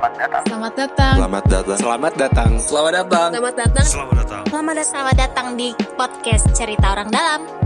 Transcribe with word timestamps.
Selamat 0.00 0.16
datang. 0.16 0.42
Selamat 0.48 0.72
datang. 0.72 1.14
Selamat 1.20 1.44
datang. 1.44 1.76
Selamat 1.76 2.12
datang. 2.16 2.50
Selamat 2.56 2.92
datang. 2.96 3.28
Selamat 3.28 3.52
datang. 3.52 3.84
Selamat 3.84 4.14
datang. 4.16 4.44
Selamat 4.48 4.74
datang. 4.80 4.88
Selamat 4.88 5.16
datang 5.20 5.46
di 5.60 5.68
podcast 5.92 6.44
Cerita 6.56 6.96
Orang 6.96 7.12
Dalam. 7.12 7.59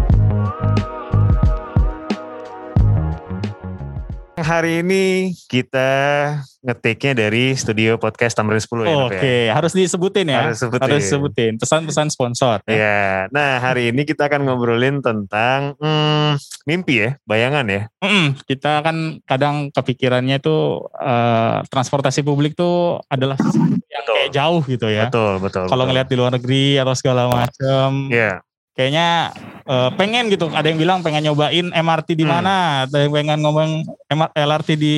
Hari 4.45 4.85
ini 4.85 5.33
kita 5.49 5.89
ngetiknya 6.61 7.17
dari 7.17 7.57
studio 7.57 7.97
podcast 7.97 8.37
Tamrin 8.37 8.61
10 8.61 8.85
ya. 8.85 8.93
Ya? 8.93 8.97
Oke, 9.09 9.37
harus 9.49 9.73
disebutin 9.73 10.29
ya. 10.29 10.45
Harus 10.45 10.61
sebutin. 10.61 10.85
Harus 10.85 11.01
disebutin. 11.01 11.53
Pesan-pesan 11.57 12.13
sponsor. 12.13 12.61
Ya. 12.69 12.77
Ya, 12.77 13.05
nah 13.33 13.57
hari 13.57 13.89
ini 13.89 14.05
kita 14.05 14.29
akan 14.29 14.45
ngobrolin 14.45 15.01
tentang 15.01 15.81
hmm, 15.81 16.37
mimpi 16.69 17.09
ya, 17.09 17.11
bayangan 17.25 17.65
ya. 17.73 17.89
Mm, 18.05 18.37
kita 18.45 18.85
kan 18.85 19.17
kadang 19.25 19.73
kepikirannya 19.73 20.37
itu 20.37 20.85
eh, 20.93 21.65
transportasi 21.73 22.21
publik 22.21 22.53
tuh 22.53 23.01
adalah 23.09 23.41
yang 23.89 24.05
kayak 24.05 24.29
jauh 24.29 24.61
gitu 24.69 24.93
ya. 24.93 25.09
Betul, 25.09 25.41
betul. 25.41 25.73
Kalau 25.73 25.89
ngelihat 25.89 26.09
di 26.13 26.17
luar 26.21 26.37
negeri 26.37 26.77
atau 26.77 26.93
segala 26.93 27.33
macam, 27.33 28.13
ya, 28.13 28.45
kayaknya 28.77 29.33
eh, 29.65 29.91
pengen 29.95 30.29
gitu. 30.29 30.47
Ada 30.49 30.67
yang 30.67 30.79
bilang 30.79 30.99
pengen 31.01 31.25
nyobain 31.25 31.67
MRT 31.69 32.09
di 32.13 32.23
Hmm. 32.23 32.33
mana, 32.35 32.55
ada 32.85 32.97
yang 32.99 33.11
pengen 33.11 33.39
ngomong 33.41 33.71
MR 34.07 34.31
LRT 34.35 34.69
di 34.75 34.97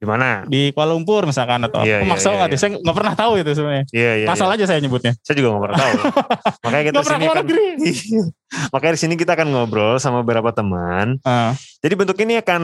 di 0.00 0.08
mana? 0.08 0.48
di 0.48 0.72
Kuala 0.72 0.96
Lumpur 0.96 1.28
misalkan 1.28 1.60
atau 1.60 1.84
Iya, 1.84 2.00
iya, 2.00 2.08
maksa 2.08 2.32
iya, 2.32 2.36
nggak 2.40 2.48
iya. 2.48 2.54
deh. 2.56 2.58
Saya 2.58 2.70
nggak 2.80 2.96
pernah 2.96 3.14
tahu 3.14 3.32
itu 3.36 3.50
sebenarnya. 3.52 3.84
Iya, 3.92 4.12
iya. 4.16 4.26
Asal 4.32 4.48
iya. 4.48 4.56
aja 4.56 4.64
saya 4.64 4.80
nyebutnya. 4.80 5.12
Saya 5.20 5.34
juga 5.36 5.48
gak 5.52 5.60
pernah 5.60 5.76
tahu. 5.78 5.92
Makanya 6.64 6.82
kita 6.82 6.96
Nggak 6.96 7.04
sini 7.06 7.26
kan. 7.28 7.44
Makanya 8.72 8.92
di 8.96 9.00
sini 9.00 9.14
kita 9.14 9.32
akan 9.36 9.48
ngobrol 9.52 9.94
sama 9.96 10.24
beberapa 10.24 10.48
teman. 10.50 11.20
Ah, 11.20 11.52
Jadi 11.84 11.94
bentuk 11.94 12.16
ini 12.16 12.40
akan 12.40 12.62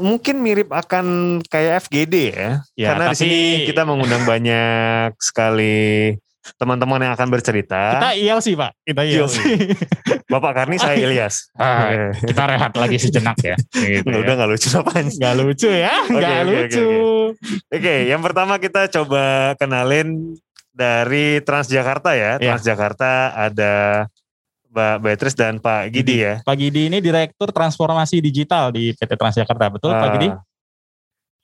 mungkin 0.00 0.40
mirip 0.40 0.72
akan 0.72 1.04
kayak 1.44 1.84
FGD 1.84 2.14
ya. 2.32 2.50
Ya, 2.72 2.88
Karena 2.88 3.04
di 3.06 3.08
tapi- 3.12 3.20
sini 3.20 3.40
kita 3.68 3.84
mengundang 3.84 4.24
banyak 4.24 5.12
sekali 5.20 6.16
teman-teman 6.56 7.04
yang 7.04 7.12
akan 7.12 7.28
bercerita. 7.28 8.00
kita 8.00 8.10
iya 8.16 8.40
sih 8.40 8.56
pak, 8.56 8.72
kita 8.80 9.04
iya 9.04 9.22
Yo. 9.22 9.28
sih. 9.28 9.44
Bapak 10.30 10.52
Karni 10.54 10.78
saya 10.78 10.94
Ilyas. 10.94 11.50
Ah, 11.52 12.14
kita 12.14 12.46
rehat 12.46 12.70
lagi 12.72 12.96
sejenak 12.96 13.34
ya. 13.40 13.58
Gitu 13.74 14.06
Udah, 14.06 14.14
ya. 14.14 14.22
udah 14.22 14.34
gak 14.36 14.48
lucu 14.48 14.68
apaan 14.72 15.04
sih? 15.04 15.18
Nggak 15.18 15.34
lucu 15.36 15.68
ya, 15.68 15.94
nggak 16.06 16.22
oke, 16.22 16.38
oke, 16.38 16.54
lucu. 16.54 16.88
Oke, 17.68 17.94
yang 18.06 18.20
pertama 18.20 18.54
kita 18.56 18.86
coba 18.88 19.24
kenalin 19.56 20.38
dari 20.70 21.42
Transjakarta 21.42 22.14
ya. 22.14 22.38
Ya. 22.38 22.54
Transjakarta 22.54 23.10
ada 23.34 24.06
Mbak 24.70 24.94
Beatrice 25.00 25.34
dan 25.34 25.58
Pak 25.58 25.90
Gidi 25.90 26.22
ya. 26.22 26.38
Pak 26.40 26.54
Gidi 26.54 26.86
ini 26.86 27.02
Direktur 27.02 27.50
Transformasi 27.50 28.22
Digital 28.22 28.70
di 28.70 28.94
PT 28.94 29.12
Transjakarta, 29.12 29.66
betul 29.68 29.90
Pak 29.90 29.98
Ah. 30.00 30.12
Gidi? 30.14 30.28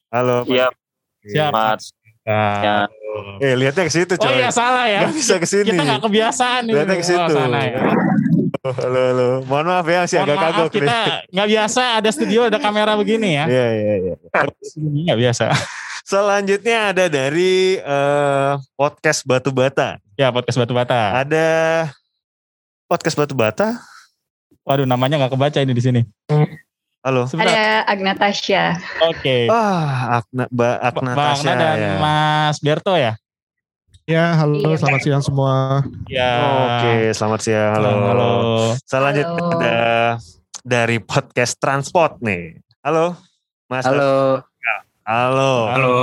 Halo. 0.09 0.37
Pak 0.41 0.49
Iya, 0.49 0.67
Gidi. 0.71 1.35
Siap. 1.35 1.51
Selamat. 1.51 1.79
Ya. 2.27 2.77
Eh, 3.39 3.55
lihatnya 3.55 3.83
ke 3.83 3.93
situ 3.93 4.13
Oh 4.13 4.21
coy. 4.21 4.35
iya 4.37 4.51
salah 4.51 4.87
ya. 4.87 5.07
Gak 5.07 5.15
bisa 5.15 5.35
ke 5.37 5.47
sini. 5.47 5.71
Kita 5.71 5.83
nggak 5.85 6.03
kebiasaan 6.03 6.61
nih. 6.65 6.75
Lihatnya 6.75 6.97
ke 6.97 7.03
Oh, 7.03 7.09
situ. 7.09 7.33
sana 7.33 7.61
ya. 7.65 7.79
Halo, 8.67 9.01
halo. 9.13 9.29
Mohon 9.47 9.67
maaf 9.73 9.87
ya, 9.87 10.01
sih 10.05 10.17
Mohon 10.19 10.29
agak 10.29 10.39
kagok 10.43 10.67
nih. 10.67 10.75
kita 10.77 10.99
nggak 11.33 11.49
biasa 11.55 11.83
ada 12.03 12.11
studio 12.11 12.41
ada 12.49 12.59
kamera 12.59 12.93
begini 12.99 13.39
ya. 13.39 13.45
Iya, 13.49 13.67
iya, 13.73 13.95
iya. 14.03 14.15
Ini 14.77 14.99
nggak 15.11 15.21
biasa. 15.21 15.45
Selanjutnya 16.07 16.79
ada 16.95 17.05
dari 17.11 17.79
eh, 17.81 18.53
podcast 18.79 19.27
Batu 19.27 19.51
Bata. 19.51 19.99
Ya 20.17 20.33
podcast 20.33 20.57
batu 20.57 20.73
bata. 20.73 21.13
Ada 21.13 21.49
podcast 22.89 23.17
Batu 23.21 23.37
Bata. 23.37 23.77
Waduh 24.65 24.89
namanya 24.89 25.21
nggak 25.21 25.37
kebaca 25.37 25.59
ini 25.61 25.77
di 25.77 25.83
sini. 25.85 26.01
Halo. 27.07 27.29
Sebentar. 27.31 27.55
Ada 27.55 27.87
Agnatasha. 27.87 28.83
Oke. 29.07 29.47
Ah, 29.47 30.19
Akna, 30.19 30.51
Mbak 30.51 30.77
Akna 30.83 31.11
Bang 31.15 31.39
Tasya, 31.39 31.53
dan 31.55 31.77
ya. 31.79 31.95
Mas 32.03 32.57
Berto 32.59 32.99
ya. 32.99 33.15
Ya, 34.07 34.39
halo, 34.39 34.63
Iya. 34.63 34.79
selamat 34.79 35.01
siang 35.03 35.19
semua. 35.19 35.83
Ya. 36.07 36.31
Oke, 36.79 37.11
selamat 37.11 37.41
siang. 37.43 37.75
Halo. 37.75 37.91
Halo. 38.07 38.31
Selanjutnya 38.87 39.35
Halo. 39.35 39.51
ada 39.59 39.77
dari 40.63 41.03
podcast 41.03 41.59
Transport 41.59 42.23
nih. 42.23 42.63
Halo, 42.87 43.19
Mas. 43.67 43.83
Halo. 43.83 44.47
Halo. 45.03 45.53
Halo. 45.71 45.95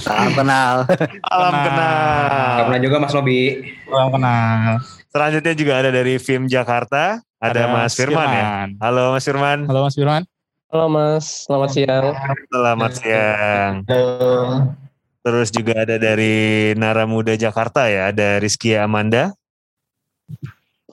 Salam 0.00 0.32
kenal. 0.36 0.84
Salam 1.24 1.52
Kenal. 1.52 1.64
kenal. 1.64 2.56
Karena 2.60 2.76
juga 2.76 2.96
Mas 3.00 3.12
Nobi. 3.16 3.40
Salam 3.88 4.08
kenal. 4.12 4.68
Selanjutnya 5.08 5.54
juga 5.56 5.72
ada 5.80 5.88
dari 5.88 6.20
film 6.20 6.44
Jakarta. 6.44 7.24
Ada, 7.40 7.72
Mas 7.72 7.96
Firman, 7.96 8.28
ya. 8.28 8.44
Halo 8.84 9.16
Mas 9.16 9.24
Firman. 9.24 9.64
Halo 9.64 9.80
Mas 9.80 9.96
Firman. 9.96 10.22
Halo 10.68 10.84
Mas, 10.92 11.24
selamat 11.48 11.70
siang. 11.72 12.04
Selamat 12.52 12.92
siang. 13.00 13.72
Halo. 13.88 14.87
Terus 15.18 15.48
juga 15.50 15.82
ada 15.82 15.96
dari 15.96 16.34
Nara 16.74 17.04
Muda 17.04 17.34
Jakarta 17.34 17.86
ya. 17.86 18.08
Ada 18.08 18.38
Rizky 18.38 18.72
Amanda. 18.72 19.34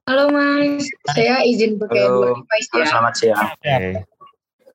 Halo 0.06 0.30
Mas, 0.30 0.86
saya 1.08 1.41
izin 1.41 1.78
pakai 1.78 1.97
Halo. 2.00 2.38
device 2.38 2.68
Halo, 2.69 2.78
ya. 2.78 2.88
selamat 2.88 3.13
siang. 3.16 3.46
Oke. 3.47 3.78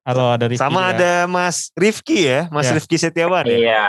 Halo 0.00 0.24
ada 0.28 0.44
Rizky 0.44 0.58
Sama 0.60 0.80
juga. 0.80 0.90
ada 0.92 1.12
Mas 1.24 1.56
Rifki 1.72 2.18
ya. 2.24 2.40
Mas 2.48 2.66
Ya. 2.66 2.74
Rifki 2.74 2.96
Setiawan 2.96 3.44
ya. 3.44 3.54
Iya. 3.54 3.84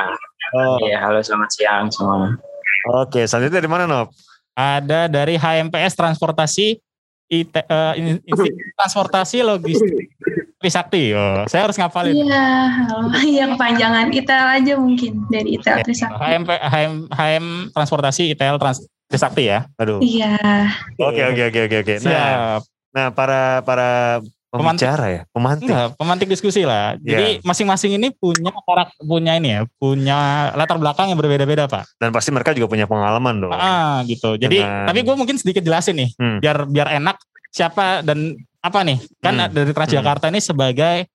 Oh, 0.52 0.78
Iya, 0.84 0.98
halo 1.00 1.20
selamat 1.20 1.50
siang 1.50 1.86
semua. 1.88 2.36
Oke, 3.00 3.24
selanjutnya 3.24 3.58
dari 3.58 3.70
mana 3.70 3.86
Nop? 3.86 4.12
ada 4.52 5.08
dari 5.08 5.40
HMPS 5.40 5.96
Transportasi 5.96 6.76
IT, 7.32 7.56
eh, 7.56 7.94
in- 7.96 8.20
Institut 8.22 8.52
Transportasi 8.76 9.40
Logistik 9.42 10.12
Trisakti. 10.62 11.10
Oh, 11.12 11.42
saya 11.50 11.66
harus 11.66 11.76
ngapalin. 11.76 12.14
Iya, 12.14 12.46
halo. 12.70 13.10
Iya 13.34 13.46
kepanjangan 13.50 14.14
ITEL 14.14 14.46
aja 14.62 14.74
mungkin 14.78 15.26
dari 15.28 15.58
ITEL 15.58 15.82
Trisakti. 15.82 16.22
HM, 16.22 16.44
HM, 16.46 16.94
HM 17.10 17.46
Transportasi 17.74 18.32
ITL 18.32 18.62
Trans 18.62 18.86
Trisakti 19.10 19.50
ya. 19.50 19.66
Aduh. 19.76 19.98
Iya. 20.00 20.38
Oke, 21.02 21.22
oke, 21.26 21.42
oke, 21.50 21.60
oke, 21.66 21.78
oke. 21.82 21.96
Nah, 22.00 22.14
Siap. 22.14 22.60
nah 22.94 23.08
para 23.10 23.66
para 23.66 23.90
Pemantik. 24.52 24.84
pembicara 24.84 25.06
ya, 25.08 25.22
pemantik. 25.32 25.66
Enggak, 25.66 25.88
pemantik 25.96 26.28
diskusi 26.28 26.62
lah. 26.62 26.94
Jadi 27.00 27.40
Iya. 27.40 27.42
masing-masing 27.42 27.96
ini 27.96 28.12
punya 28.12 28.52
karak 28.52 28.92
punya 29.00 29.40
ini 29.40 29.48
ya, 29.50 29.62
punya 29.80 30.18
latar 30.54 30.76
belakang 30.76 31.08
yang 31.08 31.16
berbeda-beda 31.16 31.66
pak. 31.66 31.88
Dan 31.98 32.12
pasti 32.12 32.30
mereka 32.30 32.52
juga 32.52 32.68
punya 32.68 32.84
pengalaman 32.84 33.40
dong. 33.40 33.52
Ah 33.56 34.04
gitu. 34.04 34.36
Jadi 34.36 34.60
Dengan- 34.60 34.86
tapi 34.86 35.00
gue 35.02 35.16
mungkin 35.16 35.40
sedikit 35.40 35.64
jelasin 35.64 35.96
nih, 35.98 36.10
Hmm. 36.20 36.38
biar 36.44 36.68
biar 36.68 36.88
enak 37.00 37.16
siapa 37.48 38.04
dan 38.04 38.36
apa 38.62 38.80
nih? 38.82 38.98
Kan 39.18 39.34
Hmm. 39.36 39.50
dari 39.50 39.72
Transjakarta 39.72 40.30
ini 40.30 40.40
sebagai 40.40 41.10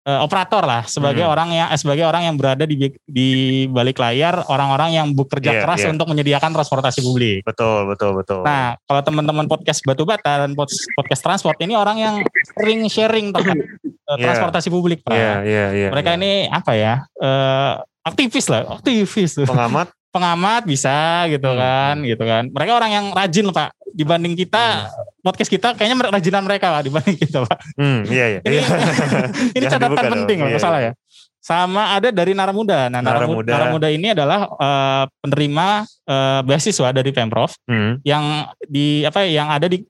eh, 0.00 0.16
operator 0.16 0.64
lah, 0.64 0.88
sebagai 0.88 1.20
Hmm. 1.20 1.28
orang 1.28 1.48
yang 1.52 1.68
eh, 1.68 1.76
sebagai 1.76 2.08
orang 2.08 2.24
yang 2.24 2.32
berada 2.34 2.64
di 2.64 2.76
di 3.04 3.28
balik 3.68 4.00
layar, 4.00 4.48
orang-orang 4.48 4.96
yang 4.96 5.06
bekerja 5.12 5.52
Iya, 5.52 5.60
keras 5.60 5.80
iya. 5.84 5.92
untuk 5.92 6.08
menyediakan 6.08 6.56
transportasi 6.56 7.04
publik. 7.04 7.44
Betul, 7.44 7.84
betul, 7.84 8.16
betul. 8.16 8.40
Nah, 8.40 8.80
kalau 8.80 9.02
teman-teman 9.02 9.44
podcast 9.44 9.84
Batu 9.84 10.08
Bata 10.08 10.40
dan 10.40 10.56
pod- 10.56 10.72
podcast 10.96 11.20
transport 11.20 11.60
ini 11.60 11.76
orang 11.76 12.00
yang 12.00 12.14
sering 12.56 12.88
sharing 12.88 13.28
tentang 13.28 13.60
eh, 13.60 13.68
Iya. 14.10 14.24
transportasi 14.24 14.72
publik, 14.72 15.04
Pak. 15.04 15.12
Iya, 15.12 15.34
iya, 15.44 15.64
iya. 15.76 15.88
Mereka 15.92 16.10
iya. 16.10 16.18
ini 16.18 16.32
apa 16.48 16.72
ya? 16.72 16.94
eh, 17.14 17.72
aktivis 18.00 18.48
lah, 18.48 18.72
aktivis 18.72 19.36
pengamat 19.36 19.92
Pengamat 20.10 20.66
bisa 20.66 21.22
gitu 21.28 21.46
Hmm. 21.46 21.54
kan, 21.54 21.94
gitu 22.02 22.24
kan. 22.24 22.50
Mereka 22.50 22.72
orang 22.74 22.90
yang 22.90 23.06
rajin 23.14 23.46
Pak. 23.46 23.70
Dibanding 23.92 24.34
kita 24.34 24.88
podcast 25.20 25.50
kita 25.50 25.74
kayaknya 25.76 26.08
rajinan 26.08 26.42
mereka 26.44 26.70
Pak 26.72 26.82
dibanding 26.88 27.16
kita, 27.18 27.44
Pak. 27.44 27.58
Hmm, 27.76 28.06
iya, 28.08 28.38
iya. 28.38 28.40
Ini, 28.44 28.54
Iya. 28.56 28.64
ini 29.56 29.64
catatan 29.68 29.90
dibuka 29.92 30.02
penting 30.12 30.38
loh, 30.40 30.50
Iya, 30.50 30.58
salah 30.60 30.80
iya. 30.80 30.92
ya. 30.92 30.98
Sama 31.40 31.96
ada 31.96 32.12
dari 32.12 32.36
Naramuda. 32.36 32.92
Nah, 32.92 33.00
Naramuda. 33.00 33.48
Naramuda, 33.48 33.88
ini 33.88 34.12
adalah 34.12 34.44
eh, 34.44 35.04
penerima 35.24 35.66
eh, 36.04 36.40
beasiswa 36.44 36.88
dari 36.92 37.10
Pemprov 37.16 37.50
Hmm, 37.64 37.96
yang 38.04 38.48
di 38.68 39.02
apa 39.08 39.24
ya, 39.24 39.42
yang 39.44 39.48
ada 39.48 39.66
di 39.66 39.80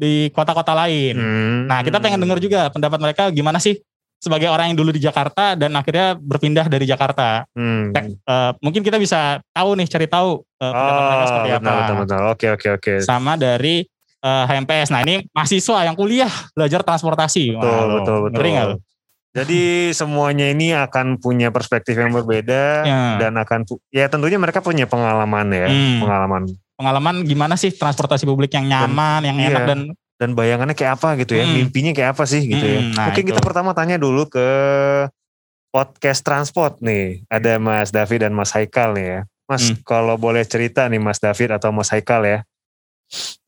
di 0.00 0.32
kota-kota 0.32 0.72
lain. 0.72 1.12
hmm. 1.18 1.68
Nah, 1.68 1.84
kita 1.84 2.00
pengen 2.00 2.22
dengar 2.24 2.40
juga 2.40 2.72
pendapat 2.72 2.98
mereka 3.02 3.22
gimana 3.28 3.60
sih 3.60 3.76
sebagai 4.20 4.52
orang 4.52 4.70
yang 4.70 4.78
dulu 4.78 4.92
di 4.92 5.00
Jakarta 5.00 5.56
dan 5.56 5.72
akhirnya 5.72 6.12
berpindah 6.14 6.68
dari 6.68 6.84
Jakarta. 6.84 7.48
Hmm. 7.56 7.88
Eh, 7.96 8.50
mungkin 8.60 8.84
kita 8.84 9.00
bisa 9.00 9.40
tahu 9.50 9.80
nih, 9.80 9.88
cari 9.88 10.04
tahu 10.06 10.44
eh, 10.60 10.68
pendapat 10.70 11.02
mereka 11.02 11.16
Oh, 11.16 11.26
seperti 11.26 11.50
apa. 11.56 11.70
betul, 11.72 11.96
betul. 12.04 12.20
Oke, 12.28 12.46
oke, 12.52 12.68
oke. 12.76 12.92
Sama 13.00 13.40
dari 13.40 13.80
eh, 14.20 14.44
HMPS. 14.44 14.92
Nah, 14.92 15.00
ini 15.00 15.24
mahasiswa 15.32 15.88
yang 15.88 15.96
kuliah 15.96 16.28
belajar 16.52 16.84
transportasi. 16.84 17.56
Betul, 17.56 17.64
Wah, 17.64 17.86
betul, 17.96 18.16
betul. 18.28 18.36
ngeri 18.36 18.52
lu? 18.68 18.76
Jadi 19.30 19.94
semuanya 19.94 20.50
ini 20.50 20.74
akan 20.74 21.22
punya 21.22 21.54
perspektif 21.54 21.94
yang 21.94 22.10
berbeda 22.10 22.82
Ya. 22.82 23.02
dan 23.16 23.38
akan 23.38 23.62
ya 23.94 24.10
tentunya 24.10 24.42
mereka 24.42 24.58
punya 24.58 24.90
pengalaman 24.90 25.46
ya, 25.54 25.66
Hmm. 25.70 26.02
pengalaman 26.02 26.42
Pengalaman 26.74 27.14
gimana 27.22 27.54
sih 27.54 27.70
transportasi 27.70 28.24
publik 28.24 28.50
yang 28.56 28.64
nyaman, 28.66 29.20
yang 29.22 29.36
enak 29.36 29.62
iya. 29.64 29.68
dan 29.68 29.80
dan 30.20 30.36
bayangannya 30.36 30.76
kayak 30.76 31.00
apa 31.00 31.16
gitu 31.16 31.32
ya, 31.32 31.48
Hmm. 31.48 31.56
mimpinya 31.64 31.96
kayak 31.96 32.12
apa 32.12 32.28
sih 32.28 32.44
gitu 32.44 32.60
ya. 32.60 32.80
Hmm, 32.84 32.92
nah 32.92 33.04
Mungkin 33.08 33.24
kita 33.24 33.40
itu. 33.40 33.46
pertama 33.48 33.72
tanya 33.72 33.96
dulu 33.96 34.28
ke 34.28 34.46
podcast 35.72 36.20
transport 36.20 36.76
nih. 36.84 37.24
Ada 37.32 37.56
Mas 37.56 37.88
David 37.88 38.28
dan 38.28 38.36
Mas 38.36 38.52
Haikal 38.52 38.92
nih 38.92 39.06
ya. 39.06 39.20
Mas, 39.48 39.72
Hmm. 39.72 39.80
kalau 39.82 40.14
boleh 40.14 40.44
cerita 40.44 40.84
nih 40.86 41.00
Mas 41.00 41.16
David 41.18 41.56
atau 41.56 41.72
Mas 41.72 41.88
Haikal 41.88 42.22
ya. 42.22 42.38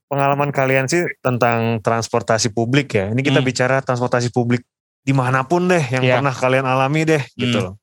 Pengalaman 0.09 0.49
kalian 0.49 0.89
sih 0.89 1.05
tentang 1.21 1.79
transportasi 1.81 2.49
publik 2.51 2.97
ya. 2.97 3.13
Ini 3.13 3.21
kita 3.21 3.39
Hmm. 3.39 3.49
bicara 3.49 3.77
transportasi 3.85 4.33
publik 4.33 4.65
di 5.03 5.13
mana 5.13 5.45
pun 5.45 5.69
deh 5.69 5.83
yang 5.93 6.03
Iya. 6.03 6.15
pernah 6.19 6.33
kalian 6.33 6.65
alami 6.65 7.05
deh 7.05 7.23
gitu 7.37 7.59
Hmm. 7.59 7.67
loh. 7.69 7.75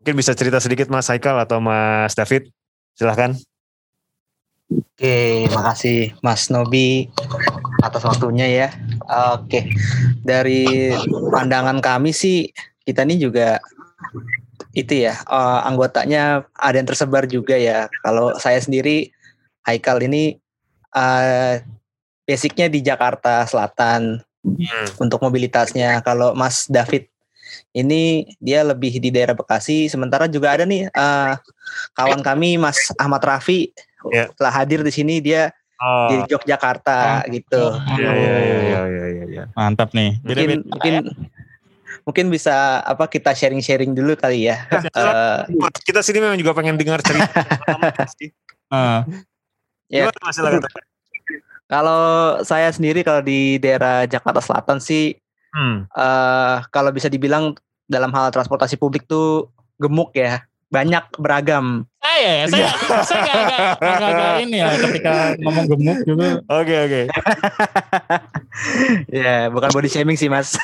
Mungkin 0.00 0.14
bisa 0.16 0.32
cerita 0.32 0.62
sedikit 0.62 0.86
Mas 0.86 1.10
Haikal 1.10 1.34
atau 1.36 1.58
Mas 1.58 2.14
David. 2.14 2.46
Silahkan. 2.94 3.34
Oke, 4.70 5.50
makasih 5.50 6.14
Mas 6.22 6.46
Nobi 6.46 7.10
atas 7.80 8.04
waktunya 8.04 8.46
ya. 8.46 8.68
Oke, 9.34 9.72
dari 10.22 10.92
pandangan 11.32 11.80
kami 11.80 12.12
sih 12.14 12.52
kita 12.84 13.04
ini 13.04 13.20
juga 13.20 13.60
itu 14.70 15.02
ya 15.02 15.18
eh, 15.18 15.60
anggotanya 15.66 16.46
ada 16.54 16.76
yang 16.78 16.88
tersebar 16.88 17.26
juga 17.26 17.56
ya. 17.56 17.90
Kalau 18.04 18.36
saya 18.38 18.60
sendiri 18.60 19.10
Haikal 19.66 20.00
ini 20.04 20.40
eh, 20.96 21.54
basicnya 22.24 22.70
di 22.70 22.80
Jakarta 22.80 23.44
Selatan 23.44 24.22
untuk 24.96 25.20
mobilitasnya. 25.20 26.00
Kalau 26.00 26.32
Mas 26.32 26.64
David 26.70 27.10
ini 27.74 28.30
dia 28.38 28.62
lebih 28.62 29.02
di 29.02 29.10
daerah 29.10 29.34
Bekasi. 29.34 29.90
Sementara 29.90 30.30
juga 30.30 30.54
ada 30.54 30.64
nih 30.64 30.88
eh, 30.88 31.32
kawan 31.98 32.22
kami 32.22 32.56
Mas 32.60 32.92
Ahmad 32.96 33.24
Rafi 33.24 33.72
Ya. 34.08 34.32
telah 34.32 34.48
hadir 34.48 34.80
di 34.80 34.88
sini 34.88 35.20
dia 35.20 35.52
di 35.80 36.14
Oh, 36.20 36.24
Yogyakarta 36.28 37.24
gitu. 37.32 37.72
iya, 37.96 38.12
iya, 38.12 38.36
iya, 38.36 38.80
iya, 38.84 39.04
iya, 39.08 39.24
iya. 39.24 39.44
Mantap 39.56 39.96
nih. 39.96 40.20
Mungkin 40.20 40.28
Beda-beda 40.28 40.60
mungkin 40.68 40.94
mungkin 42.04 42.26
bisa 42.28 42.84
apa 42.84 43.08
kita 43.08 43.32
sharing-sharing 43.32 43.96
dulu 43.96 44.12
kali 44.12 44.52
ya. 44.52 44.60
Eh, 44.70 45.38
Kita 45.80 46.04
sini 46.04 46.20
memang 46.20 46.36
juga 46.36 46.52
pengen 46.52 46.76
dengar 46.76 47.00
cerita. 47.00 47.32
Eh, 48.70 49.00
Ya. 49.90 50.06
Kalau 51.66 52.02
saya 52.46 52.70
sendiri 52.70 53.02
kalau 53.02 53.22
di 53.22 53.58
daerah 53.58 54.06
Jakarta 54.06 54.38
Selatan 54.38 54.78
sih 54.78 55.16
Hmm. 55.50 55.82
eh 55.90 56.56
kalau 56.70 56.94
bisa 56.94 57.10
dibilang 57.10 57.58
dalam 57.90 58.14
hal 58.14 58.30
transportasi 58.30 58.78
publik 58.78 59.10
tuh 59.10 59.50
gemuk 59.82 60.14
ya. 60.14 60.46
Banyak 60.70 61.18
beragam. 61.18 61.84
saya, 62.00 62.46
saya, 62.46 62.68
saya 63.10 63.22
agak, 63.26 63.60
agak, 63.82 64.08
agak 64.14 64.32
ini 64.46 64.56
ya 64.62 64.70
ketika 64.78 65.14
ngomong 65.42 65.66
gemuk 65.66 65.98
juga. 66.06 66.28
Oke, 66.46 66.74
oke. 66.86 67.02
ya, 69.20 69.50
bukan 69.50 69.70
body 69.74 69.90
shaming 69.90 70.14
sih, 70.14 70.30
Mas. 70.30 70.54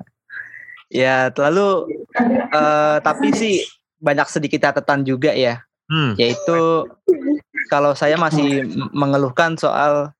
ya, 1.04 1.28
lalu 1.28 2.00
eh 2.50 2.96
tapi 3.04 3.36
sih 3.36 3.60
banyak 4.00 4.26
sedikit 4.32 4.64
catatan 4.64 5.04
juga 5.04 5.36
ya. 5.36 5.60
Hmm. 5.86 6.18
yaitu 6.18 6.82
kalau 7.70 7.94
saya 7.94 8.18
masih 8.18 8.66
mengeluhkan 8.90 9.54
soal 9.54 10.10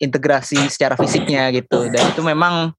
integrasi 0.00 0.56
secara 0.72 0.96
fisiknya 0.96 1.52
gitu 1.52 1.84
dan 1.92 2.16
itu 2.16 2.24
memang 2.24 2.72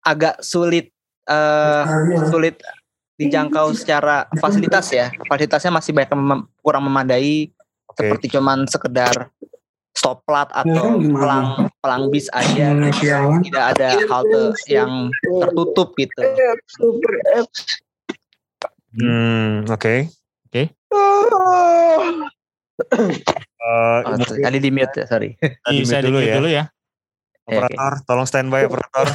agak 0.00 0.40
sulit 0.40 0.88
eh 1.28 1.84
sulit 2.32 2.56
dijangkau 3.18 3.74
secara 3.74 4.30
fasilitas 4.38 4.94
ya 4.94 5.10
fasilitasnya 5.26 5.74
masih 5.74 5.90
banyak 5.90 6.14
mem- 6.14 6.46
kurang 6.62 6.86
memadai 6.86 7.50
Oke. 7.90 8.06
seperti 8.06 8.38
cuman 8.38 8.64
sekedar 8.70 9.34
stoplight 9.90 10.46
atau 10.54 11.02
pelang 11.02 11.66
pelang 11.82 12.02
bis 12.14 12.30
aja 12.30 12.70
tidak 13.42 13.64
ada 13.74 13.88
halte 14.06 14.54
yang 14.70 15.10
tertutup 15.20 15.98
gitu 15.98 16.22
Hmm, 18.88 19.68
oke. 19.68 20.08
Oke. 20.48 20.62
Eh, 20.72 20.72
Oh, 23.60 24.00
mungkin 24.16 24.38
tadi 24.40 24.58
di 24.64 24.70
mute 24.72 25.02
ya 25.02 25.06
sorry 25.06 25.36
tadi 25.36 25.82
Bisa 25.84 26.00
dulu 26.00 26.18
dulu 26.18 26.24
ya. 26.24 26.34
dulu 26.40 26.48
ya. 26.48 26.64
Operator, 27.44 27.92
tolong 28.08 28.24
standby 28.24 28.64
operator. 28.64 29.06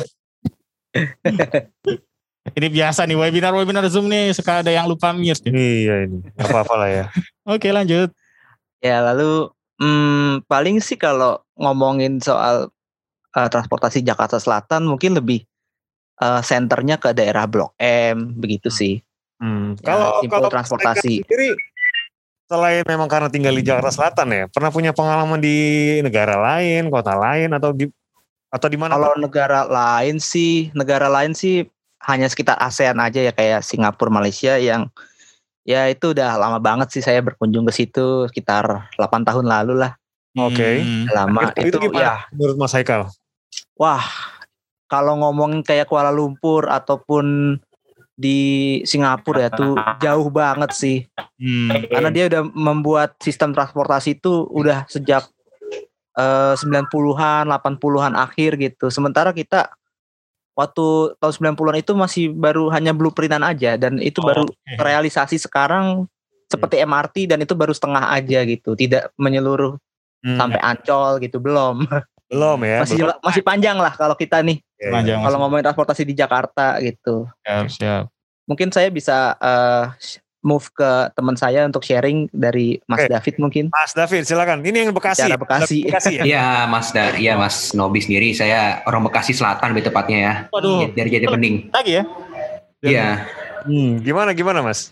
Ini 2.44 2.68
biasa 2.68 3.08
nih 3.08 3.16
webinar-webinar 3.16 3.88
Zoom 3.88 4.12
nih 4.12 4.36
suka 4.36 4.60
ada 4.60 4.68
yang 4.68 4.84
lupa 4.84 5.16
mute. 5.16 5.48
iya 5.48 6.04
ini. 6.04 6.20
Apa-apa 6.36 6.76
lah 6.76 6.90
ya. 6.92 7.06
Oke 7.56 7.72
lanjut. 7.72 8.12
Ya 8.84 9.00
lalu 9.00 9.48
hmm, 9.80 10.44
paling 10.52 10.84
sih 10.84 11.00
kalau 11.00 11.40
ngomongin 11.56 12.20
soal 12.20 12.68
eh, 13.32 13.48
transportasi 13.48 14.04
Jakarta 14.04 14.44
Selatan 14.44 14.84
mungkin 14.84 15.16
lebih 15.16 15.48
eh, 16.20 16.42
senternya 16.44 17.00
ke 17.00 17.16
daerah 17.16 17.48
Blok 17.48 17.80
M 17.80 18.36
begitu 18.36 18.68
sih. 18.68 19.00
Hmm. 19.40 19.80
Ya, 19.80 19.96
Kalau 19.96 20.08
simpel 20.20 20.40
kalau 20.44 20.50
transportasi. 20.52 21.24
Sendiri 21.24 21.56
selain 22.44 22.84
memang 22.84 23.08
karena 23.08 23.32
tinggal 23.32 23.56
di 23.56 23.64
Jakarta 23.64 23.90
Selatan 23.90 24.28
ya, 24.30 24.44
pernah 24.52 24.70
punya 24.70 24.92
pengalaman 24.92 25.40
di 25.40 25.58
negara 26.04 26.36
lain, 26.38 26.92
kota 26.92 27.16
lain 27.16 27.50
atau 27.56 27.72
di 27.72 27.88
atau 28.52 28.68
di 28.70 28.78
mana? 28.78 28.94
Kalau 28.94 29.16
negara 29.18 29.66
lain 29.66 30.22
sih, 30.22 30.70
negara 30.78 31.10
lain 31.10 31.34
sih 31.34 31.66
hanya 32.04 32.28
sekitar 32.28 32.60
ASEAN 32.60 33.00
aja 33.00 33.24
ya 33.24 33.32
kayak 33.32 33.64
Singapura, 33.64 34.12
Malaysia 34.12 34.60
yang 34.60 34.92
ya 35.64 35.88
itu 35.88 36.12
udah 36.12 36.36
lama 36.36 36.60
banget 36.60 36.92
sih 36.92 37.04
saya 37.04 37.24
berkunjung 37.24 37.64
ke 37.64 37.74
situ 37.74 38.28
sekitar 38.28 38.92
8 39.00 39.24
tahun 39.24 39.48
lalu 39.48 39.80
lah. 39.80 39.96
Oke. 40.36 40.84
Hmm. 40.84 41.08
Lama 41.14 41.54
itu, 41.56 41.72
itu, 41.72 41.78
itu 41.78 41.78
gimana 41.88 42.04
ya 42.04 42.16
menurut 42.36 42.58
Mas 42.60 42.74
Haikal? 42.76 43.08
Wah, 43.80 44.04
kalau 44.92 45.18
ngomongin 45.24 45.64
kayak 45.64 45.88
Kuala 45.88 46.12
Lumpur 46.12 46.68
ataupun 46.68 47.58
di 48.14 48.82
Singapura 48.86 49.48
ya 49.48 49.50
tuh 49.50 49.74
jauh 50.04 50.28
banget 50.30 50.72
sih. 50.76 50.98
Hmm. 51.40 51.72
Karena 51.90 52.10
dia 52.14 52.26
udah 52.30 52.44
membuat 52.54 53.18
sistem 53.24 53.56
transportasi 53.56 54.22
itu 54.22 54.46
udah 54.54 54.86
sejak 54.86 55.26
eh, 56.18 56.54
90-an, 56.60 57.50
80-an 57.50 58.14
akhir 58.14 58.60
gitu. 58.62 58.94
Sementara 58.94 59.34
kita 59.34 59.74
waktu 60.54 60.86
tahun 61.18 61.34
90-an 61.54 61.78
itu 61.78 61.92
masih 61.94 62.26
baru 62.30 62.70
hanya 62.70 62.94
blueprintan 62.94 63.42
aja 63.42 63.74
dan 63.76 63.98
itu 63.98 64.20
baru 64.20 64.46
Oke. 64.46 64.78
realisasi 64.78 65.38
sekarang 65.38 66.06
seperti 66.46 66.78
MRT 66.80 67.26
dan 67.26 67.42
itu 67.42 67.54
baru 67.54 67.74
setengah 67.74 68.14
aja 68.14 68.46
gitu. 68.46 68.74
Tidak 68.74 69.14
menyeluruh 69.18 69.78
Hmm. 70.24 70.40
sampai 70.40 70.56
Ancol 70.58 71.20
gitu 71.20 71.44
belum. 71.44 71.84
Belum 72.32 72.56
ya. 72.64 72.80
Masih 72.82 72.96
belum. 72.98 73.20
masih 73.20 73.44
panjang 73.44 73.76
lah 73.76 73.92
kalau 73.92 74.16
kita 74.16 74.40
nih 74.40 74.58
Ya, 74.80 74.88
ya. 74.88 74.92
Panjang 74.96 75.18
kalau 75.20 75.28
masuk. 75.30 75.42
ngomongin 75.44 75.64
transportasi 75.68 76.02
di 76.02 76.16
Jakarta 76.16 76.80
gitu. 76.80 77.28
Siap, 77.44 77.66
siap. 77.70 78.04
Mungkin 78.48 78.72
saya 78.72 78.88
bisa 78.88 79.36
eh, 79.36 79.84
move 80.44 80.68
ke 80.76 81.10
teman 81.16 81.40
saya 81.40 81.64
untuk 81.64 81.82
sharing 81.82 82.28
dari 82.36 82.78
Mas 82.86 83.08
Oke. 83.08 83.10
David 83.10 83.36
mungkin. 83.40 83.66
Mas 83.72 83.96
David 83.96 84.28
silakan. 84.28 84.60
Ini 84.62 84.86
yang 84.86 84.92
Bekasi. 84.94 85.24
Daerah 85.26 85.40
Bekasi. 85.40 85.88
Bekasi 85.88 86.12
ya. 86.20 86.24
Iya 86.28 86.48
Mas 86.68 86.92
Dar, 86.92 87.16
iya 87.16 87.34
Mas 87.40 87.72
Nobi 87.72 88.04
sendiri 88.04 88.36
saya 88.36 88.84
orang 88.86 89.08
Bekasi 89.08 89.32
Selatan 89.32 89.72
lebih 89.74 89.90
tepatnya 89.90 90.20
ya. 90.20 90.34
Waduh. 90.52 90.92
Dari 90.92 91.10
Jati 91.10 91.28
Bening. 91.32 91.56
Lagi 91.72 91.92
ya? 91.98 92.04
Iya. 92.84 93.08
Hmm, 93.64 94.04
gimana 94.04 94.36
gimana 94.36 94.60
Mas? 94.60 94.92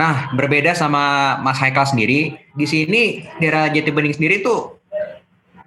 Nah, 0.00 0.32
berbeda 0.32 0.72
sama 0.72 1.36
Mas 1.42 1.60
Haikal 1.60 1.84
sendiri, 1.84 2.38
di 2.54 2.66
sini 2.66 3.26
daerah 3.42 3.68
Jati 3.68 3.90
Bening 3.92 4.16
sendiri 4.16 4.40
tuh 4.40 4.77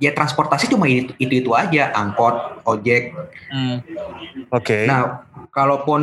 ya 0.02 0.10
transportasi 0.18 0.66
cuma 0.66 0.90
itu 0.90 1.14
itu, 1.22 1.46
itu 1.46 1.52
aja, 1.54 1.94
angkot, 1.94 2.66
ojek. 2.66 3.14
Hmm. 3.54 3.86
Oke. 4.50 4.90
Nah, 4.90 5.30
kalaupun 5.54 6.02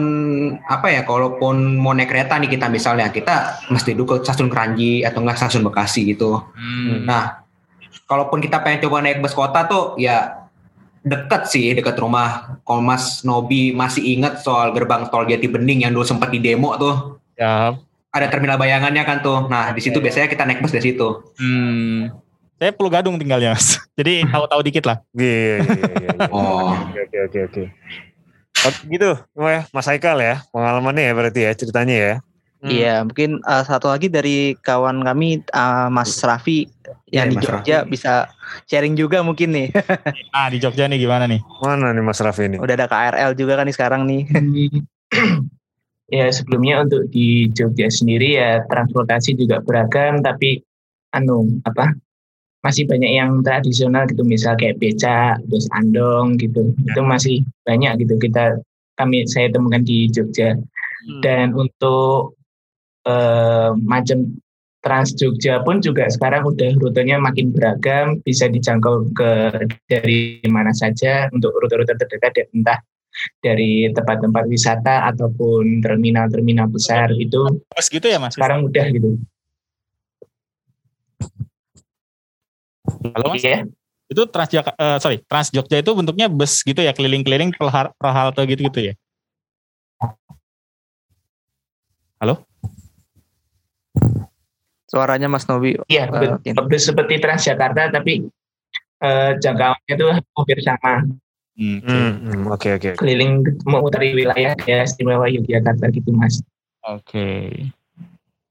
apa 0.63 0.87
ya, 0.95 1.03
kalaupun 1.03 1.75
mau 1.75 1.91
naik 1.91 2.15
kereta 2.15 2.39
nih 2.39 2.55
kita 2.55 2.71
misalnya, 2.71 3.11
kita 3.11 3.67
mesti 3.75 3.99
dulu 3.99 4.15
ke 4.15 4.17
stasiun 4.23 4.47
Keranji 4.47 5.03
atau 5.03 5.19
enggak 5.27 5.43
stasiun 5.43 5.67
Bekasi 5.67 6.15
gitu. 6.15 6.39
Hmm. 6.55 7.11
Nah, 7.11 7.43
kalaupun 8.07 8.39
kita 8.39 8.63
pengen 8.63 8.87
coba 8.87 9.03
naik 9.03 9.19
bus 9.19 9.35
kota 9.35 9.67
tuh 9.67 9.99
ya 9.99 10.47
deket 11.03 11.51
sih, 11.51 11.75
deket 11.75 11.99
rumah. 11.99 12.63
Kalau 12.63 12.79
Mas 12.79 13.27
Nobi 13.27 13.75
masih 13.75 14.15
ingat 14.15 14.47
soal 14.47 14.71
gerbang 14.71 15.11
tol 15.11 15.27
Jati 15.27 15.51
Bening 15.51 15.83
yang 15.83 15.91
dulu 15.91 16.07
sempat 16.07 16.31
di 16.31 16.39
demo 16.39 16.79
tuh, 16.79 17.19
Siap. 17.35 17.75
ada 18.15 18.27
terminal 18.31 18.63
bayangannya 18.63 19.03
kan 19.03 19.19
tuh. 19.27 19.51
Nah, 19.51 19.75
di 19.75 19.83
situ 19.83 19.99
biasanya 19.99 20.31
kita 20.31 20.47
naik 20.47 20.63
bus 20.63 20.71
dari 20.71 20.95
situ. 20.95 21.35
Hmm. 21.35 22.28
Saya 22.59 22.75
perlu 22.75 22.91
gadung 22.91 23.15
tinggalnya, 23.17 23.55
Mas. 23.55 23.79
Jadi 23.99 24.27
tahu-tahu 24.27 24.61
dikit 24.67 24.85
lah. 24.87 24.99
Iya, 25.15 25.63
iya, 25.63 25.75
iya, 25.79 25.93
iya. 25.95 26.11
Oh, 26.35 26.75
Oke, 26.75 26.99
oke, 27.07 27.19
oke, 27.31 27.39
oke. 27.47 27.63
Oh, 28.67 28.73
gitu, 28.91 29.11
ya, 29.39 29.63
Mas 29.71 29.87
Haikal 29.87 30.19
ya, 30.19 30.43
pengalamannya 30.51 31.07
ya 31.07 31.13
berarti 31.15 31.41
ya 31.47 31.53
ceritanya 31.55 31.95
ya. 31.95 32.15
Hmm. 32.59 32.71
Iya, 32.75 32.95
mungkin 33.07 33.39
eh, 33.39 33.63
satu 33.63 33.87
lagi 33.87 34.11
dari 34.11 34.59
kawan 34.59 35.07
kami 35.07 35.47
eh, 35.47 35.87
Mas 35.95 36.19
Raffi 36.27 36.67
yang 37.15 37.31
Iya, 37.31 37.33
di 37.33 37.37
Mas 37.39 37.45
Jogja 37.47 37.77
Raffi. 37.87 37.91
bisa 37.95 38.13
sharing 38.67 38.99
juga 38.99 39.23
mungkin 39.23 39.55
nih. 39.55 39.71
Nah, 40.35 40.51
di 40.53 40.59
Jogja 40.59 40.91
nih 40.91 40.99
gimana 40.99 41.31
nih? 41.31 41.39
Mana 41.63 41.95
nih 41.95 42.03
Mas 42.03 42.19
Raffi 42.19 42.51
ini? 42.51 42.59
Udah 42.59 42.75
ada 42.75 42.91
KRL 42.91 43.39
juga 43.39 43.55
kan 43.55 43.65
nih 43.71 43.77
sekarang 43.79 44.03
nih. 44.11 44.27
ya 46.19 46.27
sebelumnya 46.35 46.83
untuk 46.83 47.07
di 47.15 47.47
Jogja 47.55 47.87
sendiri 47.93 48.41
ya 48.43 48.67
transportasi 48.67 49.39
juga 49.39 49.63
beragam 49.63 50.19
tapi 50.25 50.59
anu 51.15 51.63
apa 51.63 51.95
masih 52.67 52.85
banyak 52.91 53.13
yang 53.15 53.39
tradisional 53.47 54.03
gitu 54.11 54.27
misal 54.27 54.59
kayak 54.59 54.83
becak 54.83 55.39
terus 55.47 55.71
andong 55.79 56.35
gitu 56.43 56.75
itu 56.75 57.01
masih 57.07 57.37
banyak 57.63 58.03
gitu 58.03 58.19
kita 58.19 58.59
kami 58.99 59.23
saya 59.31 59.47
temukan 59.55 59.83
di 59.87 60.11
Jogja 60.11 60.59
dan 61.23 61.55
untuk 61.55 62.35
eh, 63.07 63.71
macam 63.79 64.35
Trans 64.79 65.11
Jogja 65.19 65.59
pun 65.67 65.83
juga 65.83 66.07
sekarang 66.07 66.47
udah 66.47 66.79
rutenya 66.79 67.19
makin 67.19 67.51
beragam 67.51 68.23
bisa 68.23 68.47
dijangkau 68.47 69.11
ke 69.11 69.31
dari 69.91 70.39
mana 70.47 70.71
saja 70.71 71.27
untuk 71.35 71.51
rute-rute 71.59 71.99
terdekat 71.99 72.33
ya, 72.39 72.45
entah 72.55 72.79
dari 73.43 73.91
tempat-tempat 73.91 74.47
wisata 74.47 75.11
ataupun 75.11 75.83
terminal-terminal 75.83 76.71
besar 76.71 77.11
itu 77.19 77.59
Bus 77.75 77.91
gitu 77.91 78.07
ya 78.07 78.23
Mas? 78.23 78.39
sekarang 78.39 78.71
udah 78.71 78.87
gitu. 78.95 79.19
Halo 82.89 83.25
Mas? 83.33 83.45
Iya. 83.45 83.67
Itu 84.09 84.25
Trans 84.25 84.49
Jaka- 84.49 84.77
eh, 84.77 84.99
sorry, 84.99 85.21
Trans 85.29 85.53
Jogja 85.53 85.77
itu 85.79 85.91
bentuknya 85.93 86.33
bus 86.33 86.65
gitu 86.65 86.81
ya, 86.81 86.97
keliling-keliling 86.97 87.53
per, 87.53 87.69
har- 87.69 87.93
per 87.93 88.11
halte 88.11 88.41
gitu-gitu 88.49 88.93
ya. 88.93 88.95
Suaranya 94.89 95.29
Mas 95.29 95.45
Nobi. 95.45 95.77
Iya, 95.87 96.09
bet- 96.09 96.41
bus 96.57 96.83
seperti 96.89 97.21
Transjakarta 97.21 97.93
tapi 97.93 98.25
eh, 99.05 99.31
jangkauannya 99.37 99.93
itu 99.95 100.07
hampir 100.09 100.59
sama. 100.65 101.05
Hmm, 101.59 101.79
oke. 101.83 101.91
Hmm, 101.91 102.13
hmm, 102.23 102.43
Oke 102.55 102.69
oke. 102.79 102.91
Keliling 102.97 103.43
memutari 103.67 104.15
wilayah 104.15 104.55
ya 104.65 104.87
istimewa 104.87 105.27
Yogyakarta 105.29 105.91
gitu 105.93 106.15
mas. 106.17 106.41
Oke. 106.87 107.53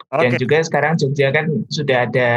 Dan 0.08 0.32
Oke. 0.32 0.40
juga 0.40 0.58
sekarang 0.64 0.96
Jogja 0.96 1.28
kan 1.30 1.46
sudah 1.68 2.08
ada 2.08 2.30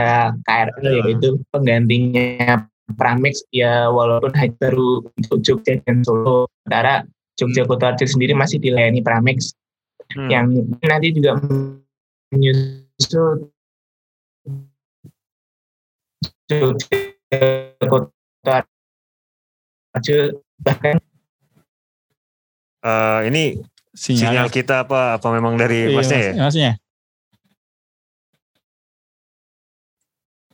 KRL 0.43 1.07
yaitu 1.07 1.39
penggantinya 1.50 2.67
Pramex 2.91 3.47
ya 3.55 3.87
walaupun 3.87 4.35
hanya 4.35 4.50
baru 4.59 5.07
untuk 5.07 5.39
Jogja 5.41 5.79
dan 5.87 6.03
Solo. 6.03 6.50
Sementara 6.67 7.07
Jogja 7.39 7.62
Kota 7.65 7.95
Arjo 7.95 8.05
sendiri 8.05 8.35
masih 8.35 8.59
dilayani 8.59 9.00
Pramex 9.00 9.55
Hmm. 10.11 10.27
yang 10.27 10.50
nanti 10.83 11.15
juga 11.15 11.39
menyusul 12.35 13.47
Jogja 16.50 16.99
Kota 17.87 18.67
Arjo 19.95 20.19
bahkan 20.59 20.99
Eh, 22.81 23.21
ini 23.29 23.61
sinyal 23.93 24.49
Sinyal. 24.49 24.49
kita 24.49 24.89
apa 24.89 25.12
apa 25.15 25.29
memang 25.31 25.53
dari 25.55 25.93
Iya, 25.93 25.97
masnya 26.00 26.17
ya? 26.19 26.33
Mas- 26.33 26.41
Masnya. 26.49 26.73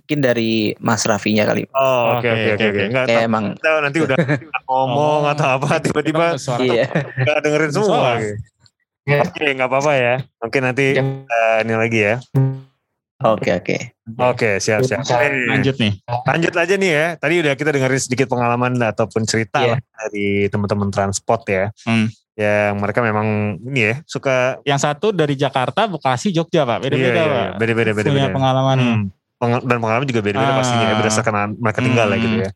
Mungkin 0.06 0.22
dari 0.22 0.70
Mas 0.78 1.02
Rafinya 1.02 1.42
kali. 1.42 1.66
Oh 1.74 2.14
oke 2.14 2.22
Oke, 2.22 2.30
oke 2.30 2.38
oke, 2.38 2.46
oke 2.46 2.62
oke. 2.62 2.70
oke. 2.70 2.82
Enggak 2.86 3.04
Kayak 3.04 3.18
tahu 3.18 3.26
emang 3.26 3.44
tahu 3.58 3.78
nanti 3.82 3.98
udah 3.98 4.16
ngomong 4.64 5.20
Oh. 5.20 5.32
atau 5.34 5.48
apa 5.52 5.68
tiba-tiba 5.82 6.26
Suara 6.38 6.62
iya. 6.62 6.86
nggak 6.94 7.38
dengerin 7.42 7.70
semua. 7.70 7.90
Suara. 7.90 8.12
Oke 8.14 8.30
ya, 9.04 9.18
Oke, 9.20 9.44
nggak 9.50 9.66
apa-apa 9.66 9.92
ya. 9.96 10.14
Oke 10.38 10.58
nanti 10.62 10.86
eh, 10.94 11.56
ini 11.58 11.74
lagi 11.74 11.98
ya. 12.00 12.14
Oke 13.18 13.50
oke. 13.50 13.76
Oke 14.14 14.50
siap 14.60 14.84
siap. 14.84 15.02
Lanjut 15.50 15.74
nih. 15.74 15.98
lanjut 16.06 16.54
aja 16.54 16.74
nih 16.76 16.90
ya. 16.92 17.06
Tadi 17.18 17.34
udah 17.40 17.52
kita 17.54 17.74
dengerin 17.74 17.98
sedikit 17.98 18.26
pengalaman 18.28 18.78
ataupun 18.78 19.26
cerita 19.26 19.58
Iya. 19.58 19.74
lah 19.74 19.78
dari 19.82 20.46
teman-teman 20.46 20.86
transport 20.88 21.42
ya. 21.50 21.74
Hmm. 21.82 22.06
Yang 22.36 22.72
mereka 22.76 23.00
memang 23.00 23.26
ini 23.64 23.80
ya 23.80 23.94
suka 24.04 24.60
Yang 24.62 24.80
satu 24.84 25.10
dari 25.10 25.34
Jakarta, 25.34 25.88
Bekasi, 25.88 26.30
Jogja 26.30 26.62
Pak. 26.62 26.78
Beda-beda 26.78 27.10
iya, 27.10 27.24
iya, 27.24 27.34
Pak. 27.50 27.58
beda-beda 27.58 27.90
Punya 27.90 27.98
beda-beda. 28.04 28.30
pengalaman. 28.30 28.78
Hmm. 28.78 29.04
Dan 29.36 29.78
pengalaman 29.78 30.08
juga 30.08 30.24
beda-beda 30.24 30.52
Ah. 30.52 30.58
pastinya 30.58 30.86
ya, 30.88 30.94
berdasarkan 30.96 31.34
mereka 31.60 31.80
tinggal 31.84 32.08
ya 32.08 32.16
Hmm. 32.16 32.24
gitu 32.24 32.36
ya. 32.40 32.50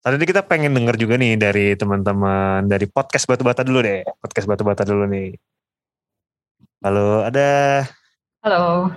Tadi 0.00 0.24
kita 0.24 0.42
pengen 0.42 0.72
denger 0.72 0.96
juga 0.96 1.14
nih 1.20 1.36
dari 1.36 1.76
teman-teman 1.76 2.64
dari 2.64 2.88
podcast 2.88 3.28
Batu 3.28 3.44
Bata 3.44 3.60
dulu 3.60 3.84
deh. 3.84 4.00
Podcast 4.22 4.46
Batu 4.48 4.64
Bata 4.64 4.82
dulu 4.86 5.04
nih. 5.04 5.36
Halo, 6.80 7.20
ada 7.22 7.48
Halo. 8.40 8.88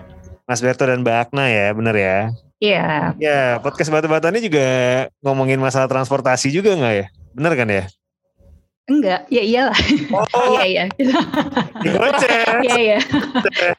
Mas 0.47 0.63
Berto 0.63 0.87
dan 0.87 1.03
Mbak 1.03 1.17
Akna 1.27 1.51
ya, 1.51 1.67
bener 1.75 1.95
ya? 1.95 2.17
Iya. 2.63 3.11
Ya, 3.19 3.39
podcast 3.59 3.91
Batu 3.91 4.07
Bata 4.07 4.31
ini 4.31 4.39
juga 4.39 4.63
ngomongin 5.19 5.59
masalah 5.59 5.91
transportasi 5.91 6.47
juga 6.47 6.71
nggak 6.71 6.93
ya? 6.95 7.05
Bener 7.35 7.51
kan 7.59 7.67
ya? 7.67 7.83
Enggak. 8.83 9.31
Ya 9.31 9.39
iyalah. 9.39 9.79
Oh, 10.11 10.59
Iya 10.59 10.63
iya. 10.67 10.83
Iya 12.67 12.75
iya. 12.83 12.97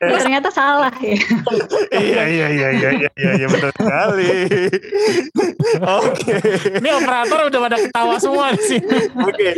Ternyata 0.01 0.49
salah 0.49 0.93
ya. 0.97 1.13
iya, 1.93 2.23
iya, 2.25 2.47
iya, 2.49 2.69
iya, 2.73 2.89
iya, 2.97 3.11
iya, 3.13 3.31
iya, 3.37 3.47
betul 3.53 3.69
sekali. 3.77 4.29
Oke. 5.85 6.35
Ini 6.81 6.89
operator 6.97 7.39
udah 7.53 7.61
pada 7.69 7.77
ketawa 7.77 8.15
semua 8.17 8.57
di 8.57 8.63
sini. 8.65 8.99
Oke, 9.13 9.49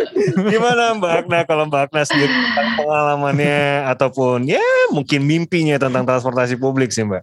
gimana 0.51 0.99
Mbak 0.99 1.13
Agna 1.23 1.39
kalau 1.47 1.65
Mbak 1.71 1.81
Agna 1.91 2.03
sendiri 2.03 2.35
pengalamannya 2.83 3.87
ataupun 3.87 4.51
ya 4.51 4.63
mungkin 4.91 5.23
mimpinya 5.27 5.79
tentang 5.79 6.03
transportasi 6.03 6.59
publik 6.59 6.91
sih 6.91 7.07
Mbak? 7.07 7.23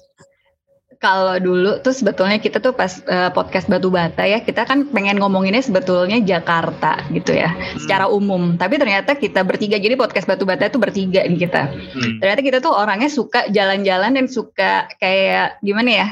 Kalau 1.04 1.36
dulu 1.36 1.84
tuh 1.84 1.92
sebetulnya 1.92 2.40
kita 2.40 2.64
tuh 2.64 2.72
pas 2.72 3.04
eh, 3.12 3.28
podcast 3.36 3.68
Batu 3.68 3.92
Bata 3.92 4.24
ya, 4.24 4.40
kita 4.40 4.64
kan 4.64 4.88
pengen 4.88 5.20
ngomonginnya 5.20 5.60
sebetulnya 5.60 6.24
Jakarta 6.24 7.04
gitu 7.12 7.36
ya, 7.36 7.52
secara 7.76 8.08
umum. 8.08 8.56
Tapi 8.56 8.80
ternyata 8.80 9.20
kita 9.20 9.44
bertiga, 9.44 9.76
jadi 9.76 10.00
podcast 10.00 10.24
Batu 10.24 10.48
Bata 10.48 10.72
itu 10.72 10.80
bertiga 10.80 11.28
nih 11.28 11.44
kita. 11.44 11.76
Ternyata 12.24 12.40
kita 12.40 12.58
tuh 12.64 12.72
orangnya 12.72 13.12
suka 13.12 13.52
jalan-jalan 13.52 14.16
dan 14.16 14.32
suka 14.32 14.88
kayak 15.04 15.60
gimana 15.60 15.92
ya, 15.92 16.08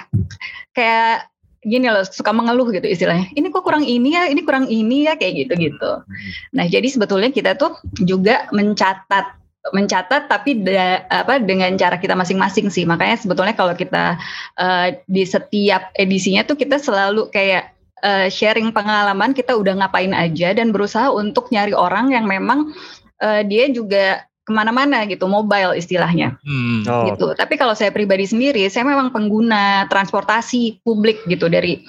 kayak 0.76 1.32
gini 1.64 1.88
loh, 1.88 2.04
suka 2.04 2.36
mengeluh 2.36 2.68
gitu 2.76 2.84
istilahnya. 2.84 3.32
Ini 3.32 3.48
kok 3.48 3.64
kurang 3.64 3.88
ini 3.88 4.12
ya, 4.12 4.28
ini 4.28 4.44
kurang 4.44 4.68
ini 4.68 5.08
ya, 5.08 5.16
kayak 5.16 5.48
gitu-gitu. 5.48 6.04
Nah 6.52 6.66
jadi 6.68 6.92
sebetulnya 6.92 7.32
kita 7.32 7.56
tuh 7.56 7.80
juga 8.04 8.52
mencatat 8.52 9.41
mencatat 9.70 10.26
tapi 10.26 10.66
da- 10.66 11.06
apa 11.06 11.38
dengan 11.38 11.70
cara 11.78 12.02
kita 12.02 12.18
masing-masing 12.18 12.74
sih. 12.74 12.82
Makanya 12.90 13.22
sebetulnya 13.22 13.54
kalau 13.54 13.78
kita 13.78 14.18
eh, 14.58 14.98
di 15.06 15.22
setiap 15.22 15.94
edisinya 15.94 16.42
tuh 16.42 16.58
kita 16.58 16.82
selalu 16.82 17.30
kayak 17.30 17.70
eh, 18.02 18.28
sharing 18.34 18.74
pengalaman 18.74 19.38
kita 19.38 19.54
udah 19.54 19.78
ngapain 19.86 20.18
aja 20.18 20.58
dan 20.58 20.74
berusaha 20.74 21.14
untuk 21.14 21.54
nyari 21.54 21.78
orang 21.78 22.10
yang 22.10 22.26
memang 22.26 22.74
eh, 23.22 23.46
dia 23.46 23.70
juga 23.70 24.26
ke 24.42 24.50
mana-mana 24.50 25.06
gitu 25.06 25.30
mobile 25.30 25.78
istilahnya. 25.78 26.42
Hmm. 26.42 26.82
Oh, 26.90 27.14
gitu. 27.14 27.38
Tapi 27.38 27.62
kalau 27.62 27.78
saya 27.78 27.94
pribadi 27.94 28.26
sendiri 28.26 28.66
saya 28.74 28.82
memang 28.82 29.14
pengguna 29.14 29.86
transportasi 29.86 30.82
publik 30.82 31.22
gitu 31.30 31.46
dari 31.46 31.86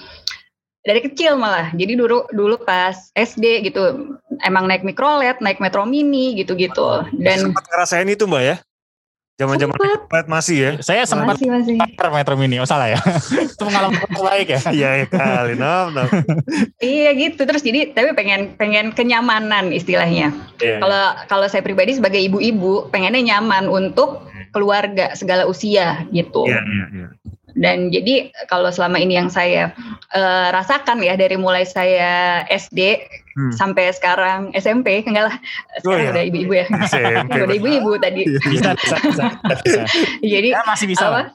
dari 0.83 0.99
kecil 0.99 1.39
malah 1.39 1.71
jadi 1.71 1.95
dulu 1.95 2.27
dulu 2.35 2.55
pas 2.59 3.11
SD 3.15 3.71
gitu 3.71 4.15
emang 4.43 4.67
naik 4.67 4.83
mikrolet 4.83 5.39
naik 5.39 5.63
metro 5.63 5.87
mini 5.87 6.35
gitu-gitu 6.35 7.07
dan 7.23 7.51
sempat 7.51 7.65
ngerasain 7.71 8.09
itu 8.11 8.27
Mbak 8.27 8.43
ya? 8.43 8.55
Zaman-zaman 9.33 9.73
Sempet. 9.81 10.25
masih 10.29 10.57
ya? 10.61 10.71
Saya 10.85 11.09
sempat 11.09 11.41
masih 11.41 11.49
masih 11.49 11.73
Metro 12.13 12.37
Mini. 12.37 12.61
Oh 12.61 12.69
salah 12.69 12.93
ya. 12.93 13.01
itu 13.41 13.57
pengalaman 13.65 13.97
terbaik 13.97 14.45
ya. 14.45 14.59
Iya 14.69 14.89
ya 14.93 15.05
kali, 15.09 15.53
no, 15.57 15.89
no. 15.89 16.05
Iya 16.77 17.09
gitu 17.17 17.41
terus 17.49 17.65
jadi 17.65 17.97
tapi 17.97 18.13
pengen 18.13 18.53
pengen 18.61 18.93
kenyamanan 18.93 19.73
istilahnya. 19.73 20.29
Iya. 20.61 20.77
Kalau 20.77 21.03
kalau 21.25 21.45
saya 21.49 21.65
pribadi 21.65 21.97
sebagai 21.97 22.21
ibu-ibu 22.21 22.93
pengennya 22.93 23.33
nyaman 23.33 23.65
untuk 23.73 24.21
keluarga 24.53 25.17
segala 25.17 25.49
usia 25.49 26.05
gitu. 26.13 26.45
Iya, 26.45 26.61
iya, 26.61 26.85
iya. 26.93 27.07
Dan 27.53 27.93
jadi 27.93 28.33
kalau 28.49 28.69
selama 28.73 28.97
ini 28.97 29.17
yang 29.17 29.29
saya 29.29 29.71
eh, 30.13 30.47
rasakan 30.49 31.01
ya 31.05 31.13
dari 31.13 31.37
mulai 31.37 31.65
saya 31.65 32.43
SD 32.49 33.01
Hmm. 33.33 33.49
sampai 33.49 33.89
sekarang 33.89 34.53
SMP 34.53 35.01
enggak 35.09 35.33
lah 35.33 35.35
sekarang 35.81 36.05
iya. 36.05 36.11
udah 36.13 36.23
ibu-ibu 36.29 36.53
ya. 36.53 36.65
SMP, 36.85 37.33
udah 37.41 37.57
ibu-ibu 37.57 37.91
tadi. 37.97 38.21
Bisa, 38.29 38.77
bisa, 38.77 38.95
bisa. 39.01 39.25
bisa. 39.65 39.81
jadi 40.21 40.53
Ya, 40.53 40.61
masih 40.69 40.85
bisa. 40.85 41.05
apa? 41.09 41.33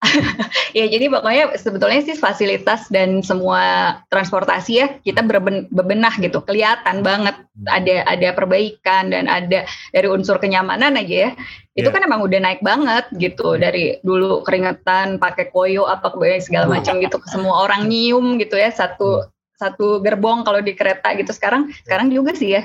ya 0.78 0.88
jadi 0.88 1.12
pokoknya 1.12 1.60
sebetulnya 1.60 2.00
sih 2.00 2.16
fasilitas 2.16 2.88
dan 2.88 3.20
semua 3.20 3.96
transportasi 4.08 4.72
ya 4.72 4.86
kita 5.04 5.20
berben- 5.20 5.68
bebenah 5.68 6.16
gitu. 6.18 6.40
Kelihatan 6.40 7.04
banget. 7.04 7.36
Ada 7.68 8.08
ada 8.08 8.28
perbaikan 8.32 9.12
dan 9.12 9.28
ada 9.28 9.68
dari 9.92 10.08
unsur 10.08 10.40
kenyamanan 10.40 10.96
aja 10.96 11.28
ya. 11.28 11.30
Itu 11.76 11.92
Iya. 11.92 11.94
kan 12.00 12.02
emang 12.08 12.24
udah 12.24 12.40
naik 12.40 12.64
banget 12.64 13.04
gitu. 13.20 13.60
Dari 13.60 14.00
dulu 14.00 14.40
keringetan 14.40 15.20
pakai 15.20 15.52
koyo 15.52 15.84
apa 15.84 16.16
segala 16.40 16.80
macam 16.80 16.96
gitu. 17.04 17.20
Semua 17.28 17.68
orang 17.68 17.84
nyium 17.86 18.40
gitu 18.40 18.56
ya 18.56 18.72
satu 18.72 19.28
satu 19.60 20.00
gerbong 20.00 20.40
kalau 20.40 20.64
di 20.64 20.72
kereta 20.72 21.12
gitu. 21.12 21.36
Sekarang 21.36 21.68
sekarang 21.84 22.08
juga 22.08 22.32
sih 22.32 22.56
ya. 22.56 22.64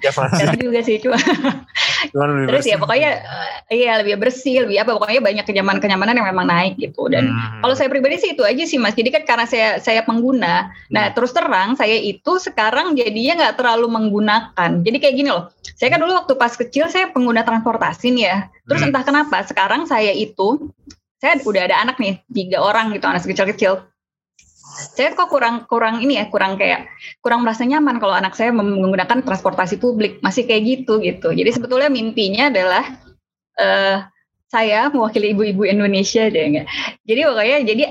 Ya 0.00 0.10
sekarang 0.16 0.56
juga 0.56 0.80
sih 0.80 0.96
cuma 0.96 1.20
terus 2.48 2.64
ya 2.66 2.80
pokoknya 2.80 3.10
eh, 3.68 3.84
iya 3.84 4.00
lebih 4.00 4.16
bersih 4.18 4.64
lebih 4.64 4.80
apa 4.82 4.96
pokoknya 4.96 5.20
banyak 5.20 5.44
kenyamanan 5.44 5.80
kenyamanan 5.84 6.16
yang 6.16 6.28
memang 6.32 6.46
naik 6.48 6.74
gitu. 6.80 7.12
Dan 7.12 7.28
Hmm. 7.32 7.60
kalau 7.64 7.74
saya 7.76 7.92
pribadi 7.92 8.16
sih 8.18 8.32
itu 8.32 8.42
aja 8.42 8.64
sih 8.64 8.80
mas. 8.80 8.96
Jadi 8.96 9.12
kan 9.12 9.22
karena 9.28 9.44
saya 9.44 9.76
saya 9.78 10.00
pengguna. 10.02 10.72
Nah 10.88 11.12
terus 11.12 11.36
terang 11.36 11.76
saya 11.76 11.94
itu 12.00 12.40
sekarang 12.40 12.96
jadinya 12.96 13.46
nggak 13.46 13.60
terlalu 13.60 13.86
menggunakan. 13.92 14.70
Jadi 14.80 14.96
kayak 14.96 15.14
gini 15.20 15.28
loh 15.28 15.52
saya 15.76 15.92
kan 15.92 16.00
dulu 16.00 16.16
waktu 16.16 16.34
pas 16.40 16.52
kecil 16.56 16.88
saya 16.88 17.12
pengguna 17.12 17.44
transportasi 17.44 18.08
nih 18.16 18.24
ya. 18.24 18.36
Terus 18.64 18.80
Hmm. 18.82 18.88
entah 18.90 19.04
kenapa 19.04 19.36
sekarang 19.44 19.84
saya 19.84 20.10
itu 20.14 20.70
saya 21.22 21.38
udah 21.38 21.62
ada 21.70 21.76
anak 21.78 22.02
nih 22.02 22.18
tiga 22.34 22.58
orang 22.58 22.90
gitu 22.90 23.06
anak 23.06 23.22
kecil-kecil 23.22 23.91
saya 24.72 25.12
kok 25.12 25.28
kurang 25.28 25.68
kurang 25.68 26.00
ini 26.00 26.16
ya 26.16 26.26
kurang 26.32 26.56
kayak 26.56 26.88
kurang 27.20 27.44
merasa 27.44 27.68
nyaman 27.68 28.00
kalau 28.00 28.16
anak 28.16 28.32
saya 28.32 28.50
menggunakan 28.56 29.20
transportasi 29.20 29.76
publik 29.76 30.18
masih 30.24 30.48
kayak 30.48 30.62
gitu 30.64 30.98
gitu 31.04 31.28
jadi 31.30 31.50
sebetulnya 31.52 31.92
mimpinya 31.92 32.48
adalah 32.48 32.84
eh 33.60 33.98
saya 34.52 34.92
mewakili 34.92 35.32
ibu-ibu 35.32 35.64
Indonesia 35.64 36.28
deh 36.28 36.44
enggak 36.44 36.66
jadi 37.08 37.20
pokoknya 37.24 37.58
jadi 37.64 37.84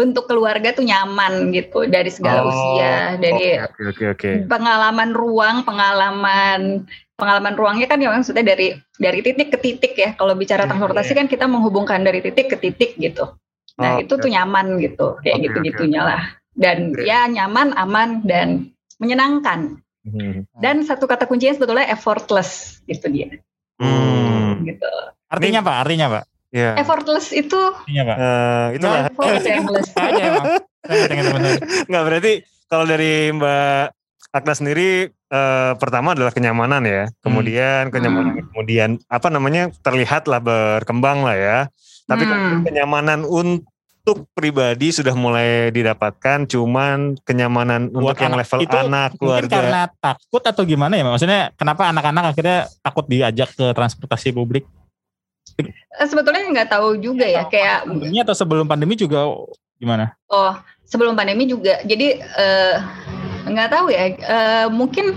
untuk 0.00 0.24
keluarga 0.24 0.72
tuh 0.72 0.84
nyaman 0.88 1.52
gitu 1.52 1.84
dari 1.84 2.08
segala 2.08 2.44
Oh, 2.44 2.52
usia 2.52 3.20
dari 3.20 3.60
Oke, 3.60 3.82
oke, 3.92 4.04
oke. 4.16 4.30
pengalaman 4.48 5.12
ruang 5.12 5.68
pengalaman 5.68 6.88
pengalaman 7.18 7.54
ruangnya 7.58 7.90
kan 7.90 7.98
yang 7.98 8.14
maksudnya 8.14 8.46
dari 8.46 8.78
dari 8.96 9.20
titik 9.26 9.50
ke 9.50 9.58
titik 9.58 9.92
ya. 9.98 10.14
Kalau 10.14 10.38
bicara 10.38 10.64
Hmm, 10.64 10.78
transportasi 10.78 11.12
iya. 11.12 11.18
kan 11.18 11.26
kita 11.26 11.50
menghubungkan 11.50 12.00
dari 12.06 12.22
titik 12.22 12.46
ke 12.46 12.56
titik 12.56 12.94
gitu. 12.94 13.34
Nah 13.78 13.98
Oh, 13.98 14.02
itu 14.02 14.14
tuh 14.18 14.26
nyaman 14.26 14.82
gitu, 14.82 15.14
kayak 15.22 15.36
Oke, 15.38 15.44
gitu-gitunya 15.48 16.02
lah. 16.02 16.22
Dan 16.58 16.92
Oke. 16.92 17.06
ya 17.06 17.30
nyaman, 17.30 17.70
aman 17.78 18.26
dan 18.26 18.74
menyenangkan. 18.98 19.78
Hmm. 20.02 20.42
Dan 20.58 20.82
satu 20.82 21.06
kata 21.06 21.30
kuncinya 21.30 21.54
sebetulnya 21.54 21.86
effortless 21.86 22.82
gitu 22.90 23.06
dia. 23.06 23.38
Hmm. 23.78 24.66
Gitu. 24.66 24.90
Artinya 25.30 25.62
apa? 25.62 25.72
Artinya 25.86 26.06
apa? 26.10 26.20
Ya. 26.48 26.74
Effortless 26.80 27.30
itu 27.30 27.60
Artinya 27.60 28.02
apa? 28.08 28.14
Eh, 28.16 28.66
itulah. 28.80 29.02
effortless. 29.12 29.88
Aja 29.94 30.22
emang. 30.32 30.46
Saya 30.88 31.04
tanya 31.06 31.22
teman-teman. 31.28 31.58
Nggak 31.86 32.02
berarti 32.08 32.32
kalau 32.66 32.84
dari 32.88 33.12
Mbak 33.36 33.84
Agda 34.32 34.52
sendiri 34.56 34.88
eh, 35.12 35.72
pertama 35.76 36.16
adalah 36.16 36.32
kenyamanan 36.32 36.82
ya. 36.88 37.04
Kemudian 37.20 37.92
kenyamanan 37.92 38.48
kemudian 38.50 38.90
apa 39.12 39.28
namanya 39.28 39.68
terlihatlah 39.84 40.40
berkembang 40.40 41.22
lah 41.22 41.36
ya. 41.36 41.58
Tapi 42.08 42.24
kan 42.24 42.38
Hmm. 42.40 42.60
kenyamanan 42.64 43.20
untuk 43.22 44.24
pribadi 44.32 44.88
sudah 44.88 45.12
mulai 45.12 45.68
didapatkan 45.68 46.48
cuman 46.48 47.20
kenyamanan 47.22 47.92
Buat 47.92 48.16
untuk 48.16 48.24
yang 48.24 48.32
anak. 48.32 48.40
level 48.42 48.58
Itu 48.64 48.76
anak 48.78 49.08
Mungkin 49.12 49.20
keluarga. 49.20 49.52
karena 49.52 49.80
takut 49.94 50.42
atau 50.42 50.62
gimana 50.64 50.96
ya? 50.96 51.04
Maksudnya 51.04 51.40
kenapa 51.52 51.82
anak-anak 51.86 52.24
akhirnya 52.32 52.58
takut 52.80 53.04
diajak 53.04 53.52
ke 53.52 53.66
transportasi 53.70 54.32
publik? 54.32 54.64
Eh, 55.58 55.68
Sebetulnya 56.00 56.48
nggak 56.48 56.70
tahu 56.70 56.96
juga 56.96 57.26
ya, 57.26 57.44
kayak 57.44 57.84
Pandemi 57.84 58.16
atau 58.18 58.32
sebelum 58.32 58.64
pandemi 58.64 58.94
juga 58.94 59.28
gimana? 59.76 60.16
Oh, 60.26 60.56
sebelum 60.82 61.12
pandemi 61.12 61.44
juga. 61.44 61.82
Jadi 61.82 62.16
eh, 62.16 62.74
nggak 63.44 63.68
tahu 63.68 63.86
ya. 63.90 64.04
eh, 64.08 64.66
mungkin 64.70 65.12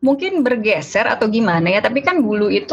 mungkin 0.00 0.40
bergeser 0.40 1.04
atau 1.04 1.28
gimana 1.28 1.68
ya. 1.68 1.84
Tapi 1.84 2.00
kan 2.00 2.16
dulu 2.16 2.48
itu 2.48 2.72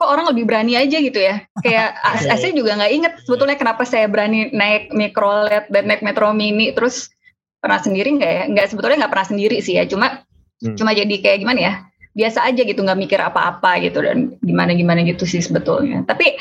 kok 0.00 0.08
orang 0.08 0.32
lebih 0.32 0.48
berani 0.48 0.80
aja 0.80 0.96
gitu 0.96 1.20
ya. 1.20 1.44
Kayak 1.60 1.92
as- 2.08 2.24
saya 2.40 2.56
juga 2.56 2.80
nggak 2.80 2.92
inget 2.96 3.12
sebetulnya 3.28 3.60
kenapa 3.60 3.84
saya 3.84 4.08
berani 4.08 4.48
naik 4.50 4.88
mikrolet 4.96 5.68
dan 5.68 5.84
naik 5.84 6.00
metro 6.00 6.32
mini 6.32 6.72
terus 6.72 7.12
pernah 7.60 7.76
sendiri 7.76 8.16
nggak 8.16 8.32
ya? 8.32 8.42
Nggak 8.48 8.66
sebetulnya 8.72 9.04
nggak 9.04 9.12
pernah 9.12 9.28
sendiri 9.28 9.60
sih 9.60 9.76
ya. 9.76 9.84
Cuma 9.84 10.24
Hmm. 10.60 10.76
cuma 10.76 10.92
jadi 10.92 11.24
kayak 11.24 11.40
gimana 11.40 11.60
ya? 11.60 11.72
Biasa 12.12 12.44
aja 12.44 12.60
gitu 12.68 12.84
nggak 12.84 13.00
mikir 13.00 13.16
apa-apa 13.16 13.80
gitu 13.80 14.04
dan 14.04 14.36
gimana 14.44 14.76
gimana 14.76 15.00
gitu 15.08 15.24
sih 15.24 15.40
sebetulnya. 15.40 16.04
Tapi 16.04 16.36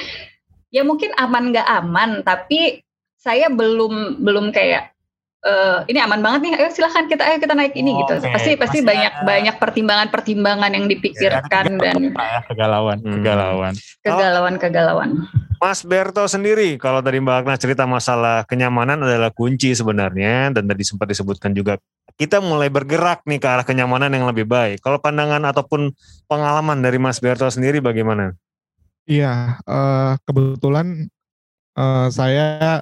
ya 0.76 0.84
mungkin 0.84 1.16
aman 1.16 1.56
nggak 1.56 1.68
aman 1.84 2.20
tapi 2.28 2.84
saya 3.16 3.48
belum 3.48 4.20
belum 4.20 4.52
kayak 4.52 4.92
eh, 5.42 5.78
ini 5.88 6.00
aman 6.00 6.20
banget 6.20 6.40
nih 6.44 6.54
ayo 6.58 6.70
silahkan 6.70 7.08
kita 7.08 7.24
ayo 7.24 7.38
kita 7.40 7.56
naik 7.56 7.72
ini 7.74 7.96
gitu 7.96 8.20
Oke, 8.20 8.28
pasti 8.30 8.52
pasti 8.56 8.80
masih 8.80 8.82
banyak 8.84 9.14
ada- 9.14 9.24
banyak 9.24 9.56
pertimbangan 9.56 10.08
pertimbangan 10.10 10.72
yang 10.72 10.86
dipikirkan 10.86 11.66
dan 11.78 11.96
Ya, 12.12 12.40
kegalauan, 12.44 12.98
Hmm. 13.00 13.14
kegalauan. 13.16 13.74
kegalauan 14.02 14.56
kegalauan 14.58 15.10
Mas 15.60 15.84
Berto 15.84 16.24
sendiri, 16.24 16.80
kalau 16.80 17.04
tadi 17.04 17.20
Mbak 17.20 17.36
Agnes 17.44 17.60
cerita 17.60 17.84
masalah 17.84 18.48
kenyamanan 18.48 19.04
adalah 19.04 19.28
kunci 19.28 19.76
sebenarnya, 19.76 20.56
dan 20.56 20.64
tadi 20.64 20.88
sempat 20.88 21.12
disebutkan 21.12 21.52
juga, 21.52 21.76
kita 22.16 22.40
mulai 22.40 22.72
bergerak 22.72 23.28
nih 23.28 23.38
ke 23.38 23.48
arah 23.48 23.68
kenyamanan 23.68 24.08
yang 24.08 24.24
lebih 24.24 24.48
baik. 24.48 24.80
Kalau 24.80 25.04
pandangan 25.04 25.44
ataupun 25.44 25.92
pengalaman 26.28 26.80
dari 26.80 26.96
Mas 26.96 27.20
Berto 27.20 27.44
sendiri 27.46 27.84
bagaimana? 27.84 28.40
Iya, 29.04 29.60
eh, 29.60 30.14
kebetulan 30.24 31.12
eh, 31.76 32.08
saya 32.10 32.80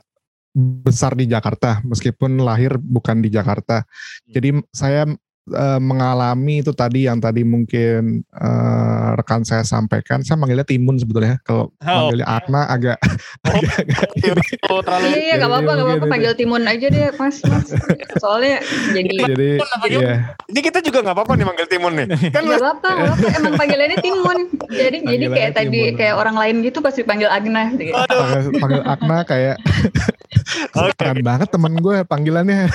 besar 0.57 1.13
di 1.13 1.29
Jakarta, 1.29 1.85
meskipun 1.85 2.41
lahir 2.41 2.81
bukan 2.81 3.21
di 3.21 3.29
Jakarta. 3.29 3.85
Jadi 4.25 4.57
saya 4.73 5.05
eh, 5.49 5.79
mengalami 5.79 6.59
itu 6.59 6.71
tadi 6.71 7.07
yang 7.07 7.17
tadi 7.17 7.41
mungkin 7.41 8.23
eh, 8.23 9.07
rekan 9.15 9.43
saya 9.43 9.63
sampaikan. 9.63 10.21
Saya 10.21 10.35
manggilnya 10.35 10.67
Timun 10.67 10.99
sebetulnya. 10.99 11.39
Kalau 11.43 11.69
Oh, 11.79 12.11
manggilnya 12.11 12.27
Akna 12.27 12.67
agak 12.75 12.97
agak, 13.43 13.75
agak. 13.79 14.35
Oh, 14.67 14.79
terlalu 14.83 15.05
iya 15.07 15.19
iya 15.23 15.33
nggak 15.37 15.49
apa-apa 15.49 15.71
nggak 15.71 15.87
apa-apa 15.87 16.05
panggil 16.07 16.33
timun 16.33 16.63
aja 16.63 16.87
deh 16.87 17.07
mas 17.15 17.37
mas 17.45 17.67
soalnya 18.19 18.59
jadi 18.91 19.09
Jadi 19.27 19.49
iya. 19.89 20.35
Ini 20.47 20.59
kita 20.59 20.79
juga 20.81 20.99
nggak 21.01 21.15
apa-apa 21.15 21.33
nih 21.35 21.45
manggil 21.47 21.67
Timun 21.67 21.93
nih. 21.95 22.07
Kan 22.35 22.41
nggak 22.43 22.61
apa-apa 22.61 22.89
apa-apa 22.89 23.27
emang 23.35 23.53
panggilannya 23.55 23.97
timun 23.99 24.37
jadi 24.67 24.97
jadi 24.99 25.25
kayak 25.27 25.51
Panggilannya 25.53 25.53
tadi 25.55 25.79
Timun. 25.81 25.97
kayak 25.97 26.15
orang 26.17 26.35
lain 26.37 26.55
gitu 26.63 26.77
pasti 26.79 27.01
panggil 27.03 27.29
Agnes 27.29 27.69
gitu. 27.75 27.91
panggil, 27.93 28.41
panggil 28.59 28.81
Akna 28.83 29.17
kayak 29.23 29.55
Oke. 30.77 30.95
keren 30.95 31.19
banget 31.21 31.47
temen 31.51 31.73
gue 31.77 31.97
panggilannya. 32.03 32.71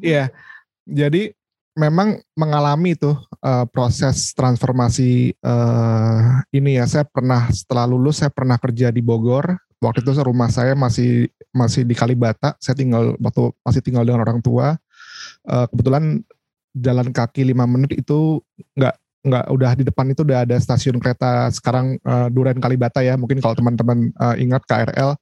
Iya, 0.00 0.32
jadi 0.86 1.32
memang 1.72 2.20
mengalami 2.36 2.92
tuh 2.96 3.16
eh, 3.40 3.64
proses 3.72 4.36
transformasi 4.36 5.32
eh, 5.32 6.20
ini 6.52 6.76
ya. 6.78 6.84
Saya 6.84 7.04
pernah 7.08 7.48
setelah 7.48 7.88
lulus 7.88 8.20
saya 8.20 8.32
pernah 8.32 8.60
kerja 8.60 8.92
di 8.92 9.00
Bogor. 9.00 9.56
Waktu 9.82 10.06
itu 10.06 10.14
rumah 10.22 10.46
saya 10.46 10.78
masih 10.78 11.26
masih 11.50 11.82
di 11.82 11.94
Kalibata. 11.96 12.54
Saya 12.62 12.78
tinggal 12.78 13.18
waktu 13.18 13.50
masih 13.66 13.82
tinggal 13.82 14.04
dengan 14.06 14.22
orang 14.22 14.38
tua. 14.44 14.76
Eh, 15.48 15.66
kebetulan 15.72 16.22
jalan 16.72 17.08
kaki 17.12 17.44
lima 17.44 17.68
menit 17.68 18.00
itu 18.00 18.40
nggak 18.78 18.96
nggak 19.22 19.44
udah 19.54 19.70
di 19.78 19.84
depan 19.86 20.10
itu 20.10 20.26
udah 20.26 20.42
ada 20.42 20.58
stasiun 20.58 20.98
kereta 20.98 21.46
sekarang 21.54 21.94
eh, 21.98 22.28
Duren 22.34 22.58
Kalibata 22.58 23.06
ya 23.06 23.14
mungkin 23.14 23.38
kalau 23.38 23.54
teman-teman 23.54 24.10
eh, 24.10 24.36
ingat 24.42 24.66
KRL 24.66 25.14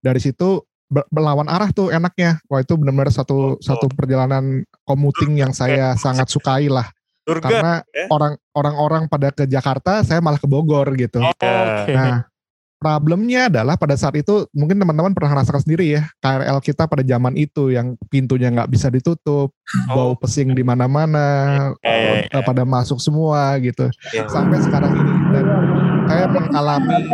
dari 0.00 0.20
situ 0.22 0.64
berlawan 0.92 1.48
arah 1.48 1.72
tuh 1.72 1.88
enaknya 1.88 2.36
wah 2.52 2.60
itu 2.60 2.76
benar-benar 2.76 3.08
satu 3.08 3.56
satu 3.64 3.88
perjalanan 3.92 4.60
komuting 4.84 5.40
yang 5.40 5.56
saya 5.56 5.96
sangat 5.96 6.28
sukai 6.28 6.68
lah 6.68 6.92
Surga. 7.24 7.40
karena 7.48 7.72
ya. 7.94 8.06
orang 8.12 8.34
orang-orang 8.52 9.02
pada 9.08 9.32
ke 9.32 9.48
Jakarta 9.48 10.04
saya 10.04 10.20
malah 10.20 10.38
ke 10.38 10.48
Bogor 10.50 10.92
gitu 10.98 11.22
Ya. 11.22 11.32
Oke. 11.32 11.94
Nah, 11.94 12.26
problemnya 12.82 13.46
adalah 13.46 13.78
pada 13.78 13.94
saat 13.94 14.18
itu 14.18 14.50
mungkin 14.50 14.74
teman-teman 14.82 15.14
pernah 15.14 15.38
rasakan 15.38 15.62
sendiri 15.62 15.94
ya 15.94 16.02
KRL 16.18 16.58
kita 16.58 16.90
pada 16.90 17.06
zaman 17.06 17.38
itu 17.38 17.70
yang 17.70 17.94
pintunya 18.10 18.50
nggak 18.50 18.66
bisa 18.66 18.90
ditutup, 18.90 19.54
bau 19.86 20.18
pesing 20.18 20.50
di 20.50 20.66
mana-mana, 20.66 21.70
ya, 21.78 22.26
eh, 22.26 22.26
ya. 22.26 22.42
pada 22.42 22.66
masuk 22.66 22.98
semua 22.98 23.54
gitu. 23.62 23.86
Ya. 24.10 24.26
Sampai 24.26 24.58
sekarang 24.66 24.98
ini 24.98 25.12
dan 25.30 25.46
saya 26.12 26.28
mengalami 26.28 27.08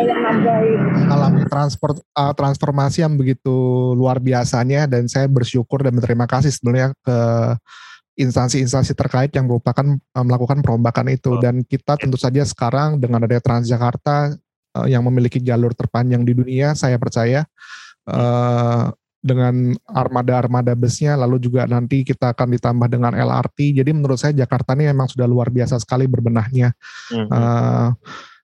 mengalami 0.90 1.42
transport 1.46 1.96
eh, 2.02 2.34
transformasi 2.34 3.06
yang 3.06 3.14
begitu 3.14 3.54
luar 3.94 4.18
biasanya 4.18 4.90
dan 4.90 5.06
saya 5.06 5.30
bersyukur 5.30 5.86
dan 5.86 5.94
berterima 5.94 6.26
kasih 6.26 6.50
sebenarnya 6.50 6.90
ke 7.06 7.18
instansi-instansi 8.18 8.98
terkait 8.98 9.30
yang 9.30 9.46
merupakan 9.46 9.86
eh, 9.94 10.24
melakukan 10.26 10.58
perombakan 10.60 11.14
itu. 11.14 11.38
Dan 11.38 11.62
kita 11.62 11.94
tentu 11.94 12.18
saja 12.18 12.42
sekarang 12.42 12.98
dengan 12.98 13.22
adanya 13.22 13.38
Transjakarta 13.38 14.34
eh, 14.82 14.86
yang 14.90 15.06
memiliki 15.06 15.38
jalur 15.38 15.70
terpanjang 15.78 16.26
di 16.26 16.34
dunia 16.34 16.74
saya 16.74 16.98
percaya 16.98 17.46
eh, 18.10 18.84
dengan 19.18 19.74
armada-armada 19.90 20.78
busnya 20.78 21.18
lalu 21.18 21.42
juga 21.42 21.66
nanti 21.66 22.06
kita 22.06 22.30
akan 22.38 22.54
ditambah 22.54 22.86
dengan 22.86 23.18
LRT 23.18 23.82
jadi 23.82 23.90
menurut 23.90 24.14
saya 24.14 24.30
Jakarta 24.30 24.78
ini 24.78 24.94
memang 24.94 25.10
sudah 25.10 25.26
luar 25.26 25.50
biasa 25.54 25.78
sekali 25.78 26.10
berbenahnya. 26.10 26.74
Eh, 27.14 27.88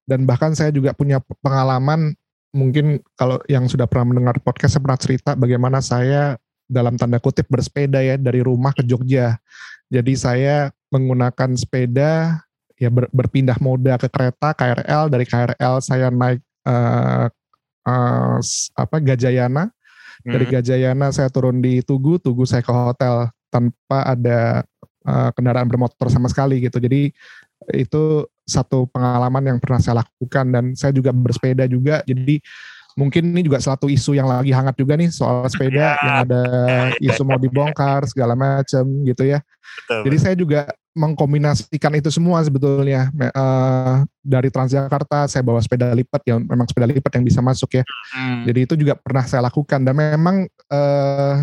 dan 0.05 0.29
bahkan 0.29 0.53
saya 0.53 0.69
juga 0.71 0.93
punya 0.93 1.21
pengalaman 1.41 2.13
mungkin 2.55 3.03
kalau 3.19 3.41
yang 3.51 3.67
sudah 3.67 3.89
pernah 3.91 4.15
mendengar 4.15 4.39
podcast 4.39 4.79
saya 4.79 4.85
pernah 4.85 5.01
cerita 5.01 5.31
bagaimana 5.35 5.83
saya 5.83 6.39
dalam 6.65 6.95
tanda 6.97 7.19
kutip 7.19 7.45
bersepeda 7.51 8.01
ya 8.01 8.15
dari 8.17 8.41
rumah 8.41 8.73
ke 8.73 8.87
Jogja. 8.87 9.37
Jadi 9.93 10.17
saya 10.17 10.71
menggunakan 10.89 11.53
sepeda 11.59 12.41
ya 12.79 12.89
ber- 12.89 13.11
berpindah 13.11 13.59
moda 13.61 13.99
ke 14.01 14.09
kereta 14.09 14.55
KRL 14.55 15.11
dari 15.13 15.25
KRL 15.29 15.75
saya 15.83 16.09
naik 16.09 16.41
eh, 16.65 17.27
s- 18.41 18.73
apa 18.75 18.97
Gajayana 19.03 19.69
dari 20.25 20.49
Mhm. 20.49 20.53
Gajayana 20.57 21.07
saya 21.13 21.29
turun 21.29 21.61
di 21.61 21.85
Tugu, 21.85 22.17
Tugu 22.17 22.49
saya 22.49 22.65
ke 22.65 22.73
hotel 22.73 23.29
tanpa 23.53 24.09
ada 24.09 24.65
eh, 25.05 25.31
kendaraan 25.37 25.69
bermotor 25.69 26.09
sama 26.09 26.33
sekali 26.33 26.65
gitu. 26.65 26.81
Jadi 26.81 27.13
itu 27.77 28.25
satu 28.45 28.87
pengalaman 28.93 29.57
yang 29.57 29.59
pernah 29.59 29.81
saya 29.81 30.05
lakukan 30.05 30.47
dan 30.53 30.65
saya 30.77 30.93
juga 30.93 31.11
bersepeda 31.11 31.65
juga. 31.69 32.05
Jadi 32.05 32.41
mungkin 32.95 33.35
ini 33.35 33.43
juga 33.43 33.59
satu 33.59 33.91
isu 33.91 34.15
yang 34.15 34.31
lagi 34.31 34.55
hangat 34.55 34.79
juga 34.79 34.95
nih 34.95 35.11
soal 35.11 35.43
sepeda 35.51 35.99
yang 35.99 36.17
ada 36.27 36.43
isu 37.03 37.23
mau 37.27 37.39
dibongkar 37.41 38.07
segala 38.07 38.39
macam 38.39 38.87
gitu 39.03 39.27
ya. 39.27 39.43
Betul, 39.83 40.01
Jadi 40.07 40.17
saya 40.23 40.35
juga 40.39 40.61
mengkombinasikan 40.95 41.91
itu 41.99 42.07
semua 42.15 42.39
sebetulnya 42.47 43.11
eh, 43.11 43.95
dari 44.23 44.47
Transjakarta 44.47 45.27
saya 45.27 45.43
bawa 45.43 45.59
sepeda 45.59 45.91
lipat 45.91 46.23
yang 46.23 46.47
memang 46.47 46.71
sepeda 46.71 46.87
lipat 46.87 47.13
yang 47.19 47.25
bisa 47.27 47.43
masuk 47.43 47.83
ya. 47.83 47.85
Hmm. 48.15 48.47
Jadi 48.47 48.61
itu 48.63 48.75
juga 48.79 48.95
pernah 48.95 49.27
saya 49.27 49.43
lakukan 49.43 49.83
dan 49.83 49.95
memang 49.99 50.47
eh, 50.71 51.35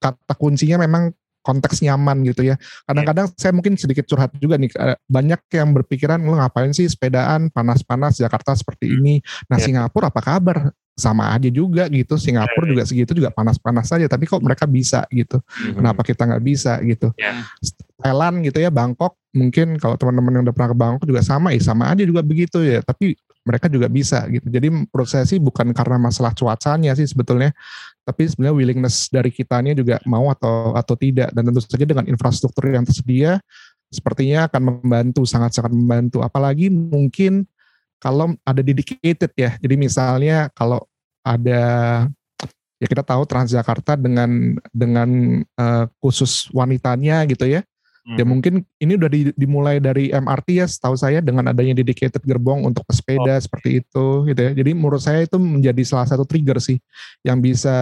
kata 0.00 0.34
kuncinya 0.40 0.80
memang 0.80 1.12
konteks 1.46 1.78
nyaman 1.86 2.26
gitu 2.26 2.42
ya. 2.42 2.58
Kadang-kadang 2.90 3.30
saya 3.38 3.54
mungkin 3.54 3.78
sedikit 3.78 4.02
curhat 4.10 4.34
juga 4.42 4.58
nih 4.58 4.74
eh, 4.74 4.98
banyak 5.06 5.40
yang 5.54 5.70
berpikiran 5.70 6.18
lu 6.18 6.34
ngapain 6.34 6.74
sih 6.74 6.90
sepedaan 6.90 7.54
panas-panas 7.54 8.18
Jakarta 8.18 8.58
seperti 8.58 8.98
ini. 8.98 9.22
Nah 9.46 9.62
Iya. 9.62 9.70
Singapura 9.70 10.10
apa 10.10 10.20
kabar? 10.20 10.74
sama 10.96 11.28
aja 11.36 11.52
juga 11.52 11.92
gitu. 11.92 12.16
Singapura 12.16 12.64
juga 12.64 12.88
segitu 12.88 13.12
juga 13.12 13.28
panas-panas 13.28 13.84
saja. 13.84 14.08
Tapi 14.08 14.24
kok 14.24 14.40
mereka 14.40 14.64
bisa 14.64 15.04
gitu? 15.12 15.44
Kenapa 15.76 16.00
kita 16.00 16.24
nggak 16.24 16.40
bisa 16.40 16.80
gitu? 16.80 17.12
Thailand 18.00 18.40
gitu 18.40 18.64
ya, 18.64 18.72
Bangkok 18.72 19.20
mungkin 19.36 19.76
kalau 19.76 20.00
teman-teman 20.00 20.40
yang 20.40 20.42
udah 20.48 20.56
pernah 20.56 20.70
ke 20.72 20.76
Bangkok 20.80 21.04
juga 21.04 21.20
sama, 21.20 21.52
ya 21.52 21.60
sama 21.60 21.92
aja 21.92 22.00
juga 22.00 22.24
begitu 22.24 22.64
ya. 22.64 22.80
Tapi 22.80 23.12
mereka 23.44 23.68
juga 23.68 23.86
bisa 23.86 24.24
gitu. 24.26 24.48
Jadi 24.48 24.68
menurut 24.72 25.06
saya 25.06 25.28
sih 25.28 25.38
bukan 25.38 25.70
karena 25.76 26.00
masalah 26.00 26.32
cuacanya 26.32 26.96
sih 26.96 27.06
sebetulnya, 27.06 27.52
tapi 28.06 28.22
sebenarnya 28.30 28.54
willingness 28.54 29.10
dari 29.10 29.34
kitanya 29.34 29.74
juga 29.74 29.98
mau 30.06 30.30
atau 30.30 30.78
atau 30.78 30.94
tidak. 30.94 31.34
Dan 31.34 31.50
tentu 31.50 31.58
saja 31.66 31.82
dengan 31.82 32.06
infrastruktur 32.06 32.70
yang 32.70 32.86
tersedia, 32.86 33.42
sepertinya 33.90 34.46
akan 34.46 34.62
membantu 34.78 35.26
sangat-sangat 35.26 35.74
membantu. 35.74 36.22
Apalagi 36.22 36.70
mungkin 36.70 37.42
kalau 37.98 38.38
ada 38.46 38.62
dedicated 38.62 39.34
ya. 39.34 39.58
Jadi 39.58 39.74
misalnya 39.74 40.46
kalau 40.54 40.86
ada 41.26 41.62
ya 42.78 42.86
kita 42.86 43.02
tahu 43.02 43.26
Transjakarta 43.26 43.98
dengan 43.98 44.54
dengan 44.70 45.42
uh, 45.58 45.90
khusus 45.98 46.46
wanitanya 46.54 47.26
gitu 47.26 47.50
ya. 47.50 47.66
Ya 48.14 48.22
Hmm. 48.22 48.38
mungkin 48.38 48.54
ini 48.78 48.94
udah 48.94 49.10
di- 49.10 49.34
dimulai 49.34 49.82
dari 49.82 50.14
MRT 50.14 50.62
ya 50.62 50.66
setahu 50.70 50.94
saya 50.94 51.18
dengan 51.18 51.50
adanya 51.50 51.74
dedicated 51.74 52.22
gerbong 52.22 52.62
untuk 52.62 52.86
pesepeda 52.86 53.34
seperti 53.42 53.82
itu 53.82 54.06
gitu 54.30 54.40
ya. 54.46 54.50
Jadi 54.54 54.70
menurut 54.78 55.02
saya 55.02 55.26
itu 55.26 55.34
menjadi 55.42 55.82
salah 55.82 56.06
satu 56.06 56.22
trigger 56.22 56.62
sih 56.62 56.78
yang 57.26 57.42
bisa 57.42 57.74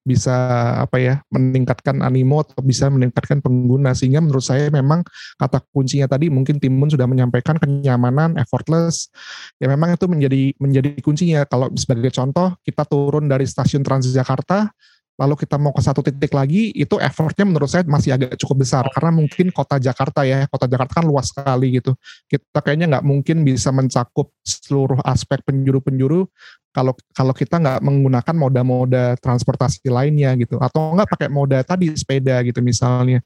bisa 0.00 0.32
apa 0.80 0.96
ya 0.96 1.14
meningkatkan 1.28 2.00
animo 2.00 2.40
atau 2.40 2.64
bisa 2.64 2.88
meningkatkan 2.88 3.44
pengguna 3.44 3.92
sehingga 3.92 4.24
menurut 4.24 4.40
saya 4.40 4.72
memang 4.72 5.04
kata 5.36 5.60
kuncinya 5.76 6.08
tadi 6.08 6.32
mungkin 6.32 6.56
Timun 6.56 6.88
sudah 6.88 7.04
menyampaikan 7.04 7.60
kenyamanan 7.60 8.40
effortless 8.40 9.12
ya 9.60 9.68
memang 9.68 9.92
itu 9.92 10.08
menjadi 10.08 10.42
menjadi 10.56 10.90
kuncinya 11.04 11.44
kalau 11.44 11.68
sebagai 11.76 12.08
contoh 12.16 12.56
kita 12.64 12.88
turun 12.88 13.28
dari 13.28 13.44
stasiun 13.44 13.84
Transjakarta 13.84 14.72
lalu 15.20 15.36
kita 15.36 15.60
mau 15.60 15.76
ke 15.76 15.84
satu 15.84 16.00
titik 16.00 16.32
lagi 16.32 16.72
itu 16.72 16.96
effortnya 16.96 17.44
menurut 17.44 17.68
saya 17.68 17.84
masih 17.84 18.16
agak 18.16 18.40
cukup 18.40 18.64
besar. 18.64 18.88
Karena 18.88 19.12
mungkin 19.12 19.52
kota 19.52 19.76
Jakarta 19.76 20.24
ya 20.24 20.48
kota 20.48 20.64
Jakarta 20.64 21.04
kan 21.04 21.04
luas 21.04 21.28
sekali 21.28 21.76
gitu. 21.76 21.92
Kita 22.24 22.64
kayaknya 22.64 22.96
nggak 22.96 23.04
mungkin 23.04 23.44
bisa 23.44 23.68
mencakup 23.68 24.32
seluruh 24.40 24.96
aspek 25.04 25.44
penjuru-penjuru 25.44 26.24
kalau 26.72 26.96
kalau 27.12 27.36
kita 27.36 27.60
nggak 27.60 27.84
menggunakan 27.84 28.34
moda-moda 28.34 29.20
transportasi 29.20 29.84
lainnya 29.92 30.32
gitu. 30.40 30.56
Atau 30.56 30.96
nggak 30.96 31.12
pakai 31.12 31.28
moda 31.28 31.60
tadi 31.60 31.92
sepeda 31.92 32.40
gitu 32.40 32.64
misalnya. 32.64 33.20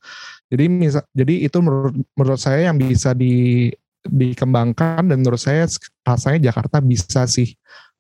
Jadi 0.51 0.65
misal, 0.67 1.07
jadi 1.15 1.47
itu 1.47 1.59
menurut 1.63 1.95
menurut 2.19 2.41
saya 2.43 2.75
yang 2.75 2.77
bisa 2.77 3.15
di 3.15 3.71
dikembangkan 4.05 5.07
dan 5.07 5.17
menurut 5.23 5.41
saya 5.41 5.65
rasanya 6.05 6.51
Jakarta 6.51 6.83
bisa 6.83 7.25
sih 7.31 7.55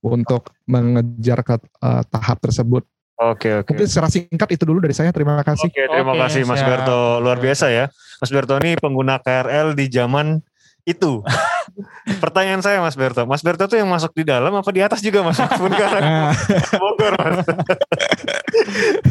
untuk 0.04 0.52
mengejar 0.68 1.40
ke 1.40 1.57
eh, 1.62 2.02
tahap 2.12 2.42
tersebut 2.44 2.85
Oke 3.14 3.62
oke. 3.62 3.70
Mungkin 3.70 3.87
secara 3.87 4.11
singkat 4.11 4.48
itu 4.50 4.64
dulu 4.66 4.83
dari 4.83 4.94
saya. 4.94 5.14
Terima 5.14 5.38
kasih. 5.46 5.70
Oke, 5.70 5.87
terima 5.87 6.12
Oke, 6.18 6.20
kasih 6.27 6.42
Mas 6.42 6.59
siap. 6.59 6.68
Berto. 6.70 7.22
Luar 7.22 7.38
biasa 7.38 7.70
ya. 7.70 7.87
Mas 8.18 8.31
Berto 8.31 8.59
ini 8.59 8.74
pengguna 8.74 9.22
KRL 9.22 9.79
di 9.79 9.87
zaman 9.87 10.42
itu. 10.85 11.22
Pertanyaan 12.22 12.61
saya 12.61 12.83
Mas 12.83 12.98
Berto. 12.98 13.22
Mas 13.24 13.40
Berto 13.40 13.70
tuh 13.70 13.79
yang 13.79 13.88
masuk 13.88 14.12
di 14.12 14.27
dalam 14.27 14.53
apa 14.53 14.66
di 14.74 14.83
atas 14.83 14.98
juga 14.98 15.22
Mas? 15.24 15.38
Pun 15.38 15.72
karena 15.72 16.35
Bogor 16.83 17.14
Mas. 17.16 17.46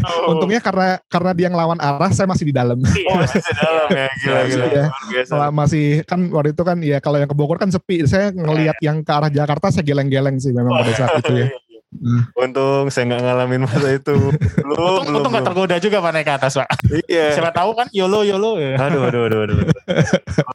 Oh. 0.04 0.36
Untungnya 0.36 0.60
karena 0.60 1.00
karena 1.08 1.32
dia 1.32 1.48
ngelawan 1.48 1.80
arah, 1.80 2.12
saya 2.12 2.28
masih 2.28 2.52
di 2.52 2.54
dalam. 2.54 2.78
Oh, 2.84 3.16
masih 3.18 3.40
di 3.40 3.54
dalam 3.56 3.88
ya. 3.88 4.08
Gila 4.20 4.42
gila. 4.52 4.66
Ya. 4.68 4.86
Luar 4.92 5.04
biasa. 5.10 5.32
Kalau 5.32 5.48
masih 5.56 5.86
kan 6.04 6.20
waktu 6.28 6.50
itu 6.52 6.64
kan 6.68 6.78
ya 6.84 6.98
kalau 7.00 7.18
yang 7.24 7.30
ke 7.32 7.36
Bogor 7.36 7.58
kan 7.58 7.72
sepi. 7.72 8.04
Saya 8.04 8.36
ngelihat 8.36 8.78
yang 8.84 9.00
ke 9.02 9.12
arah 9.16 9.32
Jakarta 9.32 9.72
saya 9.74 9.84
geleng-geleng 9.88 10.38
sih 10.44 10.52
memang 10.52 10.76
pada 10.84 10.92
saat 10.92 11.24
itu 11.24 11.34
ya. 11.40 11.48
Hmm. 11.94 12.24
Untung 12.34 12.90
saya 12.90 13.04
nggak 13.08 13.22
ngalamin 13.22 13.62
masa 13.64 13.90
itu. 13.94 14.16
Belum, 14.64 14.74
Untung, 14.74 15.02
belum, 15.06 15.18
untung 15.22 15.32
gak 15.32 15.44
belum. 15.44 15.48
tergoda 15.54 15.76
juga 15.78 15.98
Pak 16.00 16.12
naik 16.12 16.26
ke 16.26 16.34
atas 16.34 16.54
Pak. 16.58 16.68
Iya. 17.06 17.28
Siapa 17.38 17.52
tahu 17.52 17.72
kan 17.78 17.88
YOLO 17.94 18.26
YOLO 18.26 18.52
ya. 18.58 18.76
Aduh, 18.80 19.02
aduh, 19.06 19.22
aduh, 19.28 19.40
aduh. 19.46 19.58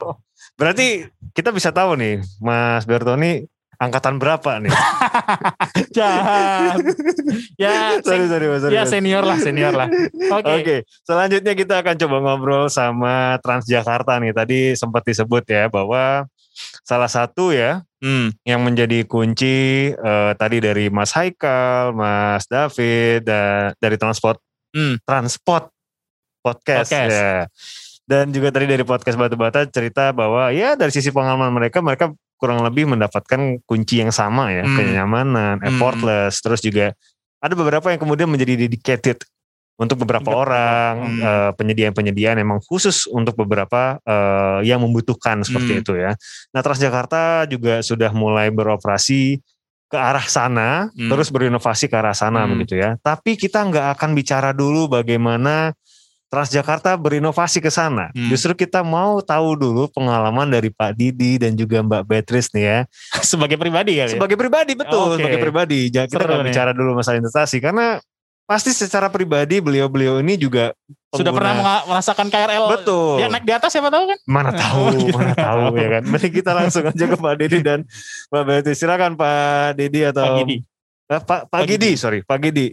Oh, 0.02 0.14
Berarti 0.54 1.06
kita 1.32 1.54
bisa 1.54 1.70
tahu 1.70 1.94
nih, 1.94 2.18
Mas 2.42 2.82
Bertoni 2.82 3.46
angkatan 3.78 4.18
berapa 4.18 4.58
nih? 4.58 4.74
Jahat. 5.96 6.82
ya, 7.54 8.02
sorry, 8.02 8.26
sorry, 8.26 8.46
Mas. 8.50 8.60
sorry, 8.66 8.74
ya 8.74 8.82
Mas. 8.82 8.90
senior 8.90 9.22
lah, 9.22 9.38
senior 9.38 9.70
lah. 9.70 9.88
Oke. 10.34 10.52
Oke, 10.58 10.76
selanjutnya 11.06 11.54
kita 11.54 11.78
akan 11.78 11.94
coba 11.94 12.16
ngobrol 12.18 12.66
sama 12.66 13.38
Transjakarta 13.38 14.18
nih. 14.18 14.34
Tadi 14.34 14.58
sempat 14.74 15.06
disebut 15.06 15.46
ya 15.46 15.70
bahwa 15.70 16.26
salah 16.82 17.06
satu 17.06 17.54
ya 17.54 17.86
Hmm. 17.98 18.30
yang 18.46 18.62
menjadi 18.62 19.02
kunci 19.10 19.90
eh, 19.90 20.32
tadi 20.38 20.62
dari 20.62 20.86
Mas 20.86 21.10
Haikal, 21.18 21.90
Mas 21.90 22.46
David, 22.46 23.26
dan 23.26 23.74
dari 23.82 23.98
transport 23.98 24.38
Hmm. 24.70 25.00
transport 25.02 25.72
podcast, 26.44 26.92
Podcast. 26.92 27.10
ya. 27.10 27.34
Dan 28.08 28.32
juga 28.32 28.48
tadi 28.54 28.64
dari 28.68 28.84
podcast 28.84 29.16
Batu 29.20 29.36
Bata 29.36 29.66
cerita 29.68 30.12
bahwa 30.16 30.48
ya 30.54 30.76
dari 30.78 30.88
sisi 30.94 31.12
pengalaman 31.12 31.52
mereka 31.52 31.80
mereka 31.84 32.08
kurang 32.38 32.62
lebih 32.62 32.86
mendapatkan 32.86 33.58
kunci 33.66 33.98
yang 34.00 34.14
sama 34.14 34.54
ya, 34.54 34.62
Hmm. 34.62 34.76
kenyamanan, 34.78 35.58
Hmm. 35.58 35.68
effortless, 35.68 36.38
terus 36.38 36.62
juga 36.62 36.94
ada 37.42 37.54
beberapa 37.58 37.90
yang 37.90 37.98
kemudian 37.98 38.30
menjadi 38.30 38.54
dedicated 38.66 39.18
untuk 39.78 40.02
beberapa 40.02 40.26
Betul. 40.26 40.42
orang 40.42 40.92
Hmm. 41.06 41.20
eh, 41.22 41.50
penyediaan-penyediaan 41.54 42.36
emang 42.42 42.58
khusus 42.60 43.06
untuk 43.06 43.38
beberapa 43.38 44.02
eh, 44.02 44.66
yang 44.66 44.82
membutuhkan 44.82 45.46
seperti 45.46 45.78
Hmm. 45.78 45.82
itu 45.86 45.92
ya. 45.94 46.12
Nah 46.50 46.60
Transjakarta 46.60 47.46
juga 47.46 47.78
sudah 47.80 48.10
mulai 48.10 48.50
beroperasi 48.50 49.38
ke 49.88 49.96
arah 49.96 50.26
sana, 50.26 50.90
Hmm. 50.92 51.08
terus 51.08 51.32
berinovasi 51.32 51.88
ke 51.88 51.96
arah 51.96 52.12
sana 52.12 52.44
Hmm. 52.44 52.58
begitu 52.58 52.76
ya. 52.76 52.98
Tapi 53.00 53.38
kita 53.38 53.64
nggak 53.64 53.96
akan 53.96 54.10
bicara 54.12 54.50
dulu 54.52 54.90
bagaimana 54.90 55.72
Transjakarta 56.28 56.92
berinovasi 57.00 57.56
ke 57.64 57.72
sana. 57.72 58.12
Hmm. 58.12 58.28
Justru 58.28 58.52
kita 58.52 58.84
mau 58.84 59.24
tahu 59.24 59.56
dulu 59.56 59.88
pengalaman 59.88 60.44
dari 60.44 60.68
Pak 60.68 60.92
Didi 60.92 61.40
dan 61.40 61.56
juga 61.56 61.80
Mbak 61.80 62.04
Beatrice 62.04 62.52
nih 62.52 62.64
ya. 62.68 62.78
Sebagai 63.32 63.56
pribadi 63.56 63.96
ya. 63.96 64.12
Sebagai 64.12 64.36
pribadi 64.36 64.76
betul, 64.76 65.16
Oke. 65.16 65.24
sebagai 65.24 65.40
pribadi. 65.40 65.88
Jangan 65.88 66.08
kita 66.12 66.24
nggak 66.28 66.46
bicara 66.52 66.70
dulu 66.76 67.00
masalah 67.00 67.16
investasi 67.24 67.64
karena 67.64 67.96
pasti 68.48 68.72
secara 68.72 69.12
pribadi 69.12 69.60
beliau-beliau 69.60 70.24
ini 70.24 70.40
juga 70.40 70.72
Sudah 71.12 71.32
pernah 71.32 71.52
pengguna- 71.52 71.84
merasakan 71.84 72.26
KRL. 72.28 72.64
Betul. 72.80 73.12
Dia 73.20 73.28
naik 73.28 73.44
di 73.44 73.52
atas 73.52 73.70
siapa 73.72 73.88
tahu 73.88 74.08
kan? 74.08 74.18
Mana 74.24 74.50
tahu, 74.52 74.80
Oh, 74.80 74.92
gitu. 75.04 75.12
mana 75.12 75.34
tahu 75.36 75.60
ya 75.76 75.88
kan. 75.94 76.02
Mending 76.04 76.32
kita 76.34 76.50
langsung 76.52 76.84
aja 76.84 77.04
ke 77.04 77.16
Pak 77.16 77.34
Didi 77.36 77.58
dan 77.60 77.84
Mbak 78.32 78.42
Beatrice. 78.44 78.78
Silakan 78.80 79.12
Pak 79.14 79.76
Didi 79.76 80.00
atau 80.02 80.24
Pak 80.24 80.34
Gidi. 80.40 80.56
Eh, 80.58 80.64
Pak 81.08 81.20
Pak 81.24 81.40
Pak 81.48 81.62
Gidi, 81.64 81.90
sorry, 81.96 82.20
Pak 82.20 82.38
Gidi. 82.40 82.72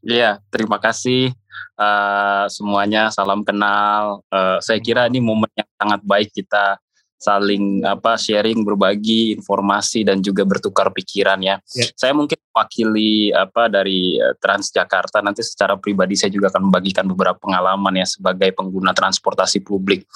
Iya, 0.00 0.40
terima 0.48 0.78
kasih 0.78 1.32
eh, 1.76 2.44
semuanya. 2.48 3.08
Salam 3.08 3.44
kenal. 3.44 4.24
Eh, 4.28 4.58
saya 4.60 4.78
kira 4.78 5.04
ini 5.06 5.20
momen 5.20 5.48
yang 5.52 5.68
sangat 5.76 6.00
baik 6.02 6.32
kita 6.32 6.76
saling 7.18 7.82
apa 7.82 8.14
sharing, 8.14 8.62
berbagi 8.62 9.34
informasi 9.34 10.06
dan 10.06 10.22
juga 10.22 10.46
bertukar 10.46 10.94
pikiran 10.94 11.42
ya. 11.42 11.58
Ya. 11.74 11.86
Saya 11.98 12.14
mungkin 12.14 12.38
wakili 12.54 13.34
apa 13.34 13.66
dari 13.66 14.16
eh, 14.16 14.34
Transjakarta 14.38 15.18
nanti 15.20 15.42
secara 15.42 15.74
pribadi 15.74 16.14
saya 16.14 16.30
juga 16.30 16.48
akan 16.54 16.70
membagikan 16.70 17.04
beberapa 17.10 17.36
pengalaman 17.42 17.98
ya 17.98 18.06
sebagai 18.06 18.54
pengguna 18.54 18.94
transportasi 18.94 19.66
publik. 19.66 20.06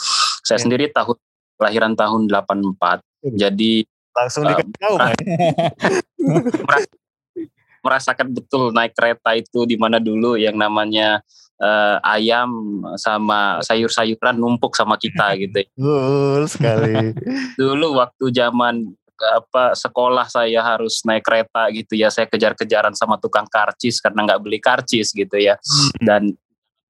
Saya 0.47 0.63
Ya. 0.63 0.71
sendiri 0.71 0.87
tahun 0.95 1.19
kelahiran 1.59 1.93
tahun 1.99 2.31
84. 2.31 3.03
Jadi 3.35 3.83
Langsung 4.13 4.45
Eh, 4.45 4.53
dikasih 4.53 4.77
tahu 4.77 4.95
merasakan 7.83 8.31
betul 8.31 8.71
naik 8.71 8.95
kereta 8.95 9.35
itu 9.35 9.67
di 9.67 9.75
mana 9.75 9.99
dulu 9.99 10.39
yang 10.39 10.55
namanya 10.55 11.19
eh, 11.63 11.97
ayam 12.03 12.51
sama 12.99 13.63
sayur-sayuran 13.63 14.35
numpuk 14.35 14.75
sama 14.75 14.99
kita 14.99 15.33
gitu. 15.43 15.63
Betul 15.79 16.43
sekali. 16.51 17.15
Dulu 17.61 18.03
waktu 18.03 18.25
zaman 18.35 18.91
apa 19.23 19.79
sekolah 19.79 20.27
saya 20.27 20.67
harus 20.67 21.07
naik 21.07 21.23
kereta 21.23 21.71
gitu 21.71 21.95
ya 21.95 22.11
saya 22.11 22.27
kejar-kejaran 22.27 22.91
sama 22.99 23.23
tukang 23.23 23.47
karcis 23.47 24.03
karena 24.03 24.27
nggak 24.27 24.43
beli 24.43 24.59
karcis 24.59 25.15
gitu 25.15 25.39
ya 25.39 25.55
dan 26.03 26.35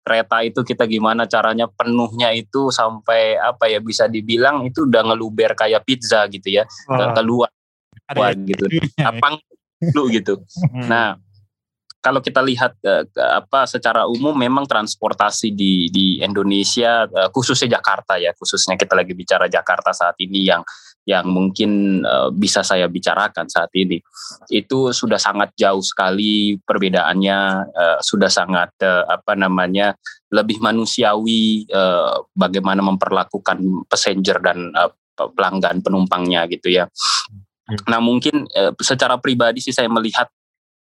kereta 0.01 0.41
itu 0.41 0.65
kita 0.65 0.89
gimana 0.89 1.29
caranya 1.29 1.69
penuhnya 1.69 2.33
itu 2.33 2.73
sampai 2.73 3.37
apa 3.37 3.69
ya 3.69 3.85
bisa 3.85 4.09
dibilang 4.09 4.65
itu 4.65 4.89
udah 4.89 5.13
ngeluber 5.13 5.53
kayak 5.53 5.85
pizza 5.85 6.25
gitu 6.33 6.57
ya 6.57 6.65
Wah. 6.89 7.13
keluar 7.13 7.53
Wah, 8.17 8.33
gitu 8.33 8.65
apa 9.05 9.39
dulu 9.91 10.03
gitu 10.13 10.35
Hmm. 10.73 10.89
Nah, 10.89 11.09
kalau 12.03 12.19
kita 12.19 12.43
lihat 12.43 12.75
ke- 12.83 13.07
apa 13.15 13.62
secara 13.71 14.11
umum 14.11 14.35
memang 14.35 14.67
transportasi 14.67 15.55
di 15.55 15.87
di 15.88 16.19
Indonesia 16.19 17.07
eh, 17.07 17.31
khususnya 17.31 17.79
Jakarta 17.79 18.19
ya, 18.19 18.35
khususnya 18.35 18.75
kita 18.75 18.99
lagi 18.99 19.15
bicara 19.15 19.47
Jakarta 19.47 19.95
saat 19.95 20.19
ini 20.19 20.43
yang 20.43 20.67
yang 21.07 21.31
mungkin 21.31 22.03
eh, 22.03 22.29
bisa 22.35 22.67
saya 22.67 22.91
bicarakan 22.91 23.47
saat 23.47 23.71
ini 23.79 24.03
itu 24.51 24.91
sudah 24.91 25.19
sangat 25.19 25.55
jauh 25.55 25.81
sekali 25.81 26.59
perbedaannya 26.59 27.38
eh, 27.71 27.99
sudah 28.03 28.29
sangat 28.29 28.75
eh, 28.83 29.05
apa 29.07 29.38
namanya 29.38 29.95
lebih 30.35 30.59
manusiawi 30.59 31.71
eh, 31.71 32.15
bagaimana 32.35 32.83
memperlakukan 32.83 33.87
passenger 33.87 34.43
dan 34.43 34.75
eh, 34.75 34.91
pelanggan 35.15 35.87
penumpangnya 35.87 36.51
gitu 36.51 36.67
ya. 36.67 36.91
Nah 37.87 38.03
mungkin 38.03 38.43
eh, 38.51 38.75
secara 38.83 39.23
pribadi 39.23 39.62
sih 39.62 39.71
saya 39.71 39.87
melihat 39.87 40.27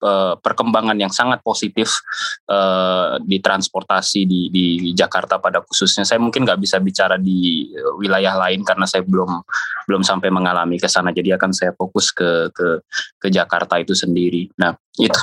eh, 0.01 0.35
perkembangan 0.41 0.97
yang 0.97 1.13
sangat 1.13 1.45
positif 1.45 2.03
eh, 2.49 3.21
di 3.23 3.39
transportasi 3.39 4.27
di, 4.27 4.49
di 4.51 4.91
Jakarta 4.97 5.39
pada 5.39 5.61
khususnya. 5.65 6.03
Saya 6.03 6.19
mungkin 6.19 6.45
nggak 6.45 6.61
bisa 6.61 6.81
bicara 6.81 7.21
di 7.21 7.71
wilayah 8.01 8.37
lain 8.37 8.65
karena 8.65 8.85
saya 8.89 9.07
belum 9.07 9.41
belum 9.87 10.03
sampai 10.03 10.29
mengalami 10.33 10.81
ke 10.81 10.89
sana. 10.89 11.15
Jadi 11.15 11.33
akan 11.37 11.51
saya 11.53 11.73
fokus 11.77 12.11
ke 12.11 12.51
ke 12.53 12.83
ke 13.21 13.29
Jakarta 13.29 13.79
itu 13.79 13.95
sendiri. 13.97 14.51
Nah 14.59 14.75
itu 14.99 15.21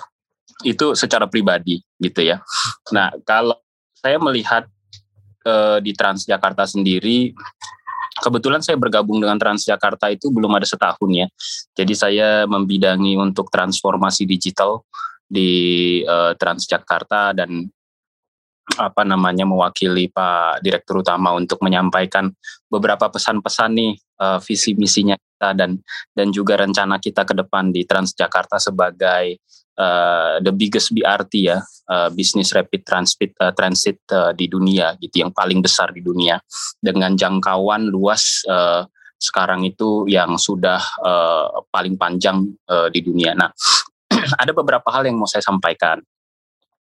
itu 0.66 0.98
secara 0.98 1.30
pribadi 1.30 1.78
gitu 2.02 2.26
ya. 2.26 2.42
Nah 2.94 3.14
kalau 3.22 3.58
saya 3.98 4.18
melihat 4.18 4.66
eh, 5.46 5.78
di 5.82 5.92
Transjakarta 5.94 6.66
sendiri 6.66 7.34
kebetulan 8.22 8.62
saya 8.62 8.76
bergabung 8.80 9.22
dengan 9.22 9.38
Transjakarta 9.38 10.10
itu 10.12 10.30
belum 10.34 10.54
ada 10.58 10.66
setahun 10.66 11.10
ya. 11.10 11.28
Jadi 11.78 11.94
saya 11.94 12.30
membidangi 12.50 13.18
untuk 13.18 13.50
transformasi 13.54 14.26
digital 14.26 14.86
di 15.28 16.02
uh, 16.08 16.34
Transjakarta 16.34 17.36
dan 17.36 17.68
apa 18.76 19.08
namanya 19.08 19.48
mewakili 19.48 20.12
Pak 20.12 20.60
Direktur 20.60 21.00
Utama 21.00 21.32
untuk 21.32 21.64
menyampaikan 21.64 22.28
beberapa 22.68 23.08
pesan-pesan 23.08 23.72
nih 23.72 23.94
uh, 24.20 24.40
visi 24.44 24.76
misinya 24.76 25.16
kita 25.16 25.56
dan 25.56 25.80
dan 26.12 26.28
juga 26.36 26.60
rencana 26.60 27.00
kita 27.00 27.24
ke 27.24 27.32
depan 27.32 27.72
di 27.72 27.88
Transjakarta 27.88 28.60
sebagai 28.60 29.40
uh, 29.78 30.42
the 30.42 30.52
biggest 30.52 30.92
BRT 30.92 31.54
ya, 31.54 31.62
uh, 31.90 32.10
Business 32.12 32.52
Rapid 32.52 32.82
Transit 32.84 33.32
uh, 33.40 33.54
Transit 33.54 34.02
uh, 34.12 34.34
di 34.34 34.50
dunia 34.50 34.98
gitu, 35.00 35.24
yang 35.24 35.32
paling 35.32 35.62
besar 35.62 35.94
di 35.94 36.02
dunia 36.02 36.42
dengan 36.82 37.14
jangkauan 37.16 37.88
luas 37.88 38.44
uh, 38.50 38.84
sekarang 39.18 39.66
itu 39.66 40.06
yang 40.06 40.38
sudah 40.38 40.78
uh, 41.02 41.66
paling 41.74 41.98
panjang 41.98 42.46
uh, 42.70 42.90
di 42.90 43.02
dunia. 43.02 43.34
Nah, 43.34 43.50
ada 44.42 44.52
beberapa 44.54 44.90
hal 44.94 45.10
yang 45.10 45.18
mau 45.18 45.30
saya 45.30 45.42
sampaikan. 45.42 46.02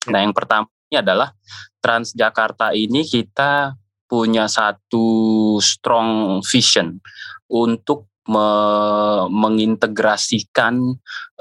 Nah, 0.08 0.20
yang 0.24 0.32
pertama 0.32 0.68
ini 0.92 1.00
adalah 1.00 1.32
Transjakarta 1.82 2.78
ini 2.78 3.02
kita 3.02 3.74
punya 4.06 4.46
satu 4.46 5.56
strong 5.64 6.44
vision 6.44 7.00
untuk 7.48 8.11
me 8.30 8.48
mengintegrasikan 9.32 10.78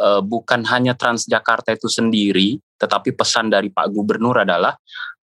uh, 0.00 0.20
bukan 0.24 0.64
hanya 0.68 0.96
Transjakarta 0.96 1.76
itu 1.76 1.88
sendiri, 1.92 2.56
tetapi 2.80 3.12
pesan 3.12 3.52
dari 3.52 3.68
Pak 3.68 3.92
Gubernur 3.92 4.40
adalah 4.40 4.72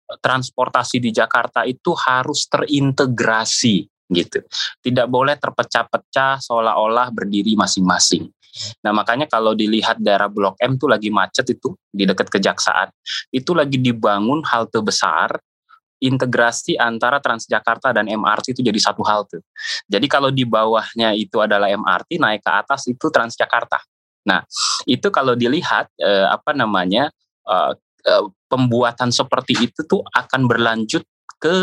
transportasi 0.05 1.01
di 1.01 1.09
Jakarta 1.09 1.65
itu 1.65 1.95
harus 1.95 2.45
terintegrasi 2.51 3.87
gitu. 4.11 4.43
Tidak 4.83 5.07
boleh 5.09 5.33
terpecah-pecah 5.39 6.43
seolah-olah 6.43 7.09
berdiri 7.09 7.57
masing-masing. 7.57 8.29
Nah 8.85 8.95
makanya 8.95 9.27
kalau 9.27 9.51
dilihat 9.51 9.99
daerah 9.99 10.31
Blok 10.31 10.55
M 10.63 10.79
tuh 10.79 10.87
lagi 10.87 11.11
macet 11.11 11.43
itu 11.51 11.75
di 11.91 12.07
dekat 12.07 12.31
kejaksaan, 12.31 12.87
itu 13.33 13.51
lagi 13.51 13.81
dibangun 13.81 14.45
halte 14.47 14.79
besar 14.79 15.35
integrasi 16.05 16.77
antara 16.77 17.17
Transjakarta 17.17 17.91
dan 17.91 18.05
MRT 18.05 18.55
itu 18.55 18.61
jadi 18.61 18.79
satu 18.79 19.01
halte. 19.01 19.41
Jadi 19.89 20.05
kalau 20.05 20.29
di 20.29 20.45
bawahnya 20.45 21.17
itu 21.17 21.41
adalah 21.41 21.67
MRT, 21.69 22.21
naik 22.21 22.45
ke 22.45 22.51
atas 22.51 22.85
itu 22.85 23.09
Transjakarta. 23.09 23.81
Nah, 24.25 24.41
itu 24.89 25.07
kalau 25.13 25.37
dilihat 25.37 25.89
eh, 26.01 26.27
apa 26.29 26.53
namanya 26.53 27.09
eh, 27.45 27.73
eh, 28.05 28.25
pembuatan 28.49 29.09
seperti 29.13 29.69
itu 29.69 29.81
tuh 29.85 30.01
akan 30.13 30.49
berlanjut 30.49 31.05
ke 31.35 31.55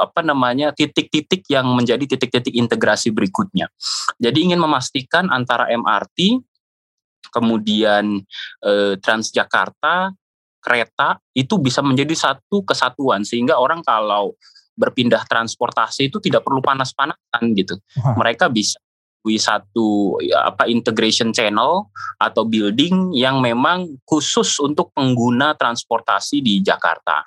apa 0.00 0.22
namanya 0.22 0.70
titik-titik 0.72 1.44
yang 1.50 1.66
menjadi 1.74 2.16
titik-titik 2.16 2.54
integrasi 2.56 3.10
berikutnya. 3.12 3.68
Jadi 4.16 4.48
ingin 4.48 4.60
memastikan 4.62 5.28
antara 5.28 5.68
MRT 5.68 6.40
kemudian 7.34 8.22
eh, 8.64 8.94
Transjakarta 9.02 10.14
kereta 10.66 11.22
itu 11.30 11.54
bisa 11.62 11.78
menjadi 11.78 12.10
satu 12.18 12.66
kesatuan 12.66 13.22
sehingga 13.22 13.54
orang 13.62 13.86
kalau 13.86 14.34
berpindah 14.74 15.22
transportasi 15.30 16.10
itu 16.10 16.18
tidak 16.18 16.42
perlu 16.42 16.58
panas-panasan 16.58 17.42
gitu. 17.54 17.78
Mereka 18.18 18.50
bisa 18.50 18.82
satu 19.34 20.22
ya, 20.22 20.54
apa 20.54 20.70
integration 20.70 21.34
channel 21.34 21.90
atau 22.22 22.46
building 22.46 23.10
yang 23.10 23.42
memang 23.42 23.98
khusus 24.06 24.62
untuk 24.62 24.94
pengguna 24.94 25.58
transportasi 25.58 26.38
di 26.38 26.62
Jakarta. 26.62 27.26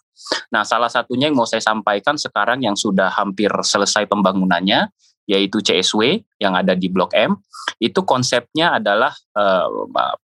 Nah, 0.56 0.63
salah 0.63 0.88
satunya 0.88 1.28
yang 1.28 1.36
mau 1.36 1.43
saya 1.43 1.60
sampaikan 1.60 2.15
sekarang 2.15 2.63
yang 2.63 2.80
sudah 2.80 3.12
hampir 3.12 3.52
selesai 3.52 4.08
pembangunannya 4.08 4.88
yaitu 5.30 5.62
CSW 5.62 6.26
yang 6.42 6.58
ada 6.58 6.74
di 6.74 6.89
Blok 6.89 7.13
M. 7.13 7.38
Itu 7.78 8.02
konsepnya 8.02 8.82
adalah 8.82 9.13
uh, 9.38 9.70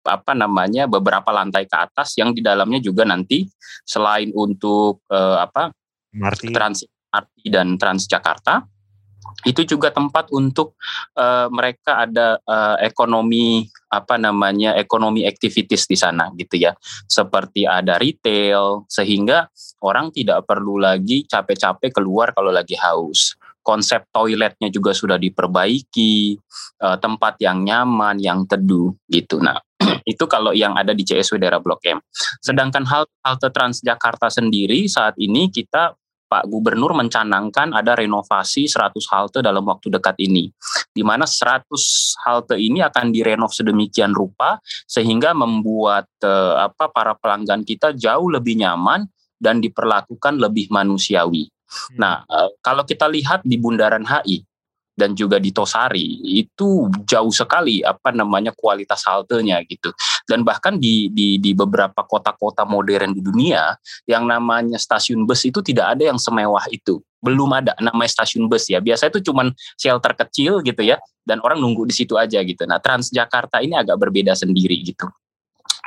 apa 0.08 0.32
namanya 0.32 0.88
beberapa 0.88 1.28
lantai 1.28 1.68
ke 1.68 1.76
atas 1.76 2.16
yang 2.16 2.32
di 2.32 2.40
dalamnya 2.40 2.80
juga 2.80 3.04
nanti 3.04 3.44
selain 3.84 4.32
untuk 4.32 5.04
uh, 5.12 5.44
apa 5.44 5.68
MRT. 6.16 6.56
Trans 6.56 6.88
MRT 6.88 7.36
dan 7.52 7.76
Transjakarta 7.76 8.64
itu 9.44 9.76
juga 9.76 9.92
tempat 9.92 10.32
untuk 10.32 10.78
uh, 11.20 11.52
mereka 11.52 12.06
ada 12.08 12.40
uh, 12.48 12.80
ekonomi 12.80 13.68
apa 13.92 14.16
namanya 14.16 14.72
ekonomi 14.78 15.28
activities 15.28 15.84
di 15.84 15.96
sana 15.98 16.32
gitu 16.38 16.56
ya 16.56 16.72
seperti 17.04 17.68
ada 17.68 18.00
retail 18.00 18.88
sehingga 18.88 19.50
orang 19.84 20.14
tidak 20.14 20.48
perlu 20.48 20.80
lagi 20.80 21.28
capek-capek 21.28 21.92
keluar 21.92 22.32
kalau 22.32 22.54
lagi 22.54 22.78
haus 22.78 23.36
konsep 23.64 24.04
toiletnya 24.12 24.68
juga 24.68 24.92
sudah 24.92 25.16
diperbaiki, 25.16 26.36
uh, 26.84 27.00
tempat 27.00 27.40
yang 27.40 27.64
nyaman, 27.64 28.20
yang 28.20 28.44
teduh 28.44 28.92
gitu. 29.08 29.40
Nah, 29.40 29.56
itu 30.12 30.28
kalau 30.28 30.52
yang 30.52 30.76
ada 30.76 30.92
di 30.92 31.02
CSW 31.02 31.40
daerah 31.40 31.64
Blok 31.64 31.80
M. 31.88 31.98
Sedangkan 32.44 32.84
hal 32.84 33.08
halte 33.24 33.48
Transjakarta 33.48 34.28
sendiri 34.28 34.84
saat 34.84 35.16
ini 35.16 35.48
kita 35.48 35.96
Pak 36.34 36.50
Gubernur 36.50 36.98
mencanangkan 36.98 37.70
ada 37.78 37.94
renovasi 37.94 38.66
100 38.66 38.98
halte 39.14 39.38
dalam 39.38 39.62
waktu 39.70 39.86
dekat 39.86 40.18
ini. 40.18 40.50
Di 40.90 41.06
mana 41.06 41.30
100 41.30 41.70
halte 42.26 42.58
ini 42.58 42.82
akan 42.82 43.14
direnov 43.14 43.54
sedemikian 43.54 44.10
rupa 44.10 44.58
sehingga 44.90 45.30
membuat 45.30 46.10
uh, 46.26 46.66
apa 46.66 46.90
para 46.90 47.14
pelanggan 47.14 47.62
kita 47.62 47.94
jauh 47.94 48.26
lebih 48.34 48.58
nyaman 48.58 49.06
dan 49.38 49.62
diperlakukan 49.62 50.34
lebih 50.42 50.74
manusiawi. 50.74 51.53
Hmm. 51.94 51.96
Nah, 51.98 52.14
uh, 52.26 52.50
kalau 52.62 52.86
kita 52.86 53.10
lihat 53.10 53.42
di 53.42 53.58
Bundaran 53.58 54.06
HI 54.06 54.46
dan 54.94 55.12
juga 55.18 55.42
di 55.42 55.50
Tosari 55.50 56.22
itu 56.22 56.86
jauh 57.02 57.34
sekali 57.34 57.82
apa 57.82 58.14
namanya 58.14 58.54
kualitas 58.54 59.02
haltenya 59.02 59.58
gitu. 59.66 59.90
Dan 60.24 60.46
bahkan 60.46 60.78
di 60.78 61.10
di 61.10 61.36
di 61.42 61.50
beberapa 61.52 62.06
kota-kota 62.06 62.62
modern 62.62 63.10
di 63.10 63.20
dunia 63.20 63.74
yang 64.06 64.24
namanya 64.24 64.78
stasiun 64.78 65.26
bus 65.26 65.42
itu 65.44 65.60
tidak 65.60 65.98
ada 65.98 66.14
yang 66.14 66.18
semewah 66.18 66.70
itu. 66.70 67.02
Belum 67.18 67.50
ada 67.50 67.74
namanya 67.82 68.22
stasiun 68.22 68.46
bus 68.46 68.70
ya. 68.70 68.78
Biasanya 68.78 69.18
itu 69.18 69.34
cuman 69.34 69.50
shelter 69.74 70.14
kecil 70.14 70.62
gitu 70.62 70.86
ya 70.86 71.02
dan 71.26 71.42
orang 71.42 71.58
nunggu 71.58 71.90
di 71.90 71.94
situ 71.94 72.14
aja 72.14 72.38
gitu. 72.46 72.62
Nah, 72.64 72.78
Transjakarta 72.78 73.58
ini 73.66 73.74
agak 73.74 73.98
berbeda 73.98 74.38
sendiri 74.38 74.78
gitu 74.86 75.10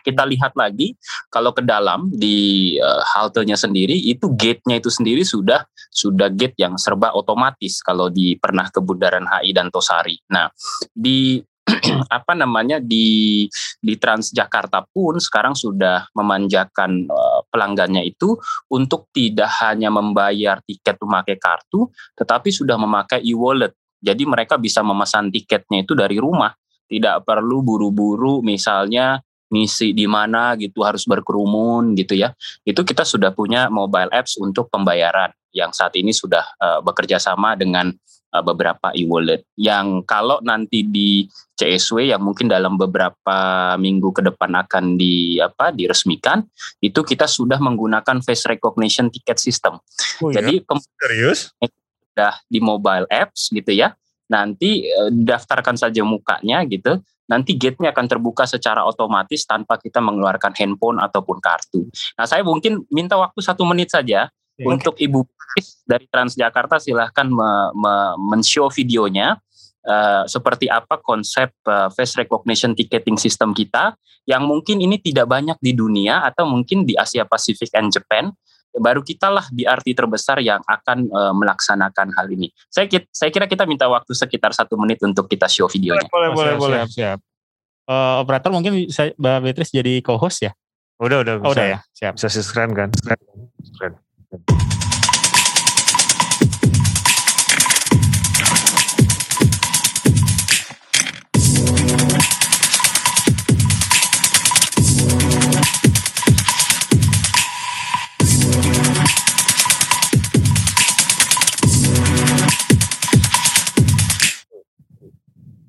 kita 0.08 0.24
lihat 0.24 0.56
lagi 0.56 0.96
kalau 1.28 1.52
ke 1.52 1.60
dalam 1.60 2.08
di 2.08 2.80
uh, 2.80 3.04
haltenya 3.12 3.60
sendiri 3.60 4.00
itu 4.08 4.32
gate-nya 4.32 4.80
itu 4.80 4.88
sendiri 4.88 5.28
sudah 5.28 5.68
sudah 5.92 6.32
gate 6.32 6.56
yang 6.56 6.80
serba 6.80 7.12
otomatis 7.12 7.84
kalau 7.84 8.08
di 8.08 8.40
pernah 8.40 8.72
ke 8.72 8.80
Bundaran 8.80 9.28
HI 9.28 9.52
dan 9.52 9.68
Tosari. 9.68 10.16
Nah, 10.32 10.48
di 10.96 11.44
apa 12.18 12.32
namanya 12.32 12.80
di 12.80 13.44
di 13.84 13.94
Transjakarta 14.00 14.88
pun 14.88 15.20
sekarang 15.20 15.52
sudah 15.52 16.08
memanjakan 16.16 17.12
uh, 17.12 17.44
pelanggannya 17.52 18.08
itu 18.08 18.40
untuk 18.72 19.12
tidak 19.12 19.52
hanya 19.60 19.92
membayar 19.92 20.64
tiket 20.64 20.96
memakai 21.04 21.36
kartu 21.36 21.92
tetapi 22.16 22.56
sudah 22.56 22.80
memakai 22.80 23.20
e-wallet. 23.28 23.76
Jadi 24.00 24.24
mereka 24.30 24.56
bisa 24.56 24.86
memesan 24.86 25.34
tiketnya 25.34 25.82
itu 25.84 25.98
dari 25.98 26.22
rumah, 26.22 26.54
tidak 26.86 27.26
perlu 27.26 27.66
buru-buru 27.66 28.40
misalnya 28.46 29.20
ngisi 29.48 29.96
di 29.96 30.06
mana 30.06 30.56
gitu 30.60 30.84
harus 30.84 31.08
berkerumun 31.08 31.96
gitu 31.96 32.20
ya. 32.20 32.36
Itu 32.68 32.84
kita 32.84 33.08
sudah 33.08 33.32
punya 33.32 33.72
mobile 33.72 34.12
apps 34.12 34.36
untuk 34.40 34.68
pembayaran 34.68 35.32
yang 35.56 35.72
saat 35.72 35.96
ini 35.96 36.12
sudah 36.12 36.44
uh, 36.60 36.80
bekerja 36.84 37.18
sama 37.18 37.56
dengan 37.56 37.90
uh, 38.36 38.44
beberapa 38.44 38.92
e-wallet. 38.94 39.48
Yang 39.56 40.04
kalau 40.06 40.44
nanti 40.44 40.84
di 40.84 41.26
CSW 41.58 42.14
yang 42.14 42.22
mungkin 42.22 42.52
dalam 42.52 42.78
beberapa 42.78 43.74
minggu 43.82 44.14
ke 44.14 44.22
depan 44.22 44.54
akan 44.68 45.00
di 45.00 45.42
apa 45.42 45.74
diresmikan 45.74 46.46
itu 46.84 47.02
kita 47.02 47.26
sudah 47.26 47.58
menggunakan 47.58 48.22
face 48.22 48.46
recognition 48.46 49.10
ticket 49.10 49.42
system 49.42 49.82
oh, 50.22 50.30
iya? 50.30 50.44
jadi 50.44 50.54
serius? 51.02 51.50
Sudah 52.14 52.38
di 52.46 52.60
mobile 52.62 53.10
apps 53.10 53.50
gitu 53.50 53.74
ya. 53.74 53.96
Nanti 54.28 54.86
uh, 54.92 55.10
daftarkan 55.10 55.80
saja 55.80 56.04
mukanya 56.04 56.62
gitu 56.68 57.00
nanti 57.28 57.60
gate-nya 57.60 57.92
akan 57.92 58.06
terbuka 58.08 58.48
secara 58.48 58.88
otomatis 58.88 59.44
tanpa 59.44 59.76
kita 59.78 60.00
mengeluarkan 60.00 60.56
handphone 60.56 60.98
ataupun 61.00 61.44
kartu. 61.44 61.88
Nah, 62.16 62.26
saya 62.26 62.42
mungkin 62.42 62.88
minta 62.88 63.20
waktu 63.20 63.40
satu 63.44 63.68
menit 63.68 63.92
saja 63.92 64.32
okay. 64.56 64.66
untuk 64.66 64.96
Ibu 64.96 65.28
dari 65.88 66.06
Transjakarta 66.08 66.78
silahkan 66.78 67.28
me, 67.28 67.50
me, 67.74 67.94
men-show 68.30 68.70
videonya 68.70 69.40
uh, 69.88 70.24
seperti 70.30 70.70
apa 70.70 71.02
konsep 71.02 71.50
uh, 71.66 71.90
face 71.90 72.20
recognition 72.20 72.78
ticketing 72.78 73.18
system 73.18 73.56
kita 73.56 73.96
yang 74.28 74.44
mungkin 74.44 74.84
ini 74.84 75.00
tidak 75.00 75.32
banyak 75.32 75.56
di 75.64 75.72
dunia 75.72 76.22
atau 76.28 76.44
mungkin 76.46 76.84
di 76.84 77.00
Asia 77.00 77.24
Pasifik 77.24 77.72
and 77.80 77.90
Japan 77.96 78.30
baru 78.76 79.02
kita 79.02 79.32
lah 79.32 79.46
BRT 79.50 79.96
terbesar 79.96 80.44
yang 80.44 80.62
akan 80.66 81.08
uh, 81.10 81.34
melaksanakan 81.34 82.14
hal 82.14 82.28
ini. 82.28 82.52
Saya 82.68 82.88
saya 83.10 83.30
kira 83.32 83.48
kita 83.48 83.64
minta 83.64 83.88
waktu 83.88 84.12
sekitar 84.12 84.52
satu 84.52 84.76
menit 84.76 85.02
untuk 85.04 85.26
kita 85.28 85.48
show 85.48 85.70
videonya. 85.72 86.08
Boleh, 86.12 86.30
boleh, 86.34 86.54
oh, 86.56 86.60
boleh. 86.60 86.80
Siap, 86.86 86.92
siap. 86.94 87.20
Uh, 87.88 88.20
operator 88.20 88.52
mungkin 88.52 88.92
saya, 88.92 89.16
Mbak 89.16 89.38
Beatrice 89.48 89.72
jadi 89.72 89.94
co-host 90.04 90.44
ya? 90.44 90.52
Udah, 91.00 91.24
udah. 91.24 91.34
Oh, 91.46 91.54
udah 91.54 91.66
ya, 91.66 91.80
siap. 91.94 92.20
Bisa 92.20 92.28
subscribe 92.28 92.74
kan? 92.74 92.90
Keren. 93.80 94.76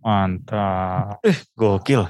Mantap. 0.09 1.21
Eh, 1.21 1.37
gokil. 1.53 2.01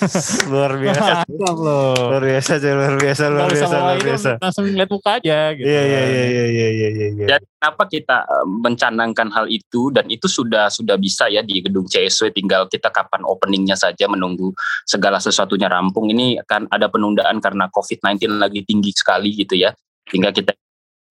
luar 0.50 0.74
biasa. 0.74 1.22
loh. 1.38 1.94
Luar 1.94 2.24
biasa, 2.26 2.58
luar 2.58 2.98
biasa, 2.98 3.24
luar 3.30 3.46
biasa, 3.46 3.76
luar 3.78 4.00
biasa. 4.02 4.30
Langsung 4.42 4.66
lihat 4.66 4.90
muka 4.90 5.22
aja 5.22 5.54
gitu. 5.54 5.62
Iya, 5.62 5.82
iya, 5.86 6.02
iya, 6.02 6.24
iya, 6.26 6.46
iya, 6.50 6.66
iya, 6.66 6.88
iya. 6.90 7.08
Ya. 7.14 7.26
Dan 7.30 7.40
kenapa 7.46 7.86
kita 7.86 8.26
eh, 8.26 8.46
mencanangkan 8.58 9.28
hal 9.30 9.46
itu 9.46 9.94
dan 9.94 10.10
itu 10.10 10.26
sudah 10.26 10.66
sudah 10.66 10.98
bisa 10.98 11.30
ya 11.30 11.46
di 11.46 11.62
gedung 11.62 11.86
CSW 11.86 12.34
tinggal 12.34 12.66
kita 12.66 12.90
kapan 12.90 13.22
openingnya 13.22 13.78
saja 13.78 14.10
menunggu 14.10 14.50
segala 14.82 15.22
sesuatunya 15.22 15.70
rampung. 15.70 16.10
Ini 16.10 16.42
kan 16.50 16.66
ada 16.74 16.90
penundaan 16.90 17.38
karena 17.38 17.70
COVID-19 17.70 18.34
lagi 18.34 18.66
tinggi 18.66 18.90
sekali 18.90 19.30
gitu 19.30 19.54
ya. 19.54 19.70
Hingga 20.10 20.34
kita 20.34 20.58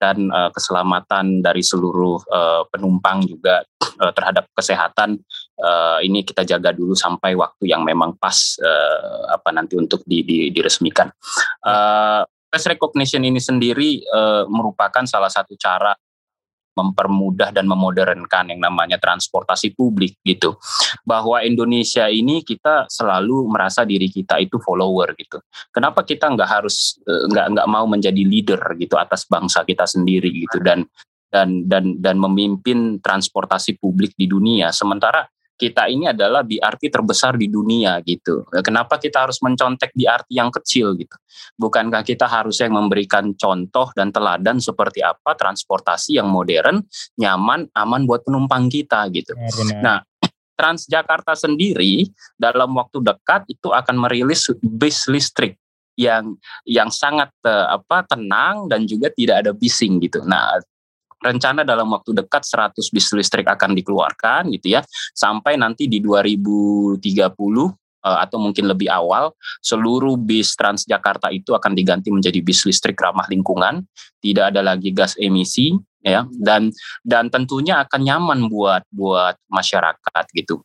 dan 0.04 0.28
uh, 0.28 0.52
keselamatan 0.52 1.40
dari 1.40 1.64
seluruh 1.64 2.20
uh, 2.28 2.68
penumpang 2.68 3.24
juga 3.24 3.64
uh, 4.04 4.12
terhadap 4.12 4.52
kesehatan 4.52 5.24
uh, 5.64 6.00
ini 6.04 6.28
kita 6.28 6.44
jaga 6.44 6.76
dulu 6.76 6.94
sampai 6.94 7.34
waktu 7.40 7.72
yang 7.72 7.88
memang 7.88 8.20
pas 8.20 8.60
uh, 8.60 9.32
apa 9.32 9.56
nanti 9.56 9.80
untuk 9.80 10.04
di, 10.04 10.22
di, 10.28 10.38
diresmikan. 10.52 11.08
Uh, 11.64 12.28
face 12.52 12.70
recognition 12.70 13.24
ini 13.24 13.40
sendiri 13.40 14.04
uh, 14.12 14.46
merupakan 14.52 15.08
salah 15.08 15.32
satu 15.32 15.56
cara 15.56 15.96
mempermudah 16.74 17.54
dan 17.54 17.70
memodernkan 17.70 18.50
yang 18.50 18.62
namanya 18.62 18.98
transportasi 18.98 19.78
publik 19.78 20.18
gitu. 20.26 20.58
Bahwa 21.06 21.42
Indonesia 21.46 22.10
ini 22.10 22.42
kita 22.42 22.90
selalu 22.90 23.46
merasa 23.46 23.86
diri 23.86 24.10
kita 24.10 24.42
itu 24.42 24.58
follower 24.58 25.14
gitu. 25.18 25.38
Kenapa 25.70 26.02
kita 26.02 26.34
nggak 26.34 26.50
harus 26.50 26.98
eh, 27.06 27.26
nggak 27.30 27.46
nggak 27.58 27.68
mau 27.70 27.86
menjadi 27.86 28.22
leader 28.26 28.62
gitu 28.82 28.98
atas 28.98 29.30
bangsa 29.30 29.62
kita 29.64 29.86
sendiri 29.86 30.34
gitu 30.34 30.60
dan 30.66 30.86
dan 31.34 31.66
dan 31.66 31.98
dan 31.98 32.16
memimpin 32.18 33.02
transportasi 33.02 33.82
publik 33.82 34.14
di 34.14 34.30
dunia 34.30 34.70
sementara 34.70 35.26
kita 35.54 35.86
ini 35.88 36.10
adalah 36.10 36.42
BRT 36.42 36.90
terbesar 36.90 37.38
di 37.38 37.48
dunia 37.48 38.02
gitu. 38.02 38.44
Kenapa 38.66 38.98
kita 38.98 39.30
harus 39.30 39.40
mencontek 39.40 39.94
BRT 39.94 40.30
yang 40.34 40.50
kecil 40.50 40.98
gitu? 40.98 41.16
Bukankah 41.56 42.02
kita 42.02 42.26
harus 42.26 42.58
yang 42.60 42.74
memberikan 42.74 43.32
contoh 43.38 43.94
dan 43.94 44.10
teladan 44.10 44.58
seperti 44.58 45.06
apa 45.06 45.38
transportasi 45.38 46.18
yang 46.18 46.28
modern, 46.28 46.82
nyaman, 47.22 47.70
aman 47.78 48.02
buat 48.10 48.26
penumpang 48.26 48.68
kita 48.68 49.08
gitu. 49.14 49.38
Ya, 49.38 49.80
nah, 49.80 50.00
Transjakarta 50.54 51.34
sendiri 51.34 52.06
dalam 52.38 52.78
waktu 52.78 53.02
dekat 53.02 53.50
itu 53.50 53.74
akan 53.74 54.06
merilis 54.06 54.54
bis 54.62 55.10
listrik 55.10 55.58
yang 55.98 56.38
yang 56.66 56.90
sangat 56.94 57.30
uh, 57.46 57.74
apa 57.74 58.06
tenang 58.06 58.70
dan 58.70 58.86
juga 58.86 59.10
tidak 59.14 59.46
ada 59.46 59.52
bising 59.54 59.98
gitu. 60.02 60.22
Nah, 60.26 60.62
rencana 61.24 61.64
dalam 61.64 61.88
waktu 61.90 62.12
dekat 62.12 62.44
100 62.44 62.76
bis 62.92 63.08
listrik 63.16 63.48
akan 63.48 63.72
dikeluarkan 63.74 64.52
gitu 64.52 64.76
ya 64.76 64.84
sampai 65.16 65.56
nanti 65.56 65.88
di 65.88 66.04
2030 66.04 67.00
eh, 67.00 67.32
atau 68.04 68.38
mungkin 68.38 68.68
lebih 68.68 68.92
awal 68.92 69.32
seluruh 69.64 70.20
bis 70.20 70.54
Transjakarta 70.60 71.32
itu 71.32 71.56
akan 71.56 71.72
diganti 71.72 72.12
menjadi 72.12 72.44
bis 72.44 72.68
listrik 72.68 73.00
ramah 73.00 73.26
lingkungan 73.32 73.88
tidak 74.20 74.52
ada 74.52 74.62
lagi 74.62 74.92
gas 74.92 75.16
emisi 75.16 75.74
ya 76.04 76.28
dan 76.36 76.68
dan 77.02 77.32
tentunya 77.32 77.80
akan 77.88 78.02
nyaman 78.04 78.40
buat 78.52 78.84
buat 78.92 79.40
masyarakat 79.48 80.26
gitu 80.36 80.60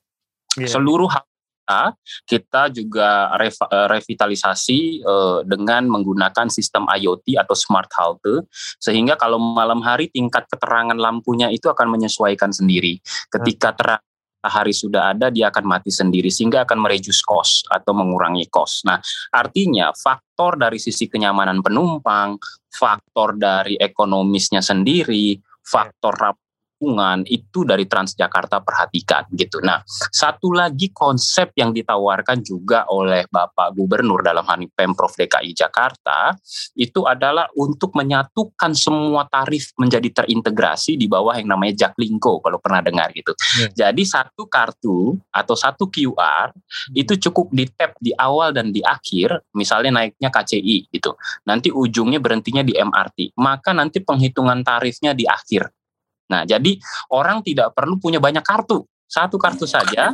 yeah. 0.58 0.66
seluruh 0.66 1.06
hal 1.06 1.22
kita, 1.68 1.92
kita 2.24 2.62
juga 2.72 3.28
eh, 3.37 3.87
revitalisasi 3.92 5.04
uh, 5.04 5.38
dengan 5.44 5.85
menggunakan 5.92 6.48
sistem 6.48 6.88
IoT 6.88 7.37
atau 7.37 7.52
smart 7.52 7.92
halte 8.00 8.48
sehingga 8.81 9.20
kalau 9.20 9.37
malam 9.37 9.85
hari 9.85 10.09
tingkat 10.09 10.48
keterangan 10.48 10.96
lampunya 10.96 11.52
itu 11.52 11.68
akan 11.68 11.92
menyesuaikan 11.92 12.48
sendiri. 12.48 12.96
Ketika 13.28 13.76
terang 13.76 14.00
hari 14.38 14.72
sudah 14.72 15.12
ada 15.12 15.28
dia 15.28 15.52
akan 15.52 15.66
mati 15.68 15.92
sendiri 15.92 16.33
sehingga 16.33 16.64
akan 16.64 16.81
mereduce 16.81 17.20
cost 17.20 17.68
atau 17.68 17.92
mengurangi 17.92 18.48
cost. 18.48 18.88
Nah, 18.88 18.96
artinya 19.35 19.92
faktor 19.92 20.57
dari 20.57 20.81
sisi 20.81 21.11
kenyamanan 21.11 21.61
penumpang, 21.61 22.38
faktor 22.70 23.37
dari 23.37 23.76
ekonomisnya 23.76 24.64
sendiri, 24.64 25.37
faktor 25.61 26.16
lingkungan 26.78 27.26
itu 27.26 27.66
dari 27.66 27.90
Transjakarta 27.90 28.62
perhatikan 28.62 29.26
gitu. 29.34 29.58
Nah, 29.58 29.82
satu 30.14 30.54
lagi 30.54 30.94
konsep 30.94 31.50
yang 31.58 31.74
ditawarkan 31.74 32.38
juga 32.46 32.86
oleh 32.86 33.26
Bapak 33.26 33.74
Gubernur 33.74 34.22
dalam 34.22 34.46
hal 34.46 34.62
ini 34.62 34.70
Pemprov 34.70 35.10
DKI 35.18 35.58
Jakarta 35.58 36.38
itu 36.78 37.02
adalah 37.02 37.50
untuk 37.58 37.98
menyatukan 37.98 38.78
semua 38.78 39.26
tarif 39.26 39.74
menjadi 39.74 40.22
terintegrasi 40.22 40.94
di 40.94 41.10
bawah 41.10 41.34
yang 41.34 41.50
namanya 41.50 41.90
Jaklingko 41.90 42.38
kalau 42.46 42.62
pernah 42.62 42.78
dengar 42.78 43.10
gitu. 43.10 43.34
Yeah. 43.58 43.90
Jadi 43.90 44.06
satu 44.06 44.46
kartu 44.46 45.18
atau 45.34 45.58
satu 45.58 45.90
QR 45.90 46.54
itu 46.94 47.18
cukup 47.18 47.50
di 47.50 47.66
tap 47.74 47.98
di 47.98 48.14
awal 48.14 48.54
dan 48.54 48.70
di 48.70 48.86
akhir, 48.86 49.50
misalnya 49.50 49.98
naiknya 49.98 50.30
KCI 50.30 50.94
gitu. 50.94 51.18
Nanti 51.42 51.74
ujungnya 51.74 52.22
berhentinya 52.22 52.62
di 52.62 52.78
MRT. 52.78 53.34
Maka 53.34 53.74
nanti 53.74 53.98
penghitungan 53.98 54.62
tarifnya 54.62 55.10
di 55.10 55.26
akhir 55.26 55.74
Nah, 56.28 56.44
jadi 56.44 56.76
orang 57.12 57.40
tidak 57.42 57.72
perlu 57.72 57.96
punya 57.96 58.20
banyak 58.20 58.44
kartu. 58.44 58.84
Satu 59.08 59.40
kartu 59.40 59.64
saja, 59.64 60.12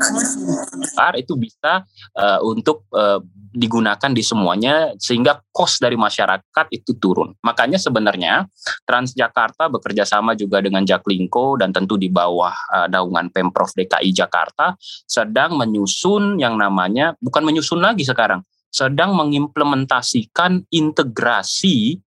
itu 1.19 1.35
bisa 1.35 1.83
uh, 2.15 2.39
untuk 2.47 2.87
uh, 2.95 3.19
digunakan 3.51 4.11
di 4.15 4.23
semuanya 4.23 4.95
sehingga 4.99 5.43
cost 5.51 5.83
dari 5.83 5.99
masyarakat 5.99 6.67
itu 6.71 6.95
turun. 7.03 7.35
Makanya 7.43 7.79
sebenarnya 7.79 8.47
Transjakarta 8.87 9.67
bekerja 9.67 10.07
sama 10.07 10.39
juga 10.39 10.63
dengan 10.63 10.87
Jaklingko 10.87 11.59
dan 11.59 11.75
tentu 11.75 11.99
di 11.99 12.07
bawah 12.07 12.55
uh, 12.71 12.87
naungan 12.87 13.35
Pemprov 13.35 13.75
DKI 13.75 14.15
Jakarta 14.15 14.79
sedang 15.11 15.59
menyusun 15.59 16.39
yang 16.39 16.55
namanya 16.55 17.19
bukan 17.19 17.43
menyusun 17.43 17.83
lagi 17.83 18.07
sekarang, 18.07 18.47
sedang 18.71 19.15
mengimplementasikan 19.19 20.71
integrasi 20.71 21.99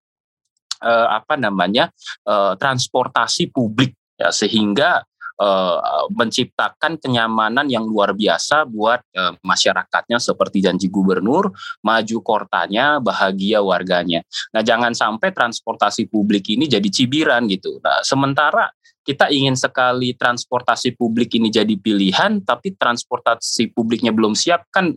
uh, 0.81 1.07
apa 1.17 1.35
namanya 1.39 1.89
uh, 2.25 2.53
transportasi 2.57 3.49
publik 3.53 3.93
ya 4.17 4.33
sehingga 4.33 5.05
uh, 5.37 6.09
menciptakan 6.09 6.97
kenyamanan 6.97 7.69
yang 7.69 7.85
luar 7.85 8.17
biasa 8.17 8.65
buat 8.65 9.05
masyarakatnya 9.45 10.17
seperti 10.17 10.65
janji 10.65 10.89
gubernur 10.89 11.53
maju 11.85 12.17
kotanya 12.25 12.97
bahagia 12.97 13.61
warganya. 13.61 14.25
Nah 14.57 14.65
jangan 14.65 14.97
sampai 14.97 15.29
transportasi 15.29 16.09
publik 16.09 16.49
ini 16.49 16.65
jadi 16.65 16.89
cibiran 16.89 17.45
gitu. 17.45 17.77
Nah 17.85 18.01
sementara 18.01 18.73
kita 19.07 19.31
ingin 19.31 19.55
sekali 19.55 20.11
transportasi 20.19 20.99
publik 20.99 21.39
ini 21.39 21.47
jadi 21.47 21.71
pilihan, 21.79 22.43
tapi 22.43 22.75
transportasi 22.75 23.71
publiknya 23.71 24.11
belum 24.11 24.35
siap 24.35 24.67
kan 24.67 24.91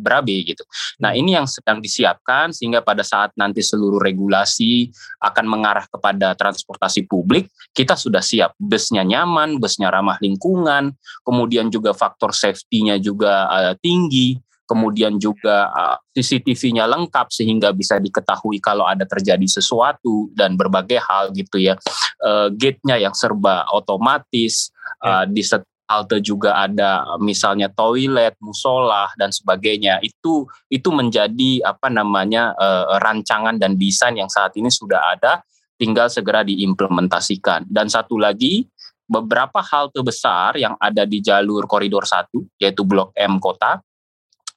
berabe 0.00 0.32
gitu. 0.48 0.64
Nah 1.04 1.12
ini 1.12 1.36
yang 1.36 1.44
sedang 1.44 1.84
disiapkan 1.84 2.56
sehingga 2.56 2.80
pada 2.80 3.04
saat 3.04 3.36
nanti 3.36 3.60
seluruh 3.60 4.00
regulasi 4.00 4.88
akan 5.20 5.44
mengarah 5.44 5.84
kepada 5.92 6.32
transportasi 6.32 7.04
publik, 7.04 7.52
kita 7.76 8.00
sudah 8.00 8.24
siap. 8.24 8.56
Busnya 8.56 9.04
nyaman, 9.04 9.60
busnya 9.60 9.92
ramah 9.92 10.16
lingkungan, 10.24 10.96
kemudian 11.20 11.68
juga 11.68 11.92
faktor 11.92 12.32
safety-nya 12.32 12.96
juga 12.96 13.44
uh, 13.52 13.74
tinggi, 13.76 14.40
kemudian 14.70 15.18
juga 15.18 15.66
uh, 15.74 15.98
CCTV-nya 16.14 16.86
lengkap 16.86 17.26
sehingga 17.34 17.74
bisa 17.74 17.98
diketahui 17.98 18.62
kalau 18.62 18.86
ada 18.86 19.02
terjadi 19.02 19.42
sesuatu 19.50 20.30
dan 20.38 20.54
berbagai 20.54 21.02
hal 21.02 21.34
gitu 21.34 21.58
ya. 21.58 21.74
Uh, 22.22 22.54
gate-nya 22.54 23.02
yang 23.02 23.10
serba 23.10 23.66
otomatis, 23.74 24.70
uh, 25.02 25.26
di 25.26 25.42
halte 25.90 26.22
juga 26.22 26.54
ada 26.54 27.02
misalnya 27.18 27.66
toilet, 27.66 28.38
musola 28.38 29.10
dan 29.18 29.34
sebagainya. 29.34 29.98
Itu 30.06 30.46
itu 30.70 30.94
menjadi 30.94 31.66
apa 31.66 31.90
namanya 31.90 32.54
uh, 32.54 33.02
rancangan 33.02 33.58
dan 33.58 33.74
desain 33.74 34.14
yang 34.14 34.30
saat 34.30 34.54
ini 34.54 34.70
sudah 34.70 35.18
ada 35.18 35.42
tinggal 35.74 36.06
segera 36.06 36.46
diimplementasikan. 36.46 37.66
Dan 37.66 37.90
satu 37.90 38.22
lagi 38.22 38.70
beberapa 39.10 39.58
halte 39.58 39.98
besar 40.06 40.54
yang 40.54 40.78
ada 40.78 41.02
di 41.02 41.18
jalur 41.18 41.66
koridor 41.66 42.06
1 42.06 42.62
yaitu 42.62 42.86
Blok 42.86 43.10
M 43.18 43.42
kota 43.42 43.82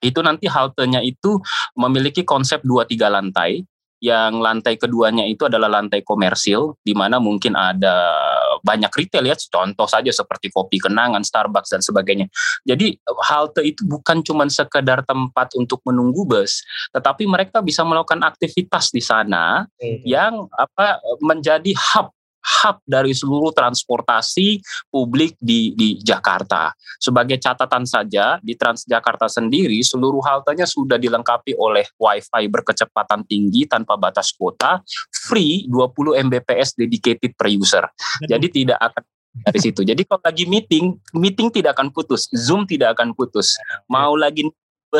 itu 0.04 0.20
nanti 0.20 0.52
haltenya 0.52 1.00
itu 1.00 1.40
memiliki 1.80 2.28
konsep 2.28 2.60
dua 2.62 2.84
tiga 2.84 3.08
lantai. 3.08 3.64
Yang 4.04 4.44
lantai 4.44 4.76
keduanya 4.76 5.24
itu 5.24 5.48
adalah 5.48 5.80
lantai 5.80 6.04
komersil 6.04 6.76
di 6.84 6.92
mana 6.92 7.24
mungkin 7.24 7.56
ada 7.56 8.12
banyak 8.60 8.92
retail 8.92 9.32
ya. 9.32 9.36
Contoh 9.48 9.88
saja 9.88 10.12
seperti 10.12 10.52
kopi 10.52 10.84
kenangan 10.84 11.24
Starbucks 11.24 11.72
dan 11.72 11.80
sebagainya. 11.80 12.28
Jadi 12.68 13.00
halte 13.24 13.64
itu 13.64 13.88
bukan 13.88 14.20
cuma 14.20 14.44
sekedar 14.52 15.08
tempat 15.08 15.56
untuk 15.56 15.80
menunggu 15.88 16.28
bus 16.28 16.60
tetapi 16.92 17.24
mereka 17.26 17.64
bisa 17.64 17.82
melakukan 17.88 18.22
aktivitas 18.22 18.92
di 18.92 19.00
sana 19.00 19.66
hmm. 19.80 20.04
yang 20.04 20.46
apa 20.54 21.00
menjadi 21.24 21.72
hub 21.74 22.12
hub 22.44 22.78
dari 22.84 23.16
seluruh 23.16 23.56
transportasi 23.56 24.60
publik 24.92 25.40
di 25.40 25.72
di 25.74 25.96
Jakarta. 26.00 26.76
Sebagai 27.00 27.40
catatan 27.40 27.88
saja, 27.88 28.38
di 28.44 28.54
Transjakarta 28.60 29.32
sendiri 29.32 29.80
seluruh 29.80 30.20
haltenya 30.24 30.68
sudah 30.68 31.00
dilengkapi 31.00 31.56
oleh 31.56 31.88
WiFi 31.96 32.44
berkecepatan 32.52 33.24
tinggi 33.28 33.64
tanpa 33.66 33.96
batas 33.96 34.36
kuota, 34.36 34.84
free 35.10 35.66
20 35.72 36.20
Mbps 36.30 36.76
dedicated 36.76 37.32
per 37.36 37.48
user. 37.48 37.88
Jadi 38.24 38.48
tidak 38.52 38.80
akan 38.80 39.04
dari 39.34 39.60
situ. 39.60 39.82
Jadi 39.82 40.06
kalau 40.06 40.22
lagi 40.22 40.46
meeting, 40.46 40.94
meeting 41.18 41.50
tidak 41.50 41.74
akan 41.80 41.90
putus, 41.90 42.30
Zoom 42.38 42.70
tidak 42.70 42.94
akan 43.00 43.18
putus. 43.18 43.58
Mau 43.90 44.14
lagi 44.14 44.46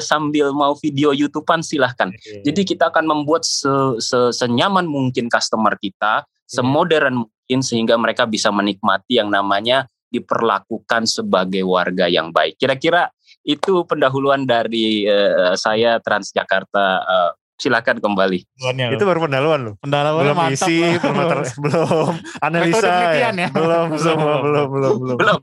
sambil 0.02 0.50
mau 0.56 0.74
video 0.74 1.14
YouTubean 1.14 1.62
silahkan. 1.62 2.10
Jadi 2.42 2.66
kita 2.66 2.90
akan 2.90 3.06
membuat 3.06 3.46
se, 3.46 3.70
se, 4.02 4.34
senyaman 4.34 4.90
mungkin 4.90 5.30
customer 5.30 5.78
kita, 5.78 6.26
semodern 6.48 7.26
mungkin 7.26 7.60
sehingga 7.60 7.96
mereka 8.00 8.24
bisa 8.28 8.50
menikmati 8.50 9.20
yang 9.20 9.30
namanya 9.30 9.88
diperlakukan 10.14 11.10
sebagai 11.10 11.66
warga 11.66 12.06
yang 12.06 12.30
baik. 12.30 12.62
Kira-kira 12.62 13.10
itu 13.44 13.84
pendahuluan 13.84 14.46
dari 14.46 15.10
uh, 15.10 15.58
saya 15.58 15.98
Transjakarta. 16.00 16.86
Uh, 17.04 17.32
silakan 17.64 18.02
kembali. 18.02 18.44
Itu 18.92 19.06
baru 19.08 19.24
pendahuluan 19.24 19.62
loh. 19.64 19.74
Pendahuluan 19.80 20.24
belum 20.26 20.36
mantap. 20.36 20.68
isi, 20.68 20.78
belum, 21.00 21.40
belum 21.64 22.14
analisa, 22.44 22.92
ya. 23.16 23.30
ya. 23.32 23.50
belum 23.54 23.88
semua, 23.96 24.34
belum, 24.44 24.68
belum, 24.68 24.94
belum. 25.00 25.18
Belum. 25.22 25.40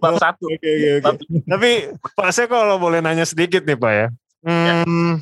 Bab 0.00 0.16
satu. 0.20 0.48
Oke, 0.48 0.68
oke, 0.68 0.88
oke. 1.00 1.24
Tapi 1.44 1.70
Pak 2.16 2.30
saya 2.32 2.46
kalau 2.48 2.76
boleh 2.80 3.00
nanya 3.00 3.24
sedikit 3.24 3.64
nih 3.64 3.76
Pak 3.76 3.92
ya. 3.92 4.06
Hmm, 4.44 5.20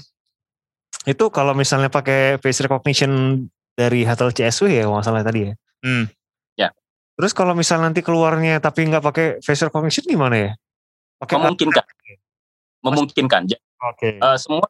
Itu 1.07 1.31
kalau 1.31 1.55
misalnya 1.55 1.91
pakai 1.91 2.39
face 2.43 2.67
recognition 2.67 3.47
dari 3.77 4.09
hotel 4.09 4.33
CSW 4.33 4.83
ya 4.83 4.89
masalah 4.89 5.21
tadi 5.21 5.53
ya. 5.53 5.55
Hmm. 5.85 6.09
Ya. 6.57 6.69
Terus 7.21 7.37
kalau 7.37 7.53
misal 7.53 7.85
nanti 7.85 8.01
keluarnya 8.01 8.59
tapi 8.59 8.89
nggak 8.89 9.05
pakai 9.05 9.27
face 9.45 9.69
recognition 9.69 10.09
gimana 10.09 10.37
ya? 10.37 10.51
Pakai 11.21 11.37
Memungkinkan. 11.37 11.85
Memungkinkan. 12.81 13.43
Oke. 13.47 13.61
Okay. 13.93 14.13
Uh, 14.19 14.37
semua 14.41 14.65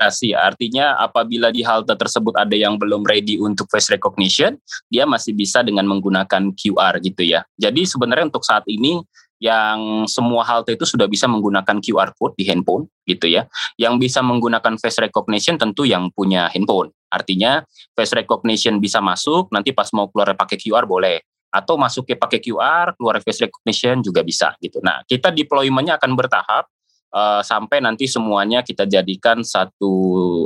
aplikasi. 0.00 0.32
Artinya 0.32 0.96
apabila 0.96 1.52
di 1.52 1.60
halte 1.60 1.92
tersebut 1.92 2.32
ada 2.40 2.56
yang 2.56 2.80
belum 2.80 3.04
ready 3.04 3.36
untuk 3.36 3.68
face 3.68 3.92
recognition, 3.92 4.56
dia 4.88 5.04
masih 5.04 5.36
bisa 5.36 5.60
dengan 5.60 5.84
menggunakan 5.84 6.56
QR 6.56 6.96
gitu 7.04 7.20
ya. 7.20 7.44
Jadi 7.60 7.84
sebenarnya 7.84 8.32
untuk 8.32 8.44
saat 8.48 8.64
ini 8.64 9.04
yang 9.40 10.04
semua 10.04 10.44
halte 10.44 10.76
itu 10.76 10.84
sudah 10.84 11.08
bisa 11.08 11.24
menggunakan 11.24 11.80
QR 11.80 12.12
code 12.12 12.36
di 12.36 12.44
handphone 12.44 12.86
gitu 13.08 13.26
ya. 13.26 13.48
Yang 13.80 14.06
bisa 14.06 14.20
menggunakan 14.20 14.76
face 14.76 15.00
recognition 15.00 15.56
tentu 15.56 15.88
yang 15.88 16.12
punya 16.12 16.52
handphone. 16.52 16.92
Artinya 17.08 17.64
face 17.96 18.12
recognition 18.12 18.78
bisa 18.78 19.00
masuk, 19.00 19.48
nanti 19.50 19.72
pas 19.72 19.88
mau 19.96 20.12
keluar 20.12 20.36
pakai 20.36 20.60
QR 20.60 20.84
boleh. 20.84 21.24
Atau 21.50 21.74
masuknya 21.80 22.14
pakai 22.14 22.38
QR, 22.38 22.94
keluar 22.94 23.18
face 23.24 23.42
recognition 23.42 24.04
juga 24.04 24.22
bisa 24.22 24.54
gitu. 24.60 24.78
Nah, 24.84 25.02
kita 25.08 25.34
deploymentnya 25.34 25.98
akan 25.98 26.12
bertahap 26.14 26.68
uh, 27.14 27.42
sampai 27.42 27.82
nanti 27.82 28.06
semuanya 28.06 28.62
kita 28.62 28.86
jadikan 28.86 29.42
satu 29.42 29.92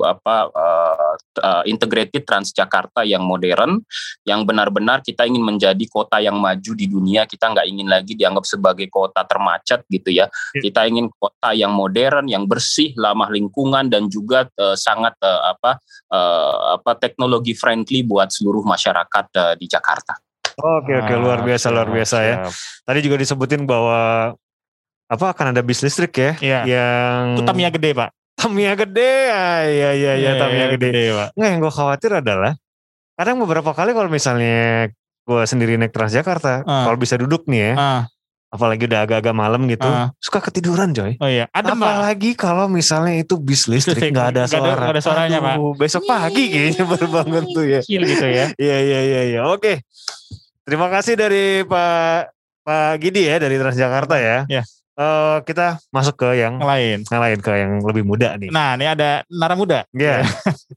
apa 0.07 0.49
uh, 0.49 0.84
uh, 1.41 1.63
integrated 1.65 2.23
Transjakarta 2.25 3.05
yang 3.05 3.25
modern, 3.25 3.83
yang 4.25 4.43
benar-benar 4.49 5.01
kita 5.01 5.25
ingin 5.29 5.45
menjadi 5.45 5.85
kota 5.91 6.21
yang 6.21 6.39
maju 6.39 6.73
di 6.75 6.87
dunia. 6.87 7.25
Kita 7.29 7.53
nggak 7.53 7.67
ingin 7.69 7.89
lagi 7.91 8.13
dianggap 8.17 8.45
sebagai 8.49 8.87
kota 8.89 9.23
termacet 9.25 9.85
gitu 9.89 10.11
ya. 10.11 10.27
Kita 10.53 10.87
ingin 10.89 11.11
kota 11.15 11.53
yang 11.53 11.73
modern, 11.75 12.27
yang 12.27 12.45
bersih, 12.49 12.95
ramah 12.95 13.29
lingkungan 13.29 13.89
dan 13.89 14.07
juga 14.09 14.47
uh, 14.59 14.77
sangat 14.79 15.15
uh, 15.23 15.55
apa 15.55 15.79
uh, 16.13 16.79
apa 16.81 16.97
teknologi 16.99 17.53
friendly 17.55 18.03
buat 18.07 18.31
seluruh 18.31 18.63
masyarakat 18.65 19.27
uh, 19.37 19.55
di 19.59 19.67
Jakarta. 19.71 20.17
Oke 20.55 20.95
oke 20.95 21.15
luar 21.19 21.43
biasa 21.43 21.67
luar 21.75 21.91
biasa 21.91 22.17
ya. 22.23 22.37
Tadi 22.87 22.99
juga 23.03 23.19
disebutin 23.19 23.67
bahwa 23.67 24.31
apa 25.05 25.27
akan 25.37 25.53
ada 25.53 25.61
bis 25.61 25.85
listrik 25.85 26.15
ya 26.17 26.33
Iya. 26.41 26.61
yang 26.65 27.23
Itu 27.37 27.43
Tamiya 27.45 27.71
gede 27.75 27.93
pak. 27.93 28.11
Tamiya 28.35 28.73
gede 28.75 29.13
ya 29.31 29.45
ya 29.65 29.91
ya, 29.95 30.13
ya 30.15 30.31
Tamiya 30.37 30.67
gede. 30.75 30.91
pak. 31.11 31.29
Nggak 31.35 31.49
yang 31.49 31.61
gue 31.61 31.73
khawatir 31.73 32.11
adalah 32.13 32.53
kadang 33.15 33.39
beberapa 33.39 33.71
kali 33.71 33.91
kalau 33.91 34.11
misalnya 34.11 34.91
gue 35.25 35.43
sendiri 35.45 35.79
naik 35.79 35.95
Transjakarta 35.95 36.61
Ah. 36.63 36.85
kalau 36.85 36.99
bisa 36.99 37.15
duduk 37.15 37.47
nih 37.47 37.73
ya 37.73 37.75
Ah, 37.75 38.01
apalagi 38.51 38.85
udah 38.85 39.01
agak-agak 39.03 39.33
malam 39.33 39.65
gitu 39.65 39.87
Ah. 39.87 40.11
suka 40.19 40.43
ketiduran 40.43 40.91
coy 40.91 41.15
oh 41.17 41.31
iya. 41.31 41.47
Ada 41.49 41.73
apalagi 41.73 42.35
kalau 42.35 42.67
misalnya 42.67 43.17
itu 43.17 43.39
bis 43.39 43.65
listrik 43.65 44.11
nggak 44.11 44.35
ada 44.35 44.43
suara 44.45 44.75
nggak 44.77 44.93
ada 44.93 45.03
suaranya, 45.03 45.39
Pak. 45.41 45.55
Aduh, 45.57 45.73
besok 45.75 46.03
pagi 46.05 46.45
kayaknya 46.51 46.85
baru 46.85 47.07
bangun 47.09 47.45
tuh 47.49 47.65
ya 47.65 47.81
Kecil 47.81 48.03
gitu 48.05 48.27
ya. 48.27 48.47
Iya 48.55 48.77
iya 48.79 49.01
iya 49.01 49.21
iya. 49.25 49.41
Oke. 49.47 49.81
Terima 50.63 50.91
kasih 50.91 51.15
dari 51.15 51.63
Pak 51.63 52.35
Pak 52.61 52.93
Gidi 52.99 53.29
ya 53.29 53.39
dari 53.39 53.57
Transjakarta 53.57 54.17
ya. 54.19 54.39
Iya. 54.47 54.63
Eh, 54.95 55.39
kita 55.43 55.83
masuk 55.91 56.15
ke 56.23 56.39
yang 56.39 56.63
lain. 56.63 57.03
yang 57.03 57.19
lain 57.23 57.39
ke 57.43 57.51
yang 57.51 57.83
lebih 57.83 58.07
muda 58.07 58.39
nih. 58.39 58.47
Nah 58.55 58.79
ini 58.79 58.87
ada 58.87 59.27
Nara 59.27 59.59
Muda. 59.59 59.83
Iya. 59.91 60.23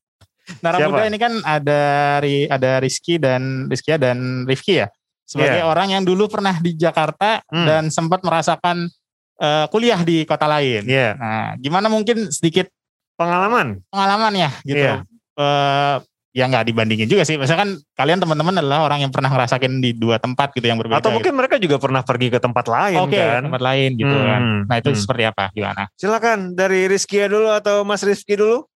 Nara 0.65 0.81
Siapa? 0.81 0.89
Muda 0.89 1.03
ini 1.05 1.17
kan 1.21 1.33
ada 1.45 1.81
Ri, 2.25 2.49
ada 2.49 2.81
Rizky 2.81 3.21
dan 3.21 3.69
Rizky 3.69 3.93
dan 3.93 4.47
Rifki 4.49 4.81
ya. 4.81 4.87
Sebagai 5.21 5.59
Iya. 5.61 5.69
orang 5.69 5.91
yang 5.93 6.01
dulu 6.01 6.25
pernah 6.31 6.57
di 6.57 6.73
Jakarta 6.73 7.45
Hmm. 7.51 7.67
dan 7.67 7.83
sempat 7.93 8.25
merasakan 8.25 8.89
eh, 9.37 9.65
kuliah 9.69 10.01
di 10.01 10.25
kota 10.25 10.49
lain. 10.49 10.81
Iya. 10.89 11.13
Nah, 11.13 11.53
gimana 11.61 11.85
mungkin 11.85 12.33
sedikit 12.33 12.73
Pengalaman. 13.21 13.85
pengalaman 13.93 14.33
ya 14.33 14.49
gitu. 14.65 14.81
Iya. 14.81 15.05
Eh, 15.37 15.95
ya 16.37 16.45
nggak 16.45 16.69
dibandingin 16.69 17.09
juga 17.09 17.25
sih. 17.25 17.33
Misalkan 17.33 17.81
kalian 17.97 18.21
teman-teman 18.21 18.61
adalah 18.61 18.85
orang 18.85 19.01
yang 19.01 19.09
pernah 19.09 19.33
ngerasain 19.33 19.73
di 19.81 19.97
dua 19.97 20.21
tempat 20.21 20.53
gitu 20.53 20.69
yang 20.69 20.77
berbeda. 20.77 21.01
Atau 21.01 21.09
mungkin 21.09 21.33
mereka 21.33 21.57
juga 21.57 21.81
pernah 21.81 22.05
pergi 22.05 22.29
ke 22.29 22.37
tempat 22.37 22.69
lain 22.69 23.09
gitu. 23.09 23.09
Oke, 23.09 23.17
kan. 23.25 23.41
tempat 23.49 23.61
lain 23.65 23.89
gitu 23.97 24.13
Hmm, 24.13 24.27
kan. 24.29 24.41
Nah, 24.69 24.75
itu 24.77 24.89
hmm. 24.93 25.01
seperti 25.01 25.23
apa? 25.25 25.43
Gimana? 25.57 25.83
Silakan 25.97 26.53
dari 26.53 26.85
Rizky 26.85 27.25
dulu 27.25 27.49
atau 27.49 27.81
Mas 27.81 28.05
Rizky 28.05 28.37
dulu. 28.37 28.69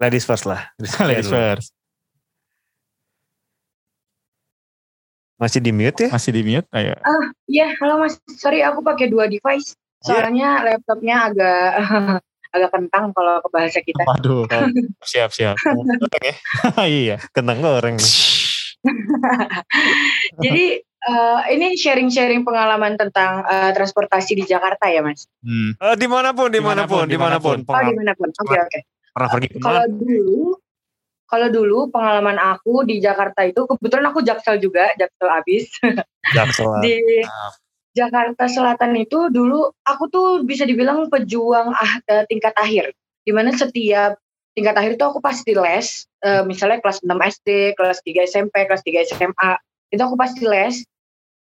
Ladies 0.00 0.24
first 0.24 0.48
lah. 0.48 0.72
Rizky 0.80 1.04
Ladies 1.04 1.28
dulu. 1.28 1.36
first. 1.36 1.68
Masih 5.36 5.60
di 5.60 5.72
mute 5.74 6.08
ya? 6.08 6.08
Masih 6.08 6.30
di 6.32 6.42
mute? 6.46 6.64
Ayo. 6.72 6.96
Ah, 7.04 7.26
iya, 7.44 7.68
halo 7.84 8.00
Mas. 8.00 8.16
Sorry 8.40 8.64
aku 8.64 8.80
pakai 8.80 9.12
dua 9.12 9.28
device. 9.28 9.76
Soalnya 10.00 10.64
laptopnya 10.64 11.28
agak 11.28 11.68
agak 12.54 12.70
kentang 12.70 13.10
kalau 13.10 13.42
ke 13.42 13.48
bahasa 13.50 13.82
kita. 13.82 14.06
Waduh. 14.06 14.46
siap, 15.10 15.34
siap. 15.34 15.58
iya. 16.86 17.18
Kentang 17.34 17.58
goreng. 17.58 17.98
Jadi 20.44 20.64
eh, 20.78 21.40
ini 21.50 21.74
sharing-sharing 21.74 22.46
pengalaman 22.46 22.94
tentang 22.94 23.42
eh, 23.42 23.74
transportasi 23.74 24.38
di 24.38 24.44
Jakarta 24.46 24.86
ya, 24.86 25.02
Mas? 25.02 25.26
Hmm. 25.42 25.74
Eh, 25.74 25.96
di 25.98 26.06
mana 26.06 26.30
pun, 26.30 26.48
di 26.54 26.62
mana 26.62 26.86
pun, 26.86 27.10
di 27.10 27.18
mana 27.18 27.42
pun. 27.42 27.58
Oh, 27.66 27.82
di 27.82 27.94
mana 27.98 28.14
pun. 28.14 28.30
Oke, 28.30 28.56
oke. 28.56 28.78
Pernah 29.14 29.28
pergi 29.30 29.48
Kalau 29.58 29.82
ke 29.82 29.90
mana? 29.90 29.98
dulu, 29.98 30.42
kalau 31.24 31.48
dulu 31.50 31.78
pengalaman 31.90 32.38
aku 32.38 32.86
di 32.86 33.02
Jakarta 33.02 33.42
itu 33.42 33.66
kebetulan 33.66 34.06
aku 34.14 34.22
jaksel 34.22 34.62
juga, 34.62 34.94
jaksel 34.94 35.28
abis. 35.30 35.66
Jaksel. 36.34 36.70
di 36.82 37.22
Jakarta 37.94 38.50
Selatan 38.50 38.98
itu 38.98 39.30
dulu 39.30 39.70
aku 39.86 40.10
tuh 40.10 40.28
bisa 40.42 40.66
dibilang 40.66 41.06
pejuang 41.06 41.70
ah, 41.70 41.94
eh, 42.10 42.26
tingkat 42.26 42.52
akhir. 42.58 42.90
Di 43.22 43.30
mana 43.30 43.54
setiap 43.54 44.18
tingkat 44.54 44.74
akhir 44.74 44.98
itu 44.98 45.04
aku 45.06 45.22
pasti 45.22 45.54
les, 45.54 46.06
eh, 46.26 46.42
misalnya 46.42 46.82
kelas 46.82 47.06
6 47.06 47.18
SD, 47.22 47.78
kelas 47.78 48.02
3 48.02 48.26
SMP, 48.26 48.54
kelas 48.66 48.82
3 48.82 49.06
SMA, 49.06 49.50
itu 49.94 50.02
aku 50.02 50.18
pasti 50.18 50.42
les. 50.42 50.82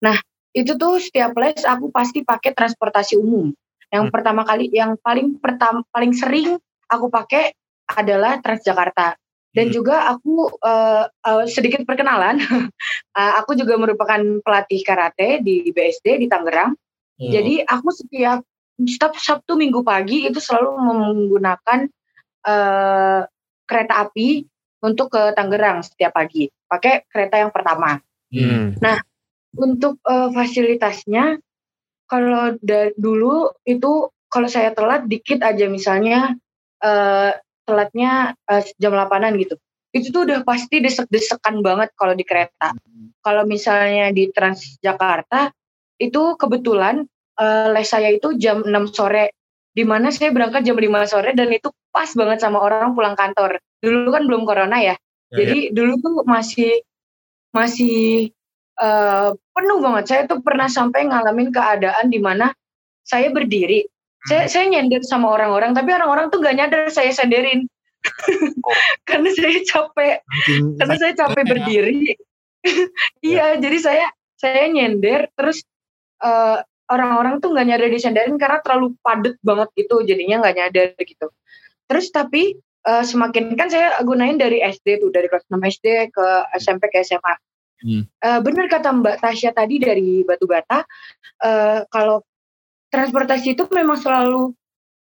Nah, 0.02 0.18
itu 0.58 0.74
tuh 0.74 0.98
setiap 0.98 1.38
les 1.38 1.62
aku 1.62 1.94
pasti 1.94 2.26
pakai 2.26 2.58
transportasi 2.58 3.14
umum. 3.16 3.54
Yang 3.90 4.10
pertama 4.10 4.42
kali, 4.46 4.70
yang 4.74 4.98
paling 5.02 5.38
pertama, 5.38 5.86
paling 5.94 6.14
sering 6.14 6.58
aku 6.90 7.10
pakai 7.10 7.54
adalah 7.90 8.38
Transjakarta. 8.42 9.18
Dan 9.50 9.74
juga 9.74 10.06
aku 10.14 10.62
eh, 10.62 11.06
eh, 11.10 11.46
sedikit 11.50 11.82
perkenalan, 11.82 12.38
eh, 13.20 13.34
aku 13.42 13.58
juga 13.58 13.76
merupakan 13.82 14.22
pelatih 14.46 14.82
karate 14.86 15.42
di 15.42 15.74
BSD 15.74 16.22
di 16.22 16.28
Tangerang. 16.30 16.78
Jadi 17.20 17.60
aku 17.68 17.92
setiap 17.92 18.40
setiap 18.80 19.12
Sabtu 19.20 19.60
Minggu 19.60 19.84
pagi 19.84 20.24
itu 20.24 20.40
selalu 20.40 20.72
menggunakan 20.80 21.80
eh, 22.48 23.22
kereta 23.68 23.94
api 24.08 24.48
untuk 24.86 25.12
ke 25.12 25.36
Tangerang 25.36 25.84
setiap 25.84 26.16
pagi. 26.16 26.48
Pakai 26.48 27.04
kereta 27.12 27.44
yang 27.44 27.52
pertama. 27.52 28.00
Hmm. 28.32 28.78
Nah, 28.80 29.02
untuk 29.58 30.00
eh, 30.06 30.30
fasilitasnya 30.32 31.42
kalau 32.08 32.56
dulu 32.96 33.52
itu 33.68 34.10
kalau 34.30 34.48
saya 34.48 34.72
telat 34.74 35.10
dikit 35.10 35.42
aja 35.42 35.66
misalnya 35.70 36.38
telatnya 37.70 38.34
eh, 38.50 38.66
jam 38.82 38.98
8-an 38.98 39.38
gitu. 39.38 39.56
Itu 39.94 40.10
tuh 40.10 40.26
udah 40.26 40.42
pasti 40.42 40.82
desek-desekan 40.82 41.62
banget 41.62 41.94
kalau 41.94 42.18
di 42.18 42.26
kereta. 42.26 42.74
Kalau 43.22 43.46
misalnya 43.46 44.10
di 44.10 44.34
Transjakarta 44.34 45.54
itu 46.02 46.34
kebetulan 46.34 47.06
eh, 47.38 47.68
les 47.70 47.86
saya 47.86 48.10
itu 48.10 48.34
jam 48.42 48.66
6 48.66 48.74
sore 48.90 49.38
di 49.70 49.86
mana 49.86 50.10
saya 50.10 50.34
berangkat 50.34 50.66
jam 50.66 50.76
5 50.76 50.90
sore 51.06 51.32
dan 51.38 51.54
itu 51.54 51.70
pas 51.94 52.10
banget 52.18 52.42
sama 52.42 52.58
orang 52.58 52.98
pulang 52.98 53.14
kantor. 53.14 53.62
Dulu 53.82 54.10
kan 54.10 54.26
belum 54.26 54.44
corona 54.50 54.82
ya. 54.82 54.96
Ya, 55.30 55.46
Jadi 55.46 55.70
dulu 55.78 55.94
tuh 56.02 56.16
masih 56.26 56.82
masih 57.54 58.30
eh, 58.82 59.30
penuh 59.34 59.78
banget. 59.82 60.06
Saya 60.10 60.22
tuh 60.26 60.42
pernah 60.42 60.66
sampai 60.66 61.06
ngalamin 61.06 61.54
keadaan 61.54 62.10
di 62.10 62.18
mana 62.18 62.50
saya 63.06 63.30
berdiri. 63.34 63.86
Saya, 64.28 64.52
saya 64.52 64.66
nyender 64.68 65.00
sama 65.08 65.32
orang-orang, 65.32 65.72
tapi 65.72 65.96
orang-orang 65.96 66.28
tuh 66.28 66.44
gak 66.44 66.58
nyadar 66.58 66.92
saya 66.92 67.14
senderin. 67.16 67.70
karena 69.08 69.30
saya 69.36 69.60
capek, 69.68 70.24
karena 70.80 70.96
saya 70.96 71.14
capek 71.16 71.44
berdiri. 71.48 72.16
iya, 73.24 73.60
jadi 73.60 73.78
saya 73.80 74.06
saya 74.40 74.72
nyender, 74.72 75.28
terus 75.36 75.64
eh, 76.24 76.58
orang-orang 76.90 77.44
tuh 77.44 77.52
gak 77.52 77.68
nyadar 77.68 77.88
disenderin 77.92 78.40
karena 78.40 78.60
terlalu 78.64 78.96
padet 79.04 79.36
banget 79.44 79.70
gitu, 79.76 80.04
jadinya 80.04 80.44
gak 80.48 80.56
nyadar 80.58 80.88
gitu. 81.00 81.28
Terus 81.88 82.08
tapi 82.12 82.56
eh, 82.60 83.04
semakin 83.04 83.56
kan 83.60 83.68
saya 83.68 84.00
gunain 84.04 84.40
dari 84.40 84.64
SD 84.64 85.04
tuh, 85.04 85.12
dari 85.12 85.28
kelas 85.28 85.48
6 85.48 85.60
SD 85.60 85.88
ke 86.12 86.28
SMP 86.60 86.88
ke 86.92 87.04
SMA. 87.04 87.36
Hmm. 87.80 88.04
Eh, 88.04 88.40
bener 88.44 88.68
kata 88.68 88.92
Mbak 88.92 89.24
Tasya 89.24 89.56
tadi 89.56 89.80
dari 89.80 90.24
Batu 90.28 90.44
Bata, 90.44 90.84
eh, 91.44 91.80
kalau 91.88 92.24
transportasi 92.90 93.54
itu 93.54 93.64
memang 93.72 93.98
selalu 93.98 94.54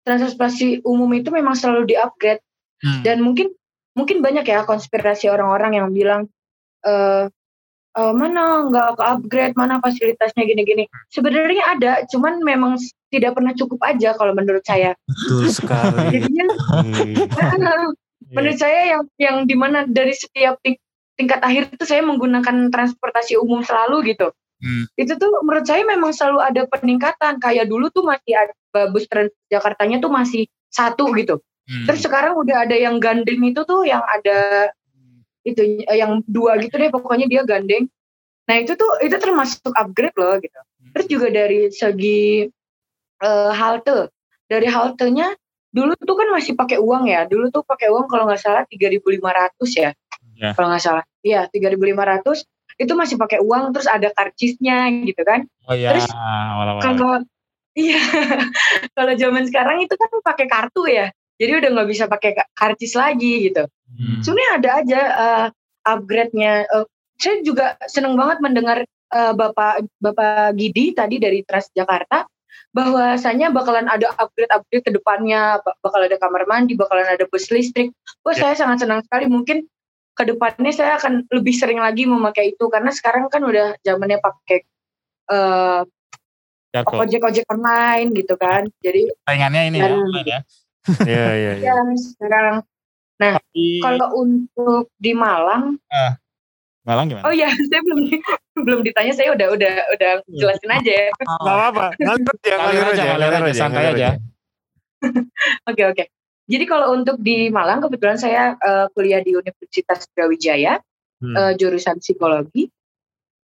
transportasi 0.02 0.82
umum 0.82 1.10
itu 1.14 1.30
memang 1.30 1.54
selalu 1.54 1.94
di-upgrade 1.94 2.42
Hmm. 2.82 3.06
dan 3.06 3.22
mungkin 3.22 3.54
mungkin 3.94 4.26
banyak 4.26 4.42
ya 4.42 4.66
konspirasi 4.66 5.30
orang-orang 5.30 5.78
yang 5.78 5.94
bilang 5.94 6.26
eh 6.82 7.30
eh, 7.94 8.14
mana 8.18 8.66
nggak 8.66 8.98
ke 8.98 9.04
upgrade 9.06 9.54
mana 9.54 9.78
fasilitasnya 9.78 10.50
gini-gini 10.50 10.90
sebenarnya 11.14 11.78
ada 11.78 11.92
cuman 12.10 12.42
memang 12.42 12.82
tidak 13.14 13.38
pernah 13.38 13.54
cukup 13.54 13.78
aja 13.86 14.18
kalau 14.18 14.34
menurut 14.34 14.66
saya 14.66 14.98
Betul 15.06 15.54
sekali. 15.54 16.10
jadinya 16.18 16.46
Iya. 16.90 17.94
menurut 18.34 18.58
saya 18.58 18.82
yang 18.98 19.04
yang 19.22 19.38
di 19.46 19.54
mana 19.54 19.86
dari 19.86 20.18
setiap 20.18 20.58
ting- 20.66 20.82
tingkat 21.14 21.38
akhir 21.46 21.70
itu 21.70 21.86
saya 21.86 22.02
menggunakan 22.02 22.74
transportasi 22.74 23.38
umum 23.38 23.62
selalu 23.62 24.16
gitu 24.16 24.34
Hmm. 24.62 24.86
itu 24.94 25.18
tuh 25.18 25.42
menurut 25.42 25.66
saya 25.66 25.82
memang 25.84 26.14
selalu 26.14 26.40
ada 26.46 26.62
peningkatan. 26.70 27.42
Kayak 27.42 27.66
dulu 27.66 27.90
tuh 27.90 28.06
masih 28.06 28.34
ada 28.38 28.54
bus 28.94 29.10
Transjakartanya 29.10 29.98
tuh 30.00 30.14
masih 30.14 30.46
satu 30.70 31.10
gitu. 31.18 31.42
Hmm. 31.62 31.86
terus 31.88 32.02
sekarang 32.04 32.36
udah 32.42 32.66
ada 32.68 32.74
yang 32.74 32.98
gandeng 32.98 33.38
itu 33.46 33.62
tuh 33.64 33.86
yang 33.86 34.02
ada 34.02 34.70
itu 35.46 35.62
eh, 35.88 35.98
yang 35.98 36.20
dua 36.26 36.58
gitu 36.62 36.78
deh 36.78 36.90
pokoknya 36.90 37.26
dia 37.30 37.42
gandeng. 37.46 37.90
Nah 38.50 38.56
itu 38.62 38.74
tuh 38.78 39.02
itu 39.02 39.14
termasuk 39.18 39.72
upgrade 39.74 40.14
loh 40.18 40.38
gitu. 40.42 40.60
Terus 40.94 41.06
juga 41.10 41.28
dari 41.34 41.70
segi 41.74 42.46
eh, 43.22 43.52
halte. 43.54 44.10
Dari 44.46 44.68
haltenya 44.68 45.32
dulu 45.72 45.96
tuh 45.96 46.16
kan 46.20 46.28
masih 46.36 46.54
pakai 46.54 46.78
uang 46.78 47.08
ya. 47.10 47.26
Dulu 47.26 47.50
tuh 47.50 47.64
pakai 47.64 47.88
uang 47.90 48.06
kalau 48.12 48.28
nggak 48.30 48.42
salah 48.42 48.64
3.500 48.70 49.18
ya 49.78 49.92
Ya. 50.42 50.58
kalau 50.58 50.74
nggak 50.74 50.82
salah. 50.84 51.04
Iya 51.22 51.46
3.500 51.54 52.42
itu 52.82 52.94
masih 52.98 53.16
pakai 53.22 53.38
uang 53.40 53.70
terus 53.78 53.86
ada 53.86 54.10
karcisnya 54.10 54.90
gitu 55.06 55.22
kan. 55.22 55.46
Oh 55.70 55.78
iya, 55.78 55.94
Terus, 55.94 56.10
kalau 56.82 57.22
iya 57.78 58.02
kalau 58.98 59.14
zaman 59.16 59.46
sekarang 59.46 59.86
itu 59.86 59.94
kan 59.94 60.10
pakai 60.26 60.46
kartu 60.50 60.90
ya. 60.90 61.14
Jadi 61.38 61.52
udah 61.62 61.70
nggak 61.74 61.90
bisa 61.90 62.06
pakai 62.10 62.34
ka- 62.34 62.50
karcis 62.54 62.94
lagi 62.98 63.50
gitu. 63.50 63.66
Hmm. 63.92 64.24
sebenarnya 64.24 64.52
ada 64.58 64.70
aja 64.82 65.02
eh, 65.04 65.48
upgrade-nya. 65.86 66.64
Eh, 66.66 66.86
saya 67.22 67.46
juga 67.46 67.78
seneng 67.86 68.18
banget 68.18 68.42
mendengar 68.42 68.78
eh, 68.88 69.34
bapak 69.38 69.86
bapak 70.02 70.58
Gidi 70.58 70.98
tadi 70.98 71.22
dari 71.22 71.46
Transjakarta 71.46 72.26
bahwasanya 72.72 73.52
bakalan 73.52 73.88
ada 73.92 74.16
upgrade-upgrade 74.16 74.86
ke 74.88 74.92
depannya. 74.96 75.60
Bak- 75.62 75.78
bakal 75.84 76.02
ada 76.08 76.18
kamar 76.18 76.44
mandi 76.48 76.74
bakalan 76.80 77.08
ada 77.08 77.28
bus 77.28 77.52
listrik. 77.52 77.92
Wah 78.24 78.34
Ya. 78.36 78.52
saya 78.52 78.56
sangat 78.68 78.86
senang 78.88 79.02
sekali. 79.04 79.28
Mungkin 79.28 79.68
ke 80.12 80.24
depannya 80.28 80.72
saya 80.76 81.00
akan 81.00 81.26
lebih 81.32 81.56
sering 81.56 81.80
lagi 81.80 82.04
memakai 82.04 82.54
itu 82.54 82.68
karena 82.68 82.92
sekarang 82.92 83.32
kan 83.32 83.42
udah 83.42 83.80
zamannya 83.82 84.20
pakai 84.20 84.60
eh, 85.32 85.82
Jarko. 86.72 87.04
ojek-ojek 87.04 87.46
online 87.52 88.16
gitu 88.16 88.36
kan. 88.40 88.68
Jadi 88.80 89.12
Saingannya 89.28 89.62
ini 89.72 89.78
ya, 89.80 89.88
Dan- 89.92 90.00
online 90.08 90.28
ya. 90.28 90.40
Iya, 91.06 91.28
iya, 91.38 91.52
iya. 91.62 91.74
ya 91.78 91.94
sekarang 91.94 92.66
nah 93.22 93.38
kalau 93.86 94.26
untuk 94.26 94.90
di 94.98 95.14
Malang, 95.14 95.78
Malang 96.82 97.06
gimana? 97.06 97.30
oh 97.30 97.34
ya 97.38 97.46
saya 97.70 97.82
belum 97.86 98.10
belum 98.66 98.80
ditanya 98.82 99.14
saya 99.14 99.30
udah 99.38 99.54
udah 99.54 99.74
udah 99.94 100.12
jelasin 100.26 100.72
aja 100.74 100.92
ya. 100.92 101.08
Gak 101.14 101.38
apa-apa. 101.38 101.94
Ngalir 102.02 102.26
aja, 102.34 102.56
Ngalir 102.58 102.84
aja, 102.90 103.04
ngalir 103.14 103.30
aja, 103.46 103.54
santai 103.54 103.86
aja. 103.94 104.10
Oke 105.70 105.82
oke. 105.86 106.04
Jadi 106.52 106.68
kalau 106.68 106.92
untuk 106.92 107.16
di 107.18 107.48
Malang 107.48 107.80
kebetulan 107.80 108.20
saya 108.20 108.60
eh, 108.60 108.86
kuliah 108.92 109.24
di 109.24 109.32
Universitas 109.32 110.04
Brawijaya 110.12 110.84
Hmm. 111.22 111.38
eh, 111.38 111.54
jurusan 111.56 112.02
psikologi. 112.02 112.68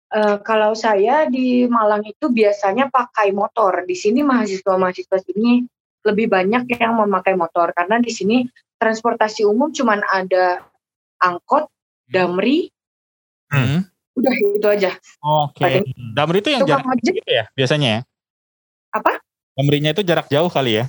Eh, 0.10 0.38
kalau 0.42 0.74
saya 0.74 1.30
di 1.30 1.64
Malang 1.70 2.04
itu 2.04 2.28
biasanya 2.28 2.90
pakai 2.90 3.32
motor. 3.32 3.86
Di 3.86 3.96
sini 3.96 4.26
mahasiswa-mahasiswa 4.26 5.18
sini 5.24 5.62
lebih 6.04 6.28
banyak 6.28 6.68
yang 6.74 6.98
memakai 6.98 7.38
motor 7.38 7.72
karena 7.72 8.02
di 8.02 8.10
sini 8.10 8.44
transportasi 8.76 9.46
umum 9.46 9.70
cuman 9.70 10.02
ada 10.04 10.66
angkot, 11.18 11.70
damri, 12.06 12.70
Hmm. 13.48 13.86
udah 14.14 14.34
itu 14.58 14.68
aja. 14.68 14.92
Oke. 15.22 15.64
Pakai- 15.64 15.88
Damri 16.12 16.38
itu 16.42 16.50
yang 16.52 16.62
Tukang 16.66 16.82
jarak 16.84 16.94
ojek 16.98 17.14
gitu 17.16 17.32
ya 17.32 17.46
biasanya 17.54 17.90
ya? 17.90 18.02
apa? 18.92 19.12
Damrinya 19.54 19.92
itu 19.94 20.02
jarak 20.02 20.28
jauh 20.28 20.50
kali 20.50 20.82
ya? 20.82 20.86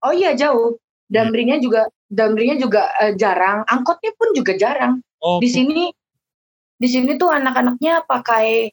Oh 0.00 0.12
iya 0.12 0.32
jauh. 0.32 0.76
Damrinya 1.14 1.56
juga 1.56 1.86
damrinya 2.10 2.58
juga 2.58 2.90
eh, 2.98 3.14
jarang, 3.14 3.62
angkotnya 3.64 4.10
pun 4.14 4.34
juga 4.34 4.52
jarang. 4.54 4.98
Oh, 5.18 5.38
Di 5.38 5.46
sini 5.46 5.94
di 6.74 6.88
sini 6.90 7.14
tuh 7.14 7.30
anak-anaknya 7.30 8.02
pakai 8.02 8.68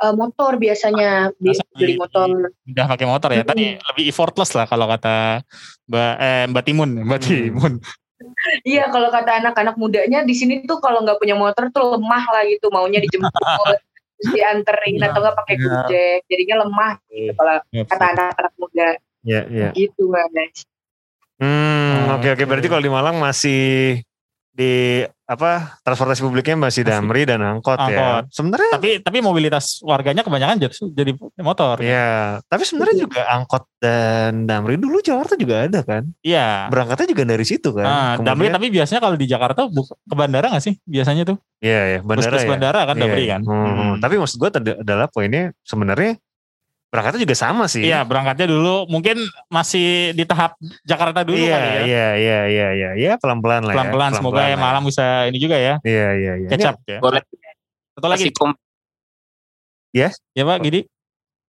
eh, 0.00 0.14
motor 0.16 0.56
biasanya 0.56 1.30
Bi- 1.36 1.52
Masa 1.52 1.64
beli 1.76 1.94
motor. 1.94 2.28
udah 2.64 2.86
pakai 2.88 3.06
motor 3.06 3.28
ya. 3.30 3.44
Tadi 3.44 3.76
lebih 3.76 4.04
effortless 4.08 4.56
lah 4.56 4.64
kalau 4.64 4.88
kata 4.88 5.44
Mbak 5.86 6.12
eh, 6.18 6.44
Mbak 6.48 6.64
Timun, 6.64 6.90
Mbak 7.04 7.18
Hmm. 7.20 7.28
Timun. 7.28 7.74
Iya 8.62 8.86
kalau 8.86 9.10
kata 9.10 9.42
anak-anak 9.42 9.74
mudanya 9.74 10.22
di 10.22 10.30
sini 10.30 10.62
tuh 10.62 10.78
kalau 10.78 11.02
nggak 11.02 11.18
punya 11.18 11.34
motor 11.34 11.74
tuh 11.74 11.98
lemah 11.98 12.22
lah 12.30 12.46
gitu 12.46 12.70
maunya 12.70 13.02
dijemput 13.02 13.34
terus 14.14 14.30
dianterin 14.30 14.94
Iya, 14.94 15.10
atau 15.10 15.20
nggak 15.26 15.36
pakai 15.42 15.54
iya. 15.58 15.66
gojek 15.66 16.18
jadinya 16.30 16.56
lemah 16.62 16.92
gitu 17.10 17.32
kalau 17.34 17.56
kata 17.82 18.04
anak-anak 18.14 18.52
muda 18.54 18.88
Iya, 19.26 19.40
iya. 19.50 19.68
gitu 19.74 20.06
guys. 20.06 20.62
Hmm, 21.42 22.14
oke 22.14 22.28
oke 22.30 22.44
berarti 22.46 22.70
kalau 22.70 22.78
di 22.80 22.92
Malang 22.92 23.18
masih 23.18 23.98
di 24.52 25.00
apa 25.24 25.80
transportasi 25.80 26.20
publiknya 26.20 26.60
masih 26.60 26.84
damri 26.84 27.24
dan 27.24 27.40
angkot, 27.40 27.80
ya. 27.88 27.88
Angkot. 27.88 28.24
Sebenarnya 28.36 28.68
Tapi 28.76 28.90
tapi 29.00 29.18
mobilitas 29.18 29.80
warganya 29.80 30.20
kebanyakan 30.20 30.60
jadi, 30.60 30.76
jadi 30.92 31.12
motor. 31.40 31.80
ya, 31.80 32.36
tapi 32.44 32.68
sebenarnya 32.68 33.08
juga 33.08 33.24
angkot 33.32 33.64
dan 33.80 34.44
damri 34.44 34.76
dulu 34.76 35.00
Jakarta 35.00 35.40
juga 35.40 35.64
ada 35.64 35.80
kan. 35.80 36.04
Iya. 36.20 36.68
Berangkatnya 36.68 37.16
juga 37.16 37.24
dari 37.24 37.44
situ 37.48 37.72
kan. 37.72 37.86
Ah, 37.88 38.12
Damri 38.20 38.52
Kemudian- 38.52 38.54
tapi 38.54 38.66
biasanya 38.68 39.00
kalau 39.00 39.16
di 39.16 39.24
Jakarta 39.24 39.60
ke 39.72 40.14
bandara 40.14 40.52
nggak 40.52 40.64
sih 40.68 40.76
biasanya 40.84 41.24
tuh? 41.24 41.40
Iya 41.64 41.80
ya, 41.88 41.98
bandara 42.04 42.28
Bus-bus 42.36 42.44
ya. 42.44 42.50
bandara 42.52 42.80
kan 42.84 42.94
Iya, 42.94 43.02
Damri 43.08 43.22
iya. 43.24 43.32
kan. 43.32 43.40
Hmm, 43.48 43.72
Hmm. 43.72 43.94
Tapi 44.04 44.14
maksud 44.20 44.36
gue 44.36 44.50
adalah 44.84 45.08
poinnya 45.08 45.56
sebenarnya 45.64 46.20
berangkatnya 46.92 47.24
juga 47.24 47.36
sama 47.40 47.64
sih. 47.72 47.88
Iya 47.88 48.04
berangkatnya 48.04 48.52
dulu 48.52 48.84
mungkin 48.84 49.16
masih 49.48 50.12
di 50.12 50.28
tahap 50.28 50.60
Jakarta 50.84 51.24
dulu 51.24 51.40
iya, 51.40 51.56
kali 51.56 51.64
ya. 51.64 51.72
iya, 51.72 51.80
iya, 51.88 52.40
iya, 52.52 52.68
iya, 52.76 52.90
iya, 53.00 53.12
pelan-pelan 53.16 53.64
lah 53.64 53.72
ya. 53.72 53.76
Pelan-pelan 53.80 54.10
semoga 54.12 54.44
ya 54.44 54.54
lah 54.54 54.60
malam 54.60 54.82
bisa 54.84 55.24
ini 55.32 55.38
juga 55.40 55.56
ya. 55.56 55.80
Iya, 55.80 56.08
iya, 56.20 56.32
iya. 56.44 56.48
Kecap 56.52 56.76
ya. 56.84 57.00
Boleh 57.00 57.24
Satu 57.96 58.06
lagi. 58.12 58.28
kasih 58.28 58.32
kom- 58.36 58.60
Ya 59.92 60.08
Pak 60.44 60.58
Gidi. 60.64 60.84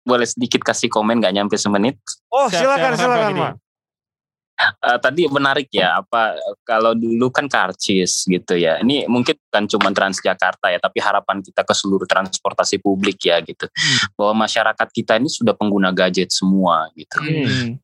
boleh 0.07 0.23
sedikit 0.23 0.63
kasih 0.63 0.87
komen 0.87 1.19
nggak 1.19 1.35
nyampe 1.35 1.59
semenit. 1.59 1.99
Oh, 2.31 2.47
Siap, 2.47 2.63
silakan, 2.63 2.91
siap, 2.95 3.11
silakan, 3.11 3.31
Pak 3.35 3.53
Eh, 4.57 4.97
tadi 4.97 5.29
menarik 5.29 5.69
ya 5.69 6.01
apa 6.01 6.33
kalau 6.65 6.97
dulu 6.97 7.29
kan 7.29 7.45
karcis 7.45 8.25
gitu 8.25 8.57
ya. 8.57 8.81
Ini 8.81 9.05
mungkin 9.05 9.37
bukan 9.37 9.63
cuma 9.69 9.89
Transjakarta 9.93 10.73
ya, 10.73 10.81
tapi 10.81 10.97
harapan 10.97 11.45
kita 11.45 11.61
ke 11.61 11.73
seluruh 11.77 12.09
transportasi 12.09 12.81
publik 12.81 13.21
ya 13.21 13.37
gitu. 13.45 13.69
Bahwa 14.17 14.49
masyarakat 14.49 14.87
kita 14.89 15.21
ini 15.21 15.29
sudah 15.29 15.53
pengguna 15.53 15.93
gadget 15.93 16.33
semua 16.33 16.89
gitu. 16.97 17.21
Hmm. 17.21 17.77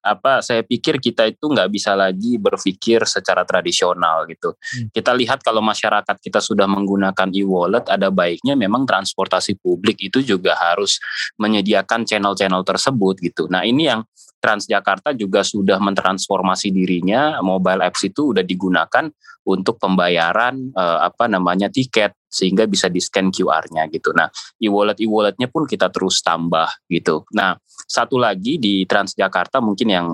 Apa 0.00 0.40
saya 0.40 0.64
pikir 0.64 0.96
kita 0.98 1.28
itu 1.28 1.44
nggak 1.48 1.68
bisa 1.68 1.92
lagi 1.92 2.40
berpikir 2.40 3.04
secara 3.04 3.44
tradisional 3.44 4.24
gitu. 4.26 4.56
Hmm. 4.56 4.88
Kita 4.92 5.12
lihat 5.12 5.44
kalau 5.44 5.60
masyarakat 5.60 6.16
kita 6.20 6.40
sudah 6.40 6.64
menggunakan 6.64 7.28
e-wallet, 7.36 7.84
ada 7.88 8.08
baiknya 8.08 8.56
memang 8.56 8.88
transportasi 8.88 9.60
publik 9.60 10.00
itu 10.00 10.24
juga 10.24 10.56
harus 10.56 11.00
menyediakan 11.36 12.08
channel-channel 12.08 12.64
tersebut 12.64 13.20
gitu. 13.20 13.46
Nah 13.52 13.64
ini 13.64 13.88
yang 13.88 14.02
Transjakarta 14.40 15.12
juga 15.12 15.44
sudah 15.44 15.76
mentransformasi 15.76 16.72
dirinya, 16.72 17.44
mobile 17.44 17.84
apps 17.84 18.08
itu 18.08 18.32
udah 18.32 18.40
digunakan 18.40 19.04
untuk 19.44 19.76
pembayaran 19.76 20.72
eh, 20.72 20.98
apa 21.04 21.28
namanya 21.28 21.68
tiket 21.68 22.16
sehingga 22.30 22.64
bisa 22.70 22.86
di 22.86 23.02
scan 23.02 23.34
QR-nya 23.34 23.90
gitu. 23.90 24.14
Nah, 24.14 24.30
e-wallet 24.62 25.02
e-walletnya 25.02 25.50
pun 25.50 25.66
kita 25.66 25.90
terus 25.90 26.22
tambah 26.22 26.70
gitu. 26.86 27.26
Nah, 27.34 27.58
satu 27.90 28.16
lagi 28.16 28.56
di 28.56 28.86
Transjakarta 28.86 29.58
mungkin 29.58 29.88
yang 29.90 30.06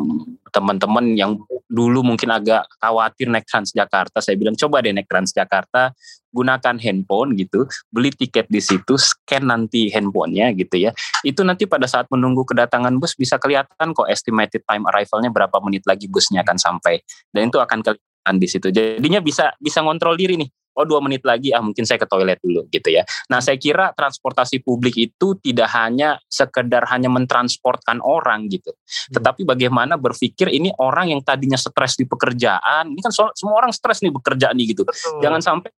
teman-teman 0.49 1.13
yang 1.13 1.37
dulu 1.69 2.01
mungkin 2.01 2.33
agak 2.33 2.65
khawatir 2.81 3.29
naik 3.29 3.45
Transjakarta, 3.45 4.25
saya 4.25 4.41
bilang 4.41 4.57
coba 4.57 4.81
deh 4.81 4.97
naik 4.97 5.11
Transjakarta, 5.11 5.93
gunakan 6.33 6.77
handphone 6.81 7.37
gitu, 7.37 7.69
beli 7.93 8.09
tiket 8.15 8.49
di 8.49 8.65
situ, 8.65 8.97
scan 8.97 9.45
nanti 9.51 9.93
handphonenya 9.93 10.57
gitu 10.57 10.89
ya. 10.89 10.97
Itu 11.21 11.45
nanti 11.45 11.69
pada 11.69 11.85
saat 11.85 12.09
menunggu 12.09 12.49
kedatangan 12.49 12.97
bus 12.97 13.13
bisa 13.19 13.37
kelihatan 13.37 13.93
kok 13.93 14.09
estimated 14.09 14.65
time 14.65 14.89
arrivalnya 14.89 15.29
berapa 15.29 15.57
menit 15.61 15.85
lagi 15.85 16.09
busnya 16.09 16.41
akan 16.47 16.57
sampai. 16.57 17.03
Dan 17.29 17.53
itu 17.53 17.59
akan 17.61 17.85
kelihatan 17.85 18.37
di 18.41 18.49
situ. 18.49 18.69
Jadinya 18.73 19.21
bisa 19.21 19.53
bisa 19.61 19.85
ngontrol 19.85 20.17
diri 20.17 20.41
nih. 20.41 20.51
Oh 20.77 20.85
dua 20.85 21.01
menit 21.01 21.25
lagi 21.25 21.51
ah 21.57 21.65
mungkin 21.65 21.89
saya 21.89 21.97
ke 21.97 22.07
toilet 22.07 22.37
dulu 22.45 22.69
gitu 22.69 22.93
ya. 22.93 23.03
Nah 23.33 23.41
saya 23.41 23.57
kira 23.57 23.97
transportasi 23.97 24.61
publik 24.61 24.95
itu 25.01 25.35
tidak 25.41 25.73
hanya 25.73 26.21
sekedar 26.29 26.85
hanya 26.93 27.09
mentransportkan 27.09 28.05
orang 28.05 28.53
gitu, 28.53 28.77
tetapi 29.11 29.49
bagaimana 29.49 29.97
berpikir 29.97 30.53
ini 30.53 30.71
orang 30.77 31.17
yang 31.17 31.21
tadinya 31.25 31.57
stres 31.57 31.97
di 31.97 32.05
pekerjaan, 32.05 32.93
ini 32.93 33.01
kan 33.01 33.13
semua 33.13 33.55
orang 33.57 33.73
stres 33.73 34.05
nih 34.05 34.13
bekerja 34.13 34.53
nih 34.53 34.77
gitu. 34.77 34.85
Jangan 35.25 35.41
sampai 35.41 35.73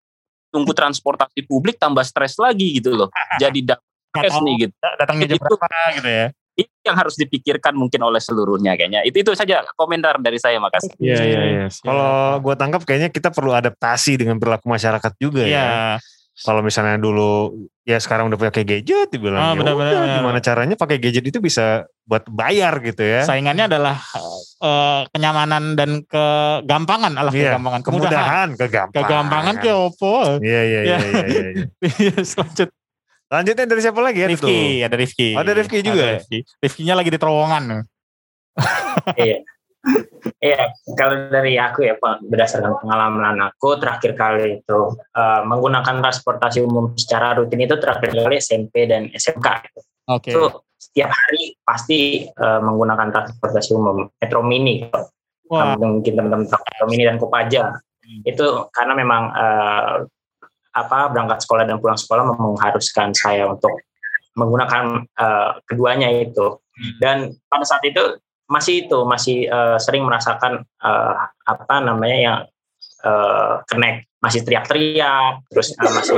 tunggu 0.50 0.74
transportasi 0.74 1.46
publik 1.46 1.78
tambah 1.78 2.02
stres 2.02 2.40
lagi 2.42 2.82
gitu 2.82 2.96
loh. 2.98 3.10
Jadi 3.42 3.68
stres 4.10 4.36
nih 4.42 4.68
gitu. 4.68 4.74
Datangnya 4.82 5.26
jam 5.30 5.38
berapa 5.38 5.68
gitu 6.00 6.10
ya. 6.10 6.28
Itu 6.58 6.74
yang 6.82 6.98
harus 6.98 7.14
dipikirkan 7.14 7.78
mungkin 7.78 8.02
oleh 8.02 8.18
seluruhnya 8.18 8.74
kayaknya. 8.74 9.06
Itu 9.06 9.22
itu 9.22 9.32
saja 9.38 9.62
komentar 9.78 10.18
dari 10.18 10.42
saya 10.42 10.58
makasih. 10.58 10.90
Iya 10.98 11.22
iya 11.22 11.42
iya. 11.46 11.66
Kalau 11.70 12.42
gue 12.42 12.56
tangkap 12.58 12.82
kayaknya 12.82 13.14
kita 13.14 13.30
perlu 13.30 13.54
adaptasi 13.54 14.18
dengan 14.18 14.42
perilaku 14.42 14.66
masyarakat 14.66 15.14
juga 15.22 15.46
Iya. 15.46 15.62
ya. 15.62 15.72
Kalau 16.38 16.62
misalnya 16.62 17.02
dulu 17.02 17.50
ya 17.82 17.98
sekarang 17.98 18.30
udah 18.30 18.38
pakai 18.38 18.62
gadget 18.62 19.10
dibilang 19.10 19.42
Ah, 19.42 19.52
ya 19.54 19.58
benar-benar, 19.58 19.90
udah, 19.90 20.02
benar. 20.06 20.18
gimana 20.22 20.38
caranya 20.38 20.76
pakai 20.78 20.98
gadget 21.02 21.26
itu 21.26 21.42
bisa 21.42 21.86
buat 22.06 22.30
bayar 22.30 22.78
gitu 22.82 23.02
ya. 23.02 23.26
Saingannya 23.26 23.66
adalah 23.66 23.98
eh, 24.62 25.02
kenyamanan 25.10 25.74
dan 25.74 26.06
kegampangan 26.06 27.18
alah 27.18 27.34
Iya, 27.34 27.58
kegampangan 27.58 27.82
kemudahan, 27.82 28.48
kegampangan. 28.54 29.02
kegampangan 29.02 29.56
ke 29.58 29.70
opo 29.74 30.18
Iya 30.42 30.62
iya 30.62 30.80
iya 30.86 30.98
iya. 30.98 31.26
iya, 31.26 31.48
iya. 31.58 31.66
Lanjut 32.42 32.70
Lanjutnya 33.28 33.66
dari 33.68 33.82
siapa 33.84 34.00
lagi 34.00 34.20
ya? 34.24 34.28
Rifki 34.32 34.60
tuh? 34.80 34.88
ada 34.88 34.96
Rifki 34.96 35.30
Oh, 35.36 35.44
ada 35.44 35.52
Rifki 35.52 35.78
juga 35.84 36.04
ya? 36.04 36.16
Rifki. 36.20 36.40
Rifkinya 36.64 36.94
lagi 36.96 37.10
di 37.12 37.20
terowongan 37.20 37.64
Iya. 39.14 39.38
Iya, 40.44 40.76
kalau 41.00 41.32
dari 41.32 41.56
aku 41.56 41.88
ya 41.88 41.96
Pak, 41.96 42.28
berdasarkan 42.28 42.76
pengalaman 42.84 43.40
aku 43.40 43.80
terakhir 43.80 44.20
kali 44.20 44.60
itu 44.60 44.80
eh, 45.16 45.42
menggunakan 45.48 46.04
transportasi 46.04 46.60
umum 46.66 46.92
secara 47.00 47.38
rutin 47.40 47.64
itu 47.64 47.80
terakhir 47.80 48.12
kali 48.12 48.36
SMP 48.42 48.90
dan 48.90 49.08
SMK. 49.16 49.48
oke 50.12 50.28
Itu 50.28 50.44
setiap 50.76 51.14
hari 51.14 51.56
pasti 51.64 52.28
eh, 52.28 52.62
menggunakan 52.62 53.08
transportasi 53.14 53.70
umum 53.78 54.12
Metro 54.20 54.44
Mini. 54.44 54.84
Wah. 55.48 55.80
Mungkin 55.80 56.12
teman-teman 56.20 56.52
tahu 56.52 56.62
Metro 56.68 56.86
Mini 56.92 57.04
dan 57.08 57.18
Kopaja. 57.22 57.64
Itu 58.28 58.68
karena 58.76 58.94
memang 58.98 59.24
eh, 59.32 59.94
apa 60.78 61.10
berangkat 61.10 61.42
sekolah 61.42 61.66
dan 61.66 61.82
pulang 61.82 61.98
sekolah 61.98 62.38
mengharuskan 62.38 63.10
saya 63.18 63.50
untuk 63.50 63.74
menggunakan 64.38 65.02
eh, 65.18 65.52
keduanya 65.66 66.14
itu. 66.14 66.62
Dan 67.02 67.34
pada 67.50 67.66
saat 67.66 67.82
itu 67.90 68.22
masih 68.48 68.86
itu 68.86 69.00
masih 69.04 69.38
eh, 69.50 69.78
sering 69.82 70.06
merasakan 70.06 70.62
eh, 70.62 71.14
apa 71.50 71.76
namanya 71.82 72.18
yang 72.18 72.38
eh, 73.02 73.54
connect 73.66 74.06
masih 74.22 74.42
teriak-teriak 74.46 75.46
terus 75.50 75.74
eh, 75.74 75.92
masih 75.94 76.18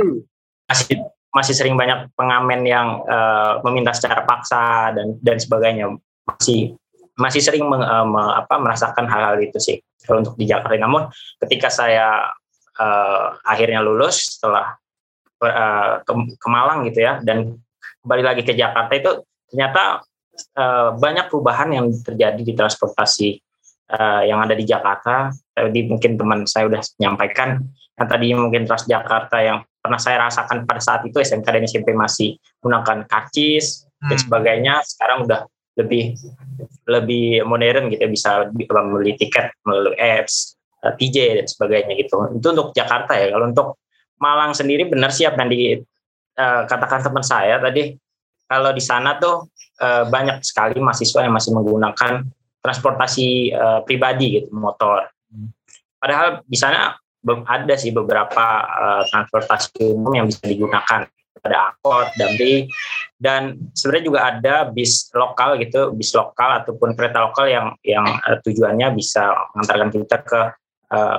masih 0.72 0.96
masih 1.32 1.54
sering 1.56 1.76
banyak 1.76 2.08
pengamen 2.16 2.64
yang 2.64 3.04
eh, 3.04 3.52
meminta 3.68 3.92
secara 3.92 4.24
paksa 4.24 4.96
dan 4.96 5.20
dan 5.20 5.36
sebagainya. 5.36 5.92
Masih 6.24 6.76
masih 7.20 7.44
sering 7.44 7.68
meng- 7.68 7.84
eh, 7.84 8.06
me- 8.08 8.34
apa 8.40 8.56
merasakan 8.56 9.04
hal-hal 9.04 9.36
itu 9.44 9.60
sih 9.60 9.76
kalau 10.08 10.24
untuk 10.24 10.40
di 10.40 10.48
Jakarta. 10.48 10.74
Namun 10.80 11.12
ketika 11.44 11.68
saya 11.68 12.32
eh, 12.78 13.26
akhirnya 13.44 13.80
lulus 13.84 14.38
setelah 14.38 14.76
eh, 15.42 15.92
ke, 16.04 16.12
ke 16.38 16.48
Malang 16.48 16.88
gitu 16.88 17.00
ya 17.04 17.20
dan 17.20 17.58
kembali 18.02 18.22
lagi 18.22 18.42
ke 18.42 18.52
Jakarta 18.56 18.92
itu 18.94 19.10
ternyata 19.50 20.02
eh, 20.56 20.90
banyak 20.96 21.26
perubahan 21.28 21.68
yang 21.72 21.86
terjadi 22.02 22.40
di 22.40 22.52
transportasi 22.56 23.30
eh, 23.92 24.22
yang 24.26 24.40
ada 24.40 24.56
di 24.56 24.64
Jakarta. 24.64 25.30
Tadi 25.52 25.80
mungkin 25.86 26.16
teman 26.16 26.48
saya 26.48 26.68
udah 26.68 26.80
menyampaikan 26.96 27.60
yang 28.00 28.08
tadinya 28.08 28.36
mungkin 28.48 28.64
Transjakarta 28.64 29.38
yang 29.44 29.58
pernah 29.82 30.00
saya 30.00 30.24
rasakan 30.24 30.64
pada 30.64 30.80
saat 30.80 31.04
itu 31.04 31.20
SMK 31.20 31.44
dan 31.44 31.64
SMP 31.68 31.92
masih 31.92 32.38
menggunakan 32.62 33.04
karcis 33.04 33.84
dan 34.00 34.18
sebagainya. 34.18 34.80
Sekarang 34.86 35.28
udah 35.28 35.44
lebih 35.76 36.16
lebih 36.88 37.44
modern 37.48 37.88
gitu 37.88 38.04
bisa 38.08 38.48
membeli 38.52 39.16
tiket 39.16 39.56
melalui 39.64 39.96
apps, 39.96 40.54
eh, 40.54 40.61
TJ 40.82 41.16
dan 41.38 41.46
sebagainya 41.46 41.94
gitu. 41.94 42.18
Itu 42.34 42.46
untuk 42.50 42.74
Jakarta 42.74 43.14
ya. 43.14 43.30
Kalau 43.30 43.46
untuk 43.46 43.68
Malang 44.22 44.54
sendiri 44.54 44.86
benar 44.86 45.10
sih 45.10 45.26
apa 45.26 45.42
yang 45.42 45.50
dikatakan 45.50 47.02
teman 47.02 47.26
saya 47.26 47.58
tadi 47.58 47.98
kalau 48.46 48.70
di 48.70 48.78
sana 48.78 49.18
tuh 49.18 49.50
eh, 49.82 50.06
banyak 50.06 50.46
sekali 50.46 50.78
mahasiswa 50.78 51.26
yang 51.26 51.34
masih 51.34 51.50
menggunakan 51.58 52.22
transportasi 52.62 53.50
eh, 53.50 53.80
pribadi 53.82 54.38
gitu 54.38 54.54
motor. 54.54 55.10
Padahal 55.98 56.46
di 56.46 56.54
sana 56.54 56.94
ada 57.26 57.74
sih 57.74 57.90
beberapa 57.90 58.46
eh, 58.62 59.02
transportasi 59.10 59.90
umum 59.90 60.14
yang 60.14 60.26
bisa 60.30 60.46
digunakan 60.46 61.02
ada 61.42 61.74
angkot, 61.74 62.06
damri, 62.14 62.70
dan 63.18 63.58
sebenarnya 63.74 64.04
juga 64.06 64.20
ada 64.30 64.54
bis 64.70 65.10
lokal 65.10 65.58
gitu, 65.58 65.90
bis 65.90 66.14
lokal 66.14 66.62
ataupun 66.62 66.94
kereta 66.94 67.18
lokal 67.26 67.50
yang 67.50 67.66
yang 67.82 68.06
eh, 68.06 68.38
tujuannya 68.46 68.94
bisa 68.94 69.34
mengantarkan 69.54 69.90
kita 69.90 70.16
ke 70.22 70.40
eh, 70.54 70.61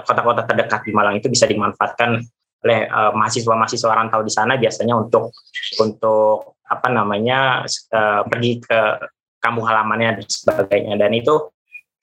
kota-kota 0.05 0.45
terdekat 0.45 0.86
di 0.86 0.91
Malang 0.93 1.17
itu 1.17 1.28
bisa 1.28 1.49
dimanfaatkan 1.49 2.21
oleh 2.63 2.88
eh, 2.88 3.11
mahasiswa-mahasiswa 3.13 3.91
rantau 3.91 4.24
di 4.24 4.32
sana 4.32 4.55
biasanya 4.55 4.95
untuk 4.95 5.36
untuk 5.84 6.57
apa 6.63 6.88
namanya 6.88 7.67
eh, 7.67 8.21
pergi 8.24 8.51
ke 8.63 8.80
kampung 9.43 9.67
halamannya 9.67 10.24
dan 10.24 10.28
sebagainya. 10.28 10.95
Dan 10.95 11.11
itu 11.11 11.51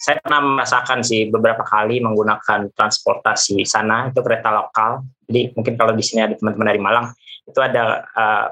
saya 0.01 0.21
pernah 0.21 0.41
merasakan 0.41 1.05
sih 1.05 1.29
beberapa 1.29 1.61
kali 1.65 2.01
menggunakan 2.01 2.73
transportasi 2.73 3.65
sana 3.65 4.13
itu 4.13 4.21
kereta 4.21 4.53
lokal. 4.53 5.05
Jadi 5.25 5.57
mungkin 5.57 5.75
kalau 5.77 5.93
di 5.97 6.05
sini 6.05 6.25
ada 6.25 6.37
teman-teman 6.37 6.69
dari 6.69 6.81
Malang 6.81 7.07
itu 7.49 7.61
ada 7.61 8.05
eh, 8.05 8.47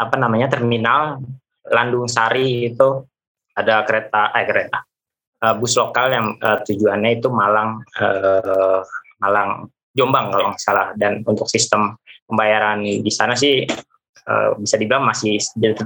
apa 0.00 0.16
namanya 0.16 0.48
terminal 0.48 1.20
Landung 1.66 2.08
Sari 2.08 2.72
itu 2.72 3.04
ada 3.52 3.84
kereta 3.84 4.32
eh 4.32 4.46
kereta 4.48 4.89
eh, 5.40 5.54
bus 5.56 5.74
lokal 5.76 6.06
yang 6.12 6.26
eh, 6.36 6.58
tujuannya 6.68 7.10
itu 7.18 7.28
Malang 7.32 7.80
eh, 7.96 8.80
Malang 9.20 9.68
Jombang 9.90 10.30
kalau 10.30 10.54
nggak 10.54 10.62
salah. 10.62 10.86
Dan 10.94 11.24
untuk 11.26 11.50
sistem 11.50 11.96
pembayaran 12.28 12.84
di 12.84 13.10
sana 13.12 13.34
sih 13.34 13.64
eh, 14.28 14.50
bisa 14.60 14.76
dibilang 14.78 15.04
masih 15.08 15.40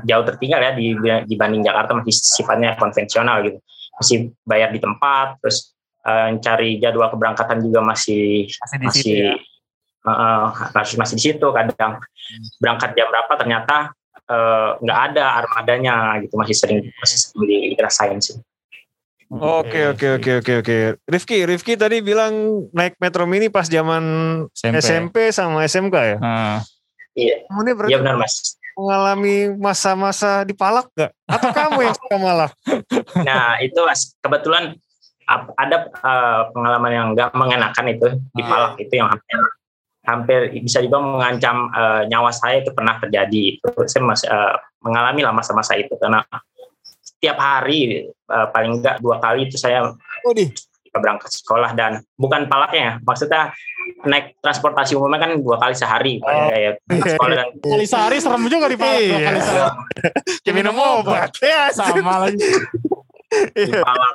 jauh 0.04 0.24
tertinggal 0.26 0.60
ya 0.60 0.72
di- 0.76 0.98
dibanding 1.30 1.62
Jakarta 1.64 1.96
masih 1.96 2.14
sifatnya 2.14 2.76
konvensional 2.76 3.40
gitu. 3.46 3.58
Masih 3.94 4.34
bayar 4.42 4.74
di 4.74 4.82
tempat 4.82 5.38
terus 5.40 5.72
eh, 6.04 6.34
cari 6.42 6.76
jadwal 6.82 7.08
keberangkatan 7.14 7.62
juga 7.64 7.80
masih 7.80 8.50
Masih 8.50 8.76
di 8.78 8.86
masih 8.86 9.02
situ 9.02 9.14
ya? 9.24 9.34
eh, 10.04 10.46
masih 10.74 10.94
masih 11.00 11.14
di 11.16 11.22
situ 11.22 11.46
kadang. 11.54 12.02
Berangkat 12.60 12.90
jam 12.98 13.06
berapa 13.12 13.32
ternyata 13.38 13.76
nggak 14.80 14.98
ada 15.12 15.24
armadanya 15.44 16.16
gitu. 16.24 16.34
Masih 16.40 16.56
sering 16.56 16.78
masih 16.96 17.18
sering 17.20 17.76
dirasain 17.76 18.18
sih 18.24 18.40
Oke 19.34 19.80
oke 19.90 20.06
oke 20.20 20.30
oke 20.42 20.52
oke. 20.62 20.76
Rifki, 21.10 21.42
Rifki 21.42 21.74
tadi 21.74 21.98
bilang 22.04 22.66
naik 22.70 22.94
Metro 23.02 23.26
Mini 23.26 23.50
pas 23.50 23.66
zaman 23.66 24.04
SMP. 24.54 24.78
SMP, 24.78 25.16
sama 25.34 25.66
SMK 25.66 25.96
ya. 25.96 26.16
Nah, 26.22 26.58
iya 27.18 27.42
Kamu 27.50 27.60
ini 27.66 27.72
berarti 27.74 27.92
iya 27.94 27.98
benar 27.98 28.16
mas 28.18 28.58
mengalami 28.74 29.54
masa-masa 29.54 30.42
dipalak 30.42 30.90
gak? 30.98 31.14
Atau 31.30 31.50
kamu 31.54 31.78
yang 31.86 31.94
suka 31.94 32.16
malah? 32.18 32.50
Nah 33.26 33.62
itu 33.62 33.78
Mas, 33.86 34.18
kebetulan 34.18 34.74
ada 35.56 35.88
eh, 35.88 36.42
pengalaman 36.52 36.92
yang 36.92 37.06
nggak 37.16 37.32
mengenakan 37.32 37.86
itu 37.88 38.08
di 38.36 38.42
Ah. 38.44 38.48
Palak 38.50 38.74
itu 38.76 38.92
yang 38.92 39.08
hampir 39.08 39.38
hampir 40.04 40.40
bisa 40.60 40.84
juga 40.84 41.00
mengancam 41.00 41.70
eh, 41.72 42.02
nyawa 42.12 42.28
saya 42.34 42.60
itu 42.60 42.74
pernah 42.76 42.98
terjadi. 43.00 43.56
Itu 43.56 43.72
saya 43.88 44.02
masih 44.04 44.28
eh, 44.28 44.56
mengalami 44.84 45.20
lah 45.24 45.32
masa-masa 45.32 45.78
itu 45.78 45.94
karena 45.96 46.20
tiap 47.24 47.40
hari 47.40 48.04
uh, 48.28 48.46
paling 48.52 48.84
enggak 48.84 49.00
dua 49.00 49.16
kali 49.16 49.48
itu 49.48 49.56
saya 49.56 49.96
berangkat 50.94 51.32
sekolah 51.32 51.72
dan 51.72 52.04
bukan 52.20 52.46
palaknya 52.46 53.00
maksudnya 53.02 53.50
naik 54.04 54.36
transportasi 54.44 54.92
umumnya 54.94 55.24
kan 55.24 55.32
dua 55.40 55.56
kali 55.56 55.72
sehari 55.72 56.20
oh. 56.20 56.28
kayak 56.28 56.78
sekolah 56.86 57.34
dan 57.40 57.48
kali 57.64 57.86
sehari 57.88 58.16
serem 58.20 58.44
juga 58.46 58.68
di 58.68 58.76
palak 58.76 59.00
dua 59.00 59.20
kali 59.24 59.40
sehari. 59.40 59.70
Kayak 60.44 60.54
minum 60.54 60.76
obat. 60.76 61.32
Ya 61.44 61.72
sama 61.72 62.28
lagi. 62.28 62.40
Di 63.56 63.66
kepala 63.66 64.06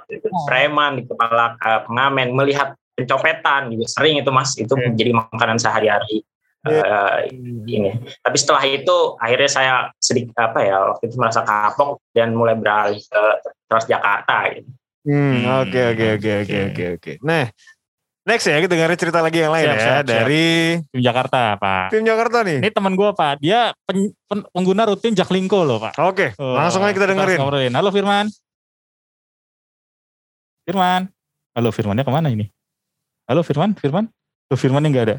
preman 0.47 0.91
di 1.01 1.03
kepala 1.03 1.57
uh, 1.59 1.79
pengamen 1.89 2.31
melihat 2.31 2.77
pencopetan 2.95 3.73
gitu 3.73 3.83
sering 3.89 4.21
itu 4.21 4.31
mas. 4.31 4.55
Itu 4.55 4.77
menjadi 4.77 5.11
makanan 5.17 5.57
sehari-hari 5.59 6.23
uh, 6.61 7.23
ini. 7.65 7.91
Tapi 8.19 8.35
setelah 8.35 8.63
itu 8.63 8.97
akhirnya 9.15 9.47
saya 9.47 9.73
sedikit 9.95 10.35
apa 10.35 10.59
ya 10.59 10.77
waktu 10.89 11.07
itu 11.07 11.15
merasa 11.15 11.41
kapok 11.41 12.03
dan 12.09 12.31
mulai 12.31 12.53
beralih 12.53 12.99
ke 12.99 13.21
Transjakarta 13.65 14.37
gitu. 14.53 14.69
Hmm, 14.99 15.47
oke 15.63 15.79
oke 15.93 16.05
oke 16.15 16.31
oke 16.43 16.57
oke 16.67 16.83
oke. 16.95 17.11
Nah, 17.21 17.47
next 18.25 18.45
ya 18.45 18.59
kita 18.59 18.69
dengerin 18.69 18.99
cerita 18.99 19.19
lagi 19.19 19.39
yang 19.39 19.49
lain 19.49 19.65
Siap, 19.65 19.73
ya 19.73 19.79
siap, 19.79 19.95
siap. 19.95 20.05
dari 20.05 20.45
tim 20.85 21.01
Jakarta 21.01 21.41
pak 21.55 21.87
tim 21.89 22.03
Jakarta 22.03 22.37
nih. 22.43 22.57
ini 22.59 22.69
teman 22.69 22.93
gue 22.93 23.09
pak 23.11 23.33
dia 23.39 23.71
pen- 23.83 24.13
pen- 24.23 24.45
pengguna 24.49 24.85
rutin 24.85 25.13
Jaklingko 25.13 25.63
loh 25.63 25.79
pak 25.79 25.97
Oke, 25.97 26.35
Oh, 26.35 26.53
langsung 26.53 26.83
aja 26.83 26.91
kita 26.91 27.09
dengerin. 27.09 27.39
ngobrolin. 27.39 27.73
halo 27.73 27.89
Firman 27.89 28.29
Firman 30.61 31.09
halo 31.55 31.69
Firmannya 31.71 32.05
ke 32.05 32.11
mana 32.11 32.27
ini 32.29 32.45
halo 33.25 33.41
Firman 33.41 33.73
Firman 33.73 34.05
Tuh 34.45 34.57
Firmannya 34.57 34.89
nggak 34.89 35.05
ada 35.05 35.17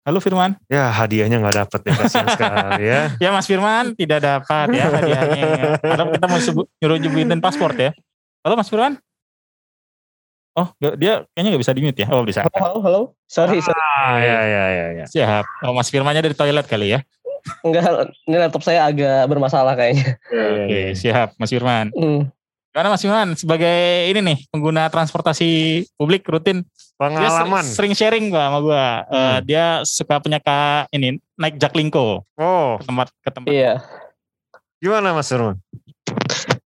halo 0.00 0.18
Firman 0.18 0.56
Ya 0.66 0.88
hadiahnya 0.88 1.36
nggak 1.38 1.56
dapet 1.58 1.80
ya 1.82 1.92
kasihan 1.94 2.26
sekali 2.34 2.82
ya. 2.82 3.00
ya 3.16 3.28
Mas 3.30 3.44
Firman 3.44 3.92
tidak 3.94 4.20
dapat 4.20 4.66
ya 4.70 4.86
hadiahnya 4.88 5.44
karena 5.78 6.04
kita 6.10 6.26
mau 6.26 6.40
sebut, 6.40 6.66
nyuruh 6.78 6.96
nyebutin 6.96 7.38
pasport 7.38 7.76
ya 7.76 7.90
halo 8.40 8.54
Mas 8.54 8.68
Firman 8.68 8.96
Oh, 10.50 10.66
nggak- 10.76 10.98
dia 10.98 11.12
kayaknya 11.30 11.48
nggak 11.54 11.62
bisa 11.62 11.72
di 11.72 11.80
mute 11.80 12.02
ya? 12.02 12.08
Oh, 12.10 12.26
bisa. 12.26 12.42
Halo, 12.42 12.50
halo, 12.58 12.78
halo. 12.82 13.00
Sorry, 13.24 13.62
sorry. 13.62 13.78
Ah, 13.96 14.18
ya 14.18 14.38
ya 14.42 14.64
ya 14.66 14.86
ya. 14.98 15.04
Siap. 15.06 15.44
Oh, 15.62 15.70
Mas 15.70 15.86
Firmannya 15.86 16.20
dari 16.20 16.34
toilet 16.34 16.66
kali 16.66 16.90
ya? 16.90 17.06
Enggak, 17.62 17.86
ini 18.26 18.34
laptop 18.36 18.66
saya 18.66 18.82
agak 18.84 19.30
bermasalah 19.30 19.78
kayaknya. 19.78 20.18
Oke, 20.26 20.98
siap 20.98 21.38
Mas 21.38 21.54
Firman. 21.54 21.94
Hmm. 21.94 22.34
Gimana 22.70 22.94
Mas 22.94 23.02
Firman 23.02 23.34
sebagai 23.34 23.78
ini 24.06 24.20
nih 24.22 24.38
pengguna 24.46 24.86
transportasi 24.86 25.82
publik 25.98 26.22
rutin 26.30 26.62
dia 26.62 27.02
sering, 27.02 27.10
Pengalaman. 27.50 27.64
sering 27.66 27.94
sharing 27.96 28.24
gua 28.30 28.46
sama 28.46 28.58
gua. 28.60 28.86
Eh, 29.10 29.36
dia 29.42 29.64
suka 29.82 30.22
punya 30.22 30.38
ka 30.38 30.86
ini 30.92 31.18
naik 31.34 31.58
Jaklingko 31.58 32.22
Oh, 32.38 32.78
ke 32.78 32.84
tempat 32.86 33.06
ke 33.24 33.30
tempat. 33.32 33.50
Iya, 33.50 33.72
gimana 34.78 35.10
Mas 35.10 35.26
Firman? 35.26 35.58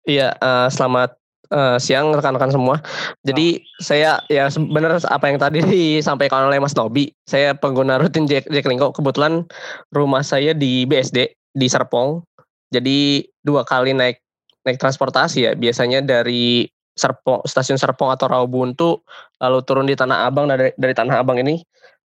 iya. 0.05 0.31
eh, 0.31 0.67
selamat 0.71 1.19
eh, 1.51 1.77
siang 1.83 2.15
rekan-rekan 2.15 2.55
semua. 2.55 2.79
Jadi 3.27 3.59
saya 3.81 4.23
ya 4.31 4.47
benar 4.55 5.03
apa 5.03 5.25
yang 5.27 5.35
tadi 5.35 5.59
disampaikan 5.99 6.47
oleh 6.47 6.63
Mas 6.63 6.77
Nobi. 6.79 7.11
Saya 7.27 7.51
pengguna 7.57 7.99
rutin 7.99 8.23
Jack, 8.23 8.47
Jaklingko. 8.47 8.95
Kebetulan 8.95 9.43
rumah 9.91 10.23
saya 10.23 10.55
di 10.55 10.87
BSD 10.87 11.35
di 11.51 11.67
Serpong. 11.67 12.23
Jadi 12.69 13.25
dua 13.41 13.65
kali 13.65 13.91
naik 13.91 14.21
naik 14.69 14.77
transportasi 14.77 15.49
ya. 15.49 15.51
Biasanya 15.57 16.05
dari 16.05 16.69
Serpong 16.93 17.41
stasiun 17.47 17.79
Serpong 17.81 18.13
atau 18.13 18.29
Rawabuntu 18.29 19.01
lalu 19.41 19.57
turun 19.65 19.87
di 19.89 19.95
Tanah 19.97 20.29
Abang 20.29 20.51
dari 20.51 20.69
dari 20.77 20.93
Tanah 20.93 21.23
Abang 21.23 21.41
ini 21.41 21.63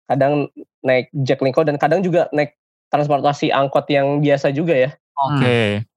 kadang 0.06 0.46
naik 0.84 1.08
Jaklingko 1.16 1.64
dan 1.64 1.80
kadang 1.80 2.04
juga 2.04 2.28
naik 2.30 2.54
transportasi 2.92 3.48
angkot 3.48 3.88
yang 3.88 4.20
biasa 4.20 4.52
juga 4.52 4.76
ya. 4.76 4.90
Oke. 5.16 5.88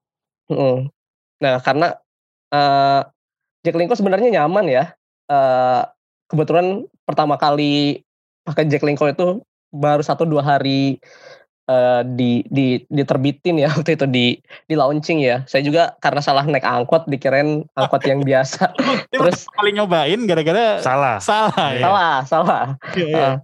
Mm. 0.47 0.87
Nah, 1.43 1.59
karena 1.59 1.87
eh 2.55 3.01
Jaklingko 3.67 3.99
sebenarnya 3.99 4.41
nyaman 4.41 4.65
ya. 4.71 4.95
Eh 5.27 5.83
kebetulan 6.31 6.87
pertama 7.03 7.35
kali 7.35 8.01
pakai 8.47 8.65
Jaklingko 8.71 9.11
itu 9.11 9.27
baru 9.75 9.99
satu 9.99 10.23
dua 10.23 10.39
hari 10.39 11.03
eh 11.65 12.01
di 12.13 12.45
di 12.45 12.77
diterbitin 12.93 13.57
ya 13.57 13.69
waktu 13.73 13.97
itu 13.97 14.05
di 14.05 14.37
di 14.69 14.75
launching 14.77 15.25
ya. 15.25 15.41
Saya 15.49 15.65
juga 15.65 15.97
karena 15.97 16.21
salah 16.21 16.45
naik 16.45 16.61
angkot 16.61 17.09
dikirain 17.09 17.65
angkot 17.73 18.05
yang 18.05 18.21
biasa. 18.21 18.69
Terus 19.11 19.49
kali 19.49 19.73
nyobain 19.73 20.29
gara-gara 20.29 20.77
Salah. 20.85 21.17
salah 21.17 21.67
ya. 21.73 21.81
salah, 21.81 22.15
salah. 22.25 22.65
Iya, 22.93 23.05
iya. 23.09 23.25
Eh, 23.25 23.35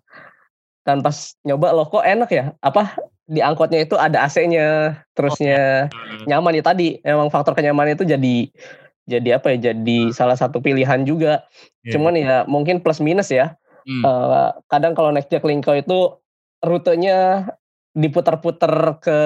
dan 0.85 1.01
pas 1.01 1.33
nyoba 1.41 1.73
loh 1.73 1.89
kok 1.89 2.05
enak 2.05 2.29
ya. 2.29 2.53
Apa 2.61 2.93
di 3.25 3.41
angkotnya 3.41 3.81
itu 3.81 3.95
ada 3.97 4.27
AC-nya, 4.27 5.01
terusnya 5.17 5.89
nyaman 6.29 6.61
ya 6.61 6.63
tadi. 6.65 7.01
Emang 7.01 7.33
faktor 7.33 7.57
kenyamanan 7.57 7.97
itu 7.97 8.05
jadi 8.05 8.49
jadi 9.09 9.41
apa 9.41 9.57
ya? 9.57 9.73
Jadi 9.73 10.13
salah 10.13 10.37
satu 10.37 10.61
pilihan 10.61 11.01
juga. 11.09 11.49
Iya. 11.81 11.97
Cuman 11.97 12.13
ya 12.13 12.45
mungkin 12.45 12.85
plus 12.85 13.01
minus 13.01 13.33
ya. 13.33 13.57
Hmm. 13.81 14.05
Eh, 14.05 14.49
kadang 14.69 14.93
kalau 14.93 15.09
naik 15.09 15.25
Jaklingko 15.25 15.73
itu 15.73 16.21
rutenya 16.61 17.49
diputar-putar 17.91 19.03
ke 19.03 19.19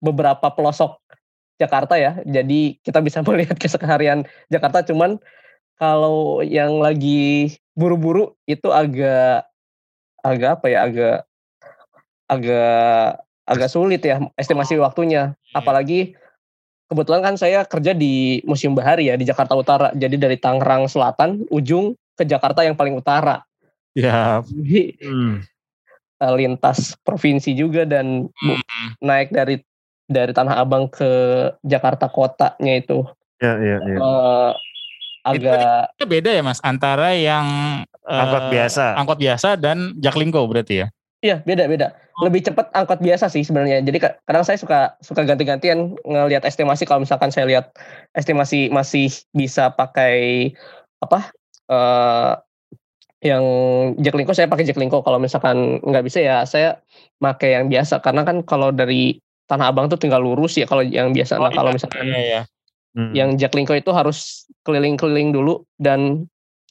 beberapa 0.00 0.52
pelosok 0.52 1.00
Jakarta 1.60 2.00
ya. 2.00 2.20
Jadi 2.24 2.80
kita 2.80 3.04
bisa 3.04 3.20
melihat 3.26 3.56
keseharian 3.60 4.24
Jakarta. 4.48 4.80
Cuman 4.84 5.20
kalau 5.76 6.44
yang 6.44 6.80
lagi 6.80 7.56
buru-buru 7.76 8.36
itu 8.44 8.68
agak 8.72 9.48
agak 10.24 10.60
apa 10.60 10.66
ya? 10.68 10.78
Agak 10.88 11.16
agak 12.30 13.24
agak 13.44 13.68
sulit 13.68 14.00
ya 14.04 14.20
estimasi 14.40 14.80
waktunya. 14.80 15.36
Apalagi 15.52 16.14
kebetulan 16.86 17.22
kan 17.22 17.34
saya 17.36 17.64
kerja 17.66 17.92
di 17.96 18.40
Museum 18.48 18.76
Bahari 18.76 19.12
ya 19.12 19.16
di 19.20 19.28
Jakarta 19.28 19.56
Utara. 19.56 19.88
Jadi 19.96 20.16
dari 20.16 20.36
Tangerang 20.36 20.88
Selatan 20.88 21.44
ujung 21.52 21.96
ke 22.16 22.24
Jakarta 22.28 22.60
yang 22.64 22.76
paling 22.76 22.96
utara. 22.96 23.40
Ya. 23.96 24.44
Jadi 24.44 25.00
Hmm. 25.02 25.42
Eh, 26.20 26.34
lintas 26.36 26.94
provinsi 27.00 27.56
juga 27.56 27.88
dan 27.88 28.28
bu- 28.28 28.60
naik 29.00 29.32
dari 29.32 29.64
dari 30.04 30.32
Tanah 30.34 30.60
Abang 30.60 30.90
ke 30.90 31.08
Jakarta 31.62 32.10
kotanya 32.10 32.74
itu 32.76 33.06
Ya 33.40 33.56
ya 33.56 33.76
ya. 33.80 33.96
eh, 33.96 34.52
agak 35.24 35.96
Itu 35.96 36.04
beda 36.08 36.30
ya 36.32 36.42
Mas 36.44 36.60
antara 36.60 37.16
yang 37.16 37.46
eh, 37.86 38.20
Angkot 38.20 38.44
biasa. 38.52 38.84
angkot 38.96 39.18
biasa 39.20 39.48
dan 39.56 39.96
Jaklingko 39.96 40.44
berarti 40.48 40.84
ya. 40.84 40.86
iya 41.20 41.36
beda-beda. 41.44 41.92
Lebih 42.20 42.52
cepat 42.52 42.68
angkot 42.72 43.00
biasa 43.00 43.28
sih 43.32 43.44
sebenarnya. 43.44 43.80
Jadi 43.80 43.96
ka- 44.00 44.16
kadang 44.28 44.44
saya 44.44 44.56
suka 44.60 44.96
suka 45.00 45.24
ganti-gantian 45.24 45.96
ngelihat 46.04 46.44
estimasi 46.44 46.84
kalau 46.84 47.04
misalkan 47.04 47.32
saya 47.32 47.48
lihat 47.48 47.72
estimasi 48.12 48.68
masih 48.68 49.08
bisa 49.32 49.72
pakai 49.72 50.52
apa 51.00 51.32
eh 51.68 52.32
yang 53.20 53.44
Jaklingko 54.00 54.32
saya 54.32 54.48
pakai 54.48 54.64
Jaklingko 54.64 55.04
kalau 55.04 55.20
misalkan 55.20 55.80
nggak 55.84 56.04
bisa 56.08 56.24
ya 56.24 56.36
saya 56.48 56.80
pakai 57.20 57.52
yang 57.60 57.68
biasa 57.68 58.00
karena 58.00 58.24
kan 58.24 58.40
kalau 58.44 58.72
dari 58.72 59.20
Tanah 59.44 59.74
Abang 59.74 59.90
tuh 59.90 59.98
tinggal 59.98 60.22
lurus 60.22 60.54
ya 60.54 60.64
kalau 60.64 60.80
yang 60.86 61.10
biasa. 61.10 61.36
Nah, 61.36 61.50
kalau 61.50 61.74
misalkan 61.74 62.06
Iya 62.06 62.22
ya. 62.22 62.42
Hmm. 62.94 63.12
yang 63.14 63.30
Jaklingko 63.34 63.74
itu 63.74 63.90
harus 63.90 64.46
keliling-keliling 64.62 65.30
dulu 65.30 65.62
dan 65.78 66.26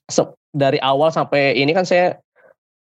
se- 0.07 0.35
dari 0.51 0.79
awal 0.79 1.11
sampai 1.11 1.55
ini 1.55 1.71
kan 1.71 1.83
saya 1.83 2.17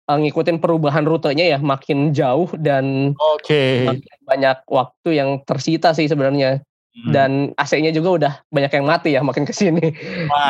eh, 0.05 0.17
ngikutin 0.19 0.59
perubahan 0.61 1.07
rutenya 1.07 1.47
ya 1.47 1.59
makin 1.59 2.11
jauh 2.11 2.51
dan 2.59 3.15
Oke. 3.17 3.87
makin 3.87 4.19
banyak 4.23 4.57
waktu 4.67 5.09
yang 5.15 5.39
tersita 5.43 5.95
sih 5.95 6.05
sebenarnya 6.05 6.61
Hmm. 6.95 7.11
dan 7.11 7.31
AC-nya 7.59 7.91
juga 7.91 8.09
udah 8.15 8.33
banyak 8.47 8.71
yang 8.71 8.87
mati 8.87 9.11
ya 9.11 9.19
makin 9.19 9.43
ke 9.43 9.51
sini 9.51 9.83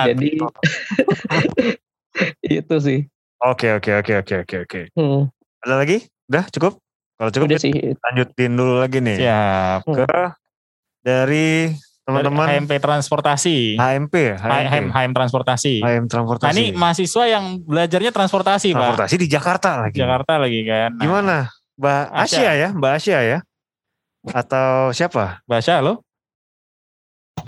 jadi 0.05 0.29
itu 2.41 2.75
sih 2.79 2.99
Oke 3.45 3.67
oke 3.77 3.91
oke 4.01 4.13
oke 4.25 4.33
oke 4.41 4.55
oke. 4.65 4.81
Hmm, 4.95 5.29
Ada 5.61 5.75
lagi? 5.77 5.97
Udah 6.25 6.47
cukup? 6.49 6.79
Kalau 7.19 7.29
cukup 7.29 7.45
udah 7.51 7.59
sih 7.61 7.71
lanjutin 7.93 8.51
dulu 8.57 8.73
lagi 8.81 8.97
nih. 9.03 9.17
Siap. 9.21 9.79
Ke 9.85 10.07
dari 11.05 11.69
teman-teman 12.07 12.47
HMP 12.47 12.71
transportasi. 12.81 13.77
HMP 13.77 14.13
ya? 14.33 14.35
HM, 14.39 14.89
HM 14.89 15.11
transportasi. 15.13 15.83
HM 15.83 16.05
Nah 16.05 16.09
transportasi. 16.09 16.53
ini 16.57 16.63
mahasiswa 16.73 17.23
yang 17.27 17.59
belajarnya 17.61 18.11
transportasi, 18.15 18.67
Pak. 18.71 18.77
transportasi 18.77 19.15
di 19.19 19.27
Jakarta 19.29 19.69
lagi. 19.83 19.97
Jakarta 19.99 20.33
lagi 20.41 20.59
kan. 20.65 20.89
Nah, 20.95 21.03
Gimana? 21.05 21.37
Mbak 21.75 22.01
Asya. 22.15 22.23
Asia 22.23 22.51
ya? 22.55 22.69
Mbak 22.71 22.91
Asia 22.97 23.19
ya? 23.21 23.37
Atau 24.31 24.89
siapa? 24.95 25.43
Bahasa 25.45 25.83
lo? 25.83 26.01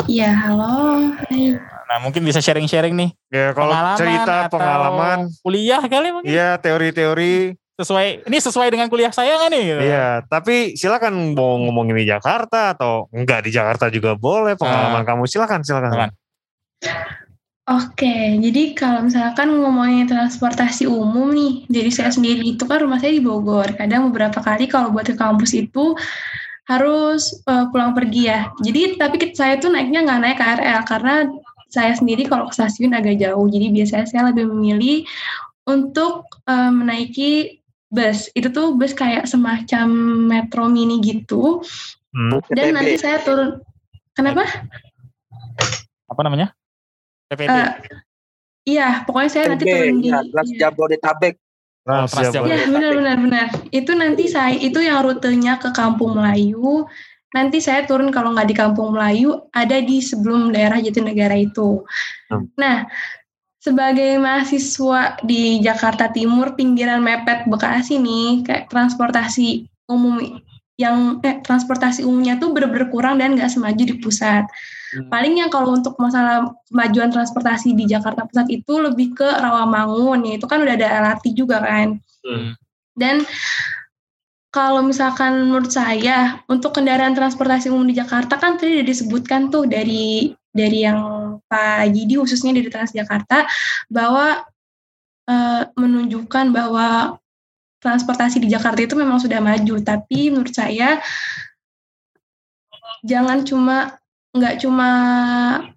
Iya, 0.05 0.30
halo. 0.36 1.09
Hai. 1.26 1.57
Nah 1.88 1.97
mungkin 1.99 2.21
bisa 2.21 2.38
sharing-sharing 2.38 2.93
nih. 2.93 3.09
Ya 3.31 3.55
kalau 3.55 3.71
Pengalaman 3.71 3.97
cerita 3.97 4.33
atau 4.45 4.59
pengalaman, 4.59 5.17
Kuliah 5.39 5.81
kali 5.81 6.07
mungkin. 6.11 6.27
iya 6.27 6.59
teori-teori, 6.59 7.55
Sesuai, 7.77 8.25
ini 8.25 8.41
sesuai 8.41 8.73
dengan 8.73 8.89
kuliah 8.89 9.13
saya 9.13 9.38
nggak 9.38 9.51
nih? 9.53 9.63
Gitu. 9.69 9.81
iya. 9.85 10.25
Tapi 10.25 10.73
silakan 10.73 11.38
mau 11.38 11.61
ngomongin 11.61 11.93
di 11.93 12.09
Jakarta 12.09 12.73
atau 12.73 13.05
enggak 13.13 13.45
di 13.45 13.53
Jakarta 13.53 13.85
juga 13.88 14.17
boleh 14.17 14.57
pengalaman 14.57 15.05
Ah. 15.05 15.07
kamu. 15.07 15.29
Silakan, 15.29 15.61
silakan. 15.61 15.91
Silakan. 15.93 16.11
Oke, 17.67 18.39
jadi 18.39 18.71
kalau 18.73 19.03
misalkan 19.03 19.51
ngomongin 19.59 20.07
transportasi 20.07 20.88
umum 20.88 21.35
nih, 21.35 21.67
jadi 21.67 21.89
saya 21.91 22.09
sendiri 22.09 22.55
itu 22.55 22.63
kan 22.63 22.79
rumah 22.79 22.95
saya 22.97 23.11
di 23.11 23.19
Bogor. 23.19 23.75
Kadang 23.75 24.07
beberapa 24.07 24.39
kali 24.39 24.65
kalau 24.65 24.89
buat 24.89 25.03
ke 25.03 25.13
kampus 25.13 25.51
itu 25.51 25.91
harus 26.65 27.43
eh, 27.43 27.65
pulang 27.69 27.91
pergi 27.91 28.31
ya. 28.31 28.49
Jadi 28.57 28.95
tapi 28.95 29.19
saya 29.35 29.59
tuh 29.59 29.67
naiknya 29.69 29.99
nggak 30.01 30.19
naik 30.23 30.38
KRL 30.39 30.81
karena 30.88 31.15
saya 31.68 31.93
sendiri 31.95 32.28
kalau 32.28 32.47
ke 32.47 32.55
stasiun 32.55 32.95
agak 32.95 33.20
jauh, 33.20 33.45
jadi 33.47 33.68
biasanya 33.72 34.07
saya 34.07 34.24
lebih 34.32 34.47
memilih 34.47 35.03
untuk 35.68 36.28
uh, 36.47 36.72
menaiki 36.72 37.59
bus. 37.91 38.32
Itu 38.32 38.51
tuh 38.51 38.76
bus 38.80 38.95
kayak 38.95 39.28
semacam 39.28 39.88
metro 40.28 40.72
mini 40.72 41.03
gitu. 41.03 41.63
Hmm. 42.15 42.39
Dan 42.51 42.76
nanti 42.76 42.95
saya 42.95 43.20
turun. 43.22 43.59
Kenapa? 44.15 44.47
Apa 46.07 46.22
namanya? 46.24 46.55
PPD. 47.28 47.51
Uh, 47.51 47.72
iya, 48.63 49.03
pokoknya 49.03 49.30
saya 49.30 49.45
nanti 49.51 49.68
turun 49.68 49.99
di. 49.99 50.09
ya, 50.09 50.24
Trans 50.24 50.51
Jabodetabek. 50.55 51.36
Trans 51.84 52.11
Jabodetabek. 52.15 52.51
Ya 52.55 52.59
benar 52.72 52.91
benar 52.95 53.15
benar. 53.20 53.47
Itu 53.70 53.91
nanti 53.93 54.32
saya 54.32 54.55
itu 54.55 54.80
yang 54.80 55.03
rutenya 55.03 55.59
ke 55.59 55.76
Kampung 55.76 56.15
Melayu. 56.15 56.88
Nanti 57.36 57.59
saya 57.59 57.84
turun 57.84 58.07
kalau 58.13 58.32
nggak 58.32 58.47
di 58.47 58.55
Kampung 58.55 58.95
Melayu 58.95 59.47
ada 59.51 59.84
di 59.84 59.99
sebelum 59.99 60.55
daerah 60.55 60.80
Jatinegara 60.80 61.36
itu. 61.36 61.84
Hmm. 62.32 62.47
Nah, 62.55 62.88
sebagai 63.59 64.15
mahasiswa 64.15 65.19
di 65.28 65.59
Jakarta 65.59 66.07
Timur 66.07 66.55
pinggiran 66.55 67.03
mepet 67.03 67.43
Bekasi 67.51 67.99
nih 67.99 68.47
kayak 68.47 68.71
transportasi 68.71 69.67
umum 69.91 70.39
yang 70.78 71.17
eh, 71.25 71.41
transportasi 71.41 72.05
umumnya 72.05 72.38
tuh 72.38 72.53
bener-bener 72.53 72.88
kurang 72.93 73.17
dan 73.17 73.34
nggak 73.34 73.49
semaju 73.49 73.82
di 73.82 73.97
pusat. 73.97 74.45
Paling 75.11 75.43
yang 75.43 75.51
kalau 75.51 75.75
untuk 75.75 75.99
masalah 75.99 76.47
kemajuan 76.71 77.11
transportasi 77.11 77.75
di 77.75 77.91
Jakarta 77.91 78.23
Pusat 78.23 78.47
itu 78.55 78.73
lebih 78.80 79.19
ke 79.19 79.28
Rawamangun, 79.28 80.23
ya 80.23 80.34
itu 80.39 80.47
kan 80.47 80.63
udah 80.63 80.73
ada 80.80 80.88
LRT 81.03 81.36
juga 81.36 81.59
kan. 81.59 81.99
Dan 82.95 83.28
kalau 84.57 84.81
misalkan 84.81 85.45
menurut 85.45 85.69
saya 85.69 86.41
untuk 86.49 86.73
kendaraan 86.73 87.13
transportasi 87.13 87.69
umum 87.69 87.85
di 87.85 87.93
Jakarta 87.93 88.41
kan 88.41 88.57
tadi 88.57 88.81
udah 88.81 88.87
disebutkan 88.89 89.53
tuh 89.53 89.69
dari 89.69 90.33
dari 90.49 90.81
yang 90.81 90.97
Pak 91.45 91.93
Gidi 91.93 92.17
khususnya 92.17 92.57
dari 92.57 92.65
Transjakarta 92.65 93.45
bahwa 93.93 94.41
eh, 95.29 95.63
menunjukkan 95.77 96.49
bahwa 96.49 97.21
transportasi 97.77 98.41
di 98.41 98.49
Jakarta 98.49 98.81
itu 98.81 98.97
memang 98.97 99.21
sudah 99.21 99.37
maju, 99.37 99.77
tapi 99.85 100.33
menurut 100.33 100.53
saya 100.53 100.97
jangan 103.05 103.45
cuma 103.45 104.01
nggak 104.33 104.61
cuma 104.61 104.89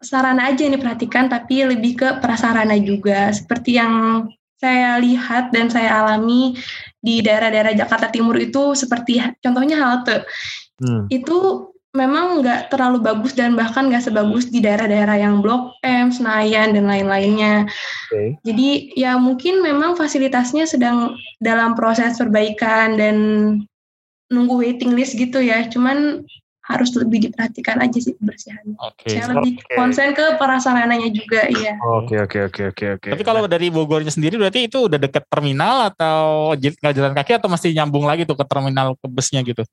sarana 0.00 0.48
aja 0.48 0.64
yang 0.64 0.80
diperhatikan, 0.80 1.28
tapi 1.28 1.68
lebih 1.68 2.00
ke 2.00 2.08
prasarana 2.24 2.76
juga. 2.80 3.28
Seperti 3.32 3.76
yang 3.76 4.24
saya 4.60 5.00
lihat 5.00 5.56
dan 5.56 5.72
saya 5.72 6.04
alami 6.04 6.52
di 7.00 7.24
daerah-daerah 7.24 7.72
Jakarta 7.72 8.12
Timur 8.12 8.36
itu 8.36 8.76
seperti 8.76 9.24
contohnya 9.40 9.80
halte. 9.80 10.28
Hmm. 10.84 11.08
Itu 11.08 11.70
memang 11.90 12.44
nggak 12.44 12.70
terlalu 12.70 13.02
bagus 13.02 13.34
dan 13.34 13.58
bahkan 13.58 13.90
nggak 13.90 14.06
sebagus 14.06 14.46
di 14.46 14.62
daerah-daerah 14.62 15.18
yang 15.18 15.42
Blok 15.42 15.74
M, 15.82 16.14
Senayan 16.14 16.76
dan 16.76 16.86
lain-lainnya. 16.86 17.66
Oke. 18.12 18.38
Jadi 18.46 18.94
ya 18.94 19.18
mungkin 19.18 19.64
memang 19.64 19.98
fasilitasnya 19.98 20.68
sedang 20.70 21.18
dalam 21.42 21.74
proses 21.74 22.20
perbaikan 22.20 22.94
dan 22.94 23.16
nunggu 24.30 24.60
waiting 24.62 24.94
list 24.94 25.18
gitu 25.18 25.42
ya. 25.42 25.66
Cuman 25.66 26.22
harus 26.70 26.94
lebih 26.94 27.26
diperhatikan 27.26 27.82
aja 27.82 27.98
sih 27.98 28.14
kebersihannya. 28.14 28.78
Oke. 28.78 29.10
Saya 29.10 29.26
lebih 29.34 29.58
Oke. 29.58 29.74
konsen 29.74 30.14
ke 30.14 30.38
prasarananya 30.38 31.10
juga 31.10 31.50
iya. 31.50 31.74
Oke 31.82 32.14
oke 32.22 32.38
oke 32.46 32.62
oke 32.70 32.84
oke. 32.96 33.08
Tapi 33.10 33.22
kalau 33.26 33.50
dari 33.50 33.68
Bogornya 33.74 34.14
sendiri 34.14 34.38
berarti 34.38 34.70
itu 34.70 34.86
udah 34.86 34.98
deket 34.98 35.26
terminal 35.26 35.90
atau 35.90 36.54
nggak 36.54 36.94
jalan 36.94 37.12
kaki 37.18 37.32
atau 37.36 37.50
masih 37.50 37.74
nyambung 37.74 38.06
lagi 38.06 38.22
tuh 38.22 38.38
ke 38.38 38.46
terminal 38.46 38.94
ke 38.94 39.06
busnya 39.10 39.42
gitu? 39.42 39.66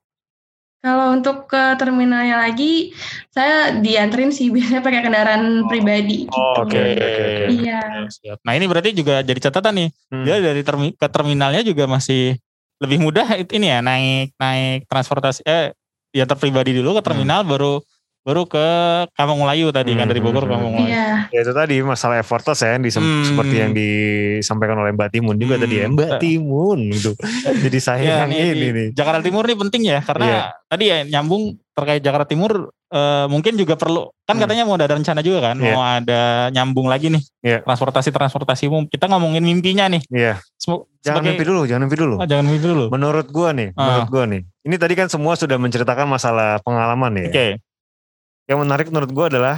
Kalau 0.77 1.09
untuk 1.09 1.49
ke 1.49 1.73
terminalnya 1.81 2.37
lagi, 2.37 2.93
saya 3.33 3.75
dianterin 3.81 4.29
sih 4.29 4.49
biasanya 4.53 4.81
pakai 4.81 5.01
kendaraan 5.01 5.65
pribadi. 5.65 6.25
gitu. 6.29 6.37
Oh, 6.37 6.65
Oke. 6.65 6.81
Iya. 7.49 8.07
Siap. 8.09 8.41
Nah 8.41 8.53
ini 8.57 8.65
berarti 8.69 8.93
juga 8.93 9.21
jadi 9.21 9.37
catatan 9.37 9.73
nih. 9.73 9.89
Hmm. 10.13 10.23
Dia 10.25 10.35
dari 10.41 10.61
termi- 10.61 10.93
ke 10.93 11.07
terminalnya 11.09 11.61
juga 11.65 11.85
masih 11.89 12.37
lebih 12.77 13.01
mudah 13.01 13.25
ini 13.41 13.73
ya 13.73 13.81
naik 13.81 14.37
naik 14.37 14.85
transportasi 14.85 15.41
eh 15.49 15.73
ya 16.15 16.23
pribadi 16.39 16.71
dulu 16.75 16.97
ke 16.97 17.01
terminal 17.03 17.43
baru 17.43 17.83
baru 18.27 18.43
ke 18.43 18.67
Kampung 19.15 19.39
Melayu 19.39 19.71
tadi 19.71 19.95
kan 19.95 20.03
dari 20.03 20.19
Bogor 20.19 20.43
ke 20.43 20.51
Kampung 20.51 20.75
Melayu. 20.75 20.91
Iya. 20.91 21.31
Ya 21.31 21.39
itu 21.39 21.53
tadi 21.53 21.79
masalah 21.79 22.19
effortless 22.19 22.59
ya, 22.59 22.75
yang 22.75 22.83
disem- 22.83 22.99
Hmm. 22.99 23.23
seperti 23.23 23.55
yang 23.55 23.71
disampaikan 23.71 24.75
oleh 24.75 24.91
Mbak 24.91 25.09
Timun 25.09 25.35
juga 25.37 25.55
tadi 25.55 25.75
ya. 25.79 25.87
Mbak 25.87 26.19
Timun 26.19 26.91
gitu. 26.91 27.15
Jadi 27.63 27.77
saya 27.79 28.03
Ya, 28.03 28.15
yang 28.21 28.31
ini 28.31 28.51
di 28.51 28.69
nih. 28.69 28.87
Jakarta 28.91 29.23
Timur 29.23 29.43
nih 29.43 29.55
penting 29.57 29.81
ya 29.85 29.99
karena 30.01 30.25
Iya. 30.27 30.41
tadi 30.67 30.83
ya 30.85 30.97
nyambung 31.09 31.55
terkait 31.71 32.01
Jakarta 32.01 32.27
Timur 32.27 32.51
eh, 32.87 33.27
mungkin 33.27 33.55
juga 33.55 33.75
perlu 33.75 34.07
kan 34.23 34.35
katanya 34.37 34.63
mau 34.63 34.75
ada 34.75 34.87
rencana 34.89 35.19
juga 35.19 35.43
kan 35.43 35.55
Hmm. 35.55 35.63
Iya. 35.63 35.73
mau 35.73 35.83
ada 35.83 36.21
nyambung 36.49 36.87
lagi 36.87 37.07
nih 37.07 37.23
Iya. 37.41 37.59
transportasi 37.61 38.09
transportasi 38.09 38.63
umum 38.65 38.83
kita 38.83 39.07
ngomongin 39.07 39.39
mimpinya 39.41 39.87
nih 39.87 40.03
Iya. 40.07 40.39
Semo- 40.55 40.87
Jangan 40.99 41.23
sebagai- 41.23 41.27
mimpi 41.33 41.45
dulu, 41.45 41.61
jangan 41.63 41.81
mimpi 41.83 41.97
dulu. 41.97 42.15
Oh, 42.17 42.27
jangan 42.27 42.43
mimpi 42.43 42.59
dulu. 42.61 42.85
Menurut 42.89 43.27
gua 43.29 43.49
nih, 43.51 43.71
Ah. 43.71 43.79
menurut 43.79 44.09
gua 44.09 44.23
nih. 44.25 44.41
Ini 44.61 44.75
tadi 44.75 44.93
kan 44.93 45.07
semua 45.07 45.35
sudah 45.35 45.55
menceritakan 45.55 46.03
masalah 46.05 46.59
pengalaman 46.59 47.11
ya. 47.15 47.27
Oke. 47.31 47.47
Yang 48.47 48.57
menarik 48.63 48.87
menurut 48.87 49.11
gua 49.11 49.27
adalah 49.27 49.57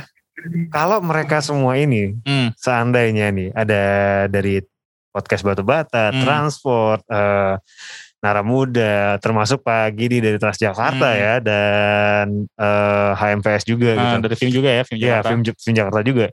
kalau 0.69 0.97
mereka 0.99 1.39
semua 1.39 1.75
ini 1.75 2.15
Hmm. 2.23 2.49
seandainya 2.55 3.29
nih 3.29 3.49
ada 3.51 3.81
dari 4.25 4.63
podcast 5.09 5.43
Batu 5.43 5.61
Bata, 5.61 6.09
Hmm. 6.09 6.21
transport, 6.21 7.01
eh, 7.05 7.55
Nara 8.19 8.43
Muda, 8.43 9.15
termasuk 9.17 9.63
Pak 9.63 9.95
Gidi 9.95 10.19
dari 10.19 10.35
Transjakarta 10.35 11.07
Hmm. 11.07 11.19
ya 11.19 11.33
dan 11.39 12.25
eh, 12.55 13.11
HMPS 13.15 13.63
juga 13.63 13.93
Nah, 13.93 14.15
gitu. 14.15 14.25
dari 14.25 14.35
film 14.35 14.51
juga 14.53 14.69
ya 14.69 14.83
film 14.83 14.97
Iya, 14.97 15.07
Jakarta. 15.19 15.27
film, 15.29 15.41
film 15.45 15.75
Jakarta 15.75 16.01
juga. 16.01 16.25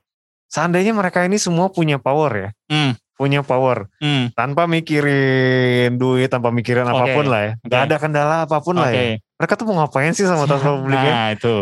Seandainya 0.46 0.92
mereka 0.94 1.18
ini 1.22 1.36
semua 1.36 1.66
punya 1.68 1.98
power 1.98 2.30
ya, 2.32 2.50
Hmm. 2.70 2.94
punya 3.14 3.42
power 3.42 3.90
Hmm. 3.98 4.30
tanpa 4.32 4.66
mikirin 4.66 5.96
duit, 5.96 6.28
tanpa 6.28 6.50
mikirin 6.50 6.86
Oke. 6.86 6.94
apa 6.94 7.04
pun 7.10 7.26
lah 7.26 7.40
ya, 7.42 7.52
nggak 7.60 7.80
Oke. 7.80 7.86
ada 7.90 7.96
kendala 7.98 8.36
apa 8.46 8.56
pun 8.60 8.76
lah 8.76 8.90
ya. 8.90 9.18
Mereka 9.36 9.52
tuh 9.54 9.66
mau 9.66 9.82
ngapain 9.82 10.12
sih 10.12 10.24
sama 10.24 10.44
transport 10.48 10.84
publik 10.84 10.96
ya? 10.96 11.12
Nah 11.12 11.28
itu 11.34 11.54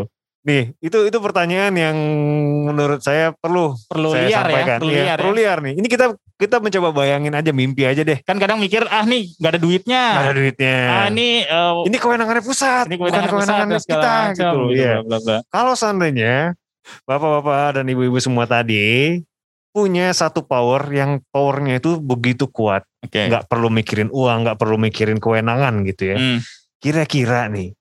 Nih, 0.45 0.77
itu 0.85 1.09
itu 1.09 1.19
pertanyaan 1.25 1.73
yang 1.73 1.97
menurut 2.69 3.01
saya 3.01 3.33
perlu 3.33 3.73
perlu 3.89 4.13
saya 4.13 4.29
liar 4.29 4.29
ya, 4.29 4.39
sampaikan. 4.45 4.79
perlu 4.85 4.93
Iya, 4.93 5.01
liar 5.09 5.19
perlu 5.19 5.33
ya. 5.33 5.39
liar 5.41 5.59
nih. 5.65 5.75
Ini 5.81 5.89
kita 5.89 6.07
kita 6.37 6.57
mencoba 6.61 6.89
bayangin 6.93 7.33
aja 7.33 7.51
mimpi 7.57 7.89
aja 7.89 8.05
deh. 8.05 8.21
Kan 8.29 8.37
kadang 8.37 8.61
mikir 8.61 8.85
ah 8.93 9.09
nih 9.09 9.33
nggak 9.41 9.51
ada 9.57 9.61
duitnya. 9.61 10.03
Nggak 10.13 10.25
ada 10.29 10.37
duitnya. 10.37 10.77
Ah 10.85 11.07
ini 11.09 11.29
eh, 11.43 11.73
Ini 11.89 11.97
kewenangannya 11.97 12.45
pusat, 12.45 12.85
ini 12.93 12.97
bukan 13.01 13.09
kewenangan 13.09 13.33
pusat 13.33 13.49
kewenangan 13.49 13.69
segala 13.81 13.89
kita 13.89 14.13
macam, 14.13 14.29
gitu. 14.29 14.45
gitu, 14.69 14.77
Iya. 14.77 14.95
bla, 15.01 15.09
bla, 15.09 15.19
bla. 15.25 15.39
Kalau 15.49 15.73
seandainya 15.73 16.35
bapak-bapak 17.09 17.81
dan 17.81 17.85
ibu-ibu 17.89 18.19
semua 18.21 18.45
tadi 18.45 18.85
punya 19.73 20.13
satu 20.13 20.45
power 20.45 20.87
yang 20.93 21.25
powernya 21.33 21.81
itu 21.81 21.97
begitu 21.99 22.47
kuat, 22.47 22.85
nggak 23.01 23.49
perlu 23.49 23.73
mikirin 23.73 24.13
uang, 24.13 24.45
nggak 24.45 24.61
perlu 24.61 24.77
mikirin 24.77 25.17
kewenangan 25.17 25.83
gitu 25.89 26.15
ya. 26.15 26.17
Hmm. 26.21 26.39
Kira-kira 26.79 27.49
nih 27.49 27.73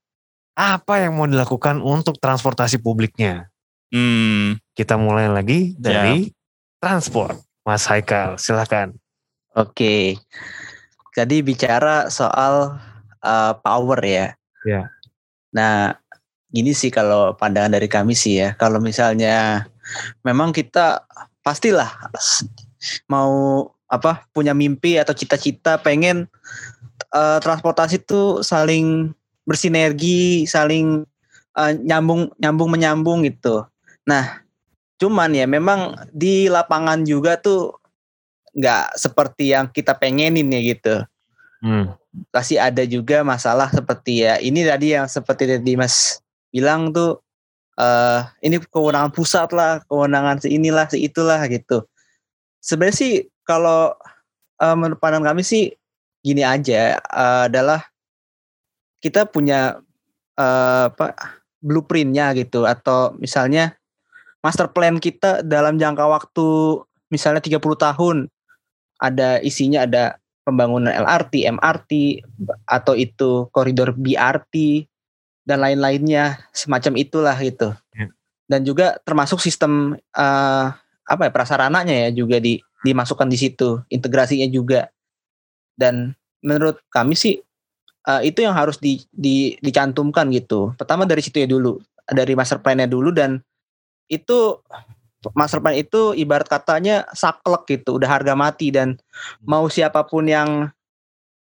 apa 0.53 1.01
yang 1.01 1.17
mau 1.17 1.25
dilakukan 1.25 1.81
untuk 1.81 2.17
transportasi 2.21 2.81
publiknya? 2.81 3.49
Hmm. 3.93 4.57
Kita 4.73 4.97
mulai 4.97 5.29
lagi 5.29 5.77
dari 5.77 6.33
transport. 6.81 7.37
Mas 7.63 7.85
Haikal, 7.85 8.37
silakan. 8.41 8.97
Oke. 9.53 10.17
Jadi 11.13 11.45
bicara 11.45 12.09
soal 12.09 12.81
uh, 13.21 13.53
power 13.61 13.99
ya. 14.01 14.27
Ya. 14.65 14.89
Nah, 15.53 15.93
gini 16.49 16.73
sih 16.73 16.89
kalau 16.89 17.37
pandangan 17.37 17.77
dari 17.77 17.85
kami 17.85 18.17
sih 18.17 18.41
ya. 18.41 18.57
Kalau 18.57 18.81
misalnya 18.81 19.69
memang 20.25 20.49
kita 20.51 21.05
pastilah 21.45 21.89
mau 23.05 23.69
apa 23.87 24.25
punya 24.33 24.57
mimpi 24.57 24.97
atau 24.97 25.13
cita-cita 25.13 25.77
pengen 25.77 26.25
uh, 27.13 27.37
transportasi 27.37 28.01
itu 28.01 28.41
saling 28.41 29.13
bersinergi, 29.43 30.47
saling 30.47 31.03
uh, 31.55 31.71
nyambung 31.75 32.31
nyambung 32.39 32.69
menyambung 32.71 33.19
gitu. 33.27 33.67
Nah, 34.07 34.43
cuman 34.99 35.31
ya 35.35 35.45
memang 35.47 35.95
di 36.11 36.47
lapangan 36.47 37.03
juga 37.03 37.39
tuh 37.39 37.75
nggak 38.53 38.95
seperti 38.95 39.53
yang 39.53 39.69
kita 39.69 39.97
pengenin 39.97 40.53
ya 40.53 40.61
gitu. 40.61 40.95
Hmm. 41.63 41.95
Pasti 42.29 42.59
ada 42.59 42.85
juga 42.85 43.25
masalah 43.25 43.71
seperti 43.73 44.21
ya 44.21 44.37
ini 44.37 44.61
tadi 44.61 44.93
yang 44.93 45.09
seperti 45.09 45.49
tadi 45.49 45.73
Mas 45.73 46.21
bilang 46.53 46.93
tuh 46.93 47.17
eh 47.73 48.21
ini 48.45 48.61
kewenangan 48.61 49.09
pusat 49.09 49.49
lah, 49.49 49.81
kewenangan 49.89 50.37
seinilah, 50.45 50.85
seitulah 50.93 51.41
gitu. 51.49 51.89
Sebenarnya 52.61 52.95
sih 52.95 53.13
kalau 53.41 53.97
eh, 54.61 54.75
menurut 54.77 55.01
pandangan 55.01 55.33
kami 55.33 55.41
sih 55.41 55.73
gini 56.21 56.45
aja 56.45 57.01
eh, 57.01 57.41
adalah 57.49 57.92
kita 59.03 59.27
punya 59.27 59.83
eh, 60.39 60.85
apa 60.87 61.13
blueprintnya 61.59 62.31
gitu 62.39 62.63
atau 62.63 63.15
misalnya 63.19 63.75
master 64.39 64.71
plan 64.71 64.99
kita 64.99 65.43
dalam 65.43 65.75
jangka 65.75 66.07
waktu 66.07 66.47
misalnya 67.11 67.43
30 67.43 67.59
tahun 67.59 68.17
ada 68.99 69.43
isinya 69.43 69.83
ada 69.83 70.23
pembangunan 70.43 70.91
LRT, 70.91 71.47
MRT 71.55 71.91
atau 72.67 72.93
itu 72.99 73.47
koridor 73.55 73.95
BRT 73.95 74.87
dan 75.47 75.63
lain-lainnya 75.63 76.39
semacam 76.51 76.99
itulah 76.99 77.35
gitu. 77.39 77.75
Ya. 77.95 78.07
dan 78.47 78.67
juga 78.67 78.99
termasuk 79.07 79.39
sistem 79.39 79.95
uh, 80.15 80.67
apa 81.07 81.21
ya 81.27 81.31
prasarananya 81.31 81.95
ya 82.07 82.09
juga 82.11 82.43
di 82.43 82.59
dimasukkan 82.83 83.27
di 83.31 83.39
situ 83.39 83.79
integrasinya 83.87 84.47
juga 84.51 84.91
dan 85.79 86.11
menurut 86.43 86.83
kami 86.91 87.15
sih 87.15 87.39
uh, 88.07 88.21
itu 88.23 88.43
yang 88.43 88.55
harus 88.55 88.79
di, 88.79 89.03
di, 89.11 89.55
dicantumkan 89.59 90.29
gitu. 90.31 90.75
Pertama 90.75 91.07
dari 91.07 91.23
situ 91.23 91.43
ya 91.43 91.47
dulu 91.47 91.79
dari 92.07 92.35
master 92.35 92.59
plan-nya 92.59 92.87
dulu 92.87 93.15
dan 93.15 93.39
itu 94.11 94.59
master 95.31 95.63
plan 95.63 95.75
itu 95.79 96.11
ibarat 96.19 96.51
katanya 96.51 97.07
saklek 97.15 97.63
gitu 97.79 97.95
udah 97.95 98.11
harga 98.11 98.35
mati 98.35 98.75
dan 98.75 98.99
mau 99.39 99.71
siapa 99.71 100.03
pun 100.03 100.27
yang 100.27 100.67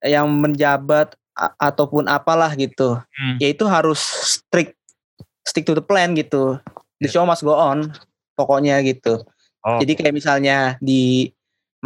yang 0.06 0.30
menjabat 0.30 1.18
ataupun 1.58 2.06
apalah 2.06 2.54
gitu 2.54 3.02
hmm. 3.02 3.42
ya 3.42 3.50
itu 3.50 3.66
harus 3.66 3.98
strict 4.38 4.78
stick 5.42 5.66
to 5.66 5.74
the 5.74 5.82
plan 5.82 6.14
gitu. 6.14 6.62
The 7.02 7.10
show 7.10 7.26
must 7.26 7.42
go 7.42 7.58
on 7.58 7.90
pokoknya 8.38 8.78
gitu. 8.86 9.26
Oh. 9.62 9.78
jadi 9.78 9.94
kayak 9.94 10.16
misalnya 10.18 10.58
di 10.82 11.30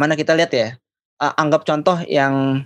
mana 0.00 0.16
kita 0.16 0.32
lihat 0.32 0.48
ya 0.52 0.80
anggap 1.20 1.68
contoh 1.68 2.00
yang 2.08 2.64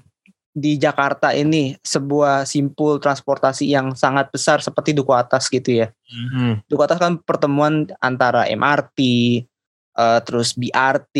di 0.51 0.75
Jakarta 0.75 1.31
ini 1.31 1.79
sebuah 1.79 2.43
simpul 2.43 2.99
transportasi 2.99 3.71
yang 3.71 3.95
sangat 3.95 4.35
besar 4.35 4.59
seperti 4.59 4.91
Duku 4.91 5.15
Atas 5.15 5.47
gitu 5.47 5.87
ya. 5.87 5.95
Mm-hmm. 6.11 6.67
Duku 6.67 6.83
Atas 6.83 6.99
kan 6.99 7.23
pertemuan 7.23 7.87
antara 8.03 8.51
MRT, 8.51 8.99
uh, 9.95 10.19
eh, 10.19 10.21
terus 10.27 10.59
BRT, 10.59 11.17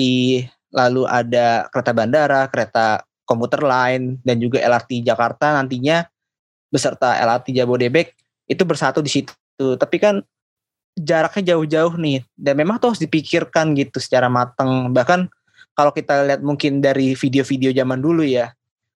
lalu 0.75 1.07
ada 1.07 1.71
kereta 1.71 1.93
bandara, 1.95 2.51
kereta 2.51 3.07
komuter 3.23 3.63
lain, 3.63 4.19
dan 4.27 4.43
juga 4.43 4.59
LRT 4.59 5.07
Jakarta 5.07 5.55
nantinya 5.55 6.03
beserta 6.71 7.15
LRT 7.23 7.55
Jabodebek 7.55 8.15
itu 8.51 8.63
bersatu 8.67 8.99
di 8.99 9.11
situ. 9.11 9.31
Tapi 9.79 9.97
kan 10.03 10.19
jaraknya 10.99 11.55
jauh-jauh 11.55 11.95
nih, 11.95 12.27
dan 12.35 12.59
memang 12.59 12.83
tuh 12.83 12.95
harus 12.95 13.03
dipikirkan 13.03 13.79
gitu 13.79 14.03
secara 14.03 14.27
matang. 14.27 14.91
Bahkan 14.91 15.31
kalau 15.79 15.95
kita 15.95 16.27
lihat 16.27 16.43
mungkin 16.43 16.83
dari 16.83 17.15
video-video 17.15 17.71
zaman 17.71 18.03
dulu 18.03 18.27
ya, 18.27 18.51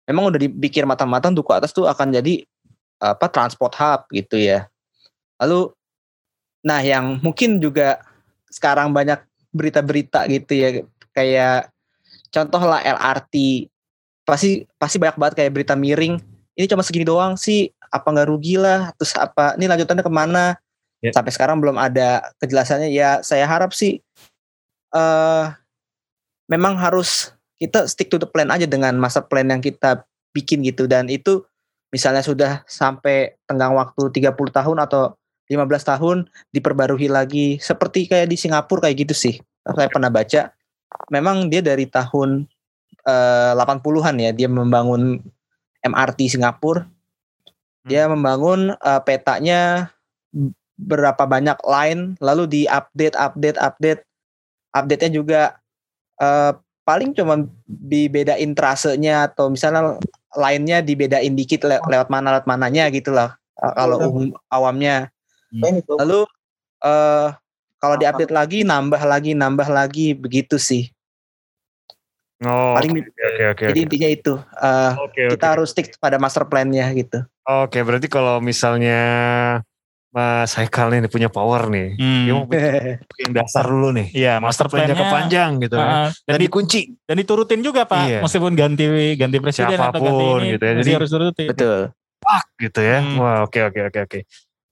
memang 0.08 0.32
udah 0.32 0.40
dipikir 0.40 0.84
matang-matang 0.84 1.32
duku 1.32 1.50
atas 1.52 1.72
tuh 1.72 1.88
akan 1.88 2.14
jadi 2.14 2.44
apa 3.00 3.26
transport 3.28 3.74
hub 3.76 4.06
gitu 4.12 4.38
ya. 4.40 4.68
Lalu 5.40 5.72
nah 6.64 6.80
yang 6.80 7.20
mungkin 7.20 7.60
juga 7.60 8.00
sekarang 8.48 8.94
banyak 8.94 9.20
berita-berita 9.52 10.24
gitu 10.32 10.52
ya 10.56 10.68
kayak 11.12 11.68
contoh 12.32 12.62
lah 12.64 12.80
LRT 12.80 13.68
pasti 14.24 14.64
pasti 14.80 14.96
banyak 14.96 15.20
banget 15.20 15.34
kayak 15.36 15.52
berita 15.52 15.76
miring 15.76 16.16
ini 16.56 16.64
cuma 16.64 16.80
segini 16.80 17.04
doang 17.04 17.36
sih 17.36 17.68
apa 17.92 18.08
nggak 18.08 18.28
rugi 18.32 18.56
lah 18.56 18.90
terus 18.96 19.12
apa 19.20 19.54
ini 19.60 19.68
lanjutannya 19.68 20.00
ke 20.00 20.12
mana 20.12 20.56
ya. 21.04 21.12
sampai 21.12 21.30
sekarang 21.30 21.60
belum 21.60 21.76
ada 21.76 22.32
kejelasannya 22.40 22.88
ya 22.88 23.20
saya 23.20 23.44
harap 23.44 23.76
sih 23.76 24.00
uh, 24.96 25.52
memang 26.48 26.80
harus 26.80 27.33
kita 27.64 27.88
stick 27.88 28.12
to 28.12 28.20
the 28.20 28.28
plan 28.28 28.52
aja 28.52 28.68
dengan 28.68 29.00
master 29.00 29.24
plan 29.24 29.48
yang 29.48 29.64
kita 29.64 30.04
bikin 30.36 30.60
gitu 30.60 30.84
dan 30.84 31.08
itu 31.08 31.40
misalnya 31.94 32.20
sudah 32.20 32.52
sampai 32.66 33.38
tenggang 33.46 33.72
waktu 33.72 34.10
30 34.10 34.34
tahun 34.34 34.78
atau 34.82 35.14
15 35.46 35.90
tahun 35.94 36.16
diperbarui 36.50 37.06
lagi 37.06 37.62
seperti 37.62 38.10
kayak 38.10 38.32
di 38.32 38.36
Singapura 38.36 38.88
kayak 38.88 39.08
gitu 39.08 39.14
sih. 39.14 39.34
Saya 39.64 39.88
pernah 39.88 40.10
baca 40.10 40.50
memang 41.12 41.52
dia 41.52 41.60
dari 41.60 41.86
tahun 41.86 42.48
uh, 43.06 43.52
eh, 43.54 43.62
80-an 43.62 44.16
ya 44.20 44.30
dia 44.34 44.48
membangun 44.50 45.20
MRT 45.84 46.34
Singapura. 46.34 46.88
Dia 47.84 48.08
hmm. 48.08 48.10
membangun 48.16 48.60
uh, 48.80 49.00
petanya 49.04 49.92
berapa 50.74 51.22
banyak 51.22 51.62
line 51.62 52.18
lalu 52.18 52.50
di 52.50 52.62
update 52.66 53.14
update 53.14 53.58
update 53.62 54.02
update-nya 54.74 55.10
juga 55.14 55.42
uh, 56.18 56.58
paling 56.84 57.16
cuma 57.16 57.48
dibedain 57.64 58.52
trasenya 58.52 59.32
atau 59.32 59.48
misalnya 59.48 59.96
lainnya 60.36 60.84
dibedain 60.84 61.32
dikit 61.32 61.64
le 61.64 61.80
lewat 61.80 62.12
mana 62.12 62.36
lewat 62.36 62.46
mananya 62.46 62.92
gitu 62.92 63.10
lah 63.10 63.36
kalau 63.56 63.96
umum 64.04 64.26
awamnya 64.52 65.08
hmm. 65.50 65.80
lalu 65.96 66.28
uh, 66.84 67.32
kalau 67.80 67.96
diupdate 67.96 68.32
lagi 68.32 68.58
nambah 68.62 69.00
lagi 69.00 69.32
nambah 69.32 69.68
lagi 69.68 70.12
begitu 70.12 70.60
sih 70.60 70.94
Oh, 72.42 72.76
paling 72.76 72.92
okay, 72.92 73.08
okay, 73.08 73.46
okay, 73.56 73.66
jadi 73.72 73.78
okay. 73.80 73.86
intinya 73.88 74.08
itu 74.10 74.34
uh, 74.58 74.92
okay, 75.06 75.32
kita 75.32 75.54
harus 75.54 75.72
stick 75.72 75.96
pada 75.96 76.20
master 76.20 76.44
plan-nya 76.44 76.90
gitu. 76.92 77.24
Oke, 77.46 77.78
okay, 77.78 77.82
berarti 77.86 78.10
kalau 78.10 78.42
misalnya 78.42 79.00
Mas 80.14 80.54
Haikal 80.54 80.94
nih 80.94 81.10
punya 81.10 81.26
power 81.26 81.66
nih. 81.66 81.98
Hmm. 81.98 82.22
Dia 82.22 82.32
mau 82.38 82.46
bikin 82.46 83.34
dasar 83.34 83.66
dulu 83.66 83.90
nih. 83.90 84.14
Iya, 84.14 84.38
master 84.38 84.70
plan-nya 84.70 84.94
kepanjang 84.94 85.58
gitu 85.58 85.74
uh, 85.74 86.14
Dan, 86.14 86.30
dan 86.30 86.38
dikunci 86.38 86.80
dan 87.02 87.18
diturutin 87.18 87.60
juga, 87.66 87.82
Pak. 87.82 88.04
Iya. 88.06 88.20
Meskipun 88.22 88.54
ganti 88.54 88.86
ganti 89.18 89.36
presiden 89.42 89.74
Siapa 89.74 89.90
pun, 89.90 89.98
atau 89.98 90.02
ganti 90.06 90.24
ini, 90.30 90.46
gitu 90.54 90.62
ya. 90.62 90.72
Jadi 90.78 90.90
harus 90.94 91.10
turutin. 91.10 91.48
Betul. 91.50 91.78
Pak 92.22 92.44
gitu 92.62 92.80
ya. 92.80 92.98
Hmm. 93.02 93.18
Wah, 93.18 93.38
oke 93.42 93.58
oke 93.58 93.80
oke 93.90 93.98
oke. 94.06 94.18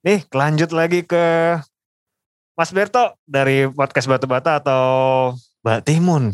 Nih, 0.06 0.18
lanjut 0.30 0.70
lagi 0.70 1.02
ke 1.02 1.24
Mas 2.54 2.70
Berto 2.70 3.18
dari 3.26 3.66
podcast 3.66 4.06
Batu 4.06 4.30
Bata 4.30 4.62
atau 4.62 4.84
Mbak 5.66 5.80
Timun. 5.82 6.30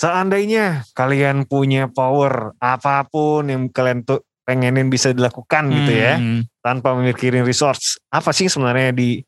Seandainya 0.00 0.88
kalian 0.96 1.44
punya 1.44 1.90
power 1.92 2.56
apa 2.64 3.04
pun 3.10 3.44
yang 3.50 3.68
kalian 3.68 4.08
tuh 4.08 4.24
pengenin 4.48 4.88
bisa 4.88 5.12
dilakukan 5.12 5.68
hmm. 5.68 5.74
gitu 5.76 5.92
ya 5.92 6.16
hmm. 6.16 6.40
tanpa 6.64 6.96
memikirin 6.96 7.44
resource. 7.44 8.00
Apa 8.08 8.32
sih 8.32 8.48
sebenarnya 8.48 8.96
di, 8.96 9.20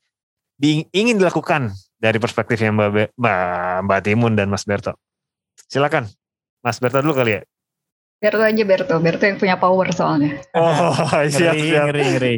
di 0.57 0.81
ingin 0.97 1.21
dilakukan 1.21 1.77
dari 2.01 2.17
perspektifnya 2.17 2.73
Mbak 2.73 2.89
Be, 2.97 3.03
Mbak, 3.21 3.41
Mbak 3.85 4.01
Timun 4.09 4.33
dan 4.33 4.49
Mas 4.49 4.65
Berto? 4.65 4.97
Silakan. 5.69 6.09
Mas 6.65 6.81
Berto 6.81 7.05
dulu 7.05 7.13
kali 7.13 7.37
ya. 7.37 7.43
Berto 8.17 8.41
aja 8.41 8.65
Berto. 8.65 8.97
Berto 8.97 9.25
yang 9.29 9.37
punya 9.37 9.57
power 9.61 9.93
soalnya. 9.93 10.41
Oh 10.57 10.97
siap 11.29 11.53
ngeri, 11.53 11.69
siap. 11.69 11.85
ngeri, 11.85 12.03
ngeri. 12.17 12.35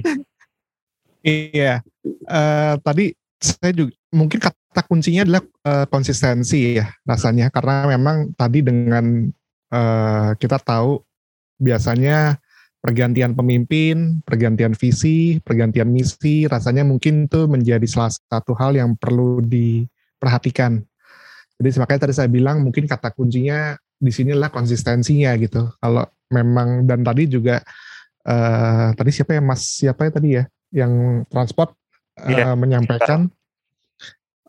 iya. 1.23 1.79
Uh, 2.27 2.75
tadi 2.83 3.15
saya 3.39 3.71
juga 3.71 3.95
mungkin 4.11 4.43
kata 4.43 4.83
kuncinya 4.91 5.23
adalah 5.23 5.43
uh, 5.71 5.87
konsistensi 5.87 6.83
ya 6.83 6.91
rasanya. 7.07 7.47
Karena 7.55 7.87
memang 7.95 8.35
tadi 8.35 8.59
dengan 8.59 9.31
uh, 9.71 10.35
kita 10.35 10.59
tahu 10.59 10.99
biasanya 11.63 12.42
pergantian 12.83 13.39
pemimpin, 13.39 14.19
pergantian 14.27 14.75
visi, 14.75 15.39
pergantian 15.39 15.87
misi, 15.87 16.51
rasanya 16.51 16.83
mungkin 16.83 17.31
itu 17.31 17.47
menjadi 17.47 17.87
salah 17.87 18.11
satu 18.11 18.59
hal 18.59 18.75
yang 18.75 18.99
perlu 18.99 19.39
diperhatikan. 19.39 20.83
Jadi 21.63 21.79
makanya 21.79 22.11
tadi 22.11 22.15
saya 22.19 22.27
bilang 22.27 22.67
mungkin 22.67 22.91
kata 22.91 23.15
kuncinya 23.15 23.79
di 24.03 24.11
sinilah 24.11 24.51
konsistensinya 24.51 25.31
gitu. 25.39 25.71
Kalau 25.79 26.03
memang 26.35 26.83
dan 26.83 27.07
tadi 27.07 27.31
juga 27.31 27.63
uh, 28.27 28.91
tadi 28.99 29.11
siapa 29.15 29.39
ya 29.39 29.43
Mas 29.47 29.63
siapa 29.63 30.11
ya 30.11 30.11
tadi 30.11 30.29
ya 30.43 30.45
yang 30.75 31.23
transport 31.31 31.79
uh, 32.19 32.27
yeah. 32.27 32.59
menyampaikan 32.59 33.31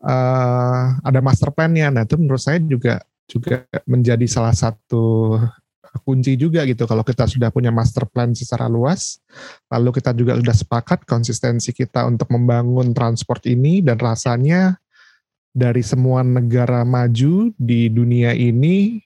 uh, 0.01 0.97
ada 1.05 1.21
master 1.21 1.53
plan-nya. 1.53 1.93
Nah 1.93 2.09
itu 2.09 2.17
menurut 2.17 2.41
saya 2.41 2.57
juga 2.57 3.05
juga 3.29 3.69
menjadi 3.85 4.25
salah 4.25 4.57
satu 4.57 5.37
kunci 6.01 6.33
juga 6.33 6.65
gitu 6.65 6.89
kalau 6.89 7.05
kita 7.05 7.29
sudah 7.29 7.53
punya 7.53 7.69
master 7.69 8.09
plan 8.09 8.33
secara 8.33 8.65
luas 8.65 9.21
lalu 9.69 9.93
kita 10.01 10.09
juga 10.17 10.33
sudah 10.41 10.55
sepakat 10.57 11.05
konsistensi 11.05 11.69
kita 11.69 12.09
untuk 12.09 12.33
membangun 12.33 12.97
transport 12.97 13.45
ini 13.45 13.85
dan 13.85 14.01
rasanya 14.01 14.81
dari 15.53 15.85
semua 15.85 16.25
negara 16.25 16.81
maju 16.81 17.53
di 17.61 17.85
dunia 17.93 18.33
ini 18.33 18.97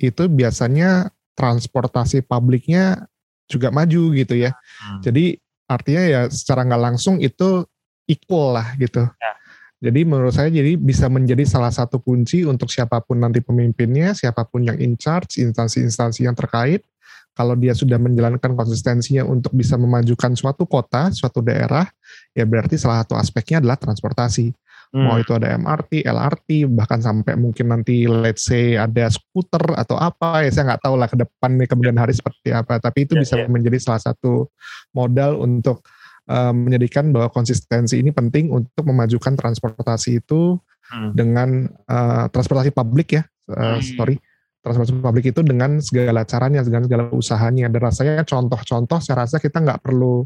itu 0.00 0.24
biasanya 0.32 1.12
transportasi 1.36 2.24
publiknya 2.24 3.04
juga 3.44 3.68
maju 3.68 4.16
gitu 4.16 4.32
ya. 4.32 4.56
Hmm. 4.80 5.04
Jadi 5.04 5.36
artinya 5.68 6.02
ya 6.08 6.20
secara 6.32 6.64
nggak 6.64 6.82
langsung 6.82 7.20
itu 7.20 7.68
equal 8.08 8.56
lah 8.56 8.72
gitu. 8.80 9.04
Ya. 9.04 9.32
Jadi 9.80 10.04
menurut 10.04 10.36
saya 10.36 10.52
jadi 10.52 10.76
bisa 10.76 11.08
menjadi 11.08 11.40
salah 11.48 11.72
satu 11.72 12.04
kunci 12.04 12.44
untuk 12.44 12.68
siapa 12.68 13.00
pun 13.00 13.16
nanti 13.16 13.40
pemimpinnya, 13.40 14.12
siapa 14.12 14.44
pun 14.44 14.60
yang 14.68 14.76
in 14.76 15.00
charge, 15.00 15.40
instansi-instansi 15.40 16.28
yang 16.28 16.36
terkait, 16.36 16.84
kalau 17.32 17.56
dia 17.56 17.72
sudah 17.72 17.96
menjalankan 17.96 18.52
konsistensinya 18.52 19.24
untuk 19.24 19.56
bisa 19.56 19.80
memajukan 19.80 20.36
suatu 20.36 20.68
kota, 20.68 21.08
suatu 21.16 21.40
daerah, 21.40 21.88
ya 22.36 22.44
berarti 22.44 22.76
salah 22.76 23.00
satu 23.00 23.16
aspeknya 23.16 23.64
adalah 23.64 23.80
transportasi. 23.80 24.52
Hmm. 24.90 25.06
Mau 25.06 25.16
itu 25.22 25.32
ada 25.32 25.54
MRT, 25.54 26.04
LRT, 26.04 26.66
bahkan 26.68 26.98
sampai 27.00 27.38
mungkin 27.38 27.72
nanti 27.72 28.10
let's 28.10 28.44
say 28.44 28.74
ada 28.74 29.06
skuter 29.08 29.62
atau 29.78 29.96
apa, 29.96 30.44
ya 30.44 30.50
saya 30.50 30.74
nggak 30.74 30.82
tahu 30.82 30.94
lah 30.98 31.08
ke 31.08 31.16
depan 31.16 31.50
nih 31.56 31.68
kemudian 31.70 31.96
hari 31.96 32.12
seperti 32.12 32.52
apa. 32.52 32.76
Tapi 32.82 33.08
itu 33.08 33.14
yeah, 33.16 33.22
bisa 33.22 33.34
yeah. 33.38 33.48
menjadi 33.48 33.78
salah 33.80 34.02
satu 34.02 34.50
modal 34.92 35.40
untuk 35.40 35.86
uh, 36.30 36.54
menjadikan 36.54 37.10
bahwa 37.10 37.28
konsistensi 37.34 37.98
ini 37.98 38.14
penting 38.14 38.54
untuk 38.54 38.86
memajukan 38.86 39.34
transportasi 39.34 40.22
itu 40.22 40.54
hmm. 40.94 41.10
dengan 41.18 41.66
uh, 41.90 42.30
transportasi 42.30 42.70
publik 42.70 43.18
ya, 43.18 43.22
uh, 43.50 43.82
hmm. 43.82 43.98
sorry, 43.98 44.16
transportasi 44.62 45.02
publik 45.02 45.34
itu 45.34 45.42
dengan 45.42 45.82
segala 45.82 46.22
caranya, 46.22 46.62
dengan 46.62 46.86
segala 46.86 47.02
usahanya. 47.10 47.66
Dan 47.66 47.80
rasanya 47.82 48.22
contoh-contoh, 48.22 49.02
saya 49.02 49.26
rasa 49.26 49.42
kita 49.42 49.58
nggak 49.58 49.82
perlu 49.82 50.22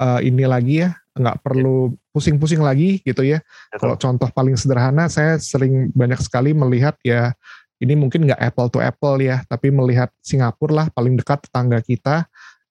uh, 0.00 0.20
ini 0.24 0.48
lagi 0.48 0.88
ya, 0.88 0.96
nggak 1.16 1.44
perlu 1.44 1.92
pusing-pusing 2.16 2.64
lagi 2.64 3.04
gitu 3.04 3.20
ya. 3.20 3.44
Kalau 3.76 4.00
contoh 4.00 4.28
paling 4.32 4.56
sederhana, 4.56 5.12
saya 5.12 5.36
sering 5.36 5.92
banyak 5.92 6.20
sekali 6.24 6.56
melihat 6.56 6.96
ya 7.04 7.36
ini 7.76 7.92
mungkin 7.92 8.24
nggak 8.24 8.40
apple 8.40 8.68
to 8.72 8.80
apple 8.80 9.20
ya, 9.20 9.44
tapi 9.52 9.68
melihat 9.68 10.08
Singapura 10.24 10.84
lah 10.84 10.86
paling 10.92 11.16
dekat 11.20 11.44
tetangga 11.44 11.80
kita. 11.84 12.24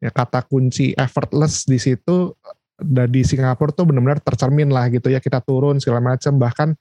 Ya 0.03 0.11
kata 0.11 0.43
kunci 0.43 0.91
effortless 0.95 1.63
di 1.65 1.79
situ 1.79 2.35
di 2.83 3.21
Singapura 3.23 3.71
tuh 3.71 3.87
benar-benar 3.87 4.19
tercermin 4.19 4.67
lah 4.67 4.91
gitu 4.91 5.07
ya 5.07 5.23
kita 5.23 5.39
turun 5.39 5.79
segala 5.79 6.03
macam. 6.03 6.35
Bahkan 6.35 6.75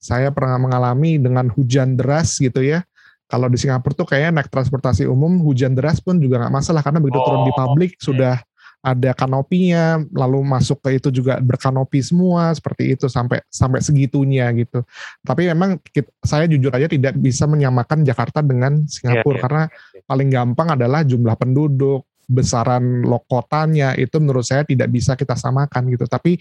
saya 0.00 0.32
pernah 0.32 0.56
mengalami 0.56 1.20
dengan 1.20 1.50
hujan 1.50 1.98
deras 1.98 2.38
gitu 2.38 2.62
ya. 2.62 2.86
Kalau 3.30 3.46
di 3.46 3.58
Singapura 3.58 3.94
tuh 3.94 4.06
kayaknya 4.10 4.42
naik 4.42 4.50
transportasi 4.50 5.06
umum 5.06 5.38
hujan 5.46 5.74
deras 5.74 6.02
pun 6.02 6.18
juga 6.18 6.42
nggak 6.42 6.54
masalah. 6.54 6.82
Karena 6.82 6.98
begitu 6.98 7.20
turun 7.22 7.46
di 7.46 7.52
publik 7.54 7.94
sudah 7.98 8.42
ada 8.80 9.12
kanopinya 9.12 10.00
lalu 10.08 10.40
masuk 10.40 10.80
ke 10.80 10.96
itu 10.96 11.12
juga 11.12 11.36
berkanopi 11.36 12.00
semua 12.00 12.48
seperti 12.56 12.96
itu 12.96 13.06
sampai 13.12 13.44
sampai 13.52 13.84
segitunya 13.84 14.48
gitu. 14.56 14.80
Tapi 15.20 15.52
memang 15.52 15.76
kita, 15.84 16.08
saya 16.24 16.48
jujur 16.48 16.72
aja 16.72 16.88
tidak 16.88 17.12
bisa 17.20 17.44
menyamakan 17.44 18.02
Jakarta 18.02 18.40
dengan 18.40 18.88
Singapura. 18.88 19.36
Iya, 19.36 19.36
iya. 19.36 19.42
karena 19.44 19.62
paling 20.08 20.28
gampang 20.32 20.68
adalah 20.80 21.00
jumlah 21.04 21.36
penduduk 21.36 22.08
besaran 22.30 23.02
lo 23.02 23.18
kotanya 23.26 23.98
itu 23.98 24.22
menurut 24.22 24.46
saya 24.46 24.62
tidak 24.62 24.86
bisa 24.94 25.18
kita 25.18 25.34
samakan 25.34 25.90
gitu. 25.90 26.06
Tapi 26.06 26.38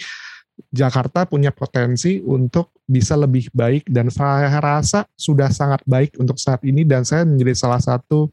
Jakarta 0.69 1.23
punya 1.25 1.49
potensi 1.55 2.19
untuk 2.21 2.75
bisa 2.83 3.15
lebih 3.15 3.49
baik 3.55 3.87
dan 3.87 4.11
saya 4.11 4.59
rasa 4.59 5.07
sudah 5.15 5.49
sangat 5.49 5.81
baik 5.87 6.19
untuk 6.19 6.35
saat 6.37 6.61
ini 6.67 6.83
dan 6.83 7.07
saya 7.07 7.23
menjadi 7.23 7.55
salah 7.55 7.79
satu 7.79 8.27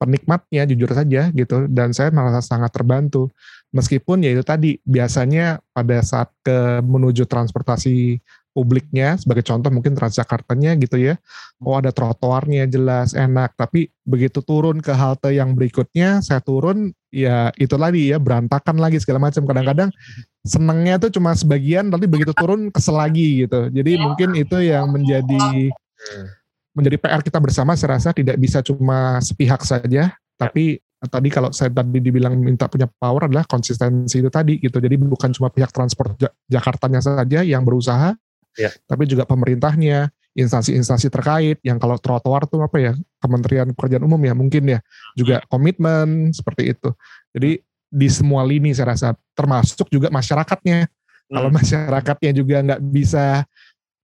penikmatnya 0.00 0.64
jujur 0.64 0.88
saja 0.96 1.28
gitu 1.28 1.68
dan 1.68 1.92
saya 1.92 2.08
merasa 2.08 2.40
sangat 2.40 2.72
terbantu. 2.72 3.28
Meskipun 3.70 4.24
ya 4.24 4.32
itu 4.32 4.42
tadi 4.42 4.80
biasanya 4.82 5.60
pada 5.70 6.00
saat 6.00 6.32
ke 6.42 6.80
menuju 6.82 7.28
transportasi 7.28 8.18
publiknya 8.50 9.14
sebagai 9.16 9.46
contoh 9.46 9.70
mungkin 9.70 9.94
Transjakartanya 9.94 10.74
gitu 10.78 10.98
ya. 10.98 11.14
Oh 11.62 11.78
ada 11.78 11.94
trotoarnya 11.94 12.66
jelas 12.66 13.14
enak. 13.14 13.54
Tapi 13.54 13.90
begitu 14.02 14.42
turun 14.42 14.82
ke 14.82 14.90
halte 14.90 15.30
yang 15.30 15.54
berikutnya 15.54 16.20
saya 16.20 16.42
turun 16.42 16.90
ya 17.14 17.50
itu 17.58 17.74
lagi 17.78 18.10
ya 18.10 18.18
berantakan 18.18 18.78
lagi 18.82 18.98
segala 18.98 19.30
macam. 19.30 19.46
Kadang-kadang 19.46 19.90
senengnya 20.42 20.98
tuh 20.98 21.10
cuma 21.14 21.36
sebagian 21.36 21.88
tapi 21.92 22.10
begitu 22.10 22.34
turun 22.34 22.72
kesel 22.74 22.98
lagi 22.98 23.46
gitu. 23.46 23.70
Jadi 23.70 23.92
mungkin 24.00 24.34
itu 24.34 24.56
yang 24.58 24.90
menjadi 24.90 25.70
menjadi 26.74 26.96
PR 27.02 27.20
kita 27.22 27.38
bersama 27.42 27.74
saya 27.74 27.98
rasa 27.98 28.10
tidak 28.14 28.38
bisa 28.38 28.62
cuma 28.62 29.18
sepihak 29.22 29.62
saja. 29.62 30.14
Tapi 30.40 30.80
tadi 31.00 31.28
kalau 31.32 31.48
saya 31.52 31.72
tadi 31.72 31.96
dibilang 32.00 32.36
minta 32.36 32.68
punya 32.68 32.84
power 32.84 33.28
adalah 33.28 33.44
konsistensi 33.48 34.20
itu 34.20 34.28
tadi 34.28 34.60
gitu. 34.60 34.80
Jadi 34.80 34.96
bukan 35.00 35.32
cuma 35.32 35.48
pihak 35.48 35.72
transport 35.72 36.16
Ja- 36.20 36.34
Jakartanya 36.48 37.00
saja 37.00 37.40
yang 37.44 37.64
berusaha 37.64 38.16
Ya. 38.58 38.74
tapi 38.90 39.06
juga 39.06 39.22
pemerintahnya 39.22 40.10
instansi-instansi 40.34 41.10
terkait 41.10 41.58
yang 41.66 41.78
kalau 41.78 41.98
trotoar 41.98 42.46
tuh 42.46 42.62
apa 42.62 42.76
ya 42.78 42.92
Kementerian 43.18 43.74
Pekerjaan 43.74 44.06
Umum 44.06 44.20
ya 44.22 44.34
mungkin 44.34 44.62
ya 44.66 44.78
juga 45.18 45.42
komitmen 45.50 46.30
seperti 46.30 46.74
itu. 46.74 46.90
Jadi 47.34 47.62
di 47.90 48.08
semua 48.10 48.46
lini 48.46 48.70
saya 48.70 48.94
rasa 48.94 49.08
termasuk 49.34 49.90
juga 49.90 50.06
masyarakatnya. 50.14 50.86
Kalau 51.30 51.50
masyarakatnya 51.50 52.30
juga 52.34 52.56
nggak 52.62 52.82
bisa 52.90 53.46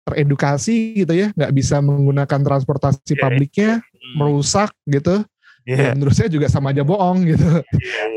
teredukasi 0.02 1.06
gitu 1.06 1.14
ya 1.14 1.28
nggak 1.34 1.52
bisa 1.54 1.78
menggunakan 1.78 2.40
transportasi 2.42 3.14
publiknya 3.14 3.78
merusak 4.18 4.74
gitu 4.90 5.22
Iya. 5.62 5.78
ya 5.78 5.90
menurut 5.94 6.14
saya 6.14 6.26
juga 6.26 6.50
sama 6.50 6.74
aja 6.74 6.82
bohong 6.82 7.22
gitu. 7.34 7.62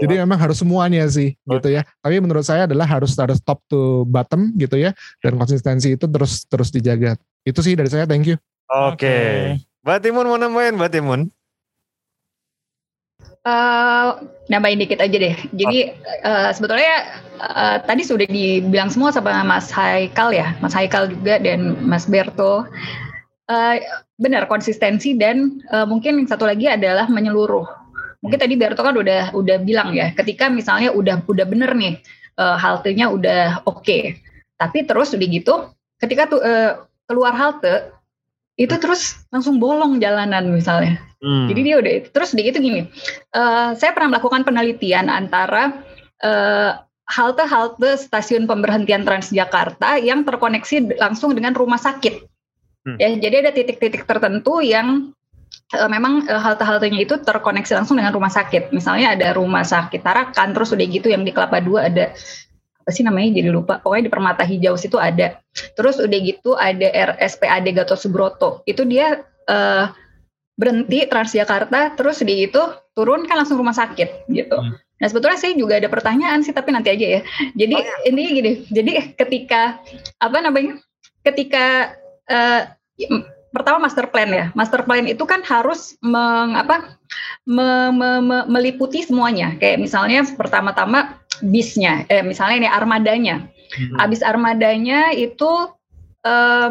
Jadi 0.02 0.14
memang 0.22 0.38
harus 0.38 0.58
semuanya 0.58 1.06
sih 1.06 1.38
gitu 1.38 1.68
ya. 1.70 1.86
Tapi 2.02 2.18
menurut 2.18 2.46
saya 2.46 2.66
adalah 2.66 2.90
harus 2.90 3.14
harus 3.16 3.38
top 3.42 3.62
to 3.70 4.04
bottom 4.10 4.54
gitu 4.58 4.78
ya. 4.82 4.94
Dan 5.22 5.38
konsistensi 5.38 5.94
itu 5.94 6.06
terus 6.10 6.46
terus 6.50 6.74
dijaga. 6.74 7.18
Itu 7.46 7.62
sih 7.62 7.78
dari 7.78 7.90
saya 7.90 8.10
thank 8.10 8.26
you. 8.26 8.38
Oke. 8.70 9.54
Mbak 9.86 9.98
Timun 10.02 10.26
mau 10.26 10.38
nambahin? 10.42 10.74
Mbak 10.74 10.90
Timun? 10.90 11.22
Eh, 13.46 14.10
nambahin 14.50 14.82
dikit 14.82 14.98
aja 14.98 15.14
deh. 15.14 15.38
Jadi 15.54 15.94
eh, 16.02 16.50
sebetulnya 16.50 17.22
eh, 17.38 17.78
tadi 17.86 18.02
sudah 18.02 18.26
dibilang 18.26 18.90
semua 18.90 19.14
sama 19.14 19.46
Mas 19.46 19.70
Haikal 19.70 20.34
ya, 20.34 20.58
Mas 20.66 20.74
Haikal 20.74 21.14
juga 21.14 21.38
dan 21.38 21.78
Mas 21.86 22.10
Berto. 22.10 22.66
Eh, 23.46 23.78
benar 24.18 24.50
konsistensi 24.50 25.14
dan 25.14 25.62
eh, 25.70 25.86
mungkin 25.86 26.18
yang 26.18 26.30
satu 26.30 26.50
lagi 26.50 26.66
adalah 26.66 27.06
menyeluruh. 27.06 27.66
Mungkin 28.26 28.42
tadi 28.42 28.58
Berto 28.58 28.82
kan 28.82 28.98
udah 28.98 29.38
udah 29.38 29.58
bilang 29.62 29.94
ya, 29.94 30.10
ketika 30.18 30.50
misalnya 30.50 30.90
udah 30.90 31.22
udah 31.30 31.46
bener 31.46 31.78
nih 31.78 32.02
eh, 32.42 32.58
haltenya 32.58 33.14
udah 33.14 33.62
oke, 33.70 34.18
tapi 34.58 34.78
terus 34.90 35.14
udah 35.14 35.28
gitu, 35.30 35.54
ketika 36.02 36.26
tuh 36.26 36.42
keluar 37.06 37.38
halte 37.38 37.94
itu 38.56 38.72
terus 38.80 39.28
langsung 39.30 39.60
bolong 39.60 40.00
jalanan 40.00 40.48
misalnya. 40.50 40.98
Hmm. 41.20 41.52
Jadi 41.52 41.62
dia 41.62 41.76
udah 41.78 41.94
terus 42.12 42.32
udah 42.32 42.44
gitu 42.50 42.60
gini. 42.64 42.82
eh, 43.36 43.70
saya 43.76 43.92
pernah 43.92 44.16
melakukan 44.16 44.48
penelitian 44.48 45.12
antara 45.12 45.86
eh, 46.24 46.72
halte-halte 47.06 48.00
stasiun 48.00 48.50
pemberhentian 48.50 49.06
Transjakarta 49.06 50.02
yang 50.02 50.26
terkoneksi 50.26 50.98
langsung 50.98 51.38
dengan 51.38 51.54
rumah 51.54 51.78
sakit. 51.78 52.35
Hmm. 52.86 53.02
Ya, 53.02 53.10
jadi 53.18 53.42
ada 53.42 53.52
titik-titik 53.52 54.06
tertentu 54.06 54.62
yang 54.62 55.10
eh, 55.74 55.90
memang 55.90 56.30
eh, 56.30 56.38
halte-haltenya 56.38 57.02
itu 57.02 57.18
terkoneksi 57.18 57.82
langsung 57.82 57.98
dengan 57.98 58.14
rumah 58.14 58.30
sakit. 58.30 58.70
Misalnya 58.70 59.18
ada 59.18 59.34
rumah 59.34 59.66
sakit 59.66 60.06
Tarakan, 60.06 60.54
terus 60.54 60.70
udah 60.70 60.86
gitu 60.86 61.10
yang 61.10 61.26
di 61.26 61.34
Kelapa 61.34 61.58
Dua 61.66 61.90
ada 61.90 62.14
apa 62.86 62.90
sih 62.94 63.02
namanya 63.02 63.42
jadi 63.42 63.50
lupa. 63.50 63.82
Pokoknya 63.82 64.06
di 64.06 64.14
Permata 64.14 64.46
Hijau 64.46 64.78
situ 64.78 65.02
ada. 65.02 65.42
Terus 65.74 65.98
udah 65.98 66.20
gitu 66.22 66.54
ada 66.54 66.86
RSPAD 67.18 67.74
Gatot 67.74 67.98
Subroto. 67.98 68.62
Itu 68.70 68.86
dia 68.86 69.26
eh, 69.50 69.86
berhenti 70.56 71.10
Transjakarta, 71.10 71.98
terus 71.98 72.22
di 72.22 72.46
itu 72.46 72.62
turun 72.94 73.26
kan 73.26 73.42
langsung 73.42 73.58
rumah 73.58 73.76
sakit 73.76 74.30
gitu. 74.30 74.56
Nah 74.96 75.08
sebetulnya 75.12 75.36
saya 75.36 75.58
juga 75.58 75.76
ada 75.82 75.90
pertanyaan 75.92 76.46
sih, 76.46 76.54
tapi 76.56 76.72
nanti 76.72 76.94
aja 76.94 77.20
ya. 77.20 77.22
Jadi 77.58 77.76
ini 78.08 78.22
gini, 78.32 78.52
jadi 78.72 79.12
ketika 79.18 79.84
apa 80.22 80.38
namanya, 80.40 80.80
ketika 81.28 81.98
m- 83.06 83.26
pertama 83.54 83.88
master 83.88 84.12
plan 84.12 84.28
ya, 84.28 84.46
master 84.52 84.84
plan 84.84 85.08
itu 85.08 85.24
kan 85.24 85.40
harus 85.46 85.96
meng, 86.04 86.60
apa, 86.60 86.98
me- 87.48 87.92
me- 87.96 88.24
me- 88.24 88.48
meliputi 88.52 89.06
semuanya. 89.06 89.56
Kayak 89.56 89.80
misalnya 89.80 90.28
pertama-tama 90.36 91.20
bisnya, 91.40 92.04
eh, 92.12 92.20
misalnya 92.20 92.68
ini 92.68 92.70
armadanya. 92.70 93.48
Abis 94.00 94.20
armadanya 94.20 95.12
itu 95.12 95.72
eh, 96.26 96.70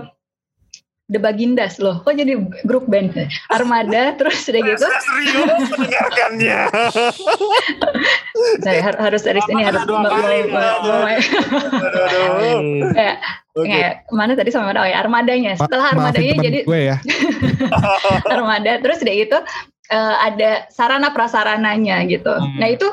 The 1.05 1.21
Bagindas 1.21 1.77
loh, 1.77 2.01
kok 2.01 2.17
jadi 2.17 2.33
grup 2.65 2.89
band 2.89 3.13
Armada 3.53 4.13
terus 4.19 4.41
udah 4.49 4.61
gitu. 4.65 4.89
Serius 4.89 5.69
mendengarkannya. 5.69 6.59
Saya 8.65 8.81
har- 8.81 9.01
harus 9.01 9.21
dari 9.21 9.41
sini 9.45 9.69
harus 9.69 9.85
Ya, 13.63 13.79
ya, 13.79 13.91
mana 14.11 14.35
tadi 14.35 14.51
sama? 14.51 14.75
Oh 14.75 14.83
ya, 14.83 14.99
armadanya. 14.99 15.55
Setelah 15.55 15.95
maafin 15.95 16.35
armadanya 16.35 16.35
jadi 16.43 16.59
gue 16.67 16.81
ya 16.91 16.97
armada 18.35 18.73
terus 18.83 18.99
udah 18.99 19.15
itu 19.15 19.39
eh, 19.95 20.17
ada 20.27 20.67
sarana 20.75 21.15
prasarananya 21.15 22.03
gitu. 22.11 22.35
Nah 22.59 22.67
itu 22.67 22.91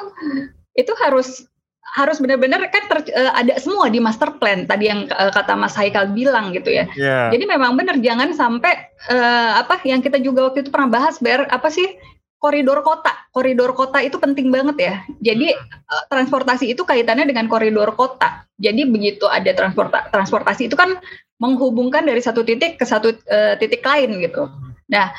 itu 0.77 0.93
harus 1.01 1.49
harus 1.91 2.23
benar-benar 2.23 2.61
kan 2.71 2.87
ter- 2.87 3.09
eh, 3.09 3.31
ada 3.35 3.57
semua 3.57 3.89
di 3.89 3.97
master 3.97 4.37
plan 4.37 4.69
tadi 4.69 4.87
yang 4.87 5.09
eh, 5.09 5.31
kata 5.33 5.57
Mas 5.57 5.73
Haikal 5.73 6.13
bilang 6.13 6.53
gitu 6.53 6.69
ya. 6.69 6.85
Iya. 6.93 7.33
Jadi 7.33 7.43
memang 7.49 7.73
benar 7.73 7.97
jangan 7.97 8.29
sampai 8.31 8.85
eh, 9.09 9.51
apa 9.57 9.81
yang 9.81 10.05
kita 10.05 10.21
juga 10.21 10.45
waktu 10.45 10.61
itu 10.61 10.69
pernah 10.69 10.93
bahas 10.93 11.17
ber 11.17 11.49
apa 11.49 11.73
sih 11.73 11.89
koridor 12.41 12.81
kota. 12.81 13.13
Koridor 13.29 13.77
kota 13.77 14.01
itu 14.01 14.17
penting 14.17 14.49
banget 14.49 14.77
ya. 14.81 14.95
Jadi 15.21 15.53
eh, 15.53 16.03
transportasi 16.09 16.73
itu 16.73 16.81
kaitannya 16.81 17.29
dengan 17.29 17.45
koridor 17.45 17.93
kota. 17.93 18.49
Jadi 18.57 18.89
begitu 18.89 19.29
ada 19.29 19.53
transporta 19.53 20.09
transportasi 20.09 20.67
itu 20.67 20.73
kan 20.73 20.97
menghubungkan 21.37 22.05
dari 22.05 22.19
satu 22.19 22.41
titik 22.41 22.81
ke 22.81 22.85
satu 22.85 23.13
eh, 23.29 23.55
titik 23.61 23.85
lain 23.85 24.17
gitu. 24.25 24.49
Nah, 24.89 25.13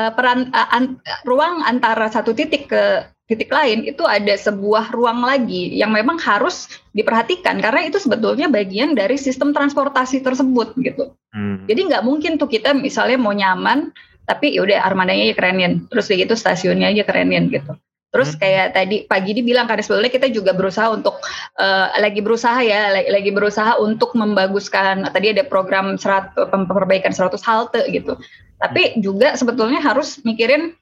eh, 0.00 0.12
peran 0.16 0.48
eh, 0.48 0.68
an- 0.72 0.98
ruang 1.28 1.60
antara 1.68 2.08
satu 2.08 2.32
titik 2.32 2.72
ke 2.72 3.04
titik 3.30 3.48
lain 3.48 3.88
itu 3.88 4.04
ada 4.04 4.36
sebuah 4.36 4.92
ruang 4.92 5.24
lagi 5.24 5.72
yang 5.72 5.94
memang 5.94 6.20
harus 6.20 6.68
diperhatikan 6.92 7.64
karena 7.64 7.88
itu 7.88 7.96
sebetulnya 7.96 8.50
bagian 8.52 8.92
dari 8.92 9.16
sistem 9.16 9.56
transportasi 9.56 10.20
tersebut 10.20 10.76
gitu. 10.84 11.16
Hmm. 11.32 11.64
Jadi 11.64 11.80
nggak 11.88 12.04
mungkin 12.04 12.36
tuh 12.36 12.50
kita 12.50 12.76
misalnya 12.76 13.16
mau 13.16 13.32
nyaman, 13.32 13.88
tapi 14.26 14.54
yaudah 14.54 14.82
armadanya 14.82 15.32
aja 15.32 15.34
kerenin, 15.38 15.72
terus 15.90 16.06
kayak 16.06 16.28
gitu 16.28 16.34
stasiunnya 16.38 16.90
aja 16.94 17.02
kerenin 17.02 17.50
gitu. 17.50 17.74
Terus 18.12 18.36
kayak 18.36 18.76
tadi 18.76 19.08
pagi 19.08 19.32
dibilang 19.32 19.64
kan 19.64 19.80
sebetulnya 19.80 20.12
kita 20.12 20.28
juga 20.28 20.52
berusaha 20.52 20.92
untuk 20.92 21.16
eh, 21.56 21.88
lagi 21.96 22.20
berusaha 22.20 22.60
ya, 22.60 22.92
lagi, 22.92 23.08
lagi 23.08 23.30
berusaha 23.32 23.80
untuk 23.80 24.12
membaguskan. 24.12 25.08
Tadi 25.08 25.32
ada 25.32 25.48
program 25.48 25.96
serat, 25.96 26.36
perbaikan 26.36 27.16
100 27.16 27.40
halte 27.40 27.80
gitu. 27.88 28.20
Tapi 28.60 29.00
juga 29.00 29.32
sebetulnya 29.34 29.80
harus 29.80 30.20
mikirin 30.28 30.76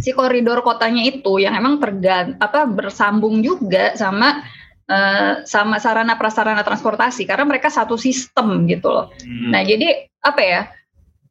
si 0.00 0.14
koridor 0.14 0.62
kotanya 0.62 1.04
itu 1.04 1.42
yang 1.42 1.52
emang 1.58 1.82
tergan 1.82 2.38
apa 2.40 2.64
bersambung 2.64 3.44
juga 3.44 3.92
sama 3.98 4.40
uh, 4.88 5.44
sama 5.44 5.76
sarana 5.82 6.16
prasarana 6.16 6.64
transportasi 6.64 7.28
karena 7.28 7.44
mereka 7.44 7.68
satu 7.68 8.00
sistem 8.00 8.64
gitu 8.70 8.88
loh. 8.88 9.12
Hmm. 9.20 9.52
Nah 9.52 9.62
jadi 9.66 10.08
apa 10.24 10.40
ya? 10.40 10.62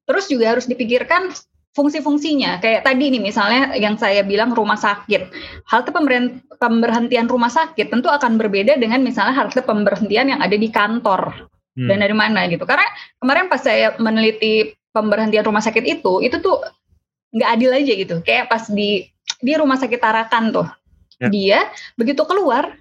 Terus 0.09 0.25
juga 0.25 0.57
harus 0.57 0.65
dipikirkan 0.65 1.29
fungsi-fungsinya. 1.77 2.57
Kayak 2.59 2.81
tadi 2.89 3.13
nih 3.13 3.21
misalnya 3.21 3.77
yang 3.77 3.93
saya 3.95 4.25
bilang 4.25 4.57
rumah 4.57 4.75
sakit. 4.75 5.29
Halte 5.69 5.93
pemberhentian 6.57 7.29
rumah 7.29 7.53
sakit 7.53 7.93
tentu 7.93 8.09
akan 8.09 8.41
berbeda 8.41 8.75
dengan 8.81 9.05
misalnya 9.05 9.37
halte 9.37 9.61
pemberhentian 9.61 10.33
yang 10.33 10.41
ada 10.41 10.57
di 10.57 10.69
kantor. 10.73 11.47
Hmm. 11.77 11.87
Dan 11.87 12.01
dari 12.01 12.15
mana 12.17 12.49
gitu. 12.49 12.65
Karena 12.65 12.89
kemarin 13.21 13.47
pas 13.47 13.61
saya 13.61 13.93
meneliti 14.01 14.73
pemberhentian 14.89 15.45
rumah 15.45 15.61
sakit 15.61 15.85
itu, 15.85 16.25
itu 16.25 16.41
tuh 16.41 16.57
nggak 17.29 17.49
adil 17.53 17.71
aja 17.71 17.93
gitu. 17.93 18.15
Kayak 18.25 18.49
pas 18.49 18.65
di 18.65 19.05
di 19.39 19.53
rumah 19.53 19.77
sakit 19.77 20.01
Tarakan 20.01 20.49
tuh. 20.49 20.67
Ya. 21.21 21.29
Dia 21.29 21.59
begitu 21.95 22.25
keluar 22.25 22.73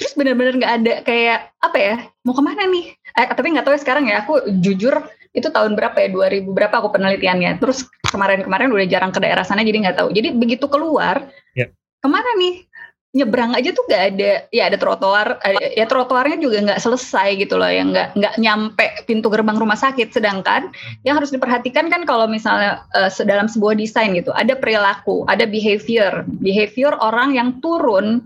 terus 0.00 0.16
benar-benar 0.16 0.56
nggak 0.56 0.74
ada 0.80 0.94
kayak 1.04 1.38
apa 1.60 1.76
ya 1.76 1.94
mau 2.24 2.32
ke 2.32 2.40
mana 2.40 2.64
nih 2.72 2.96
eh, 3.20 3.26
tapi 3.36 3.52
nggak 3.52 3.68
tahu 3.68 3.76
ya 3.76 3.80
sekarang 3.84 4.08
ya 4.08 4.24
aku 4.24 4.48
jujur 4.64 4.96
itu 5.30 5.48
tahun 5.50 5.78
berapa 5.78 5.94
ya? 5.94 6.08
2000 6.10 6.50
berapa 6.50 6.74
aku 6.82 6.88
penelitiannya? 6.94 7.62
Terus 7.62 7.86
kemarin-kemarin 8.10 8.70
udah 8.74 8.86
jarang 8.90 9.14
ke 9.14 9.22
daerah 9.22 9.46
sana 9.46 9.62
jadi 9.62 9.78
nggak 9.86 9.98
tahu. 10.02 10.08
Jadi 10.10 10.34
begitu 10.34 10.66
keluar 10.66 11.30
ya. 11.54 11.70
ke 12.02 12.08
mana 12.10 12.26
nih? 12.38 12.66
Nyebrang 13.10 13.58
aja 13.58 13.74
tuh 13.74 13.90
nggak 13.90 14.04
ada. 14.14 14.32
Ya 14.54 14.70
ada 14.70 14.78
trotoar 14.78 15.42
ya 15.74 15.82
trotoarnya 15.86 16.38
juga 16.38 16.62
nggak 16.62 16.78
selesai 16.82 17.42
gitu 17.42 17.58
loh 17.58 17.66
yang 17.66 17.90
nggak 17.90 18.14
nggak 18.14 18.34
nyampe 18.38 18.86
pintu 19.06 19.26
gerbang 19.30 19.58
rumah 19.58 19.78
sakit. 19.78 20.14
Sedangkan 20.14 20.70
yang 21.02 21.18
harus 21.18 21.34
diperhatikan 21.34 21.90
kan 21.90 22.06
kalau 22.06 22.30
misalnya 22.30 22.86
uh, 22.94 23.10
dalam 23.26 23.50
sebuah 23.50 23.74
desain 23.74 24.14
gitu 24.14 24.30
ada 24.30 24.54
perilaku 24.54 25.26
ada 25.26 25.42
behavior. 25.42 26.22
Behavior 26.38 26.94
orang 27.02 27.34
yang 27.34 27.58
turun 27.58 28.22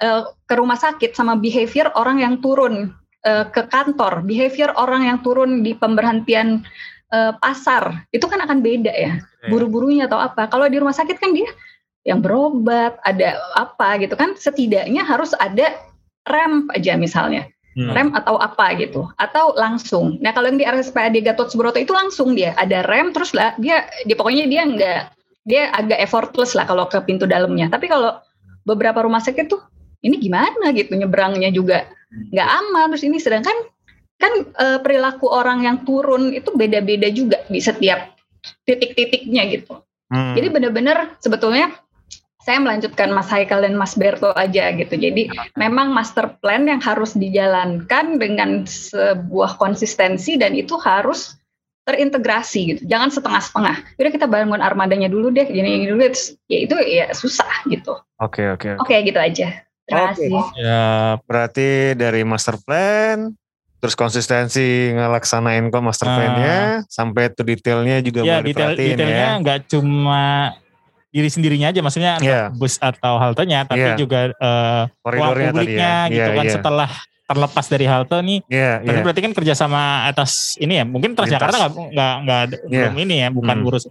uh, 0.00 0.22
ke 0.48 0.54
rumah 0.56 0.80
sakit 0.80 1.12
sama 1.12 1.36
behavior 1.36 1.92
orang 1.92 2.24
yang 2.24 2.40
turun 2.40 2.92
uh, 3.24 3.44
ke 3.48 3.66
kantor, 3.68 4.22
behavior 4.22 4.70
orang 4.76 5.08
yang 5.08 5.18
turun 5.24 5.64
di 5.64 5.74
pemberhentian 5.74 6.62
uh, 7.10 7.32
pasar 7.40 8.04
itu 8.12 8.24
kan 8.28 8.40
akan 8.44 8.60
beda 8.60 8.92
ya, 8.92 9.20
buru-burunya 9.48 10.06
atau 10.06 10.20
apa. 10.20 10.48
Kalau 10.48 10.68
di 10.68 10.78
rumah 10.78 10.94
sakit 10.94 11.16
kan 11.18 11.32
dia 11.32 11.48
yang 12.04 12.20
berobat, 12.20 13.00
ada 13.02 13.40
apa 13.56 13.96
gitu 14.00 14.14
kan, 14.14 14.36
setidaknya 14.36 15.02
harus 15.04 15.32
ada 15.40 15.72
rem 16.28 16.68
aja 16.72 16.94
misalnya. 17.00 17.48
Hmm. 17.74 17.90
rem 17.90 18.14
atau 18.14 18.38
apa 18.38 18.70
gitu 18.78 19.10
atau 19.18 19.50
langsung 19.58 20.22
nah 20.22 20.30
kalau 20.30 20.46
yang 20.46 20.62
di 20.62 20.62
RSPAD 20.62 21.18
Gatot 21.26 21.50
Subroto 21.50 21.74
itu 21.82 21.90
langsung 21.90 22.38
dia 22.38 22.54
ada 22.54 22.86
rem 22.86 23.10
terus 23.10 23.34
lah 23.34 23.50
dia 23.58 23.82
di 24.06 24.14
pokoknya 24.14 24.46
dia 24.46 24.62
enggak 24.62 25.02
dia 25.42 25.74
agak 25.74 25.98
effortless 25.98 26.54
lah 26.54 26.70
kalau 26.70 26.86
ke 26.86 27.02
pintu 27.02 27.26
dalamnya 27.26 27.66
tapi 27.66 27.90
kalau 27.90 28.22
beberapa 28.62 29.02
rumah 29.02 29.18
sakit 29.18 29.50
tuh 29.50 29.58
ini 30.06 30.22
gimana 30.22 30.70
gitu 30.70 30.94
nyebrangnya 30.94 31.50
juga 31.50 31.90
nggak 32.32 32.48
aman 32.48 32.86
terus 32.94 33.04
ini 33.06 33.18
sedangkan 33.18 33.56
kan 34.18 34.32
e, 34.46 34.66
perilaku 34.80 35.26
orang 35.26 35.66
yang 35.66 35.82
turun 35.82 36.30
itu 36.30 36.54
beda-beda 36.54 37.10
juga 37.10 37.42
di 37.50 37.58
setiap 37.58 38.14
titik-titiknya 38.64 39.42
gitu 39.50 39.82
hmm. 40.12 40.34
jadi 40.38 40.48
benar-benar 40.52 41.18
sebetulnya 41.18 41.74
saya 42.44 42.60
melanjutkan 42.60 43.08
Mas 43.08 43.32
Haikal 43.32 43.64
dan 43.64 43.72
Mas 43.72 43.96
Berto 43.96 44.28
aja 44.36 44.68
gitu. 44.76 45.00
Jadi 45.00 45.32
memang 45.56 45.96
master 45.96 46.36
plan 46.44 46.68
yang 46.68 46.76
harus 46.76 47.16
dijalankan 47.16 48.20
dengan 48.20 48.68
sebuah 48.68 49.56
konsistensi 49.56 50.36
dan 50.36 50.52
itu 50.52 50.76
harus 50.76 51.40
terintegrasi 51.88 52.60
gitu. 52.76 52.82
Jangan 52.84 53.08
setengah-setengah. 53.12 53.96
Udah 53.96 54.12
kita 54.12 54.28
bangun 54.28 54.60
armadanya 54.60 55.08
dulu 55.08 55.32
deh, 55.32 55.48
gini, 55.48 55.84
gini 55.84 55.88
dulu. 55.88 56.04
Ya 56.52 56.58
itu 56.68 56.76
ya 56.84 57.06
susah 57.16 57.64
gitu. 57.72 57.96
Oke, 58.20 58.44
okay, 58.44 58.46
oke. 58.52 58.60
Okay, 58.60 58.72
Oke, 58.76 58.92
okay, 58.92 58.98
gitu 59.08 59.20
aja. 59.20 59.48
Terima 59.84 60.16
kasih. 60.16 60.28
Ya, 60.56 60.84
berarti 61.28 61.92
dari 61.92 62.24
master 62.24 62.56
plan, 62.64 63.36
terus 63.84 63.92
konsistensi 63.92 64.96
ngelaksanain 64.96 65.68
kok 65.68 65.84
master 65.84 66.08
uh, 66.08 66.14
plan-nya, 66.16 66.56
sampai 66.88 67.28
itu 67.28 67.42
detailnya 67.44 68.00
juga 68.00 68.20
ya, 68.24 68.40
detail, 68.40 68.72
detailnya 68.72 69.28
ya. 69.36 69.40
nggak 69.44 69.58
cuma 69.68 70.56
diri 71.12 71.28
sendirinya 71.28 71.68
aja, 71.68 71.84
maksudnya 71.84 72.16
yeah. 72.24 72.48
bus 72.50 72.80
atau 72.80 73.20
haltenya, 73.20 73.68
tapi 73.68 73.86
yeah. 73.92 73.98
juga 74.00 74.32
uh, 74.40 74.88
ruang 75.04 75.36
publiknya 75.52 76.08
ya. 76.08 76.10
gitu 76.10 76.30
yeah, 76.32 76.38
kan 76.40 76.46
yeah. 76.48 76.54
setelah 76.56 76.90
terlepas 77.24 77.66
dari 77.68 77.86
halte 77.86 78.18
nih. 78.24 78.40
Yeah, 78.48 78.74
tapi 78.82 78.88
yeah. 78.98 79.04
berarti 79.04 79.20
kan 79.20 79.32
kerjasama 79.36 80.08
atas 80.08 80.56
ini 80.56 80.80
ya, 80.80 80.84
mungkin 80.88 81.12
Transjakarta 81.12 81.56
nggak 81.60 81.72
nggak 81.92 82.14
nggak 82.24 82.42
yeah. 82.72 82.88
belum 82.88 82.96
ini 83.04 83.14
ya, 83.20 83.28
bukan 83.30 83.56
hmm. 83.60 83.68
urus 83.68 83.84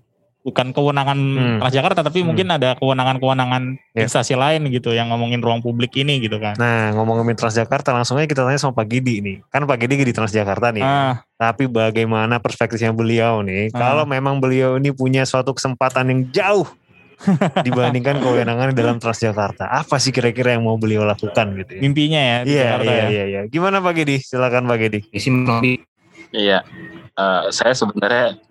bukan 0.43 0.75
kewenangan 0.75 1.17
hmm. 1.17 1.57
Transjakarta 1.63 2.03
tapi 2.03 2.19
hmm. 2.21 2.27
mungkin 2.27 2.47
ada 2.51 2.75
kewenangan-kewenangan 2.75 3.63
yeah. 3.95 4.03
instansi 4.03 4.35
lain 4.35 4.67
gitu 4.69 4.91
yang 4.91 5.07
ngomongin 5.09 5.39
ruang 5.39 5.63
publik 5.63 5.95
ini 5.95 6.19
gitu 6.19 6.37
kan. 6.37 6.59
Nah, 6.59 6.91
ngomongin 6.91 7.33
Transjakarta 7.33 7.95
langsung 7.95 8.19
aja 8.19 8.27
kita 8.27 8.43
tanya 8.43 8.59
sama 8.59 8.75
Pak 8.75 8.87
Gidi 8.91 9.23
nih. 9.23 9.37
Kan 9.47 9.63
Pak 9.63 9.79
Gidi 9.79 10.03
di 10.03 10.13
Transjakarta 10.13 10.75
nih. 10.75 10.83
Ah. 10.83 11.23
Tapi 11.39 11.71
bagaimana 11.71 12.43
perspektifnya 12.43 12.91
beliau 12.91 13.39
nih 13.41 13.71
ah. 13.71 13.79
kalau 13.79 14.03
memang 14.03 14.43
beliau 14.43 14.75
ini 14.75 14.91
punya 14.91 15.23
suatu 15.23 15.55
kesempatan 15.55 16.11
yang 16.11 16.21
jauh 16.35 16.67
dibandingkan 17.65 18.19
kewenangan 18.19 18.75
dalam 18.75 18.99
Transjakarta. 18.99 19.71
Apa 19.71 19.95
sih 19.97 20.11
kira-kira 20.11 20.59
yang 20.59 20.67
mau 20.67 20.75
beliau 20.75 21.07
lakukan 21.07 21.55
gitu 21.63 21.79
ya? 21.79 21.81
Mimpinya 21.81 22.19
ya 22.19 22.37
di 22.43 22.51
iya, 22.51 22.63
Jakarta 22.67 22.91
iya, 22.91 22.99
ya. 22.99 23.07
Iya, 23.07 23.23
iya. 23.23 23.41
Gimana 23.47 23.79
Pak 23.79 23.93
Gidi? 23.95 24.19
Silakan 24.19 24.67
Pak 24.67 24.77
Gidi. 24.83 24.99
Iya. 26.35 26.59
Uh, 27.13 27.47
saya 27.53 27.77
sebenarnya 27.77 28.41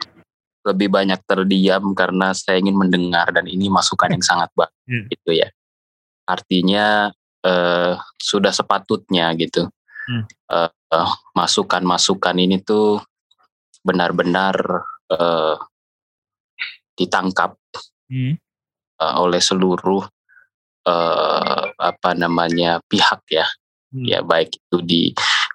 lebih 0.63 0.89
banyak 0.95 1.19
terdiam 1.27 1.91
karena 1.93 2.31
saya 2.31 2.63
ingin 2.63 2.79
mendengar 2.79 3.35
dan 3.35 3.51
ini 3.51 3.67
masukan 3.67 4.15
yang 4.15 4.25
sangat 4.25 4.51
baik 4.55 4.71
hmm. 4.87 5.07
gitu 5.11 5.31
ya. 5.43 5.49
Artinya 6.23 7.11
uh, 7.43 7.99
sudah 8.19 8.55
sepatutnya 8.55 9.35
gitu. 9.35 9.67
Hmm. 10.07 10.25
Uh, 10.47 10.71
uh, 10.95 11.11
masukan-masukan 11.35 12.37
ini 12.39 12.63
tuh 12.63 13.03
benar-benar 13.83 14.55
uh, 15.11 15.59
ditangkap 16.95 17.59
hmm. 18.07 18.39
uh, 19.03 19.15
oleh 19.19 19.43
seluruh 19.43 20.07
uh, 20.87 21.65
apa 21.75 22.11
namanya 22.15 22.79
pihak 22.87 23.23
ya. 23.31 23.47
Hmm. 23.91 24.07
Ya 24.07 24.23
baik 24.23 24.57
itu 24.57 24.79
di 24.83 25.03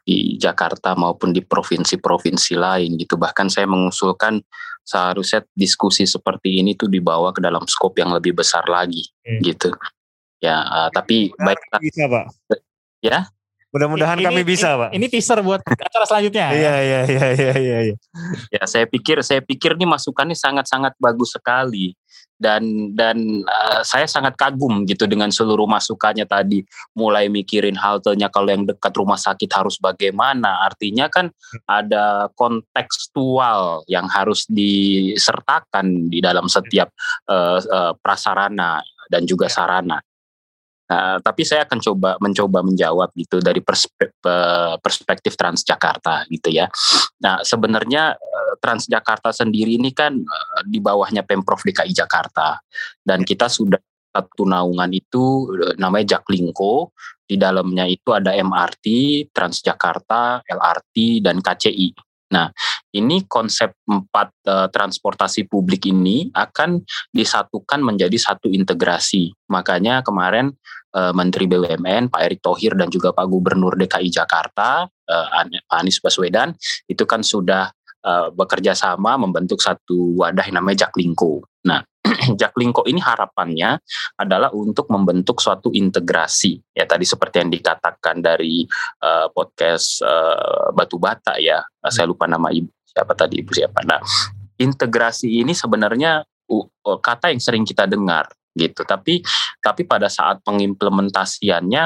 di 0.07 0.39
Jakarta 0.39 0.95
maupun 0.95 1.35
di 1.35 1.43
provinsi-provinsi 1.43 2.53
lain 2.55 2.95
gitu. 2.95 3.19
Bahkan 3.19 3.51
saya 3.51 3.67
mengusulkan 3.67 4.39
seharusnya 4.87 5.43
diskusi 5.51 6.07
seperti 6.07 6.63
ini 6.63 6.79
tuh 6.79 6.87
dibawa 6.87 7.35
ke 7.35 7.43
dalam 7.43 7.67
skop 7.67 7.99
yang 7.99 8.15
lebih 8.15 8.31
besar 8.39 8.63
lagi 8.71 9.03
hmm. 9.27 9.43
gitu. 9.43 9.75
Ya, 10.39 10.63
uh, 10.63 10.89
tapi 10.95 11.35
baik 11.35 11.59
bisa, 11.83 12.07
Pak. 12.07 12.25
Ya. 13.03 13.27
Mudah-mudahan 13.75 14.15
kami 14.23 14.47
bisa, 14.47 14.79
Pak. 14.79 14.95
Ini 14.95 15.11
teaser 15.11 15.43
buat 15.43 15.59
acara 15.59 16.07
selanjutnya. 16.07 16.47
Iya, 16.57 16.75
iya, 16.79 16.99
iya, 17.03 17.25
iya, 17.35 17.53
iya, 17.59 17.77
iya. 17.91 17.95
Ya, 18.47 18.63
saya 18.63 18.87
pikir 18.87 19.19
saya 19.27 19.43
pikir 19.43 19.75
ini 19.75 19.83
masukannya 19.83 20.39
sangat-sangat 20.39 20.95
bagus 21.03 21.35
sekali 21.35 21.91
dan 22.37 22.93
dan 22.93 23.43
uh, 23.45 23.81
saya 23.81 24.05
sangat 24.05 24.37
kagum 24.37 24.85
gitu 24.85 25.09
dengan 25.09 25.33
seluruh 25.33 25.65
masukannya 25.65 26.23
tadi. 26.25 26.63
Mulai 26.95 27.27
mikirin 27.27 27.75
haltenya 27.75 28.29
kalau 28.31 28.53
yang 28.53 28.63
dekat 28.65 28.93
rumah 28.95 29.17
sakit 29.17 29.49
harus 29.51 29.77
bagaimana. 29.81 30.63
Artinya 30.65 31.09
kan 31.11 31.33
ada 31.67 32.31
kontekstual 32.37 33.83
yang 33.89 34.05
harus 34.07 34.45
disertakan 34.47 36.07
di 36.07 36.23
dalam 36.23 36.45
setiap 36.47 36.93
uh, 37.27 37.59
uh, 37.59 37.93
prasarana 37.99 38.79
dan 39.09 39.25
juga 39.25 39.51
sarana 39.51 39.99
Nah, 40.87 41.19
tapi 41.19 41.43
saya 41.43 41.67
akan 41.67 41.79
coba 41.83 42.15
mencoba 42.23 42.63
menjawab 42.63 43.11
gitu 43.19 43.43
dari 43.43 43.59
perspektif, 43.59 44.15
perspektif 44.79 45.35
Transjakarta 45.35 46.23
gitu 46.31 46.47
ya. 46.47 46.71
Nah, 47.19 47.43
sebenarnya 47.43 48.15
eh, 48.15 48.53
Transjakarta 48.63 49.35
sendiri 49.35 49.75
ini 49.75 49.91
kan 49.91 50.15
eh, 50.15 50.61
di 50.63 50.79
bawahnya 50.79 51.27
Pemprov 51.27 51.59
DKI 51.59 51.91
Jakarta 51.91 52.63
dan 53.03 53.27
kita 53.27 53.51
sudah 53.51 53.79
satu 54.15 54.47
naungan 54.47 54.89
itu 54.95 55.51
eh, 55.59 55.75
namanya 55.75 56.17
Jaklingko. 56.17 56.95
Di 57.27 57.35
dalamnya 57.35 57.83
itu 57.83 58.15
ada 58.15 58.31
MRT, 58.31 58.87
Transjakarta, 59.35 60.47
LRT 60.47 61.19
dan 61.19 61.43
KCI. 61.43 62.06
Nah, 62.27 62.51
ini 62.91 63.23
konsep 63.23 63.71
empat 63.87 64.29
uh, 64.47 64.67
transportasi 64.67 65.47
publik 65.47 65.87
ini 65.87 66.27
akan 66.35 66.83
disatukan 67.15 67.79
menjadi 67.79 68.15
satu 68.19 68.51
integrasi. 68.51 69.31
Makanya 69.47 70.03
kemarin 70.03 70.51
uh, 70.91 71.15
Menteri 71.15 71.47
BUMN 71.47 72.11
Pak 72.11 72.21
Erick 72.27 72.41
Thohir 72.43 72.75
dan 72.75 72.91
juga 72.91 73.15
Pak 73.15 73.27
Gubernur 73.31 73.79
DKI 73.79 74.11
Jakarta 74.11 74.83
uh, 74.87 75.27
Pak 75.67 75.77
Anies 75.79 76.03
Baswedan 76.03 76.51
itu 76.87 77.03
kan 77.07 77.23
sudah 77.23 77.71
bekerja 78.07 78.71
sama 78.71 79.19
membentuk 79.19 79.59
satu 79.59 80.15
wadah 80.15 80.47
yang 80.47 80.63
namanya 80.63 80.87
Jaklingko. 80.87 81.43
Nah, 81.67 81.83
Jaklingko 82.39 82.87
ini 82.87 82.99
harapannya 83.03 83.79
adalah 84.17 84.51
untuk 84.53 84.87
membentuk 84.91 85.39
suatu 85.39 85.71
integrasi 85.71 86.59
ya 86.73 86.87
tadi 86.87 87.03
seperti 87.03 87.43
yang 87.43 87.51
dikatakan 87.51 88.23
dari 88.23 88.63
uh, 89.03 89.27
podcast 89.31 90.01
uh, 90.03 90.71
Batu 90.71 90.97
Bata 90.97 91.37
ya 91.37 91.59
hmm. 91.59 91.91
saya 91.91 92.07
lupa 92.07 92.25
nama 92.25 92.49
ibu 92.53 92.69
siapa 92.87 93.13
tadi 93.13 93.39
ibu 93.39 93.51
siapa 93.53 93.83
nah 93.85 94.01
integrasi 94.57 95.45
ini 95.45 95.53
sebenarnya 95.53 96.25
kata 97.03 97.29
yang 97.29 97.41
sering 97.43 97.67
kita 97.67 97.85
dengar 97.85 98.31
gitu. 98.57 98.81
Tapi 98.81 99.21
tapi 99.61 99.81
pada 99.85 100.09
saat 100.09 100.41
pengimplementasiannya 100.41 101.85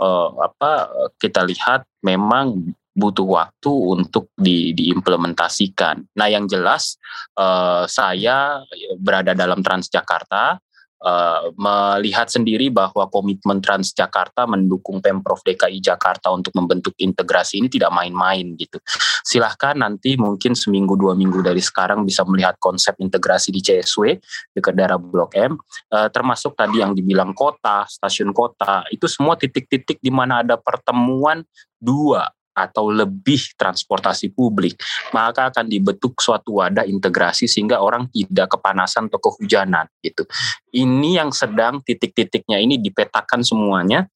uh, 0.00 0.30
apa 0.40 0.88
kita 1.20 1.44
lihat 1.44 1.84
memang 2.00 2.72
butuh 2.96 3.28
waktu 3.28 3.68
untuk 3.70 4.32
di, 4.32 4.72
diimplementasikan. 4.72 6.16
Nah, 6.16 6.28
yang 6.32 6.48
jelas 6.48 6.96
uh, 7.36 7.84
saya 7.84 8.64
berada 8.96 9.36
dalam 9.36 9.60
Transjakarta 9.60 10.58
Uh, 10.96 11.52
melihat 11.60 12.24
sendiri 12.24 12.72
bahwa 12.72 13.04
komitmen 13.12 13.60
Transjakarta 13.60 14.48
mendukung 14.48 15.04
Pemprov 15.04 15.44
DKI 15.44 15.76
Jakarta 15.84 16.32
untuk 16.32 16.56
membentuk 16.56 16.96
integrasi 16.96 17.60
ini 17.60 17.68
tidak 17.68 17.92
main-main 17.92 18.56
gitu. 18.56 18.80
Silahkan 19.20 19.76
nanti 19.76 20.16
mungkin 20.16 20.56
seminggu 20.56 20.96
dua 20.96 21.12
minggu 21.12 21.44
dari 21.44 21.60
sekarang 21.60 22.00
bisa 22.00 22.24
melihat 22.24 22.56
konsep 22.56 22.96
integrasi 22.96 23.52
di 23.52 23.60
CSW 23.60 24.16
dekat 24.56 24.72
daerah 24.72 24.96
Blok 24.96 25.36
M, 25.36 25.60
uh, 25.92 26.08
termasuk 26.08 26.56
tadi 26.56 26.80
yang 26.80 26.96
dibilang 26.96 27.36
kota, 27.36 27.84
stasiun 27.84 28.32
kota, 28.32 28.88
itu 28.88 29.04
semua 29.04 29.36
titik-titik 29.36 30.00
di 30.00 30.08
mana 30.08 30.40
ada 30.40 30.56
pertemuan 30.56 31.44
dua 31.76 32.24
atau 32.56 32.88
lebih 32.88 33.52
transportasi 33.60 34.32
publik, 34.32 34.80
maka 35.12 35.52
akan 35.52 35.68
dibentuk 35.68 36.16
suatu 36.16 36.64
wadah 36.64 36.88
integrasi 36.88 37.44
sehingga 37.44 37.84
orang 37.84 38.08
tidak 38.08 38.56
kepanasan 38.56 39.12
atau 39.12 39.20
kehujanan 39.20 39.84
gitu. 40.00 40.24
Ini 40.72 41.20
yang 41.20 41.30
sedang 41.36 41.84
titik-titiknya 41.84 42.56
ini 42.56 42.80
dipetakan 42.80 43.44
semuanya 43.44 44.08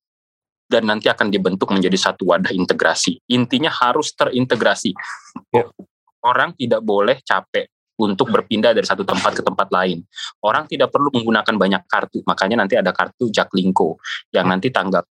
dan 0.71 0.89
nanti 0.89 1.13
akan 1.13 1.29
dibentuk 1.29 1.69
menjadi 1.69 1.99
satu 1.99 2.33
wadah 2.33 2.55
integrasi. 2.55 3.21
Intinya 3.29 3.69
harus 3.69 4.17
terintegrasi. 4.17 4.97
Ya. 5.53 5.69
Orang 6.25 6.57
tidak 6.57 6.81
boleh 6.81 7.21
capek 7.21 7.69
untuk 8.01 8.33
berpindah 8.33 8.73
dari 8.73 8.87
satu 8.89 9.05
tempat 9.05 9.37
ke 9.37 9.43
tempat 9.45 9.69
lain. 9.69 10.01
Orang 10.41 10.65
tidak 10.65 10.89
perlu 10.89 11.13
menggunakan 11.13 11.53
banyak 11.53 11.83
kartu, 11.85 12.25
makanya 12.25 12.65
nanti 12.65 12.81
ada 12.81 12.97
kartu 12.97 13.29
Jaklingko 13.29 14.01
yang 14.33 14.49
nanti 14.49 14.73
tanggal 14.73 15.05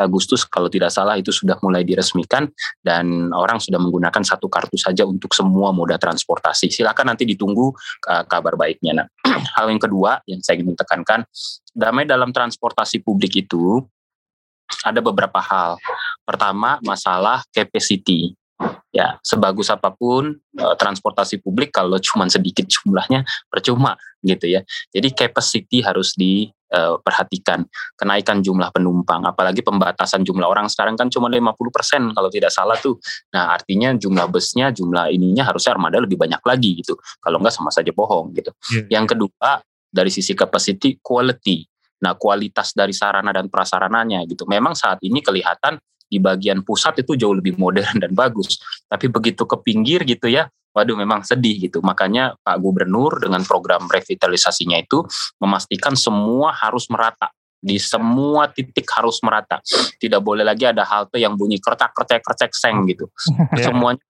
Agustus 0.00 0.42
kalau 0.48 0.66
tidak 0.66 0.90
salah 0.90 1.14
itu 1.14 1.30
sudah 1.30 1.54
mulai 1.62 1.86
diresmikan 1.86 2.48
dan 2.82 3.30
orang 3.30 3.62
sudah 3.62 3.78
menggunakan 3.78 4.22
satu 4.24 4.50
kartu 4.50 4.74
saja 4.74 5.06
untuk 5.06 5.30
semua 5.36 5.70
moda 5.70 5.94
transportasi. 6.00 6.72
Silakan 6.72 7.14
nanti 7.14 7.28
ditunggu 7.28 7.70
uh, 8.10 8.24
kabar 8.26 8.58
baiknya. 8.58 9.04
Nah, 9.04 9.06
hal 9.60 9.70
yang 9.70 9.80
kedua 9.80 10.20
yang 10.26 10.40
saya 10.42 10.58
ingin 10.58 10.74
tekankan, 10.74 11.22
damai 11.70 12.08
dalam 12.08 12.34
transportasi 12.34 13.04
publik 13.04 13.36
itu 13.46 13.84
ada 14.82 14.98
beberapa 14.98 15.38
hal. 15.38 15.78
Pertama, 16.26 16.82
masalah 16.82 17.46
capacity 17.54 18.34
ya 18.96 19.20
sebagus 19.20 19.68
apa 19.68 19.92
pun 19.92 20.32
uh, 20.56 20.74
transportasi 20.80 21.44
publik 21.44 21.76
kalau 21.76 22.00
cuma 22.00 22.24
sedikit 22.32 22.64
jumlahnya 22.64 23.22
percuma 23.52 24.00
gitu 24.24 24.48
ya. 24.48 24.64
Jadi 24.90 25.12
capacity 25.12 25.84
harus 25.84 26.16
diperhatikan 26.16 27.60
uh, 27.62 27.68
kenaikan 27.94 28.40
jumlah 28.40 28.72
penumpang 28.72 29.22
apalagi 29.28 29.60
pembatasan 29.60 30.24
jumlah 30.24 30.48
orang. 30.48 30.66
Sekarang 30.72 30.96
kan 30.96 31.12
cuma 31.12 31.28
50% 31.28 32.16
kalau 32.16 32.28
tidak 32.32 32.50
salah 32.50 32.80
tuh. 32.80 32.96
Nah 33.36 33.52
artinya 33.52 33.92
jumlah 33.92 34.26
busnya 34.32 34.72
jumlah 34.72 35.12
ininya 35.12 35.44
harusnya 35.44 35.76
armada 35.76 36.00
lebih 36.00 36.16
banyak 36.16 36.40
lagi 36.40 36.80
gitu. 36.80 36.96
Kalau 37.20 37.36
enggak 37.36 37.54
sama 37.54 37.68
saja 37.68 37.92
bohong 37.92 38.32
gitu. 38.32 38.50
Yeah. 38.72 39.00
yang 39.00 39.06
kedua 39.06 39.60
dari 39.92 40.08
sisi 40.08 40.32
capacity 40.32 40.98
quality. 41.04 41.64
Nah, 41.96 42.12
kualitas 42.12 42.76
dari 42.76 42.92
sarana 42.92 43.32
dan 43.32 43.48
prasarananya 43.48 44.20
gitu. 44.28 44.44
Memang 44.44 44.76
saat 44.76 45.00
ini 45.00 45.24
kelihatan 45.24 45.80
di 46.06 46.22
bagian 46.22 46.62
pusat 46.62 47.02
itu 47.02 47.18
jauh 47.18 47.34
lebih 47.34 47.58
modern 47.58 47.98
dan 47.98 48.14
bagus. 48.14 48.58
Tapi 48.86 49.10
begitu 49.10 49.42
ke 49.44 49.56
pinggir 49.60 50.06
gitu 50.06 50.30
ya, 50.30 50.46
waduh 50.76 50.94
memang 50.94 51.24
sedih 51.26 51.68
gitu. 51.68 51.82
Makanya 51.82 52.36
Pak 52.40 52.56
Gubernur 52.62 53.16
dengan 53.18 53.42
program 53.42 53.88
revitalisasinya 53.88 54.78
itu 54.80 55.02
memastikan 55.42 55.96
semua 55.96 56.52
harus 56.52 56.86
merata 56.92 57.32
di 57.56 57.80
semua 57.80 58.46
titik 58.52 58.86
harus 58.94 59.18
merata. 59.24 59.58
Tidak 59.96 60.20
boleh 60.22 60.46
lagi 60.46 60.68
ada 60.68 60.86
halte 60.86 61.18
yang 61.18 61.34
bunyi 61.34 61.58
kertak 61.58 61.90
kertek 61.96 62.22
kercek 62.22 62.52
seng 62.54 62.86
gitu. 62.86 63.08
Iya. 63.56 63.72
Semuanya. 63.72 64.02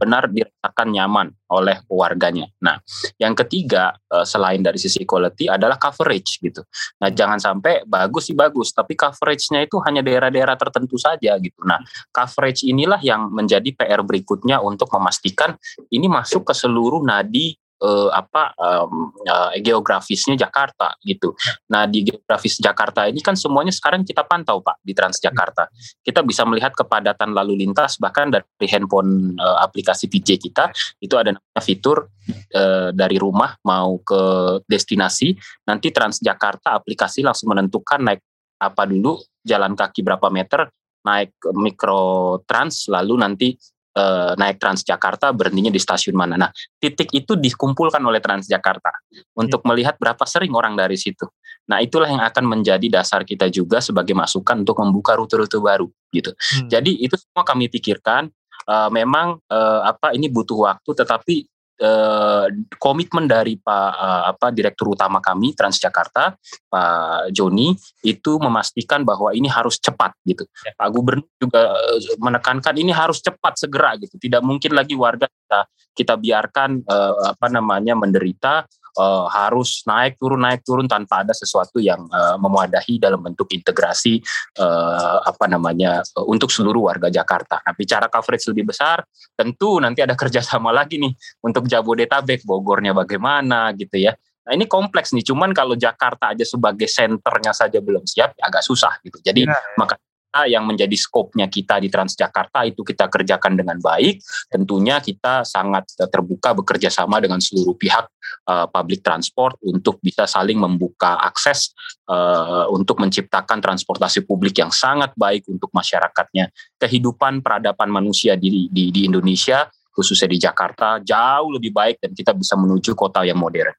Benar 0.00 0.26
dirasakan 0.32 0.88
nyaman 0.88 1.26
oleh 1.52 1.82
warganya. 1.90 2.48
Nah, 2.64 2.80
yang 3.20 3.36
ketiga 3.36 3.92
eh, 4.08 4.24
selain 4.24 4.64
dari 4.64 4.80
sisi 4.80 5.04
quality 5.04 5.50
adalah 5.50 5.76
coverage 5.76 6.40
gitu. 6.40 6.64
Nah, 7.02 7.12
jangan 7.12 7.36
sampai 7.36 7.84
bagus 7.84 8.32
sih 8.32 8.36
bagus, 8.36 8.72
tapi 8.72 8.96
coveragenya 8.96 9.68
itu 9.68 9.76
hanya 9.84 10.00
daerah-daerah 10.00 10.56
tertentu 10.56 10.96
saja 10.96 11.36
gitu. 11.38 11.60
Nah, 11.66 11.78
coverage 12.10 12.64
inilah 12.64 13.00
yang 13.04 13.28
menjadi 13.28 13.68
PR 13.76 14.00
berikutnya 14.00 14.58
untuk 14.64 14.88
memastikan 14.96 15.54
ini 15.92 16.08
masuk 16.08 16.48
ke 16.48 16.54
seluruh 16.56 17.04
nadi 17.04 17.54
uh, 17.80 18.10
apa 18.12 18.52
um, 18.56 19.10
uh, 19.24 19.52
geografisnya 19.58 20.36
Jakarta 20.36 20.94
gitu. 21.02 21.34
Nah 21.72 21.88
di 21.88 22.04
geografis 22.06 22.60
Jakarta 22.60 23.08
ini 23.08 23.24
kan 23.24 23.34
semuanya 23.34 23.72
sekarang 23.72 24.04
kita 24.04 24.24
pantau 24.24 24.60
pak 24.60 24.78
di 24.84 24.92
Transjakarta. 24.92 25.72
Kita 26.04 26.20
bisa 26.22 26.44
melihat 26.46 26.76
kepadatan 26.76 27.32
lalu 27.32 27.66
lintas 27.66 27.96
bahkan 27.96 28.28
dari 28.28 28.66
handphone 28.68 29.34
uh, 29.40 29.58
aplikasi 29.64 30.06
VJ 30.06 30.38
kita 30.40 30.70
itu 31.00 31.16
ada 31.16 31.34
fitur 31.60 32.08
uh, 32.54 32.92
dari 32.92 33.16
rumah 33.16 33.56
mau 33.64 33.98
ke 34.00 34.22
destinasi. 34.68 35.34
Nanti 35.66 35.90
Transjakarta 35.90 36.76
aplikasi 36.76 37.24
langsung 37.24 37.52
menentukan 37.52 38.00
naik 38.04 38.20
apa 38.60 38.84
dulu 38.84 39.16
jalan 39.40 39.72
kaki 39.72 40.04
berapa 40.04 40.28
meter 40.28 40.68
naik 41.00 41.32
mikro 41.56 42.36
trans 42.44 42.92
lalu 42.92 43.16
nanti 43.16 43.48
uh, 43.96 44.32
naik 44.38 44.60
Transjakarta 44.60 45.32
berhentinya 45.34 45.72
di 45.72 45.80
stasiun 45.80 46.14
mana. 46.14 46.34
Nah, 46.36 46.50
titik 46.78 47.10
itu 47.14 47.34
dikumpulkan 47.34 48.02
oleh 48.02 48.22
Transjakarta 48.22 48.90
untuk 49.38 49.64
melihat 49.66 49.96
berapa 49.98 50.22
sering 50.26 50.54
orang 50.54 50.76
dari 50.78 50.94
situ. 50.98 51.26
Nah, 51.70 51.78
itulah 51.78 52.10
yang 52.10 52.22
akan 52.22 52.44
menjadi 52.46 52.86
dasar 52.90 53.22
kita 53.22 53.46
juga 53.50 53.78
sebagai 53.78 54.14
masukan 54.14 54.66
untuk 54.66 54.78
membuka 54.82 55.14
rute-rute 55.14 55.58
baru 55.62 55.86
gitu. 56.10 56.34
Hmm. 56.34 56.66
Jadi 56.66 56.98
itu 56.98 57.14
semua 57.14 57.46
kami 57.46 57.70
pikirkan 57.70 58.26
uh, 58.66 58.90
memang 58.90 59.38
uh, 59.46 59.80
apa 59.86 60.12
ini 60.14 60.26
butuh 60.26 60.66
waktu 60.66 60.90
tetapi 60.90 61.46
eh, 61.80 62.46
komitmen 62.76 63.24
dari 63.24 63.56
Pak 63.56 63.90
eh, 63.96 64.22
apa 64.36 64.52
Direktur 64.52 64.92
Utama 64.92 65.18
kami 65.18 65.56
Transjakarta 65.56 66.36
Pak 66.68 67.32
Joni 67.32 67.72
itu 68.04 68.36
memastikan 68.38 69.02
bahwa 69.02 69.32
ini 69.32 69.48
harus 69.48 69.80
cepat 69.80 70.12
gitu. 70.28 70.44
Ya. 70.62 70.76
Pak 70.76 70.88
Gubernur 70.92 71.26
juga 71.40 71.74
eh, 71.74 71.98
menekankan 72.20 72.76
ini 72.76 72.92
harus 72.92 73.24
cepat 73.24 73.56
segera 73.56 73.96
gitu. 73.96 74.20
Tidak 74.20 74.44
mungkin 74.44 74.76
lagi 74.76 74.94
warga 74.94 75.26
kita 75.26 75.60
kita 75.96 76.14
biarkan 76.20 76.84
eh, 76.84 77.14
apa 77.32 77.46
namanya 77.48 77.96
menderita 77.96 78.68
uh, 78.96 79.26
harus 79.30 79.84
naik 79.86 80.16
turun 80.16 80.40
naik 80.42 80.64
turun 80.66 80.86
tanpa 80.90 81.22
ada 81.22 81.34
sesuatu 81.36 81.78
yang 81.78 82.00
uh, 82.10 82.40
memadahi 82.40 82.98
dalam 82.98 83.20
bentuk 83.22 83.50
integrasi 83.52 84.18
uh, 84.58 85.22
apa 85.22 85.46
namanya 85.46 86.02
uh, 86.16 86.26
untuk 86.26 86.50
seluruh 86.50 86.90
warga 86.90 87.12
Jakarta. 87.12 87.62
Nah, 87.62 87.74
bicara 87.76 88.10
coverage 88.10 88.46
lebih 88.50 88.72
besar, 88.74 89.04
tentu 89.36 89.78
nanti 89.78 90.02
ada 90.02 90.16
kerjasama 90.20 90.74
lagi 90.74 90.98
nih 90.98 91.12
untuk 91.44 91.68
Jabodetabek, 91.70 92.42
Bogornya 92.42 92.96
bagaimana 92.96 93.70
gitu 93.76 94.00
ya. 94.00 94.14
Nah 94.40 94.56
ini 94.56 94.64
kompleks 94.66 95.12
nih, 95.12 95.22
cuman 95.22 95.52
kalau 95.52 95.76
Jakarta 95.76 96.32
aja 96.32 96.42
sebagai 96.42 96.88
senternya 96.88 97.52
saja 97.52 97.78
belum 97.78 98.02
siap, 98.08 98.34
ya 98.34 98.48
agak 98.48 98.64
susah 98.64 98.98
gitu. 99.04 99.20
Jadi 99.20 99.46
ya, 99.46 99.54
ya. 99.54 99.76
maka 99.76 100.00
yang 100.46 100.62
menjadi 100.66 100.94
skopnya 100.94 101.50
kita 101.50 101.82
di 101.82 101.90
Transjakarta 101.90 102.62
itu 102.62 102.86
kita 102.86 103.10
kerjakan 103.10 103.58
dengan 103.58 103.78
baik. 103.82 104.22
Tentunya 104.46 105.02
kita 105.02 105.42
sangat 105.42 105.90
terbuka 106.10 106.54
bekerja 106.54 106.86
sama 106.88 107.18
dengan 107.18 107.42
seluruh 107.42 107.74
pihak 107.74 108.06
uh, 108.46 108.66
public 108.70 109.02
transport 109.02 109.58
untuk 109.66 109.98
bisa 109.98 110.30
saling 110.30 110.58
membuka 110.58 111.18
akses 111.18 111.74
uh, 112.06 112.70
untuk 112.70 113.02
menciptakan 113.02 113.58
transportasi 113.58 114.22
publik 114.22 114.62
yang 114.62 114.70
sangat 114.70 115.10
baik 115.18 115.50
untuk 115.50 115.74
masyarakatnya. 115.74 116.50
Kehidupan 116.78 117.42
peradaban 117.42 117.90
manusia 117.90 118.38
di, 118.38 118.70
di, 118.70 118.94
di 118.94 119.10
Indonesia 119.10 119.66
khususnya 119.90 120.30
di 120.30 120.38
Jakarta 120.38 121.02
jauh 121.02 121.50
lebih 121.50 121.74
baik 121.74 121.98
dan 121.98 122.14
kita 122.14 122.32
bisa 122.32 122.54
menuju 122.54 122.94
kota 122.94 123.26
yang 123.26 123.36
modern. 123.36 123.74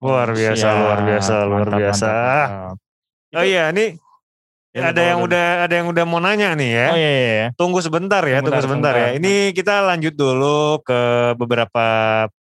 Luar 0.00 0.32
biasa, 0.32 0.66
ya, 0.66 0.80
luar 0.80 1.00
biasa, 1.04 1.34
luar 1.44 1.68
biasa. 1.68 2.08
Mantap, 2.08 2.72
mantap. 2.72 3.36
Oh 3.36 3.44
iya, 3.46 3.70
ini 3.70 3.94
Ya, 4.70 4.94
ada 4.94 5.02
yang 5.02 5.18
udah 5.26 5.66
ada 5.66 5.74
yang 5.82 5.90
udah 5.90 6.04
mau 6.06 6.22
nanya 6.22 6.54
nih 6.54 6.70
ya. 6.70 6.86
Oh 6.94 6.98
iya, 6.98 7.10
iya. 7.10 7.26
iya. 7.34 7.46
Tunggu 7.58 7.82
sebentar 7.82 8.22
ya, 8.22 8.38
tunggu 8.38 8.62
sebentar, 8.62 8.94
sebentar 8.94 8.94
ya. 8.94 9.08
Ini 9.18 9.50
kita 9.50 9.82
lanjut 9.82 10.14
dulu 10.14 10.78
ke 10.86 11.34
beberapa 11.34 11.86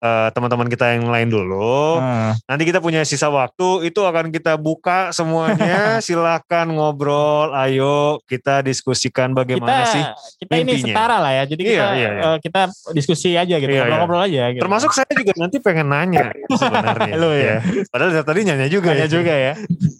uh, 0.00 0.28
teman-teman 0.32 0.68
kita 0.68 0.96
yang 0.96 1.08
lain 1.08 1.28
dulu. 1.30 2.00
Hmm. 2.00 2.32
Nanti 2.44 2.62
kita 2.68 2.78
punya 2.82 3.04
sisa 3.06 3.28
waktu, 3.32 3.88
itu 3.88 4.00
akan 4.02 4.28
kita 4.32 4.58
buka 4.60 5.12
semuanya. 5.12 5.98
Silahkan 6.06 6.68
ngobrol, 6.68 7.52
ayo 7.56 8.20
kita 8.28 8.60
diskusikan 8.60 9.32
bagaimana 9.32 9.84
kita, 9.86 9.92
sih 9.92 10.02
Kita 10.44 10.52
intinya. 10.60 10.72
ini 10.72 10.82
setara 10.82 11.16
lah 11.20 11.32
ya, 11.32 11.44
jadi 11.48 11.62
iya, 11.62 11.70
kita, 11.70 11.86
iya, 11.96 12.10
iya. 12.10 12.22
Uh, 12.24 12.38
kita 12.40 12.60
diskusi 12.92 13.28
aja 13.36 13.54
gitu, 13.56 13.70
iya, 13.70 13.84
ngobrol-ngobrol 13.86 14.22
iya. 14.26 14.28
aja. 14.28 14.44
Gitu. 14.56 14.62
Termasuk 14.62 14.90
saya 14.92 15.10
juga 15.12 15.32
nanti 15.40 15.56
pengen 15.62 15.86
nanya 15.88 16.24
sebenarnya. 16.60 17.14
Lu 17.16 17.30
ya. 17.32 17.58
ya. 17.60 17.84
Padahal 17.88 18.10
dari 18.12 18.26
tadi 18.26 18.40
nanya 18.44 18.68
juga. 18.68 18.88
Nanya 18.92 19.08
ya. 19.08 19.12
juga 19.12 19.34
ya. 19.34 19.52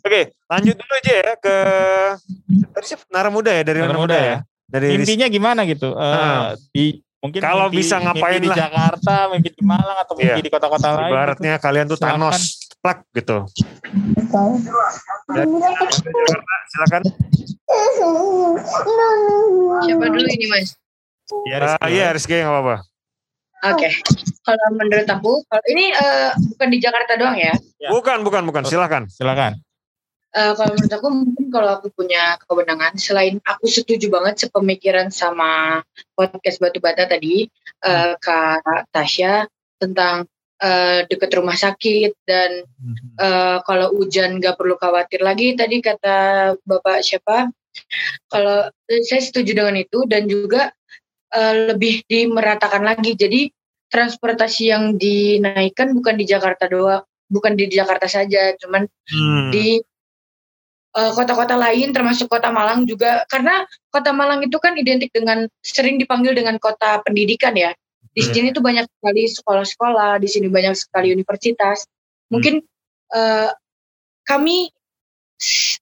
Oke, 0.05 0.21
lanjut 0.49 0.75
dulu 0.77 0.93
aja 1.03 1.13
ya 1.13 1.33
ke 1.41 1.57
tadi 2.73 2.85
sih 2.87 2.97
Nara 3.11 3.31
Muda 3.33 3.51
ya 3.53 3.63
dari 3.65 3.79
Nara 3.83 3.97
Muda 3.97 4.17
ya. 4.17 4.25
ya. 4.25 4.39
Dari 4.67 4.99
intinya 4.99 5.27
gimana 5.31 5.63
gitu? 5.63 5.95
Uh, 5.95 6.59
di 6.75 7.06
Mungkin 7.27 7.43
kalau 7.43 7.67
bisa 7.75 7.99
ngapain 7.99 8.39
mimpi 8.39 8.47
lah. 8.47 8.55
di 8.55 8.61
Jakarta, 8.63 9.15
mimpi 9.35 9.51
di 9.51 9.63
Malang 9.67 9.99
atau 9.99 10.15
mimpi 10.15 10.39
yeah. 10.39 10.47
di 10.47 10.51
kota-kota 10.55 10.95
lain. 10.95 11.11
Ibaratnya 11.11 11.55
gitu. 11.59 11.65
kalian 11.67 11.85
tuh 11.91 11.99
Thanos, 11.99 12.39
plak 12.79 13.03
gitu. 13.19 13.39
silakan. 16.71 17.03
Siapa 19.83 20.07
dulu 20.07 20.29
ini 20.31 20.47
mas? 20.47 20.79
Ya, 21.51 21.59
Rizky, 21.59 21.83
uh, 21.83 21.91
ya, 21.91 22.07
Rizky 22.15 22.35
nggak 22.39 22.55
apa-apa. 22.55 22.77
Oke, 23.67 23.83
okay. 23.83 23.93
kalau 24.47 24.67
menurut 24.79 25.09
aku, 25.11 25.43
kalau 25.51 25.65
ini 25.75 25.91
uh, 25.91 26.31
bukan 26.55 26.69
di 26.71 26.79
Jakarta 26.79 27.19
doang 27.19 27.35
ya? 27.35 27.51
Bukan, 27.91 28.23
bukan, 28.23 28.47
bukan. 28.47 28.63
Silakan, 28.63 29.11
silakan. 29.11 29.59
Uh, 30.37 30.53
kalau 30.53 30.77
menurut 30.77 30.93
aku 30.93 31.09
mungkin 31.09 31.47
kalau 31.49 31.71
aku 31.81 31.89
punya 31.97 32.37
kewenangan, 32.45 32.93
selain 33.01 33.41
aku 33.41 33.65
setuju 33.73 34.13
banget 34.13 34.45
sepemikiran 34.45 35.09
sama 35.09 35.81
podcast 36.13 36.61
Batu 36.61 36.77
Bata 36.77 37.09
tadi, 37.09 37.49
uh, 37.89 38.21
Kak 38.21 38.93
Tasya 38.93 39.49
tentang 39.81 40.29
uh, 40.61 41.01
deket 41.09 41.33
rumah 41.33 41.57
sakit 41.57 42.13
dan 42.29 42.69
uh, 43.17 43.65
kalau 43.65 43.97
hujan 43.97 44.37
nggak 44.37 44.61
perlu 44.61 44.77
khawatir 44.77 45.25
lagi 45.25 45.57
tadi 45.57 45.81
kata 45.81 46.53
bapak 46.69 47.01
siapa? 47.01 47.49
Kalau 48.29 48.69
saya 48.89 49.23
setuju 49.25 49.57
dengan 49.57 49.81
itu 49.81 50.05
dan 50.05 50.29
juga 50.29 50.69
uh, 51.33 51.55
lebih 51.73 52.05
dimeratakan 52.05 52.85
lagi. 52.85 53.17
Jadi 53.17 53.49
transportasi 53.89 54.69
yang 54.69 55.01
dinaikkan 55.01 55.97
bukan 55.97 56.21
di 56.21 56.29
Jakarta 56.29 56.69
doang 56.69 57.09
bukan 57.27 57.59
di 57.59 57.67
Jakarta 57.71 58.07
saja 58.07 58.55
cuman 58.55 58.87
hmm. 58.87 59.51
di 59.51 59.83
kota-kota 60.97 61.61
uh, 61.61 61.61
lain 61.69 61.93
termasuk 61.93 62.33
kota 62.33 62.49
Malang 62.49 62.89
juga 62.89 63.29
karena 63.29 63.69
kota 63.93 64.17
Malang 64.17 64.41
itu 64.41 64.57
kan 64.57 64.73
identik 64.81 65.13
dengan 65.13 65.45
sering 65.61 66.01
dipanggil 66.01 66.33
dengan 66.33 66.57
kota 66.57 67.05
pendidikan 67.05 67.53
ya 67.53 67.77
di 68.17 68.25
hmm. 68.25 68.33
sini 68.33 68.49
tuh 68.57 68.65
banyak 68.65 68.89
sekali 68.89 69.29
sekolah-sekolah, 69.29 70.17
di 70.17 70.29
sini 70.33 70.49
banyak 70.49 70.73
sekali 70.73 71.13
universitas. 71.13 71.85
Mungkin 72.33 72.65
hmm. 72.65 73.13
uh, 73.13 73.53
kami 74.25 74.73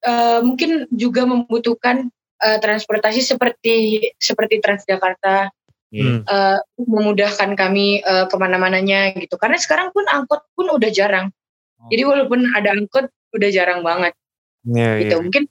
uh, 0.03 0.43
mungkin 0.43 0.91
juga 0.91 1.23
membutuhkan 1.31 2.11
uh, 2.43 2.59
transportasi 2.59 3.23
seperti 3.23 4.11
seperti 4.19 4.59
Transjakarta, 4.59 5.55
hmm. 5.95 6.27
uh, 6.27 6.59
memudahkan 6.75 7.55
kami 7.55 8.03
uh, 8.03 8.27
ke 8.27 8.35
mana-mananya 8.35 9.15
gitu. 9.15 9.39
Karena 9.39 9.55
sekarang 9.55 9.95
pun 9.95 10.03
angkot 10.11 10.43
pun 10.59 10.75
udah 10.75 10.91
jarang. 10.91 11.31
Oh. 11.79 11.87
Jadi 11.87 12.03
walaupun 12.03 12.51
ada 12.51 12.75
angkot, 12.75 13.15
udah 13.31 13.51
jarang 13.55 13.87
banget. 13.87 14.19
Yeah, 14.65 15.01
gitu. 15.01 15.17
Yeah. 15.21 15.25
Mungkin 15.25 15.45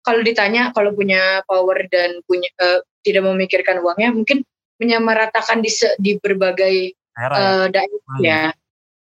kalau 0.00 0.20
ditanya 0.22 0.62
kalau 0.72 0.94
punya 0.94 1.44
power 1.44 1.86
dan 1.90 2.22
punya 2.24 2.48
uh, 2.62 2.80
tidak 3.04 3.22
memikirkan 3.26 3.82
uangnya, 3.82 4.14
mungkin 4.14 4.42
menyamaratakan 4.80 5.64
di 5.64 5.70
di 6.00 6.12
berbagai 6.20 6.96
uh, 7.16 7.66
daerah 7.68 8.02
hmm. 8.16 8.24
ya. 8.24 8.42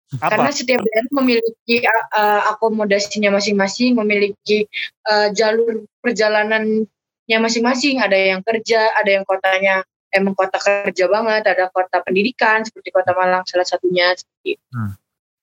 Apa? 0.10 0.34
Karena 0.34 0.49
setiap 0.49 0.82
daerah 0.82 1.11
memiliki 1.14 1.86
uh, 1.86 2.49
akomodasinya 2.57 3.30
masing-masing, 3.38 3.94
memiliki 3.94 4.66
uh, 5.06 5.30
jalur 5.30 5.86
perjalanannya 6.02 7.38
masing-masing. 7.38 8.02
Ada 8.02 8.18
yang 8.34 8.41
kerja, 8.41 8.90
ada 8.98 9.10
yang 9.14 9.26
kotanya 9.30 9.86
emang 10.10 10.34
kota 10.34 10.57
kerja 10.57 11.06
banget, 11.06 11.45
ada 11.45 11.70
kota 11.70 12.02
pendidikan 12.02 12.66
seperti 12.66 12.90
kota 12.90 13.14
Malang 13.14 13.45
salah 13.45 13.68
satunya. 13.68 14.10
Seperti 14.18 14.57
Hmm. 14.74 14.94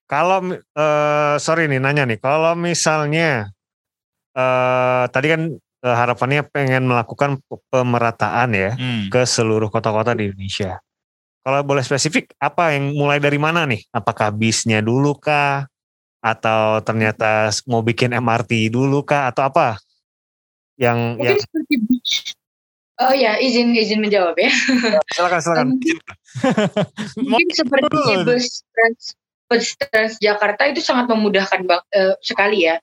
Kalau 0.06 0.38
uh, 0.54 1.34
sorry 1.42 1.66
nih 1.66 1.82
nanya 1.82 2.06
nih, 2.06 2.22
kalau 2.22 2.54
misalnya 2.54 3.50
uh, 4.36 5.08
tadi 5.08 5.26
kan 5.32 5.42
Eh, 5.86 5.94
harapannya 5.94 6.42
pengen 6.50 6.90
melakukan 6.90 7.38
pemerataan 7.70 8.50
ya 8.56 8.74
hmm. 8.74 9.06
ke 9.06 9.22
seluruh 9.22 9.70
kota-kota 9.70 10.18
di 10.18 10.34
Indonesia. 10.34 10.82
Kalau 11.46 11.62
boleh 11.62 11.84
spesifik, 11.86 12.34
apa 12.42 12.74
yang 12.74 12.90
mulai 12.90 13.22
dari 13.22 13.38
mana 13.38 13.62
nih? 13.70 13.86
Apakah 13.94 14.34
bisnya 14.34 14.82
dulu 14.82 15.14
kah? 15.14 15.70
Atau 16.18 16.82
ternyata 16.82 17.54
mau 17.70 17.86
bikin 17.86 18.10
MRT 18.18 18.66
dulu 18.74 19.06
kah? 19.06 19.30
Atau 19.30 19.46
apa? 19.46 19.78
Yang 20.74 20.98
Mungkin 21.22 21.28
yang... 21.28 21.38
seperti 21.38 21.74
Oh 22.96 23.12
ya, 23.12 23.36
izin 23.36 23.76
izin 23.76 24.00
menjawab 24.00 24.34
ya. 24.40 24.50
Silakan 25.14 25.38
silakan. 25.44 25.66
Mungkin 27.20 27.48
seperti 27.62 27.98
bus 28.26 28.64
trans 28.72 29.02
bus 29.46 29.66
trans 29.76 30.16
Jakarta 30.18 30.66
itu 30.66 30.82
sangat 30.82 31.06
memudahkan 31.12 31.62
uh, 31.68 32.16
sekali 32.24 32.66
ya 32.66 32.80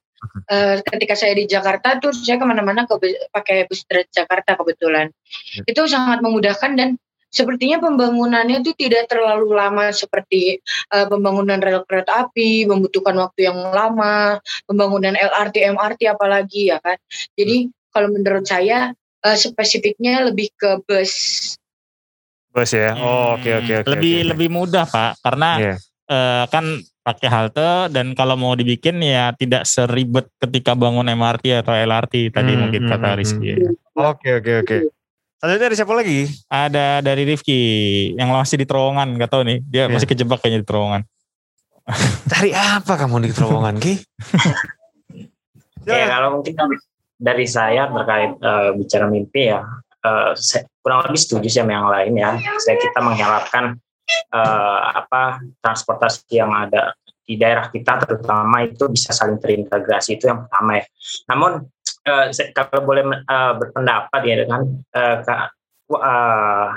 uh, 0.49 0.75
ketika 0.83 1.15
saya 1.15 1.33
di 1.35 1.45
Jakarta 1.45 1.99
tuh 1.99 2.15
saya 2.15 2.39
ke 2.39 2.45
mana-mana 2.45 2.87
ke 2.87 2.95
pakai 3.31 3.67
bus 3.67 3.83
Jakarta 4.11 4.55
kebetulan. 4.59 5.09
Ya. 5.53 5.61
itu 5.69 5.81
sangat 5.89 6.21
memudahkan 6.21 6.77
dan 6.77 6.89
sepertinya 7.33 7.81
pembangunannya 7.81 8.61
itu 8.61 8.77
tidak 8.77 9.09
terlalu 9.09 9.57
lama 9.57 9.89
seperti 9.89 10.61
uh, 10.93 11.09
pembangunan 11.09 11.57
rel 11.57 11.81
kereta 11.89 12.29
api 12.29 12.69
membutuhkan 12.69 13.17
waktu 13.17 13.49
yang 13.49 13.57
lama 13.57 14.37
pembangunan 14.69 15.17
LRT 15.17 15.73
MRT 15.73 16.01
apalagi 16.13 16.69
ya 16.69 16.77
kan? 16.77 17.01
Jadi 17.33 17.73
kalau 17.89 18.13
menurut 18.13 18.45
saya 18.45 18.93
uh, 19.25 19.37
spesifiknya 19.37 20.29
lebih 20.29 20.53
ke 20.53 20.77
bus. 20.85 21.13
Bus 22.53 22.69
ya? 22.69 22.93
Oh 22.93 23.33
oke 23.41 23.49
oke 23.49 23.73
oke 23.81 23.89
lebih 23.97 24.15
okay, 24.21 24.29
lebih 24.29 24.49
mudah 24.53 24.85
pak. 24.85 25.17
Karena 25.25 25.49
yeah. 25.57 25.77
Iya. 26.05 26.13
uh, 26.13 26.45
kan 26.53 26.65
pakai 27.03 27.27
halte 27.27 27.91
dan 27.91 28.15
kalau 28.15 28.39
mau 28.39 28.55
dibikin 28.55 29.03
ya 29.03 29.35
tidak 29.35 29.67
seribet 29.67 30.31
ketika 30.39 30.71
bangun 30.71 31.03
MRT 31.11 31.59
atau 31.59 31.75
LRT 31.75 32.31
tadi 32.31 32.55
hmm, 32.55 32.59
mungkin 32.63 32.81
hmm, 32.87 32.91
kata 32.95 33.09
hmm, 33.11 33.17
Rizky. 33.19 33.51
Hmm. 33.59 33.75
Oke 33.93 34.29
oke 34.39 34.51
oke. 34.63 34.77
Ada 35.43 35.59
dari 35.59 35.75
siapa 35.75 35.91
lagi? 35.91 36.23
Ada 36.47 37.03
dari 37.03 37.27
Rifki 37.27 37.59
yang 38.15 38.31
masih 38.31 38.55
di 38.55 38.63
terowongan, 38.63 39.19
nggak 39.19 39.27
tahu 39.27 39.43
nih. 39.43 39.59
Dia 39.67 39.79
yeah. 39.83 39.87
masih 39.91 40.07
kejebak 40.07 40.39
kayaknya 40.39 40.63
di 40.63 40.67
terowongan. 40.71 41.03
Cari 42.31 42.55
apa 42.55 42.93
kamu 42.95 43.27
di 43.27 43.35
terowongan, 43.35 43.75
Ki? 43.75 43.99
ya 45.83 46.07
kalau 46.07 46.39
mungkin 46.39 46.55
dari 47.19 47.43
saya 47.43 47.91
terkait 47.91 48.39
uh, 48.39 48.71
bicara 48.71 49.11
mimpi 49.11 49.51
ya, 49.51 49.67
uh, 50.07 50.31
saya 50.31 50.63
kurang 50.79 51.11
lebih 51.11 51.19
setuju 51.19 51.47
sih 51.51 51.59
sama 51.59 51.75
yang 51.75 51.91
lain 51.91 52.13
ya. 52.15 52.31
Saya 52.63 52.79
kita 52.79 53.03
mengharapkan 53.03 53.75
uh, 54.33 54.79
apa 55.03 55.43
transportasi 55.59 56.39
yang 56.39 56.51
ada 56.51 56.93
di 57.23 57.39
daerah 57.39 57.71
kita 57.71 58.03
terutama 58.03 58.67
itu 58.67 58.91
bisa 58.91 59.15
saling 59.15 59.39
terintegrasi 59.39 60.19
itu 60.19 60.27
yang 60.27 60.43
pertama 60.43 60.83
ya. 60.83 60.85
Namun 61.31 61.51
uh, 62.07 62.25
kalau 62.51 62.83
boleh 62.83 63.03
uh, 63.07 63.53
berpendapat 63.55 64.21
ya 64.27 64.35
dengan 64.43 64.61
uh, 64.95 65.17
uh, 65.95 66.67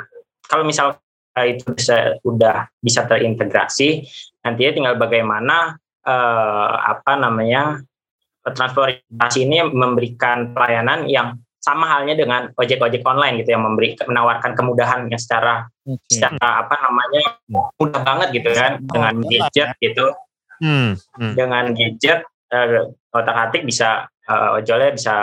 kalau 0.46 0.64
misal 0.64 0.98
itu 1.36 1.68
bisa 1.76 2.16
udah 2.24 2.64
bisa 2.80 3.04
terintegrasi 3.04 4.08
nantinya 4.40 4.72
tinggal 4.72 4.96
bagaimana 4.96 5.76
uh, 6.08 6.72
apa 6.80 7.12
namanya 7.20 7.84
transportasi 8.40 9.44
ini 9.44 9.60
memberikan 9.68 10.54
pelayanan 10.56 11.04
yang 11.10 11.36
sama 11.66 11.82
halnya 11.90 12.14
dengan 12.14 12.46
ojek-ojek 12.54 13.02
online 13.02 13.42
gitu 13.42 13.58
yang 13.58 13.66
memberi 13.66 13.98
menawarkan 13.98 14.54
kemudahan 14.54 15.10
yang 15.10 15.18
secara 15.18 15.66
okay. 15.82 15.98
secara 16.06 16.62
apa 16.62 16.78
namanya 16.78 17.42
mudah 17.50 18.02
banget 18.06 18.28
gitu 18.38 18.54
kan 18.54 18.78
oh, 18.78 18.94
dengan 18.94 19.14
gadget 19.26 19.68
ya. 19.74 19.82
gitu 19.82 20.06
hmm. 20.62 20.90
Hmm. 21.18 21.34
dengan 21.34 21.74
gadget 21.74 22.22
uh, 22.54 22.86
otak 23.10 23.50
atik 23.50 23.66
bisa 23.66 24.06
uh, 24.30 24.62
ojolnya 24.62 24.94
bisa 24.94 25.14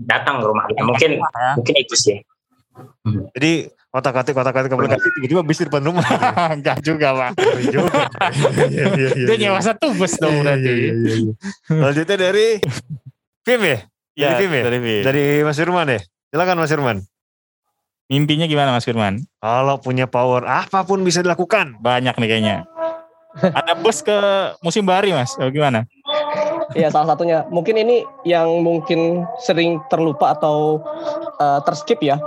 datang 0.00 0.40
ke 0.40 0.46
rumah 0.48 0.64
kita 0.72 0.80
mungkin 0.88 1.20
ya. 1.20 1.52
mungkin 1.60 1.74
itu 1.76 1.92
sih 1.92 2.16
hmm. 3.04 3.36
jadi 3.36 3.68
otak 3.92 4.24
atik 4.24 4.40
otak 4.40 4.56
atik 4.56 4.72
aplikasi 4.72 5.04
tiba-tiba 5.20 5.42
bis 5.44 5.60
di 5.60 5.68
depan 5.68 5.84
rumah 5.84 6.06
enggak 6.56 6.80
juga 6.80 7.12
pak 7.12 7.30
juga 7.68 7.92
iya, 8.72 8.86
iya, 8.96 9.08
iya, 9.20 9.26
dia 9.28 9.36
nyewa 9.36 9.60
satu 9.60 9.92
bus 9.92 10.16
dong 10.16 10.40
berarti 10.40 10.72
lanjutnya 11.68 12.16
dari 12.16 12.56
Film 13.40 13.62
ya 13.68 13.84
Ya, 14.18 14.34
dari 14.34 14.46
Vim 14.46 14.52
ya? 14.52 14.62
Dari, 14.66 14.78
Vim. 14.82 15.02
dari 15.06 15.24
Mas 15.46 15.58
Firman 15.58 15.86
ya? 15.86 16.00
Silakan 16.34 16.56
Mas 16.58 16.70
Firman. 16.72 16.96
Mimpinya 18.10 18.46
gimana 18.50 18.74
Mas 18.74 18.82
Firman? 18.82 19.22
Kalau 19.38 19.78
punya 19.78 20.10
power 20.10 20.42
apa 20.46 20.82
pun 20.82 21.06
bisa 21.06 21.22
dilakukan. 21.22 21.78
Banyak 21.78 22.18
nih 22.18 22.28
kayaknya. 22.28 22.56
Ada 23.38 23.78
bus 23.78 24.02
ke 24.02 24.18
musim 24.66 24.82
bari 24.82 25.14
Mas, 25.14 25.38
oh, 25.38 25.46
gimana? 25.46 25.86
Iya 26.74 26.90
salah 26.90 27.14
satunya. 27.14 27.46
Mungkin 27.50 27.78
ini 27.78 28.02
yang 28.26 28.62
mungkin 28.62 29.26
sering 29.42 29.78
terlupa 29.90 30.34
atau 30.34 30.82
uh, 31.38 31.62
terskip 31.62 32.02
ya. 32.02 32.18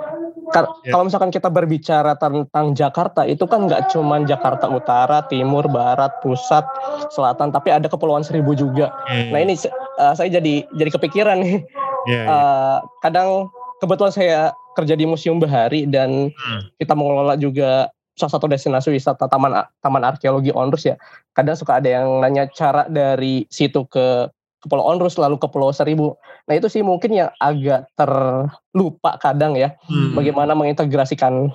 Yeah. 0.61 0.93
Kalau 0.93 1.03
misalkan 1.09 1.33
kita 1.33 1.49
berbicara 1.49 2.13
tentang 2.13 2.77
Jakarta, 2.77 3.25
itu 3.25 3.49
kan 3.49 3.65
nggak 3.65 3.89
cuma 3.89 4.21
Jakarta 4.21 4.69
Utara, 4.69 5.25
Timur, 5.25 5.65
Barat, 5.65 6.13
Pusat, 6.21 6.69
Selatan, 7.09 7.49
tapi 7.49 7.73
ada 7.73 7.89
Kepulauan 7.89 8.21
Seribu 8.21 8.53
juga. 8.53 8.93
Hmm. 9.09 9.33
Nah 9.33 9.39
ini 9.41 9.57
uh, 9.97 10.13
saya 10.13 10.29
jadi 10.29 10.67
jadi 10.77 10.89
kepikiran 10.93 11.41
nih. 11.41 11.65
Yeah, 12.05 12.23
yeah. 12.23 12.25
Uh, 12.29 12.77
kadang 13.01 13.49
kebetulan 13.81 14.13
saya 14.13 14.39
kerja 14.77 14.93
di 14.93 15.05
Museum 15.09 15.41
Bahari 15.41 15.89
dan 15.89 16.29
hmm. 16.29 16.61
kita 16.77 16.93
mengelola 16.93 17.33
juga 17.39 17.89
salah 18.13 18.33
satu 18.37 18.45
destinasi 18.45 18.93
wisata 18.93 19.25
taman 19.25 19.65
taman 19.81 20.03
arkeologi 20.05 20.53
Onrus 20.53 20.85
ya. 20.85 20.95
Kadang 21.33 21.57
suka 21.57 21.81
ada 21.81 21.89
yang 21.89 22.21
nanya 22.21 22.45
cara 22.53 22.85
dari 22.85 23.49
situ 23.49 23.89
ke 23.89 24.29
ke 24.63 24.71
Pulau 24.71 24.87
Onrus 24.87 25.19
lalu 25.19 25.35
ke 25.35 25.51
Pulau 25.51 25.75
Seribu. 25.75 26.15
Nah 26.47 26.55
itu 26.55 26.71
sih 26.71 26.79
mungkin 26.79 27.11
yang 27.11 27.29
agak 27.43 27.91
terlupa 27.99 29.19
kadang 29.19 29.59
ya, 29.59 29.75
hmm. 29.91 30.15
bagaimana 30.15 30.55
mengintegrasikan. 30.55 31.51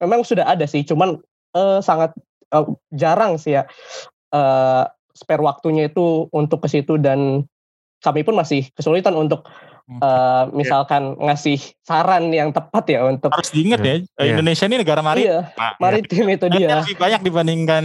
Memang 0.00 0.24
sudah 0.24 0.48
ada 0.48 0.64
sih, 0.64 0.80
cuman 0.88 1.20
uh, 1.52 1.84
sangat 1.84 2.16
uh, 2.56 2.64
jarang 2.92 3.36
sih 3.36 3.60
ya 3.60 3.68
uh, 4.32 4.84
spare 5.16 5.40
waktunya 5.40 5.88
itu 5.88 6.28
untuk 6.32 6.64
ke 6.64 6.68
situ 6.68 7.00
dan 7.00 7.48
kami 8.04 8.20
pun 8.22 8.36
masih 8.36 8.68
kesulitan 8.76 9.16
untuk 9.16 9.48
uh, 9.88 10.50
misalkan 10.50 11.14
ngasih 11.18 11.58
saran 11.86 12.30
yang 12.34 12.50
tepat 12.50 12.84
ya 12.90 13.06
untuk 13.06 13.30
harus 13.30 13.50
diingat 13.54 13.80
ya 13.82 13.96
yeah. 14.18 14.32
Indonesia 14.34 14.64
ini 14.66 14.76
negara 14.82 15.00
maritim 15.02 15.30
iya, 15.30 15.40
maritim 15.78 16.26
itu 16.26 16.46
dia. 16.50 16.82
lebih 16.82 16.96
banyak 16.98 17.20
dibandingkan 17.22 17.84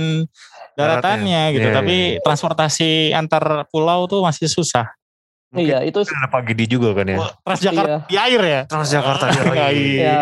daratannya 0.73 1.53
gitu 1.53 1.67
yeah, 1.69 1.77
tapi 1.77 1.95
yeah. 2.17 2.23
transportasi 2.23 3.13
antar 3.13 3.69
pulau 3.69 4.09
tuh 4.09 4.25
masih 4.25 4.49
susah 4.49 4.89
Mungkin 5.51 5.67
iya 5.67 5.83
itu 5.83 5.99
ada 6.07 6.31
Pak 6.31 6.47
Gidi 6.47 6.63
juga 6.63 6.95
kan 6.95 7.03
ya. 7.03 7.19
Oh, 7.19 7.27
Transjakarta 7.43 7.91
iya. 7.91 7.99
di 8.07 8.15
air 8.15 8.41
ya. 8.47 8.61
Transjakarta 8.71 9.25
di 9.27 9.59
air. 9.59 9.75
iya. 9.75 10.19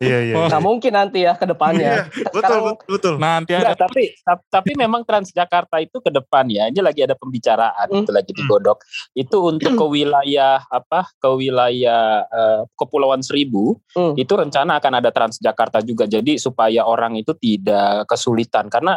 iya 0.00 0.18
iya. 0.32 0.34
Nah 0.48 0.60
mungkin 0.64 0.96
nanti 0.96 1.28
ya 1.28 1.36
ke 1.36 1.44
depannya. 1.44 2.08
Iya, 2.08 2.24
betul 2.32 2.58
betul 2.72 2.88
betul. 2.88 3.14
Nanti 3.20 3.52
ada. 3.52 3.76
tapi 3.76 4.16
tapi 4.48 4.70
memang 4.80 5.04
Transjakarta 5.04 5.76
itu 5.84 6.00
ke 6.00 6.08
depan 6.08 6.48
ya. 6.48 6.72
Ini 6.72 6.80
lagi 6.80 7.04
ada 7.04 7.12
pembicaraan 7.20 7.92
hmm. 7.92 8.00
itu 8.00 8.10
lagi 8.16 8.32
digodok. 8.32 8.80
Itu 9.12 9.52
untuk 9.52 9.76
ke 9.76 9.84
wilayah 9.84 10.64
apa? 10.72 11.12
Ke 11.20 11.28
wilayah 11.36 12.24
uh, 12.24 12.64
Kepulauan 12.72 13.20
Seribu 13.20 13.76
hmm. 13.92 14.16
itu 14.16 14.32
rencana 14.32 14.80
akan 14.80 15.04
ada 15.04 15.12
Transjakarta 15.12 15.84
juga. 15.84 16.08
Jadi 16.08 16.40
supaya 16.40 16.88
orang 16.88 17.20
itu 17.20 17.36
tidak 17.36 18.08
kesulitan 18.08 18.72
karena 18.72 18.96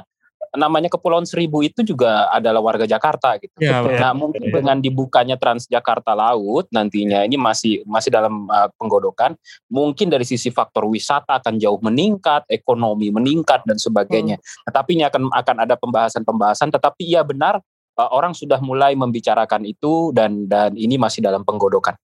namanya 0.55 0.89
Kepulauan 0.91 1.27
Seribu 1.27 1.61
itu 1.61 1.85
juga 1.85 2.27
adalah 2.31 2.59
warga 2.59 2.83
Jakarta 2.83 3.37
gitu. 3.39 3.55
Ya, 3.61 3.79
nah, 3.83 4.11
mungkin 4.15 4.51
dengan 4.51 4.79
dibukanya 4.81 5.35
Transjakarta 5.35 6.15
Laut 6.15 6.67
nantinya 6.73 7.23
ini 7.23 7.37
masih 7.37 7.85
masih 7.85 8.11
dalam 8.11 8.49
uh, 8.49 8.67
penggodokan, 8.75 9.35
mungkin 9.69 10.11
dari 10.11 10.27
sisi 10.27 10.49
faktor 10.49 10.89
wisata 10.89 11.39
akan 11.39 11.61
jauh 11.61 11.79
meningkat, 11.79 12.47
ekonomi 12.49 13.13
meningkat 13.13 13.63
dan 13.63 13.77
sebagainya. 13.77 14.41
Hmm. 14.41 14.63
Nah, 14.67 14.71
tapi 14.71 14.97
ini 14.97 15.03
akan 15.05 15.31
akan 15.31 15.55
ada 15.61 15.75
pembahasan-pembahasan 15.79 16.73
tetapi 16.73 17.05
iya 17.05 17.21
benar 17.21 17.61
uh, 17.99 18.09
orang 18.11 18.35
sudah 18.35 18.59
mulai 18.59 18.93
membicarakan 18.95 19.63
itu 19.63 20.11
dan 20.11 20.47
dan 20.47 20.75
ini 20.75 20.99
masih 20.99 21.23
dalam 21.23 21.43
penggodokan. 21.47 21.95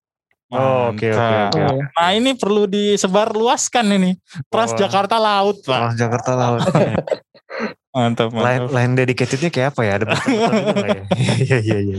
Oh, 0.51 0.91
oke 0.91 1.07
oke 1.07 1.35
oke. 1.47 1.61
Nah, 1.95 2.11
ini 2.11 2.35
perlu 2.35 2.67
disebar 2.67 3.31
luaskan 3.31 3.95
ini. 3.95 4.11
Transjakarta 4.51 5.15
oh. 5.15 5.23
Laut, 5.23 5.57
Pak. 5.63 5.95
Transjakarta 5.95 6.31
Laut. 6.35 6.61
Mantap, 7.91 8.31
mantap. 8.31 8.47
Line, 8.47 8.65
line 8.72 8.93
dedicatednya 8.95 9.49
kayak 9.51 9.68
apa 9.76 9.81
ya? 9.84 9.91
Ada 9.99 10.05
ya? 10.15 11.03
Iya, 11.43 11.57
iya, 11.59 11.77
iya. 11.84 11.97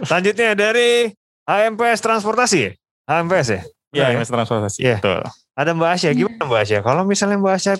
Selanjutnya 0.00 0.56
dari 0.56 1.12
HMPS 1.44 2.00
Transportasi 2.00 2.58
ya? 2.64 2.70
HMPS 3.04 3.48
ya? 3.52 3.60
Iya, 3.92 4.04
HMPS 4.16 4.30
Transportasi. 4.32 4.78
Iya. 4.80 4.96
Ada 5.52 5.70
Mbak 5.76 5.90
Asya, 5.90 6.10
gimana 6.16 6.42
Mbak 6.48 6.60
Asya? 6.64 6.78
Kalau 6.80 7.02
misalnya 7.04 7.36
Mbak 7.36 7.54
Asya 7.60 7.74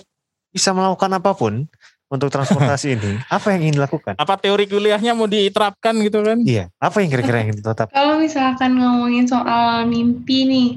bisa 0.53 0.69
melakukan 0.77 1.09
apa 1.17 1.31
pun 1.33 1.65
untuk 2.09 2.29
transportasi 2.33 2.87
ini, 2.97 3.17
apa 3.29 3.53
yang 3.53 3.69
ingin 3.69 3.75
dilakukan? 3.81 4.13
Apa 4.17 4.37
teori 4.37 4.65
kuliahnya 4.65 5.17
mau 5.17 5.25
diterapkan 5.25 5.97
gitu 6.05 6.21
kan? 6.25 6.41
Iya, 6.41 6.69
apa 6.81 7.01
yang 7.01 7.09
kira-kira 7.13 7.45
yang 7.45 7.57
tetap? 7.57 7.89
Kalau 7.93 8.17
misalkan 8.21 8.77
ngomongin 8.77 9.25
soal 9.29 9.85
mimpi 9.85 10.45
nih, 10.49 10.69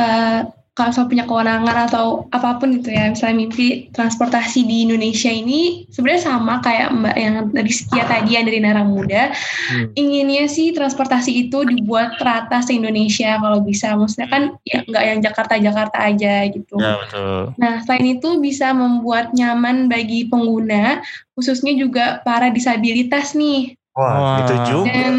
uh, 0.00 0.40
kalau 0.78 0.94
saya 0.94 1.10
punya 1.10 1.26
kewenangan 1.26 1.90
atau 1.90 2.30
apa 2.30 2.62
pun 2.62 2.78
gitu 2.78 2.94
ya, 2.94 3.10
misalnya 3.10 3.42
mimpi 3.42 3.90
transportasi 3.90 4.62
di 4.62 4.86
Indonesia 4.86 5.26
ini 5.26 5.82
sebenarnya 5.90 6.22
sama 6.30 6.62
kayak 6.62 6.94
Mbak 6.94 7.16
yang 7.18 7.34
dari 7.50 7.72
Sekia 7.74 8.06
tadi 8.06 8.38
yang 8.38 8.46
dari 8.46 8.62
Nara 8.62 8.86
Muda. 8.86 9.34
Hmm. 9.74 9.90
Inginnya 9.98 10.46
sih 10.46 10.70
transportasi 10.70 11.50
itu 11.50 11.66
dibuat 11.66 12.22
rata 12.22 12.62
se 12.62 12.78
Indonesia 12.78 13.42
kalau 13.42 13.58
bisa. 13.66 13.98
Maksudnya 13.98 14.30
kan 14.30 14.42
ya 14.62 14.86
nggak 14.86 15.04
yang 15.10 15.18
Jakarta-Jakarta 15.18 15.98
aja 15.98 16.46
gitu. 16.46 16.78
Ya, 16.78 16.94
betul. 17.02 17.42
Nah, 17.58 17.82
selain 17.82 18.06
itu 18.14 18.38
bisa 18.38 18.70
membuat 18.70 19.34
nyaman 19.34 19.90
bagi 19.90 20.30
pengguna, 20.30 21.02
khususnya 21.34 21.74
juga 21.74 22.22
para 22.22 22.54
disabilitas 22.54 23.34
nih. 23.34 23.77
Wah, 23.98 24.14
Wah, 24.14 24.38
itu 24.46 24.54
juga. 24.70 24.94
Dan, 24.94 25.14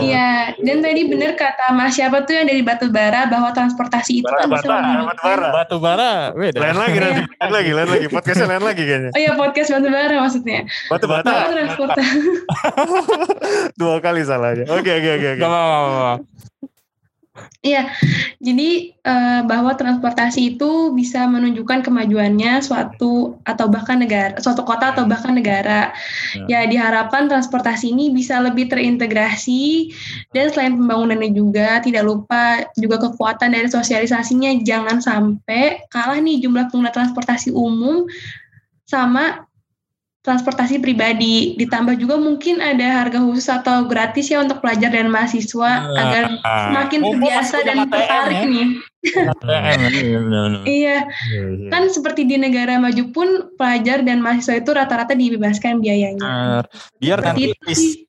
iya, 0.00 0.56
dan 0.56 0.80
tadi 0.80 1.04
benar 1.04 1.36
kata 1.36 1.76
Mas 1.76 2.00
siapa 2.00 2.24
tuh 2.24 2.32
yang 2.32 2.48
dari 2.48 2.64
batu 2.64 2.88
bara 2.88 3.28
bahwa 3.28 3.52
transportasi 3.52 4.24
itu 4.24 4.32
kan 4.32 4.48
bisa 4.48 4.64
batu 4.64 5.20
bara. 5.20 5.48
Batu 5.52 5.76
bara, 5.76 6.32
beda. 6.32 6.56
Lain 6.56 6.76
lagi 6.80 6.96
nanti, 6.96 7.22
lain 7.28 7.52
lagi, 7.52 7.70
lain 7.76 7.88
lagi. 7.92 8.06
Podcastnya 8.08 8.48
lain 8.56 8.64
lagi 8.64 8.82
kayaknya. 8.88 9.10
Oh 9.12 9.20
iya, 9.20 9.32
podcast 9.36 9.68
batu 9.68 9.88
bara 9.92 10.16
maksudnya. 10.16 10.60
Batu 10.88 11.04
bata. 11.04 11.28
transportasi. 11.52 12.18
Dua 13.84 14.00
kali 14.00 14.24
salahnya. 14.24 14.64
Oke, 14.64 14.96
oke, 14.96 15.10
oke. 15.20 15.30
Gak 15.36 15.44
apa-apa. 15.52 16.24
Iya, 17.60 17.90
jadi 18.38 18.94
eh, 18.94 19.40
bahwa 19.42 19.74
transportasi 19.74 20.54
itu 20.54 20.94
bisa 20.94 21.26
menunjukkan 21.26 21.82
kemajuannya 21.82 22.62
suatu 22.62 23.42
atau 23.42 23.66
bahkan 23.66 23.98
negara, 23.98 24.38
suatu 24.38 24.62
kota 24.62 24.94
atau 24.94 25.04
bahkan 25.04 25.34
negara. 25.34 25.90
Ya. 26.46 26.62
ya, 26.62 26.70
diharapkan 26.70 27.26
transportasi 27.26 27.90
ini 27.90 28.14
bisa 28.14 28.38
lebih 28.38 28.70
terintegrasi 28.70 29.90
dan 30.30 30.48
selain 30.54 30.78
pembangunannya 30.78 31.34
juga 31.34 31.82
tidak 31.82 32.06
lupa 32.06 32.64
juga 32.78 33.10
kekuatan 33.10 33.52
dari 33.52 33.66
sosialisasinya 33.66 34.62
jangan 34.62 35.02
sampai 35.02 35.82
kalah 35.90 36.22
nih 36.22 36.40
jumlah 36.40 36.70
pengguna 36.70 36.94
transportasi 36.94 37.50
umum 37.50 38.06
sama 38.86 39.46
transportasi 40.26 40.82
pribadi. 40.82 41.54
Ditambah 41.54 41.94
juga 42.02 42.18
mungkin 42.18 42.58
ada 42.58 43.06
harga 43.06 43.22
khusus 43.22 43.46
atau 43.46 43.86
gratis 43.86 44.26
ya 44.26 44.42
untuk 44.42 44.58
pelajar 44.58 44.90
dan 44.90 45.06
mahasiswa 45.06 45.86
uh, 45.86 45.94
agar 45.94 46.24
semakin 46.42 47.00
uh, 47.00 47.06
terbiasa 47.14 47.56
dan 47.62 47.76
tertarik 47.86 48.42
ya? 48.42 48.50
nih. 48.50 48.68
iya. 50.66 50.98
iya, 50.98 50.98
kan 51.70 51.86
seperti 51.86 52.26
di 52.26 52.42
negara 52.42 52.74
maju 52.82 53.06
pun 53.14 53.54
pelajar 53.54 54.02
dan 54.02 54.18
mahasiswa 54.18 54.58
itu 54.58 54.70
rata-rata 54.74 55.14
dibebaskan 55.14 55.78
biayanya. 55.78 56.26
Uh, 56.26 56.62
biar 56.98 57.22
nanti 57.22 57.54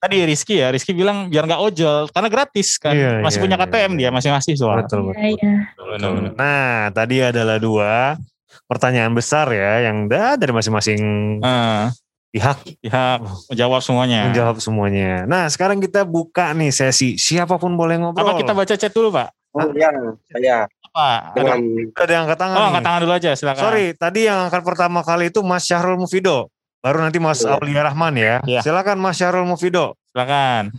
tadi 0.02 0.16
Rizky 0.26 0.58
ya, 0.58 0.74
Rizky 0.74 0.90
bilang 0.90 1.30
biar 1.30 1.46
nggak 1.46 1.62
ojol 1.62 2.10
karena 2.10 2.26
gratis 2.26 2.82
kan, 2.82 2.98
iya, 2.98 3.22
masih 3.22 3.38
iya, 3.38 3.44
punya 3.46 3.56
KTM 3.62 3.92
iya. 3.94 3.98
dia 4.02 4.10
masih 4.10 4.28
mahasiswa. 4.34 4.72
Betul, 4.82 5.00
betul. 5.06 5.22
Iya, 5.22 5.30
iya. 5.38 6.30
Nah, 6.34 6.90
tadi 6.90 7.16
adalah 7.22 7.62
dua 7.62 8.18
pertanyaan 8.66 9.14
besar 9.14 9.46
ya 9.54 9.86
yang 9.86 10.10
dari 10.10 10.50
masing-masing 10.50 11.00
uh 11.46 11.94
pihak 12.28 12.58
pihak 12.84 13.18
menjawab 13.48 13.80
semuanya. 13.80 14.28
Menjawab 14.28 14.56
semuanya. 14.60 15.24
Nah, 15.24 15.48
sekarang 15.48 15.80
kita 15.80 16.04
buka 16.04 16.52
nih 16.52 16.72
sesi 16.72 17.16
siapa 17.16 17.56
pun 17.56 17.74
boleh 17.74 17.96
ngobrol. 17.96 18.24
Apa 18.24 18.32
kita 18.36 18.52
baca 18.52 18.74
chat 18.76 18.92
dulu, 18.92 19.08
Pak? 19.12 19.28
Oh, 19.56 19.64
yang 19.72 20.16
saya. 20.28 20.68
Apa? 20.92 21.32
Dengan 21.32 21.58
ada 21.96 22.12
yang 22.12 22.22
angkat 22.28 22.38
tangan. 22.38 22.56
Oh, 22.56 22.66
angkat 22.68 22.84
tangan 22.84 23.00
dulu 23.04 23.14
aja, 23.16 23.30
silakan. 23.32 23.62
Sorry, 23.64 23.86
tadi 23.96 24.20
yang 24.28 24.38
angkat 24.48 24.62
pertama 24.64 25.00
kali 25.00 25.32
itu 25.32 25.40
Mas 25.40 25.64
Syahrul 25.64 25.96
Mufido. 25.96 26.52
Baru 26.78 27.02
nanti 27.02 27.18
Mas 27.18 27.42
ya. 27.42 27.58
Aulia 27.58 27.82
Rahman 27.82 28.14
ya. 28.14 28.38
ya. 28.46 28.60
Silakan 28.62 29.02
Mas 29.02 29.18
Syahrul 29.18 29.48
Mufido. 29.48 29.98
Silakan. 30.12 30.70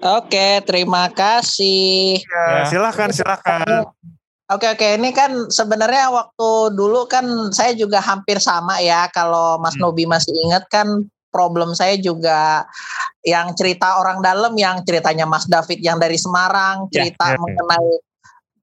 Oke, 0.00 0.64
terima 0.64 1.08
kasih. 1.12 2.20
Ya, 2.24 2.64
silakan, 2.68 3.12
silakan. 3.12 3.92
Oke 4.50 4.66
oke. 4.66 4.88
Ini 4.98 5.10
kan 5.14 5.46
sebenarnya 5.46 6.10
waktu 6.10 6.74
dulu 6.74 7.06
kan 7.06 7.54
saya 7.54 7.70
juga 7.78 8.02
hampir 8.02 8.42
sama 8.42 8.82
ya. 8.82 9.06
Kalau 9.14 9.62
Mas 9.62 9.78
hmm. 9.78 9.82
Nobi 9.86 10.10
masih 10.10 10.34
ingat 10.50 10.66
kan 10.66 11.06
problem 11.30 11.70
saya 11.78 11.94
juga 11.94 12.66
yang 13.22 13.54
cerita 13.54 14.02
orang 14.02 14.18
dalam 14.18 14.50
yang 14.58 14.82
ceritanya 14.82 15.22
Mas 15.22 15.46
David 15.46 15.78
yang 15.78 16.02
dari 16.02 16.18
Semarang 16.18 16.90
ya, 16.90 17.06
cerita 17.06 17.30
yeah, 17.30 17.38
yeah, 17.38 17.42
mengenai 17.46 17.90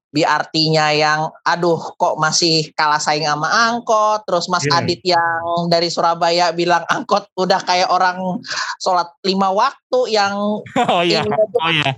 BRT-nya 0.08 0.88
yang 0.98 1.20
aduh 1.48 1.80
kok 1.96 2.20
masih 2.20 2.68
kalah 2.76 3.00
saing 3.00 3.24
sama 3.24 3.48
angkot? 3.48 4.28
Terus 4.28 4.52
Mas 4.52 4.68
yeah. 4.68 4.84
Adit 4.84 5.02
yang 5.08 5.72
dari 5.72 5.88
Surabaya 5.88 6.52
bilang 6.52 6.84
angkot 6.92 7.32
udah 7.40 7.64
kayak 7.64 7.88
orang 7.88 8.44
sholat 8.84 9.08
lima 9.24 9.56
waktu 9.56 10.00
yang 10.12 10.36
oh 10.92 11.00
iya. 11.00 11.24
oh 11.64 11.72
iya 11.72 11.96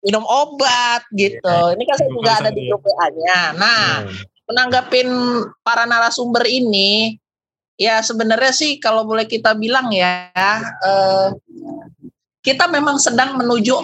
minum 0.00 0.24
obat 0.24 1.04
gitu. 1.12 1.44
Yeah. 1.44 1.76
Ini 1.76 1.84
kan 1.84 1.96
saya 1.96 2.10
juga 2.10 2.32
ada 2.40 2.50
di 2.52 2.62
grup 2.68 2.82
WA-nya. 2.84 3.40
Nah, 3.56 4.08
yeah. 4.08 4.24
menanggapin 4.48 5.08
para 5.60 5.84
narasumber 5.84 6.44
ini, 6.48 7.20
ya 7.76 8.00
sebenarnya 8.00 8.52
sih 8.52 8.80
kalau 8.80 9.04
boleh 9.04 9.28
kita 9.28 9.52
bilang 9.56 9.92
ya, 9.92 10.32
eh, 10.64 11.28
kita 12.40 12.66
memang 12.72 12.96
sedang 12.96 13.36
menuju 13.36 13.76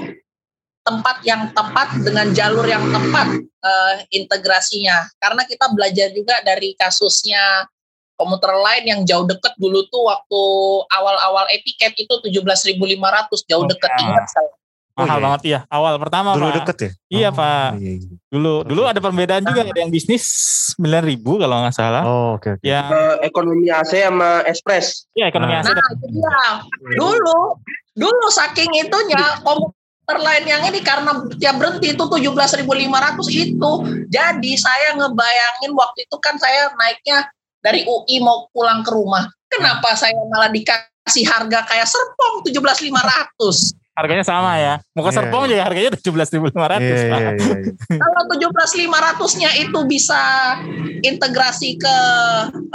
tempat 0.86 1.20
yang 1.26 1.50
tepat 1.50 1.98
dengan 2.00 2.30
jalur 2.32 2.64
yang 2.64 2.84
tepat 2.88 3.28
eh, 3.44 3.94
integrasinya. 4.16 5.06
Karena 5.20 5.44
kita 5.44 5.68
belajar 5.76 6.08
juga 6.16 6.40
dari 6.40 6.72
kasusnya 6.80 7.68
komuter 8.16 8.48
lain 8.48 8.84
yang 8.88 9.00
jauh 9.04 9.28
deket 9.28 9.52
dulu 9.60 9.84
tuh 9.92 10.08
waktu 10.08 10.42
awal-awal 10.88 11.44
etiket 11.52 11.92
itu 12.00 12.08
17.500 12.08 12.72
jauh 13.44 13.68
deket 13.68 13.92
oh, 13.92 14.00
ingat 14.08 14.24
saya 14.32 14.48
mahal 14.96 15.12
oh, 15.12 15.20
iya. 15.20 15.24
banget 15.28 15.42
ya 15.44 15.60
awal 15.68 15.94
pertama 16.00 16.32
dulu 16.32 16.48
pak. 16.48 16.56
deket 16.64 16.76
ya? 16.80 16.90
Iya 17.12 17.28
oh, 17.28 17.32
pak. 17.36 17.70
iya, 17.76 17.92
iya. 18.00 18.16
dulu 18.32 18.54
dulu 18.64 18.82
ada 18.88 19.00
perbedaan 19.04 19.44
juga 19.44 19.60
ada 19.68 19.76
yang 19.76 19.92
bisnis 19.92 20.24
sembilan 20.72 21.02
ribu 21.04 21.36
kalau 21.36 21.56
nggak 21.60 21.76
salah. 21.76 22.02
Oh 22.08 22.40
oke 22.40 22.48
okay, 22.48 22.50
okay. 22.56 22.72
ya 22.72 22.80
uh, 22.88 23.14
ekonomi 23.20 23.68
AC 23.68 23.92
sama 23.92 24.40
Express. 24.48 25.04
Iya 25.12 25.28
ekonomi 25.28 25.52
AC 25.52 25.68
nah, 25.68 25.76
iya. 25.76 26.40
dulu 26.96 27.60
dulu 27.92 28.26
saking 28.32 28.72
itunya 28.88 29.20
komuter 29.44 30.16
lain 30.16 30.44
yang 30.48 30.64
ini 30.64 30.80
karena 30.80 31.12
tiap 31.36 31.60
berhenti 31.60 31.92
itu 31.92 32.04
tujuh 32.08 32.32
belas 32.32 32.56
ribu 32.56 32.72
lima 32.72 32.96
ratus 32.96 33.28
itu. 33.28 33.72
Jadi 34.08 34.52
saya 34.56 34.96
ngebayangin 34.96 35.76
waktu 35.76 36.08
itu 36.08 36.16
kan 36.24 36.40
saya 36.40 36.72
naiknya 36.72 37.28
dari 37.60 37.84
UI 37.84 38.24
mau 38.24 38.48
pulang 38.48 38.80
ke 38.80 38.96
rumah. 38.96 39.28
Kenapa 39.52 39.92
saya 39.92 40.16
malah 40.32 40.48
dikasih 40.48 41.28
harga 41.28 41.68
kayak 41.68 41.84
serpong 41.84 42.48
tujuh 42.48 42.64
belas 42.64 42.80
lima 42.80 43.04
ratus 43.04 43.76
Harganya 43.96 44.24
sama 44.28 44.60
ya. 44.60 44.76
Mau 44.92 45.00
ke 45.00 45.08
yeah. 45.08 45.16
Serpong 45.16 45.48
juga 45.48 45.62
harganya 45.64 45.90
tujuh 45.96 46.12
belas 46.12 46.28
ribu 46.28 46.52
lima 46.52 46.68
ratus. 46.68 47.00
Iya, 47.00 47.32
Kalau 47.96 48.22
tujuh 48.36 48.48
belas 48.52 48.70
lima 48.76 48.98
ratusnya 49.00 49.50
itu 49.56 49.80
bisa 49.88 50.20
integrasi 51.00 51.80
ke 51.80 51.96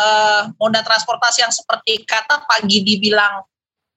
uh, 0.01 0.41
moda 0.57 0.81
transportasi 0.81 1.45
yang 1.45 1.53
seperti 1.53 2.01
kata 2.09 2.41
pagi 2.49 2.81
dibilang 2.81 3.45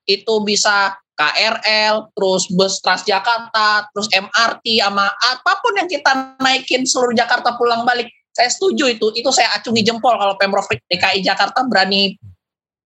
itu 0.04 0.34
bisa 0.44 0.92
KRL, 1.14 2.10
terus 2.12 2.50
bus 2.50 2.82
Transjakarta, 2.82 3.88
terus 3.94 4.10
MRT, 4.10 4.82
sama 4.82 5.06
apa 5.06 5.52
pun 5.62 5.78
yang 5.78 5.86
kita 5.86 6.36
naikin 6.42 6.82
seluruh 6.84 7.14
Jakarta 7.14 7.54
pulang 7.54 7.86
balik. 7.86 8.10
Saya 8.34 8.50
setuju 8.50 8.90
itu. 8.90 9.14
Itu 9.14 9.30
saya 9.30 9.54
acungi 9.54 9.86
jempol 9.86 10.18
kalau 10.18 10.34
Pemprov 10.34 10.66
DKI 10.66 11.22
Jakarta 11.22 11.62
berani 11.70 12.18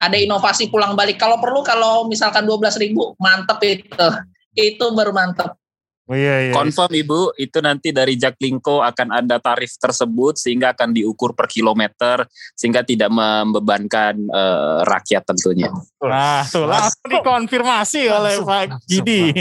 ada 0.01 0.17
inovasi 0.17 0.73
pulang 0.73 0.97
balik. 0.97 1.21
Kalau 1.21 1.37
perlu 1.37 1.61
kalau 1.61 2.09
misalkan 2.09 2.49
12 2.49 2.81
ribu, 2.81 3.13
mantep 3.21 3.61
itu. 3.61 4.07
Itu 4.57 4.91
baru 4.97 5.13
mantep. 5.13 5.61
Oh, 6.11 6.17
iya, 6.17 6.49
iya. 6.49 6.51
Confirm 6.51 6.91
Ibu, 6.91 7.39
itu 7.39 7.63
nanti 7.63 7.95
dari 7.95 8.19
Jaklingko 8.19 8.83
akan 8.83 9.15
ada 9.15 9.39
tarif 9.39 9.79
tersebut 9.79 10.35
sehingga 10.35 10.75
akan 10.75 10.91
diukur 10.91 11.31
per 11.31 11.47
kilometer 11.47 12.27
sehingga 12.51 12.83
tidak 12.83 13.07
membebankan 13.07 14.19
uh, 14.27 14.83
rakyat 14.83 15.23
tentunya. 15.23 15.71
Nah, 16.03 16.43
tuh 16.43 16.67
langsung 16.67 17.07
dikonfirmasi 17.07 18.11
oleh 18.11 18.43
Pak 18.43 18.83
Gidi. 18.83 19.31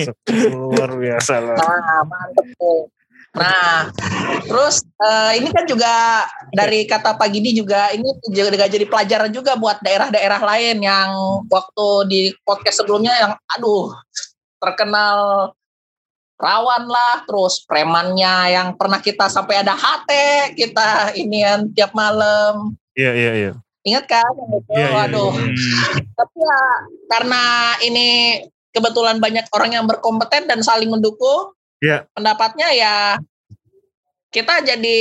Luar 0.54 0.94
biasa 0.94 1.42
lah. 1.42 1.58
Nah, 1.58 2.06
mantep 2.06 2.46
tuh. 2.54 2.86
Nah, 3.30 3.94
terus 4.42 4.82
uh, 4.98 5.30
ini 5.38 5.54
kan 5.54 5.62
juga 5.62 6.26
dari 6.50 6.82
kata 6.82 7.14
Pak 7.14 7.30
Gidi 7.30 7.54
juga 7.54 7.94
ini 7.94 8.10
juga 8.26 8.66
jadi 8.66 8.82
pelajaran 8.90 9.30
juga 9.30 9.54
buat 9.54 9.78
daerah-daerah 9.78 10.40
lain 10.42 10.82
yang 10.82 11.08
waktu 11.46 11.86
di 12.10 12.20
podcast 12.42 12.82
sebelumnya 12.82 13.14
yang 13.14 13.32
aduh 13.54 13.94
terkenal 14.58 15.50
rawan 16.42 16.90
lah 16.90 17.22
terus 17.22 17.62
premannya 17.62 18.50
yang 18.50 18.68
pernah 18.74 18.98
kita 18.98 19.30
sampai 19.30 19.62
ada 19.62 19.78
HT 19.78 20.10
kita 20.58 21.14
ini 21.14 21.46
yang 21.46 21.70
tiap 21.70 21.94
malam. 21.94 22.74
Iya 22.98 23.14
iya 23.14 23.32
iya. 23.38 23.52
Ingat 23.86 24.10
kan? 24.10 24.32
Yeah, 24.74 24.90
waduh 24.90 25.32
yeah, 25.38 25.54
yeah. 25.54 26.02
tapi 26.18 26.36
ya 26.36 26.60
karena 27.14 27.42
ini 27.86 28.08
kebetulan 28.74 29.22
banyak 29.22 29.46
orang 29.54 29.70
yang 29.78 29.86
berkompeten 29.86 30.50
dan 30.50 30.60
saling 30.66 30.90
mendukung 30.90 31.54
yeah. 31.80 32.06
pendapatnya 32.14 32.68
ya 32.72 32.94
kita 34.30 34.62
jadi 34.62 35.00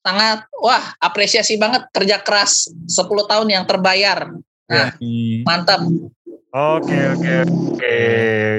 sangat 0.00 0.46
wah 0.62 0.94
apresiasi 1.02 1.58
banget 1.58 1.90
kerja 1.90 2.22
keras 2.22 2.70
10 2.88 3.06
tahun 3.06 3.48
yang 3.50 3.64
terbayar 3.66 4.32
nah 4.66 4.94
yeah. 4.98 5.42
mantap 5.44 5.82
oke 6.54 6.98
oke 7.18 7.32
oke 7.44 7.96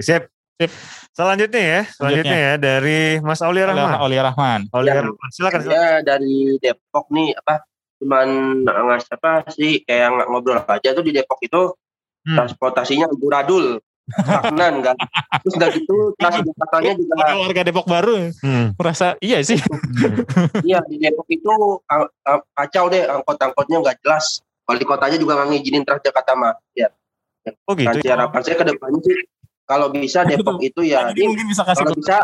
siap 0.04 0.30
Sip. 0.58 0.74
Selanjutnya 1.14 1.62
ya, 1.62 1.82
selanjutnya, 1.94 2.38
ya 2.38 2.54
dari 2.58 3.22
Mas 3.22 3.46
Aulia 3.46 3.70
Rahman. 3.70 3.94
Aulia 4.02 4.22
Rahman. 4.26 4.60
Aulia 4.74 4.94
ya, 4.94 5.02
Rahman. 5.06 5.30
Silakan, 5.30 5.60
silakan. 5.62 5.78
Ya 5.78 5.90
dari 6.02 6.58
Depok 6.58 7.06
nih 7.14 7.38
apa 7.38 7.62
cuman 7.98 8.28
ngas 8.66 9.10
apa 9.10 9.46
sih 9.50 9.82
kayak 9.82 10.30
ngobrol 10.30 10.62
aja 10.62 10.94
tuh 10.94 11.02
di 11.02 11.14
Depok 11.14 11.42
itu 11.42 11.74
hmm. 12.26 12.38
transportasinya 12.38 13.10
buradul 13.18 13.82
stagnan 14.08 14.74
kan? 14.84 14.96
Terus 15.44 15.54
udah 15.60 15.70
gitu 15.76 15.96
transportasinya 16.16 16.94
juga 16.96 17.14
Ada 17.20 17.36
warga 17.36 17.62
Depok 17.68 17.88
baru 17.88 18.32
hmm. 18.32 18.68
merasa 18.80 19.20
iya 19.20 19.44
sih. 19.44 19.60
Iya 20.64 20.80
di 20.88 20.98
Depok 21.00 21.28
itu 21.28 21.52
kacau 22.56 22.86
deh 22.88 23.04
angkot-angkotnya 23.06 23.78
nggak 23.84 23.98
jelas. 24.04 24.42
Wali 24.68 24.84
kotanya 24.84 25.16
juga 25.16 25.40
nggak 25.40 25.48
ngizinin 25.56 25.84
Transjakarta 25.88 26.36
mah 26.36 26.56
ya 26.76 26.92
Oh 27.68 27.74
gitu. 27.76 27.88
Nanti 27.88 28.08
ya? 28.08 28.20
harapan 28.20 28.42
saya 28.44 28.56
ke 28.60 28.66
depannya 28.68 29.00
sih 29.04 29.18
kalau 29.68 29.88
bisa 29.92 30.24
Depok 30.24 30.60
itu 30.64 30.82
ya 30.84 31.12
ini, 31.12 31.28
mungkin 31.28 31.48
bisa 31.52 31.64
kasih 31.64 31.84
kalau 31.84 31.96
bisa 31.96 32.18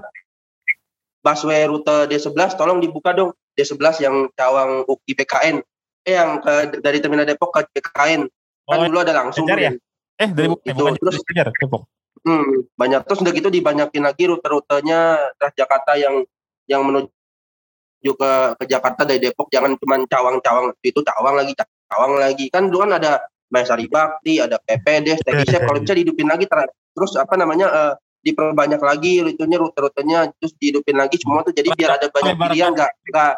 busway 1.23 1.63
rute 1.67 2.11
D11 2.11 2.59
tolong 2.59 2.79
dibuka 2.83 3.15
dong. 3.15 3.31
D11 3.53 4.01
yang 4.01 4.15
Cawang 4.33 4.81
UKI 4.89 5.13
PKN 5.13 5.55
eh 6.03 6.15
yang 6.19 6.41
ke, 6.43 6.81
dari 6.83 6.99
terminal 6.99 7.23
Depok 7.23 7.53
ke 7.55 7.69
PKN 7.79 8.27
kan 8.63 8.79
oh, 8.79 8.87
dulu 8.87 8.99
ada 9.03 9.13
langsung 9.15 9.45
ya? 9.47 9.71
Eh 10.19 10.29
dari 10.29 10.47
itu, 10.49 10.83
eh, 10.85 10.95
terus 10.99 11.21
kejar, 11.25 11.49
Depok. 11.53 11.89
Hmm, 12.23 12.69
banyak. 12.79 13.01
Terus 13.03 13.19
udah 13.19 13.33
gitu 13.35 13.49
dibanyakin 13.51 14.03
lagi 14.05 14.23
rute-rutenya 14.29 15.33
Transjakarta 15.35 15.99
yang 15.99 16.23
yang 16.71 16.81
menuju 16.87 18.11
ke 18.15 18.31
ke 18.61 18.63
Jakarta 18.69 19.03
dari 19.03 19.19
Depok. 19.19 19.51
Jangan 19.51 19.75
cuma 19.75 19.99
Cawang-Cawang 19.99 20.77
itu 20.79 20.99
Cawang 21.03 21.35
lagi 21.35 21.53
Cawang 21.91 22.13
lagi. 22.21 22.47
Kan 22.47 22.71
dulu 22.71 22.87
kan 22.87 23.01
ada 23.01 23.19
Maesari 23.51 23.85
Bakti 23.91 24.39
ada 24.41 24.57
PPD 24.57 25.19
Stegi 25.19 25.45
kalau 25.53 25.77
bisa 25.77 25.93
dihidupin 25.93 26.25
lagi 26.25 26.49
terus 26.93 27.13
apa 27.19 27.37
namanya 27.37 27.67
uh, 27.69 27.93
diperbanyak 28.23 28.81
lagi 28.81 29.19
rutenya 29.21 29.57
rute-rutenya 29.61 30.19
terus 30.39 30.55
dihidupin 30.57 30.95
lagi 30.95 31.19
semua 31.19 31.43
tuh. 31.43 31.51
Jadi 31.51 31.75
biar 31.75 31.99
ada 31.99 32.07
banyak 32.07 32.39
pilihan 32.39 32.71
nggak 32.71 32.91
nggak 33.11 33.33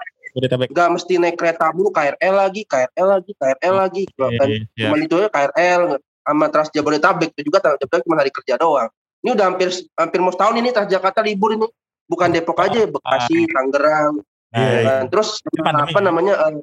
nggak 0.72 0.90
mesti 0.92 1.14
naik 1.16 1.40
kereta 1.40 1.72
dulu 1.72 1.90
KRL 1.96 2.36
lagi 2.36 2.68
KRL 2.68 3.08
lagi 3.08 3.32
KRL 3.40 3.72
oh, 3.72 3.80
lagi. 3.88 4.04
iya, 4.04 4.36
kan 4.36 4.48
iya, 4.52 4.60
iya. 4.76 4.88
cuma 4.92 4.96
itu 5.00 5.16
ya 5.16 5.30
KRL 5.32 5.82
sama 6.26 6.50
Trans 6.50 6.74
Jabodetabek. 6.74 7.30
Itu 7.38 7.54
juga 7.54 7.62
Trans 7.62 7.78
Jabodetabek 7.78 8.06
cuma 8.10 8.18
hari 8.18 8.34
kerja 8.34 8.58
doang. 8.58 8.90
Ini 9.22 9.30
udah 9.34 9.46
hampir 9.50 9.70
hampir 9.98 10.20
mau 10.22 10.34
setahun 10.34 10.56
ini 10.58 10.70
Transjakarta 10.74 11.22
libur 11.22 11.54
ini. 11.54 11.70
Bukan 12.06 12.30
Depok 12.30 12.62
aja 12.62 12.86
Bekasi 12.86 13.46
ah. 13.46 13.50
Tangerang. 13.50 14.14
Nah, 14.54 14.62
iya, 14.62 14.80
iya. 14.82 14.96
terus 15.10 15.42
apa 15.58 16.00
namanya 16.00 16.38
uh, 16.38 16.54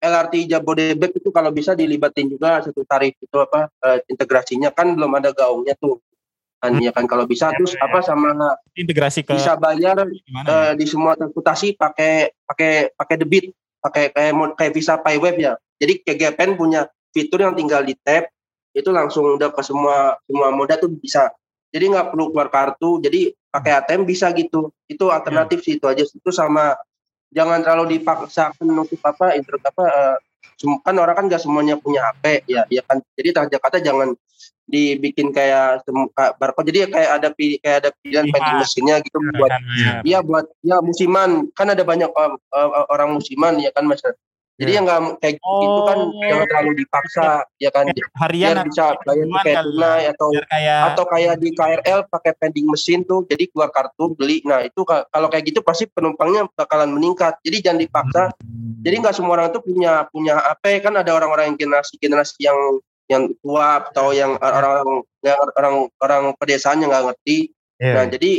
eh, 0.00 0.08
LRT 0.08 0.48
Jabodebek 0.48 1.20
itu 1.20 1.28
kalau 1.30 1.52
bisa 1.52 1.76
dilibatin 1.76 2.26
juga 2.26 2.64
satu 2.64 2.82
tarif 2.88 3.14
itu 3.20 3.36
apa 3.36 3.68
uh, 3.84 3.98
integrasinya. 4.08 4.72
Kan 4.72 4.96
belum 4.96 5.12
ada 5.20 5.36
gaungnya 5.36 5.76
tuh. 5.76 6.00
Kan 6.58 6.80
hmm. 6.80 6.88
ya 6.88 6.92
kan? 6.96 7.04
Kalau 7.04 7.28
bisa 7.28 7.52
terus 7.52 7.76
apa 7.76 8.00
sama 8.00 8.56
integrasi 8.72 9.22
ke 9.22 9.36
bisa 9.36 9.54
bayar 9.60 10.08
uh, 10.08 10.72
di 10.72 10.88
semua 10.88 11.14
transportasi 11.14 11.76
pakai 11.76 12.32
pakai 12.48 12.96
pakai 12.96 13.16
debit. 13.20 13.52
Pakai 13.78 14.10
kayak 14.10 14.58
kayak 14.58 14.72
visa 14.72 14.96
pay 14.98 15.20
web 15.20 15.36
ya. 15.38 15.54
Jadi 15.78 16.02
KGPN 16.02 16.58
punya 16.58 16.88
fitur 17.14 17.44
yang 17.44 17.54
tinggal 17.54 17.84
di 17.86 17.94
tap 18.00 18.26
itu 18.72 18.90
langsung 18.92 19.36
udah 19.36 19.50
ke 19.52 19.62
semua 19.64 20.16
semua 20.24 20.48
moda 20.52 20.76
tuh 20.76 20.92
bisa. 20.92 21.32
Jadi 21.68 21.84
nggak 21.92 22.16
perlu 22.16 22.32
keluar 22.32 22.48
kartu 22.48 23.00
jadi 23.04 23.32
pakai 23.52 23.72
ATM 23.84 24.08
bisa 24.08 24.32
gitu. 24.32 24.72
Itu 24.88 25.12
alternatif 25.12 25.60
ya. 25.62 25.64
sih 25.64 25.72
itu 25.76 25.86
aja. 25.88 26.02
Itu 26.04 26.30
sama 26.32 26.76
jangan 27.28 27.60
terlalu 27.60 27.98
dipaksa 27.98 28.56
menutup 28.64 29.00
apa 29.04 29.36
intro 29.36 29.60
apa 29.60 29.84
uh, 29.84 30.16
kan 30.80 30.96
orang 30.96 31.14
kan 31.14 31.24
nggak 31.28 31.42
semuanya 31.44 31.76
punya 31.76 32.08
HP 32.08 32.48
ya 32.48 32.64
ya 32.72 32.82
kan. 32.84 33.04
Jadi 33.16 33.28
Jakarta 33.52 33.78
jangan 33.80 34.16
dibikin 34.68 35.32
kayak 35.32 35.84
barcode. 36.36 36.68
Jadi 36.68 36.92
kayak 36.92 37.10
ada 37.20 37.28
kayak 37.32 37.76
ada 37.84 37.90
pilihan 38.04 38.26
vending 38.28 38.56
mesinnya 38.60 38.96
gitu 39.00 39.18
iya, 39.18 39.32
buat 39.32 39.50
iya. 39.52 39.92
iya 40.04 40.18
buat 40.20 40.46
ya 40.60 40.76
musiman. 40.84 41.48
Kan 41.56 41.72
ada 41.72 41.82
banyak 41.82 42.12
uh, 42.12 42.36
uh, 42.36 42.86
orang 42.92 43.16
musiman 43.16 43.56
ya 43.60 43.72
kan 43.72 43.88
mas 43.88 44.04
jadi 44.58 44.70
yang 44.74 44.84
nggak 44.90 45.22
kayak 45.22 45.34
oh, 45.46 45.62
gitu 45.62 45.80
kan 45.86 45.98
jangan 46.18 46.46
terlalu 46.50 46.72
dipaksa 46.82 47.26
ya 47.62 47.70
kan? 47.70 47.86
Harian 48.18 48.58
biar 48.58 48.66
bisa 48.66 48.86
bayar 49.06 49.26
kayak 49.46 49.62
tunai 49.62 50.02
atau 50.10 50.28
kayak... 50.34 50.80
atau 50.90 51.04
kayak 51.06 51.34
di 51.38 51.48
KRL 51.54 52.00
pakai 52.10 52.32
vending 52.42 52.66
mesin 52.66 53.06
tuh 53.06 53.22
jadi 53.30 53.46
keluar 53.54 53.70
kartu 53.70 54.18
beli. 54.18 54.42
Nah 54.42 54.66
itu 54.66 54.82
kalau 54.82 55.30
kayak 55.30 55.54
gitu 55.54 55.62
pasti 55.62 55.86
penumpangnya 55.86 56.50
bakalan 56.58 56.90
meningkat. 56.90 57.38
Jadi 57.46 57.56
jangan 57.62 57.80
dipaksa. 57.86 58.22
Hmm. 58.34 58.82
jadi 58.82 58.94
nggak 58.98 59.14
semua 59.14 59.38
orang 59.38 59.54
tuh 59.54 59.62
punya 59.62 60.06
punya 60.10 60.38
apa 60.38 60.78
kan 60.82 60.94
ada 60.94 61.10
orang-orang 61.14 61.54
yang 61.54 61.58
generasi 61.58 61.94
generasi 61.98 62.38
yang 62.42 62.58
yang 63.08 63.24
tua 63.42 63.82
atau 63.90 64.10
yang 64.10 64.38
orang-orang 64.38 65.06
yang 65.22 65.38
orang 65.54 65.74
orang 66.02 66.22
pedesaan 66.34 66.82
yang 66.82 66.90
nggak 66.90 67.14
ngerti. 67.14 67.54
Yeah. 67.78 67.94
Nah 67.94 68.04
jadi 68.10 68.32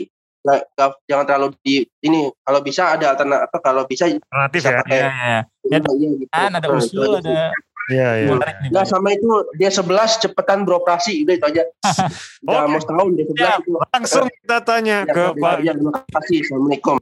gak, 0.45 0.91
jangan 1.05 1.25
terlalu 1.27 1.47
di 1.63 1.83
ini 2.03 2.31
kalau 2.43 2.59
bisa 2.63 2.95
ada 2.95 3.15
alternatif 3.15 3.59
kalau 3.59 3.83
bisa 3.83 4.07
alternatif 4.07 4.61
ya. 4.61 4.71
Pakai, 4.79 4.97
ya, 4.97 5.07
ya. 5.07 5.39
ya, 5.67 5.77
ya 5.83 6.09
gitu. 6.15 6.25
Kan 6.31 6.51
ada 6.55 6.67
usul 6.71 7.19
ada 7.19 7.51
Iya, 7.89 8.09
iya. 8.21 8.37
Nah, 8.69 8.85
sama 8.85 9.17
itu 9.17 9.25
dia 9.57 9.73
sebelas 9.73 10.21
cepetan 10.21 10.61
beroperasi, 10.61 11.25
udah 11.25 11.33
itu 11.33 11.45
aja. 11.49 11.63
Udah 12.45 12.61
okay. 12.61 12.69
mau 12.69 12.79
setahun 12.79 13.07
dia 13.17 13.25
sebelas 13.25 13.49
ya, 13.49 13.57
itu. 13.57 13.71
Langsung 13.81 14.25
kita 14.29 14.57
tanya 14.61 14.97
ya, 15.09 15.13
ke 15.17 15.23
Pak. 15.41 15.55
Ya, 15.65 15.73
terima 15.73 15.91
kasih. 16.13 16.37
Assalamualaikum. 16.45 16.95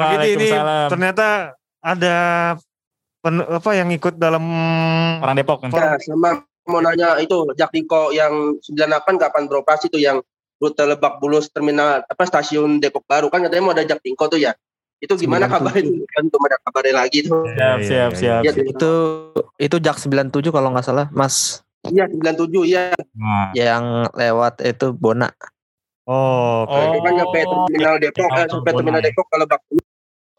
Pak 0.00 0.10
ini 0.24 0.48
ternyata 0.88 1.28
ada 1.84 2.16
pen, 3.20 3.44
apa 3.44 3.70
yang 3.76 3.92
ikut 3.92 4.16
dalam 4.16 4.44
orang 5.20 5.36
Depok 5.36 5.68
kan? 5.68 5.76
Ya, 5.76 6.00
sama 6.00 6.40
mau 6.64 6.80
nanya 6.80 7.20
itu 7.20 7.52
Jaklingko 7.52 8.16
yang 8.16 8.56
98 8.64 9.20
kapan 9.20 9.44
beroperasi 9.44 9.92
tuh 9.92 10.00
yang 10.00 10.24
rute 10.60 10.84
Lebak 10.84 11.18
Bulus 11.18 11.48
terminal 11.48 12.04
apa 12.04 12.22
stasiun 12.28 12.78
Depok 12.78 13.08
Baru 13.08 13.32
kan 13.32 13.40
katanya 13.40 13.64
mau 13.64 13.72
ada 13.72 13.82
Jaklingko 13.82 14.28
tuh 14.28 14.38
ya. 14.38 14.52
Itu 15.00 15.16
gimana 15.16 15.48
kabarnya? 15.48 16.04
Kan 16.12 16.28
belum 16.28 16.42
ada 16.44 16.60
kabarnya 16.60 16.94
lagi 17.00 17.24
tuh. 17.24 17.48
Siap, 17.56 17.78
siap, 17.80 18.10
siap. 18.12 18.42
Ya, 18.44 18.52
itu 18.52 18.92
itu 19.56 19.76
Jak 19.80 19.96
97 19.96 20.52
kalau 20.52 20.68
nggak 20.76 20.84
salah, 20.84 21.08
Mas. 21.08 21.64
Iya, 21.88 22.04
97 22.12 22.68
iya. 22.68 22.92
Nah. 23.16 23.56
Yang 23.56 24.12
lewat 24.12 24.60
itu 24.60 24.92
Bona. 24.92 25.32
Oh, 26.04 26.68
oke. 26.68 26.76
Okay. 26.76 26.84
Oh, 26.84 27.00
kan 27.00 27.12
nyampe 27.16 27.38
terminal 27.40 27.94
Depok, 27.96 28.28
eh, 28.36 28.46
sampai 28.52 28.72
terminal 28.76 29.00
Depok 29.00 29.26
kalau 29.32 29.48
Lebak 29.48 29.60
Bulus. 29.72 29.86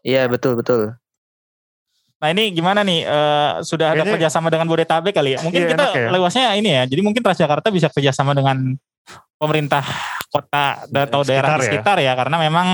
Iya, 0.06 0.22
betul, 0.30 0.54
betul. 0.54 0.94
Nah 2.22 2.28
ini 2.30 2.54
gimana 2.54 2.86
nih? 2.86 3.02
Uh, 3.02 3.66
sudah 3.66 3.90
ada 3.90 4.06
Kayaknya, 4.06 4.14
kerjasama 4.14 4.46
dengan 4.46 4.70
Bodetabek 4.70 5.10
kali 5.10 5.34
ya? 5.34 5.42
Mungkin 5.42 5.58
iya, 5.66 5.70
kita 5.74 5.84
ya. 5.90 6.08
luasnya 6.14 6.54
ini 6.54 6.70
ya. 6.70 6.82
Jadi 6.86 7.02
mungkin 7.02 7.18
Transjakarta 7.18 7.74
bisa 7.74 7.90
kerjasama 7.90 8.30
dengan 8.30 8.78
pemerintah 9.42 9.82
kota 10.32 10.88
atau 10.88 11.20
daerah 11.20 11.60
sekitar, 11.60 11.68
sekitar 11.68 11.96
ya. 12.00 12.16
ya 12.16 12.18
karena 12.18 12.36
memang 12.40 12.66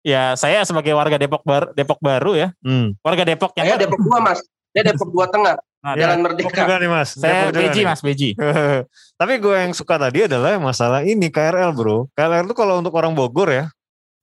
ya 0.00 0.22
saya 0.32 0.64
sebagai 0.64 0.96
warga 0.96 1.20
Depok 1.20 1.44
Baru 1.44 1.68
Depok 1.76 2.00
Baru 2.00 2.32
ya. 2.32 2.56
Hmm. 2.64 2.96
Warga 3.04 3.28
Depok 3.28 3.52
yang 3.60 3.68
Saya 3.68 3.84
Depok 3.84 4.00
2 4.00 4.24
Mas. 4.24 4.40
Saya 4.72 4.82
Depok 4.88 5.08
2 5.12 5.28
Tengah. 5.28 5.56
Nah, 5.86 5.94
Jalan 5.94 6.18
Merdeka. 6.24 6.56
Juga 6.56 6.76
nih 6.80 6.90
Mas. 6.90 7.08
Saya 7.14 7.52
Beji 7.52 7.80
Mas 7.84 8.00
Beji. 8.00 8.30
Tapi 9.20 9.32
gue 9.38 9.54
yang 9.54 9.70
suka 9.76 10.00
tadi 10.00 10.26
adalah 10.26 10.56
masalah 10.58 11.04
ini 11.04 11.28
KRL 11.28 11.70
bro. 11.76 12.08
KRL 12.16 12.48
itu 12.48 12.56
kalau 12.56 12.80
untuk 12.80 12.96
orang 12.96 13.14
Bogor 13.14 13.52
ya. 13.52 13.64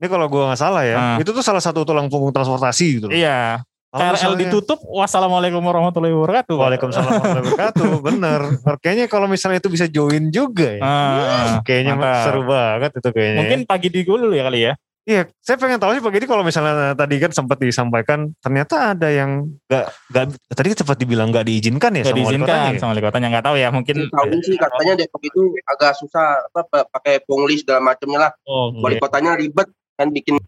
Ini 0.01 0.11
kalau 0.11 0.27
gue 0.27 0.43
nggak 0.43 0.59
salah 0.59 0.83
ya. 0.83 0.97
Hmm. 0.99 1.23
Itu 1.23 1.31
tuh 1.31 1.45
salah 1.45 1.63
satu 1.63 1.87
tulang 1.87 2.11
punggung 2.11 2.35
transportasi 2.35 2.99
gitu. 2.99 3.07
Iya. 3.07 3.63
KRL 3.93 4.17
misalnya, 4.17 4.41
ditutup, 4.49 4.79
wassalamualaikum 4.89 5.61
warahmatullahi 5.61 6.17
wabarakatuh. 6.17 6.57
Waalaikumsalam 6.57 7.13
warahmatullahi 7.13 7.45
wabarakatuh, 7.45 7.91
bener. 8.09 8.41
Kayaknya 8.81 9.05
kalau 9.05 9.29
misalnya 9.29 9.61
itu 9.61 9.69
bisa 9.69 9.85
join 9.85 10.33
juga 10.33 10.73
ya. 10.73 10.81
Ah, 10.81 11.61
kayaknya 11.61 11.93
mantap. 11.93 12.25
seru 12.25 12.41
banget 12.49 12.91
itu 12.97 13.09
kayaknya. 13.13 13.39
Mungkin 13.45 13.59
ya. 13.61 13.69
pagi 13.69 13.87
di 13.93 14.01
dulu 14.01 14.33
ya 14.33 14.49
kali 14.49 14.59
ya. 14.65 14.73
Iya, 15.03 15.27
saya 15.43 15.59
pengen 15.59 15.83
tahu 15.83 15.99
sih 15.99 15.99
Pak 15.99 16.15
Gedi 16.15 16.25
kalau 16.31 16.47
misalnya 16.47 16.95
tadi 16.95 17.19
kan 17.19 17.27
sempat 17.35 17.59
disampaikan 17.59 18.31
ternyata 18.39 18.95
ada 18.95 19.11
yang 19.11 19.51
gak, 19.67 19.91
gak 20.07 20.31
tadi 20.55 20.71
sempat 20.71 20.95
dibilang 20.95 21.27
gak 21.27 21.43
diizinkan 21.43 21.91
ya 21.91 22.07
gak 22.07 22.15
sama 22.15 22.19
diizinkan 22.23 22.47
wali 22.47 22.63
kotanya. 22.63 22.79
sama 22.79 22.91
wali 22.95 23.03
kotanya 23.03 23.27
nggak 23.35 23.45
tahu 23.51 23.55
ya 23.59 23.67
mungkin 23.75 23.95
tahu 24.07 24.39
sih 24.39 24.55
katanya 24.55 24.93
Depok 24.95 25.21
itu 25.27 25.41
agak 25.67 25.91
susah 25.99 26.47
apa 26.47 26.87
pakai 26.87 27.19
pungli 27.27 27.59
segala 27.59 27.83
macamnya 27.83 28.19
lah. 28.27 28.31
Oh, 28.47 28.71
wali 28.79 28.95
iya. 28.95 29.03
kotanya 29.03 29.31
ribet 29.35 29.67
kan 29.99 30.07
bikin 30.07 30.39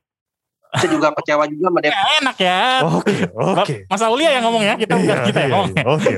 saya 0.80 0.90
juga 0.92 1.08
kecewa 1.16 1.44
juga 1.48 1.64
sama 1.72 1.80
Depok. 1.82 1.96
Ya, 1.96 2.04
enak 2.22 2.38
ya. 2.38 2.62
Oke, 2.84 2.96
okay, 2.96 3.18
oke. 3.32 3.64
Okay. 3.64 3.78
Mas 3.88 4.02
Aulia 4.04 4.30
yang 4.36 4.44
ngomong 4.48 4.64
ya, 4.64 4.74
kita 4.76 4.94
bukan 4.96 5.18
iya, 5.18 5.26
kita 5.28 5.40
yang 5.42 5.52
ngomong. 5.54 5.76
Oke. 5.76 6.04
Okay. 6.04 6.16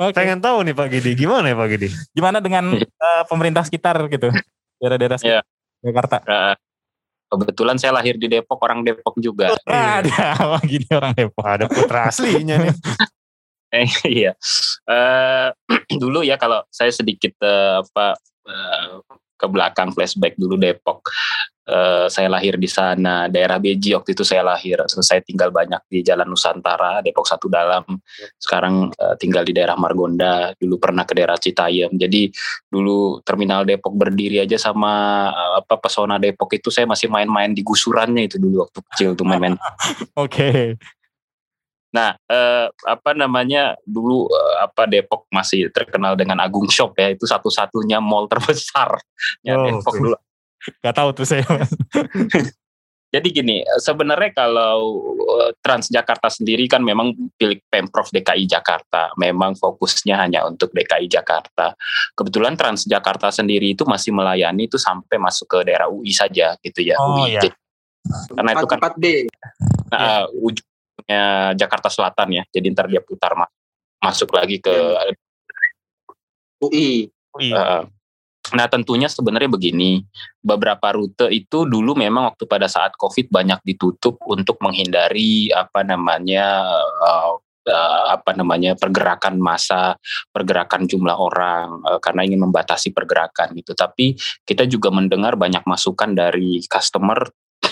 okay. 0.00 0.16
Pengen 0.16 0.40
tahu 0.42 0.56
nih 0.66 0.74
Pak 0.74 0.86
Gidi, 0.90 1.10
gimana 1.14 1.46
ya 1.50 1.56
Pak 1.56 1.68
Gidi? 1.76 1.88
Gimana 2.12 2.38
dengan 2.40 2.64
uh, 2.76 3.22
pemerintah 3.28 3.62
sekitar 3.64 3.96
gitu? 4.10 4.28
Daerah-daerah 4.80 5.16
sekitar 5.20 5.44
yeah. 5.44 5.84
Jakarta. 5.84 6.16
Uh, 6.24 6.54
kebetulan 7.30 7.78
saya 7.78 7.94
lahir 7.94 8.18
di 8.18 8.26
Depok, 8.26 8.58
orang 8.58 8.82
Depok 8.82 9.14
juga. 9.22 9.54
Oh, 9.54 9.58
ada, 9.70 10.34
wah 10.50 10.62
gini 10.66 10.86
orang 10.90 11.14
Depok. 11.14 11.46
Ada 11.46 11.66
putra 11.70 12.10
aslinya 12.10 12.58
nih. 12.58 12.74
eh, 13.78 13.90
iya. 14.10 14.32
Uh, 14.84 15.54
dulu 16.02 16.26
ya 16.26 16.34
kalau 16.34 16.66
saya 16.74 16.90
sedikit 16.90 17.32
uh, 17.44 17.86
apa 17.86 18.18
uh, 18.50 18.98
ke 19.38 19.46
belakang 19.46 19.94
flashback 19.94 20.34
dulu 20.34 20.58
Depok. 20.58 21.06
Uh, 21.70 22.10
saya 22.10 22.26
lahir 22.26 22.58
di 22.58 22.66
sana, 22.66 23.30
daerah 23.30 23.62
Beji 23.62 23.94
waktu 23.94 24.18
itu 24.18 24.26
saya 24.26 24.42
lahir. 24.42 24.82
Saya 24.90 25.22
tinggal 25.22 25.54
banyak 25.54 25.78
di 25.86 26.02
Jalan 26.02 26.26
Nusantara, 26.26 26.98
Depok 26.98 27.30
Satu 27.30 27.46
Dalam. 27.46 27.86
Sekarang 28.34 28.90
uh, 28.90 29.14
tinggal 29.14 29.46
di 29.46 29.54
daerah 29.54 29.78
Margonda. 29.78 30.50
Dulu 30.58 30.82
pernah 30.82 31.06
ke 31.06 31.14
daerah 31.14 31.38
Citayam. 31.38 31.94
Jadi 31.94 32.26
dulu 32.66 33.22
terminal 33.22 33.62
Depok 33.62 33.94
berdiri 33.94 34.42
aja 34.42 34.58
sama 34.58 35.26
uh, 35.30 35.62
apa 35.62 35.78
pesona 35.78 36.18
Depok 36.18 36.50
itu 36.58 36.74
saya 36.74 36.90
masih 36.90 37.06
main-main 37.06 37.54
di 37.54 37.62
gusurannya 37.62 38.26
itu 38.26 38.42
dulu 38.42 38.66
waktu 38.66 38.78
kecil 38.90 39.10
tuh 39.14 39.22
main-main. 39.22 39.54
Oke. 40.18 40.26
okay. 40.26 40.60
Nah, 41.90 42.14
eh, 42.30 42.66
apa 42.86 43.10
namanya 43.18 43.74
dulu 43.82 44.30
eh, 44.30 44.56
apa 44.62 44.86
Depok 44.86 45.26
masih 45.34 45.74
terkenal 45.74 46.14
dengan 46.14 46.38
Agung 46.38 46.70
Shop 46.70 46.94
ya 46.94 47.10
itu 47.10 47.26
satu-satunya 47.26 47.98
mall 47.98 48.26
terbesar 48.32 48.98
ya 49.42 49.58
oh, 49.58 49.66
Depok 49.66 49.94
dulu. 49.98 50.16
Gak 50.84 50.96
tahu 50.96 51.10
tuh 51.16 51.26
saya. 51.26 51.44
Jadi 53.10 53.28
gini, 53.34 53.58
sebenarnya 53.82 54.30
kalau 54.30 55.02
eh, 55.18 55.50
Transjakarta 55.58 56.30
sendiri 56.30 56.70
kan 56.70 56.78
memang 56.78 57.10
pilih 57.34 57.58
Pemprov 57.66 58.06
DKI 58.14 58.46
Jakarta, 58.46 59.10
memang 59.18 59.58
fokusnya 59.58 60.14
hanya 60.14 60.46
untuk 60.46 60.70
DKI 60.70 61.10
Jakarta. 61.10 61.74
Kebetulan 62.14 62.54
Transjakarta 62.54 63.34
sendiri 63.34 63.74
itu 63.74 63.82
masih 63.82 64.14
melayani 64.14 64.70
itu 64.70 64.78
sampai 64.78 65.18
masuk 65.18 65.50
ke 65.50 65.58
daerah 65.66 65.90
UI 65.90 66.14
saja 66.14 66.54
gitu 66.62 66.86
ya. 66.86 66.94
Oh, 67.02 67.26
UI. 67.26 67.34
Iya. 67.34 67.50
karena 68.32 68.50
itu 68.56 68.66
kan 68.70 68.78
4B. 68.80 69.04
Nah, 69.90 70.00
ya. 70.00 70.16
ujungnya 70.30 71.24
Jakarta 71.58 71.88
Selatan 71.90 72.28
ya. 72.30 72.42
Jadi 72.46 72.66
ntar 72.70 72.86
dia 72.86 73.02
putar 73.02 73.34
masuk 73.98 74.30
lagi 74.38 74.62
ke 74.62 74.70
UI. 76.62 77.10
UI. 77.34 77.50
Uh, 77.50 77.90
Nah 78.54 78.66
tentunya 78.66 79.06
sebenarnya 79.06 79.50
begini, 79.50 80.02
beberapa 80.42 80.90
rute 80.94 81.30
itu 81.30 81.68
dulu 81.68 81.94
memang 81.94 82.34
waktu 82.34 82.44
pada 82.50 82.66
saat 82.66 82.96
COVID 82.98 83.30
banyak 83.30 83.60
ditutup 83.62 84.18
untuk 84.26 84.58
menghindari 84.58 85.54
apa 85.54 85.86
namanya 85.86 86.66
uh, 87.02 87.38
uh, 87.70 88.04
apa 88.16 88.34
namanya 88.34 88.74
pergerakan 88.74 89.38
massa, 89.38 89.94
pergerakan 90.34 90.90
jumlah 90.90 91.14
orang 91.14 91.80
uh, 91.86 91.98
karena 92.02 92.26
ingin 92.26 92.42
membatasi 92.42 92.90
pergerakan 92.90 93.54
gitu. 93.54 93.76
Tapi 93.76 94.18
kita 94.42 94.66
juga 94.66 94.90
mendengar 94.90 95.38
banyak 95.38 95.62
masukan 95.64 96.10
dari 96.16 96.62
customer 96.66 97.30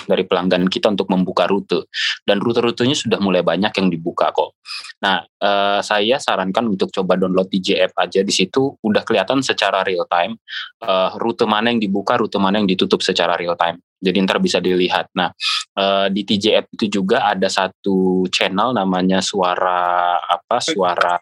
dari 0.08 0.24
pelanggan 0.24 0.68
kita 0.68 0.92
untuk 0.92 1.08
membuka 1.12 1.48
rute 1.48 1.88
dan 2.24 2.40
rute-rutenya 2.40 2.96
sudah 2.96 3.20
mulai 3.20 3.44
banyak 3.44 3.72
yang 3.72 3.88
dibuka 3.88 4.32
kok. 4.32 4.56
Nah, 5.04 5.24
uh, 5.24 5.80
saya 5.80 6.20
sarankan 6.20 6.68
untuk 6.68 6.92
coba 6.92 7.16
download 7.16 7.48
TJ 7.48 7.88
app 7.88 7.92
aja 8.00 8.20
di 8.24 8.32
situ 8.32 8.76
udah 8.80 9.02
kelihatan 9.04 9.40
secara 9.44 9.84
real 9.84 10.04
time 10.08 10.36
uh, 10.84 11.12
rute 11.20 11.44
mana 11.48 11.72
yang 11.72 11.80
dibuka, 11.80 12.16
rute 12.16 12.36
mana 12.40 12.60
yang 12.60 12.68
ditutup 12.68 13.00
secara 13.04 13.36
real 13.36 13.56
time. 13.56 13.80
Jadi 13.98 14.16
ntar 14.22 14.38
bisa 14.38 14.62
dilihat. 14.62 15.10
Nah, 15.18 15.34
uh, 15.74 16.06
di 16.08 16.22
app 16.54 16.70
itu 16.70 17.02
juga 17.02 17.26
ada 17.26 17.50
satu 17.50 18.28
channel 18.30 18.70
namanya 18.70 19.18
suara 19.18 20.22
apa? 20.22 20.62
Suara 20.62 21.18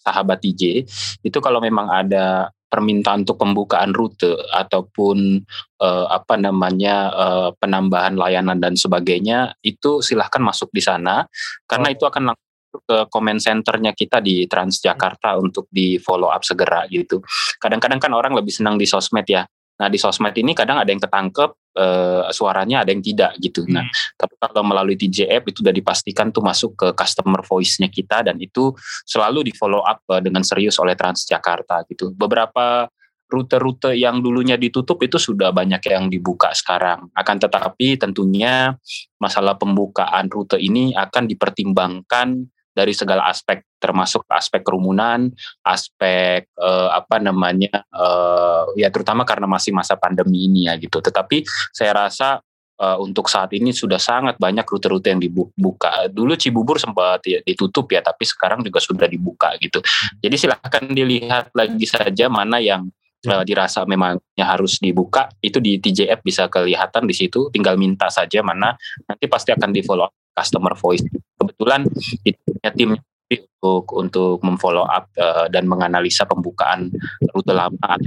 sahabat 0.00 0.40
TJ. 0.40 0.84
Itu 1.24 1.38
kalau 1.40 1.60
memang 1.60 1.88
ada 1.88 2.52
permintaan 2.66 3.22
untuk 3.22 3.38
pembukaan 3.38 3.94
rute 3.94 4.34
ataupun 4.52 5.42
uh, 5.80 6.06
apa 6.10 6.34
namanya 6.36 7.10
uh, 7.14 7.48
penambahan 7.56 8.18
layanan 8.18 8.58
dan 8.58 8.74
sebagainya 8.74 9.54
itu 9.62 10.02
silahkan 10.02 10.42
masuk 10.42 10.70
di 10.74 10.82
sana 10.82 11.24
karena 11.64 11.88
oh. 11.90 11.94
itu 11.94 12.04
akan 12.04 12.22
langsung 12.32 12.44
ke 12.84 12.96
comment 13.08 13.40
centernya 13.40 13.96
kita 13.96 14.20
di 14.20 14.44
Transjakarta 14.44 15.40
untuk 15.40 15.64
di 15.72 15.96
follow 15.96 16.28
up 16.28 16.44
segera 16.44 16.84
gitu. 16.92 17.24
Kadang-kadang 17.56 17.96
kan 18.02 18.12
orang 18.12 18.36
lebih 18.36 18.52
senang 18.52 18.76
di 18.76 18.84
sosmed 18.84 19.24
ya. 19.24 19.48
Nah 19.80 19.88
di 19.88 19.96
sosmed 19.96 20.36
ini 20.36 20.52
kadang 20.52 20.76
ada 20.76 20.88
yang 20.88 21.00
ketangkep 21.00 21.50
uh, 21.76 22.26
suaranya 22.32 22.82
ada 22.82 22.90
yang 22.90 23.04
tidak 23.04 23.36
gitu. 23.38 23.62
Nah, 23.68 23.84
hmm. 23.84 23.92
Nah 23.92 24.14
tapi 24.16 24.34
kalau 24.40 24.64
melalui 24.64 24.96
TJ 24.96 25.28
app 25.30 25.46
itu 25.46 25.60
sudah 25.60 25.74
dipastikan 25.76 26.32
tuh 26.32 26.42
masuk 26.42 26.72
ke 26.74 26.88
customer 26.96 27.44
voice-nya 27.44 27.92
kita 27.92 28.24
dan 28.26 28.40
itu 28.40 28.72
selalu 29.04 29.46
di 29.46 29.52
follow 29.52 29.84
up 29.84 30.02
uh, 30.08 30.18
dengan 30.18 30.42
serius 30.42 30.80
oleh 30.80 30.96
Transjakarta 30.96 31.84
gitu. 31.86 32.10
Beberapa 32.16 32.88
rute-rute 33.26 33.98
yang 33.98 34.22
dulunya 34.22 34.54
ditutup 34.54 35.02
itu 35.02 35.18
sudah 35.18 35.50
banyak 35.50 35.82
yang 35.90 36.06
dibuka 36.06 36.54
sekarang. 36.54 37.10
Akan 37.12 37.42
tetapi 37.42 37.98
tentunya 37.98 38.78
masalah 39.18 39.58
pembukaan 39.58 40.30
rute 40.30 40.62
ini 40.62 40.94
akan 40.94 41.26
dipertimbangkan 41.26 42.46
dari 42.76 42.92
segala 42.92 43.24
aspek 43.32 43.64
termasuk 43.80 44.28
aspek 44.28 44.60
kerumunan, 44.60 45.32
aspek 45.64 46.44
uh, 46.60 46.92
apa 46.92 47.16
namanya 47.16 47.88
uh, 47.88 48.68
ya 48.76 48.92
terutama 48.92 49.24
karena 49.24 49.48
masih 49.48 49.72
masa 49.72 49.96
pandemi 49.96 50.44
ini 50.44 50.68
ya 50.68 50.76
gitu. 50.76 51.00
Tetapi 51.00 51.48
saya 51.72 51.96
rasa 51.96 52.44
uh, 52.76 52.98
untuk 53.00 53.32
saat 53.32 53.56
ini 53.56 53.72
sudah 53.72 53.96
sangat 53.96 54.36
banyak 54.36 54.68
rute-rute 54.68 55.08
yang 55.08 55.20
dibuka. 55.20 56.12
Dulu 56.12 56.36
Cibubur 56.36 56.76
sempat 56.76 57.24
ya, 57.24 57.40
ditutup 57.40 57.88
ya, 57.88 58.04
tapi 58.04 58.28
sekarang 58.28 58.60
juga 58.60 58.84
sudah 58.84 59.08
dibuka 59.08 59.56
gitu. 59.56 59.80
Jadi 60.20 60.36
silahkan 60.36 60.84
dilihat 60.84 61.56
lagi 61.56 61.88
saja 61.88 62.28
mana 62.28 62.60
yang 62.60 62.84
uh, 63.24 63.42
dirasa 63.42 63.82
memangnya 63.88 64.44
harus 64.44 64.78
dibuka 64.78 65.32
itu 65.40 65.58
di 65.58 65.80
TJF 65.80 66.20
bisa 66.22 66.46
kelihatan 66.52 67.08
di 67.08 67.14
situ 67.16 67.48
tinggal 67.50 67.74
minta 67.80 68.12
saja 68.12 68.44
mana 68.44 68.76
nanti 69.08 69.24
pasti 69.26 69.50
akan 69.50 69.70
di 69.72 69.80
follow 69.82 70.06
customer 70.36 70.76
voice 70.76 71.02
kebetulan 71.40 71.88
itu 72.22 72.45
tim 72.72 72.96
untuk 73.26 73.84
untuk 73.94 74.38
memfollow 74.42 74.86
up 74.86 75.10
uh, 75.18 75.46
dan 75.50 75.66
menganalisa 75.66 76.22
pembukaan 76.26 76.90
rute 77.34 77.52
lama 77.52 77.98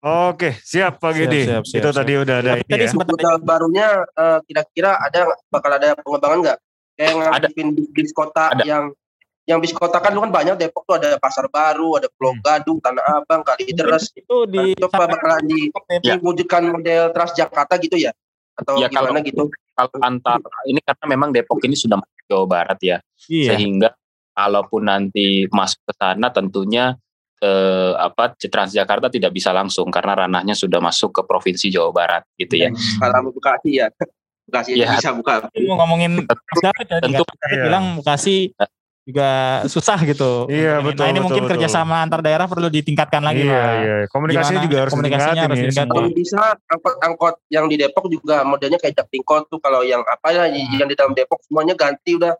Oke, 0.00 0.56
siap 0.64 0.96
Pak. 0.96 1.12
Siap, 1.12 1.28
siap, 1.28 1.62
Itu 1.76 1.92
siap. 1.92 2.00
tadi 2.00 2.12
udah 2.16 2.36
ada 2.40 2.56
ini 2.56 2.72
ya. 2.72 2.88
Rute 2.88 3.44
barunya 3.44 4.00
uh, 4.16 4.40
kira-kira 4.48 4.96
ada 4.96 5.28
bakal 5.52 5.76
ada 5.76 5.92
pengembangan 6.00 6.38
nggak? 6.40 6.58
Kayak 6.96 7.12
ngaktifin 7.20 7.68
bis 7.92 8.12
kota 8.16 8.48
ada. 8.48 8.64
yang 8.64 8.96
yang 9.44 9.60
bis 9.60 9.76
kota 9.76 10.00
kan 10.00 10.16
lu 10.16 10.24
kan 10.24 10.32
banyak 10.32 10.56
Depok 10.56 10.88
tuh 10.88 10.96
ada 10.96 11.20
pasar 11.20 11.50
baru, 11.52 12.00
ada 12.00 12.08
Pulau 12.16 12.32
hmm. 12.32 12.44
Gadung, 12.44 12.78
Tanah 12.80 13.04
Abang, 13.20 13.44
Kalideres. 13.44 14.08
Itu 14.14 14.48
di 14.48 14.72
nah, 14.72 14.88
coba 14.88 15.10
bakalan 15.10 15.42
di, 15.44 15.60
ya. 16.00 16.16
diwujudkan 16.16 16.70
model 16.70 17.12
Transjakarta 17.12 17.76
gitu 17.82 18.00
ya? 18.00 18.14
Atau 18.56 18.80
ya, 18.80 18.88
gimana 18.88 19.20
kalau, 19.20 19.28
gitu? 19.28 19.44
Kalau 19.76 19.96
antar 20.00 20.38
ini 20.64 20.80
karena 20.80 21.04
memang 21.08 21.28
Depok 21.34 21.60
ini 21.66 21.76
sudah 21.76 22.00
Jawa 22.30 22.46
Barat 22.46 22.78
ya. 22.78 22.96
Iya. 23.26 23.58
Sehingga 23.58 23.90
kalaupun 24.30 24.86
nanti 24.86 25.50
masuk 25.50 25.82
ke 25.90 25.92
sana 25.98 26.30
tentunya 26.30 26.94
eh, 27.42 27.92
apa 27.98 28.38
Transjakarta 28.38 29.10
tidak 29.10 29.34
bisa 29.34 29.50
langsung 29.50 29.90
karena 29.90 30.14
ranahnya 30.14 30.54
sudah 30.54 30.78
masuk 30.78 31.10
ke 31.10 31.22
provinsi 31.26 31.74
Jawa 31.74 31.90
Barat 31.90 32.22
gitu 32.38 32.54
ya. 32.54 32.70
Kalau 33.02 33.34
Bekasi 33.34 33.82
ya. 33.82 33.90
Bekasi 34.46 34.78
ya. 34.78 34.94
bisa 34.94 35.10
buka. 35.10 35.50
Mau 35.66 35.76
ngomongin 35.82 36.22
ya, 36.62 36.70
tentu 37.02 37.24
ya. 37.26 37.66
bilang 37.66 37.98
Bekasi 37.98 38.54
juga 39.10 39.28
susah 39.66 39.98
gitu. 40.02 40.46
Iya 40.46 40.78
betul. 40.78 41.02
Nah 41.02 41.08
ini 41.08 41.14
betul, 41.14 41.24
mungkin 41.26 41.42
betul. 41.42 41.52
kerjasama 41.56 41.94
antar 41.98 42.20
daerah 42.20 42.46
perlu 42.46 42.66
ditingkatkan 42.66 43.20
lagi 43.20 43.42
Iya 43.42 43.52
Pak. 43.52 43.74
iya. 43.76 43.96
Komunikasinya 44.06 44.48
Gimana? 44.56 44.66
juga 44.66 44.76
harus 44.78 44.92
komunikasinya 44.92 45.42
harus 45.42 45.58
ditingkatin 45.58 45.68
ditingkatin. 45.82 45.90
Kalau 45.92 46.10
bisa 46.12 46.42
angkot-angkot 46.66 47.34
yang 47.48 47.64
di 47.66 47.76
Depok 47.76 48.04
juga 48.06 48.36
modelnya 48.42 48.78
kayak 48.78 48.94
Jaktingkot 48.96 49.42
tuh 49.46 49.58
kalau 49.58 49.82
yang 49.82 50.00
apa 50.02 50.28
ya 50.30 50.44
yang 50.48 50.86
di 50.86 50.94
dalam 50.94 51.12
Depok 51.12 51.42
semuanya 51.42 51.74
ganti 51.74 52.14
udah 52.14 52.32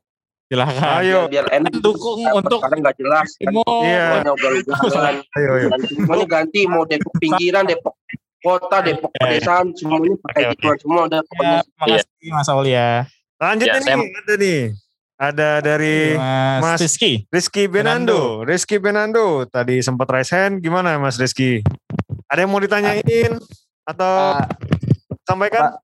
Silahkan. 0.46 0.98
Ayo. 0.98 1.26
biar, 1.26 1.46
enak 1.48 1.78
Dukung 1.78 2.22
Apa 2.24 2.42
untuk 2.42 2.58
sekarang 2.58 2.78
nggak 2.80 2.96
jelas 2.96 3.28
kan. 3.36 3.52
Iya. 3.80 4.02
semuanya 4.02 4.30
ugal-ugalan 4.32 5.14
Ayo 5.36 5.48
ayo. 5.52 5.68
ganti 5.70 5.92
semuanya 5.94 6.26
ganti 6.26 6.60
mau 6.64 6.82
Depok 6.82 7.14
pinggiran 7.16 7.64
Depok 7.64 7.94
kota 8.40 8.76
Depok 8.80 9.10
Iya. 9.12 9.20
pedesaan 9.20 9.66
semuanya 9.72 10.10
pakai 10.20 10.42
oke. 10.42 10.52
gituan 10.56 10.76
semua 10.76 11.00
udah 11.06 11.20
pokoknya 11.22 11.56
Ya, 11.56 11.78
makasih 11.78 12.30
Mas 12.30 12.48
Aulia. 12.48 12.88
Lanjut 13.38 13.62
Ya, 13.64 13.72
nih, 13.72 13.82
saya- 13.86 13.96
ada 14.18 14.34
nih. 14.36 14.60
Ada 15.20 15.60
dari 15.60 16.16
Mas, 16.16 16.60
Mas 16.64 16.80
Rizky. 16.80 17.28
Rizky 17.28 17.68
Benando. 17.68 18.40
Rizky 18.40 18.80
Benando. 18.80 19.44
Tadi 19.44 19.84
sempat 19.84 20.08
raise 20.08 20.32
hand. 20.32 20.64
Gimana 20.64 20.96
Mas 20.96 21.20
Rizky? 21.20 21.60
Ada 22.24 22.48
yang 22.48 22.50
mau 22.50 22.56
ditanyain? 22.56 23.36
Atau 23.84 24.08
Ah, 24.08 24.48
sampaikan? 25.28 25.76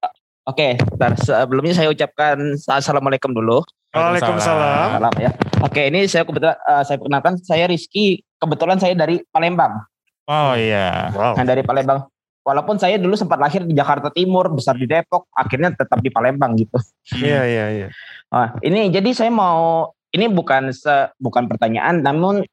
Oke, 0.46 0.80
bentar. 0.80 1.12
sebelumnya 1.20 1.76
saya 1.76 1.92
ucapkan 1.92 2.38
assalamualaikum 2.64 3.28
dulu. 3.28 3.60
Waalaikumsalam. 3.92 5.04
Salam 5.04 5.14
ya. 5.20 5.30
Oke, 5.60 5.84
ini 5.84 6.08
saya 6.08 6.24
kebetulan 6.24 6.56
eh, 6.56 6.82
saya 6.88 6.96
perkenalkan 6.96 7.34
saya 7.44 7.64
Rizky. 7.68 8.24
Kebetulan 8.40 8.80
saya 8.80 8.96
dari 8.96 9.20
Palembang. 9.28 9.84
Oh 10.32 10.56
iya. 10.56 11.12
Wow. 11.12 11.36
Nah, 11.36 11.44
dari 11.44 11.60
Palembang. 11.60 12.08
Walaupun 12.46 12.78
saya 12.78 12.94
dulu 12.94 13.18
sempat 13.18 13.42
lahir 13.42 13.66
di 13.66 13.74
Jakarta 13.74 14.06
Timur, 14.14 14.46
besar 14.54 14.78
di 14.78 14.86
Depok, 14.86 15.26
akhirnya 15.34 15.74
tetap 15.74 15.98
di 15.98 16.14
Palembang 16.14 16.54
gitu. 16.54 16.78
Iya 17.18 17.42
iya 17.42 17.66
iya. 17.74 17.88
Nah, 18.30 18.54
ini 18.62 18.86
jadi 18.94 19.10
saya 19.10 19.34
mau 19.34 19.90
ini 20.14 20.30
bukan 20.30 20.70
se, 20.70 21.10
bukan 21.18 21.50
pertanyaan, 21.50 22.06
namun 22.06 22.46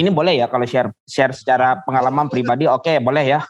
ini 0.00 0.08
boleh 0.08 0.40
ya 0.40 0.48
kalau 0.48 0.64
share 0.64 0.88
share 1.04 1.36
secara 1.36 1.84
pengalaman 1.84 2.32
pribadi, 2.32 2.64
oke 2.64 3.04
boleh 3.04 3.36
ya. 3.36 3.44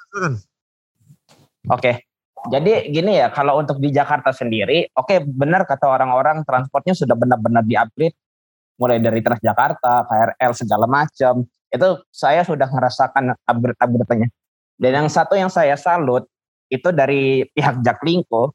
Oke. 1.70 2.10
Jadi 2.44 2.92
gini 2.92 3.16
ya, 3.16 3.32
kalau 3.32 3.56
untuk 3.62 3.80
di 3.80 3.88
Jakarta 3.88 4.28
sendiri, 4.34 4.90
oke 4.92 5.22
benar 5.24 5.64
kata 5.64 5.88
orang-orang 5.88 6.44
transportnya 6.44 6.92
sudah 6.92 7.16
benar-benar 7.16 7.64
di-upgrade 7.64 8.12
mulai 8.76 8.98
dari 8.98 9.22
Transjakarta, 9.22 10.04
KRL 10.10 10.52
segala 10.52 10.84
macam. 10.90 11.46
Itu 11.70 12.02
saya 12.10 12.42
sudah 12.42 12.68
merasakan 12.68 13.32
upgrade-upgrade-nya. 13.46 14.28
Dan 14.74 15.04
yang 15.04 15.08
satu 15.08 15.38
yang 15.38 15.50
saya 15.50 15.78
salut 15.78 16.26
itu 16.68 16.88
dari 16.90 17.46
pihak 17.54 17.84
Jaklingko 17.84 18.52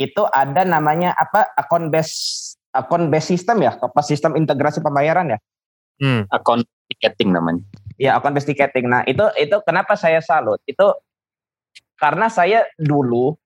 itu 0.00 0.22
ada 0.32 0.64
namanya 0.64 1.12
apa 1.12 1.52
akun 1.52 1.92
base 1.92 2.56
akun 2.72 3.12
base 3.12 3.36
system 3.36 3.60
ya, 3.60 3.76
apa 3.76 4.00
sistem 4.00 4.38
integrasi 4.38 4.80
pembayaran 4.80 5.36
ya? 5.36 5.38
Hmm. 6.00 6.24
Akun 6.32 6.64
ticketing 6.88 7.36
namanya. 7.36 7.60
Ya, 8.00 8.16
akun 8.16 8.32
base 8.32 8.48
ticketing. 8.48 8.88
Nah, 8.88 9.04
itu 9.04 9.22
itu 9.36 9.60
kenapa 9.68 9.94
saya 10.00 10.24
salut? 10.24 10.62
Itu 10.64 10.96
karena 12.00 12.32
saya 12.32 12.64
dulu 12.80 13.36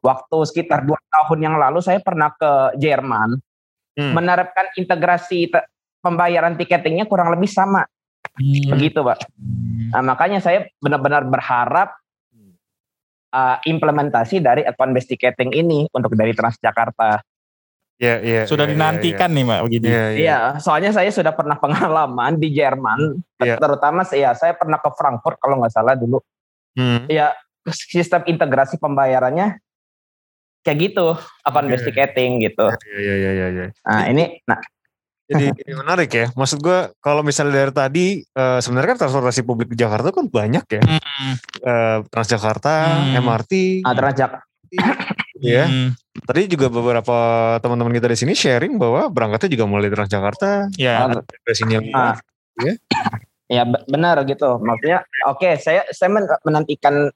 waktu 0.00 0.38
sekitar 0.48 0.88
dua 0.88 0.96
tahun 1.12 1.38
yang 1.44 1.56
lalu 1.60 1.84
saya 1.84 2.00
pernah 2.00 2.32
ke 2.32 2.80
Jerman 2.80 3.36
Hmm. 3.98 4.14
menerapkan 4.14 4.70
integrasi 4.78 5.50
te- 5.50 5.66
pembayaran 5.98 6.54
tiketingnya 6.54 7.10
kurang 7.10 7.34
lebih 7.34 7.50
sama 7.50 7.82
begitu 8.70 9.02
pak 9.02 9.26
nah, 9.92 10.02
makanya 10.14 10.38
saya 10.42 10.68
benar-benar 10.80 11.24
berharap 11.28 11.94
uh, 13.32 13.56
implementasi 13.64 14.40
dari 14.40 14.64
account 14.64 14.92
based 14.92 15.10
ticketing 15.12 15.52
ini 15.52 15.88
untuk 15.92 16.14
dari 16.16 16.32
Transjakarta 16.32 17.24
Iya 17.98 18.14
iya. 18.22 18.42
Sudah 18.46 18.62
iya, 18.62 18.70
iya, 18.70 18.78
dinantikan 18.78 19.30
nih 19.34 19.42
Mbak 19.42 19.60
begini. 19.66 19.86
Iya 19.90 20.04
iya. 20.14 20.18
Iya, 20.22 20.38
soalnya 20.62 20.94
saya 20.94 21.10
sudah 21.10 21.34
pernah 21.34 21.58
pengalaman 21.58 22.38
di 22.38 22.54
Jerman, 22.54 23.18
Iya. 23.42 23.58
terutama 23.58 24.06
saya 24.06 24.38
saya 24.38 24.54
pernah 24.54 24.78
ke 24.78 24.86
Frankfurt 24.94 25.42
kalau 25.42 25.58
nggak 25.58 25.74
salah 25.74 25.98
dulu. 25.98 26.22
Hmm. 26.78 27.10
Ya, 27.10 27.34
sistem 27.74 28.22
integrasi 28.22 28.78
pembayarannya 28.78 29.58
kayak 30.62 30.78
gitu, 30.78 31.18
account 31.42 31.66
based 31.66 31.90
ticketing 31.90 32.38
gitu. 32.46 32.70
Iya 32.86 33.14
iya 33.18 33.30
iya 33.34 33.46
iya. 33.50 33.66
Nah, 33.82 34.02
ini 34.06 34.38
nah 34.46 34.62
Jadi 35.28 35.44
ini 35.60 35.74
menarik 35.76 36.08
ya. 36.08 36.26
Maksud 36.32 36.58
gue 36.58 36.78
kalau 36.98 37.20
misalnya 37.20 37.60
dari 37.60 37.72
tadi 37.72 38.06
eh, 38.24 38.58
sebenarnya 38.58 38.96
kan 38.96 39.00
transportasi 39.04 39.44
publik 39.44 39.68
di 39.68 39.76
Jakarta 39.76 40.08
kan 40.08 40.24
banyak 40.24 40.64
ya. 40.64 40.80
Hmm. 40.80 41.34
Eh, 41.60 41.98
Transjakarta, 42.08 42.72
Hmm. 43.12 43.20
MRT, 43.20 43.52
ah, 43.84 43.92
Transjak 43.92 44.30
ya. 45.38 45.64
Hmm. 45.68 45.92
Tadi 46.18 46.48
juga 46.48 46.66
beberapa 46.68 47.16
teman-teman 47.60 47.92
kita 47.94 48.08
di 48.08 48.18
sini 48.18 48.32
sharing 48.32 48.74
bahwa 48.74 49.06
berangkatnya 49.08 49.52
juga 49.52 49.64
mulai 49.68 49.92
Transjakarta, 49.92 50.72
Ya. 50.74 51.06
integrasinya 51.06 51.78
ah, 51.92 52.16
ya. 52.58 52.72
ya 53.48 53.62
be- 53.64 53.84
benar 53.86 54.24
gitu. 54.24 54.56
Maksudnya 54.58 55.04
oke, 55.28 55.60
saya 55.60 55.84
saya 55.92 56.08
men- 56.08 56.40
menantikan 56.42 57.12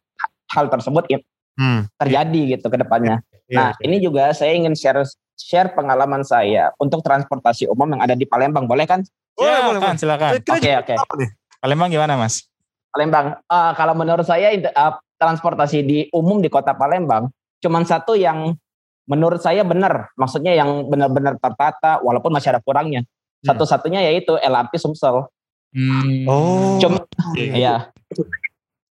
hal 0.53 0.69
tersebut 0.69 1.05
ya, 1.09 1.19
Hmm. 1.57 1.89
terjadi 1.97 2.57
gitu 2.57 2.69
ke 2.69 2.77
depannya. 2.77 3.25
Iya, 3.51 3.59
Nah, 3.59 3.70
ini 3.82 3.97
juga 3.98 4.31
saya 4.36 4.55
ingin 4.55 4.73
share 4.77 5.02
share 5.35 5.74
pengalaman 5.74 6.23
saya 6.23 6.70
untuk 6.78 7.02
transportasi 7.02 7.66
umum 7.66 7.90
yang 7.97 8.02
ada 8.05 8.14
di 8.14 8.23
Palembang, 8.28 8.70
boleh 8.70 8.86
kan? 8.86 9.02
Boleh, 9.35 9.60
boleh, 9.64 9.81
Silakan, 9.97 9.97
silakan. 9.98 10.31
Oke, 10.39 10.73
oke. 10.78 10.94
nih. 11.19 11.31
Palembang 11.59 11.89
gimana 11.90 12.14
Mas? 12.14 12.47
Palembang. 12.93 13.39
Eh, 13.43 13.73
kalau 13.74 13.94
menurut 13.97 14.27
saya 14.27 14.52
eh, 14.55 14.93
transportasi 15.19 15.78
di 15.82 15.98
umum 16.12 16.43
di 16.43 16.51
kota 16.51 16.74
Palembang 16.74 17.31
cuman 17.62 17.86
satu 17.86 18.19
yang 18.19 18.59
menurut 19.06 19.39
saya 19.39 19.62
benar, 19.62 20.10
maksudnya 20.19 20.55
yang 20.55 20.86
benar-benar 20.90 21.39
tertata 21.39 22.02
walaupun 22.02 22.35
masih 22.35 22.55
ada 22.55 22.60
kurangnya. 22.62 23.06
Satu-satunya 23.43 24.02
yaitu 24.06 24.39
LRT 24.39 24.78
Sumsel. 24.78 25.27
Hmm. 25.74 26.27
Oh. 26.31 26.78
Cuma 26.78 27.02
iya. 27.35 27.90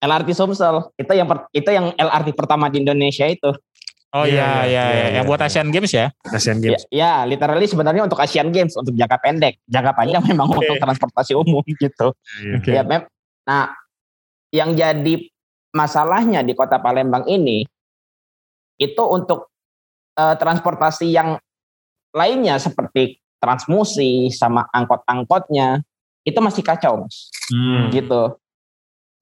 LRT 0.02 0.36
Sumsel 0.36 0.92
itu 0.98 1.12
yang 1.14 1.28
per- 1.30 1.48
itu 1.56 1.70
yang 1.72 1.96
LRT 1.96 2.36
pertama 2.36 2.68
di 2.68 2.84
Indonesia 2.84 3.24
itu. 3.24 3.48
Oh 4.12 4.28
Iya, 4.28 4.28
iya, 4.28 4.44
iya, 4.44 4.64
iya, 4.68 4.84
iya, 4.92 5.06
yang 5.16 5.24
iya. 5.24 5.30
buat 5.32 5.40
Asian 5.40 5.72
Games 5.72 5.88
ya? 5.88 6.12
Asian 6.28 6.60
Ya, 6.60 6.76
Games. 6.76 6.84
ya, 6.92 7.12
literally 7.24 7.64
sebenarnya 7.64 8.04
untuk 8.04 8.20
Asian 8.20 8.52
Games 8.52 8.76
untuk 8.76 8.92
jangka 8.92 9.16
pendek, 9.24 9.56
jangka 9.64 9.92
panjang 9.96 10.20
memang 10.28 10.52
untuk 10.52 10.76
transportasi 10.76 11.32
umum 11.32 11.64
gitu. 11.64 12.12
Iya. 12.44 12.54
Oke. 12.60 12.70
Ya, 12.76 12.82
mem- 12.84 13.08
nah, 13.48 13.72
yang 14.52 14.76
jadi 14.76 15.14
masalahnya 15.72 16.44
di 16.44 16.52
kota 16.52 16.76
Palembang 16.76 17.24
ini 17.24 17.64
itu 18.76 19.02
untuk 19.08 19.48
eh, 20.12 20.36
transportasi 20.36 21.08
yang 21.08 21.40
lainnya 22.12 22.60
seperti 22.60 23.16
transmusi 23.40 24.28
sama 24.28 24.68
angkot-angkotnya 24.68 25.80
itu 26.22 26.38
masih 26.44 26.60
kacau, 26.60 27.00
Mas. 27.00 27.32
Hmm. 27.48 27.88
Gitu. 27.88 28.36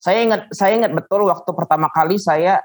Saya 0.02 0.26
ingat 0.26 0.50
saya 0.50 0.74
ingat 0.74 0.90
betul 0.90 1.30
waktu 1.30 1.46
pertama 1.54 1.86
kali 1.94 2.18
saya 2.18 2.58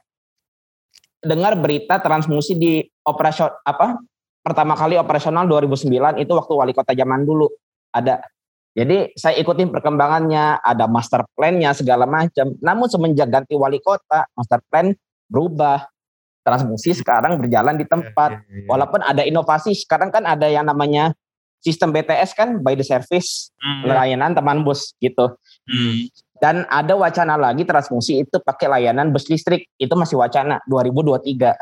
dengar 1.25 1.57
berita 1.57 1.97
transmusi 1.97 2.53
di 2.55 2.85
operasi 3.03 3.43
apa? 3.65 3.97
Pertama 4.45 4.77
kali 4.77 4.95
operasional 4.95 5.49
2009 5.49 6.21
itu 6.21 6.31
waktu 6.37 6.53
wali 6.53 6.71
kota 6.71 6.93
zaman 6.93 7.25
dulu 7.25 7.49
ada 7.89 8.21
jadi 8.75 9.15
saya 9.15 9.39
ikutin 9.39 9.71
perkembangannya, 9.71 10.59
ada 10.59 10.83
master 10.91 11.23
plan-nya 11.31 11.71
segala 11.71 12.03
macam. 12.03 12.59
Namun 12.59 12.91
semenjak 12.91 13.31
ganti 13.31 13.55
wali 13.55 13.79
kota, 13.79 14.27
master 14.35 14.59
plan 14.67 14.91
berubah. 15.31 15.87
Transmusi 16.43 16.93
sekarang 16.93 17.39
berjalan 17.41 17.79
di 17.79 17.87
tempat. 17.87 18.37
Iya, 18.37 18.43
iya. 18.51 18.67
Walaupun 18.69 19.01
ada 19.01 19.23
inovasi, 19.25 19.73
sekarang 19.73 20.11
kan 20.13 20.27
ada 20.27 20.45
yang 20.45 20.67
namanya 20.67 21.15
sistem 21.63 21.89
BTS 21.89 22.37
kan, 22.37 22.61
by 22.61 22.77
the 22.77 22.85
service, 22.85 23.49
Hmm. 23.57 23.89
layanan 23.89 24.37
teman 24.37 24.61
bus 24.61 24.93
gitu. 25.01 25.33
Hmm. 25.65 26.05
Dan 26.35 26.67
ada 26.67 26.93
wacana 26.93 27.35
lagi 27.35 27.63
transmusi 27.63 28.21
itu 28.21 28.37
pakai 28.37 28.67
layanan 28.67 29.09
bus 29.09 29.25
listrik. 29.25 29.71
Itu 29.75 29.95
masih 29.95 30.19
wacana 30.19 30.59
2023. 30.67 31.55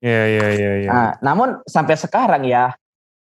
Iya 0.00 0.22
iya 0.26 0.46
iya 0.50 0.72
iya. 0.78 0.90
Nah, 0.90 1.10
namun 1.20 1.60
sampai 1.64 1.96
sekarang 1.96 2.44
ya 2.44 2.72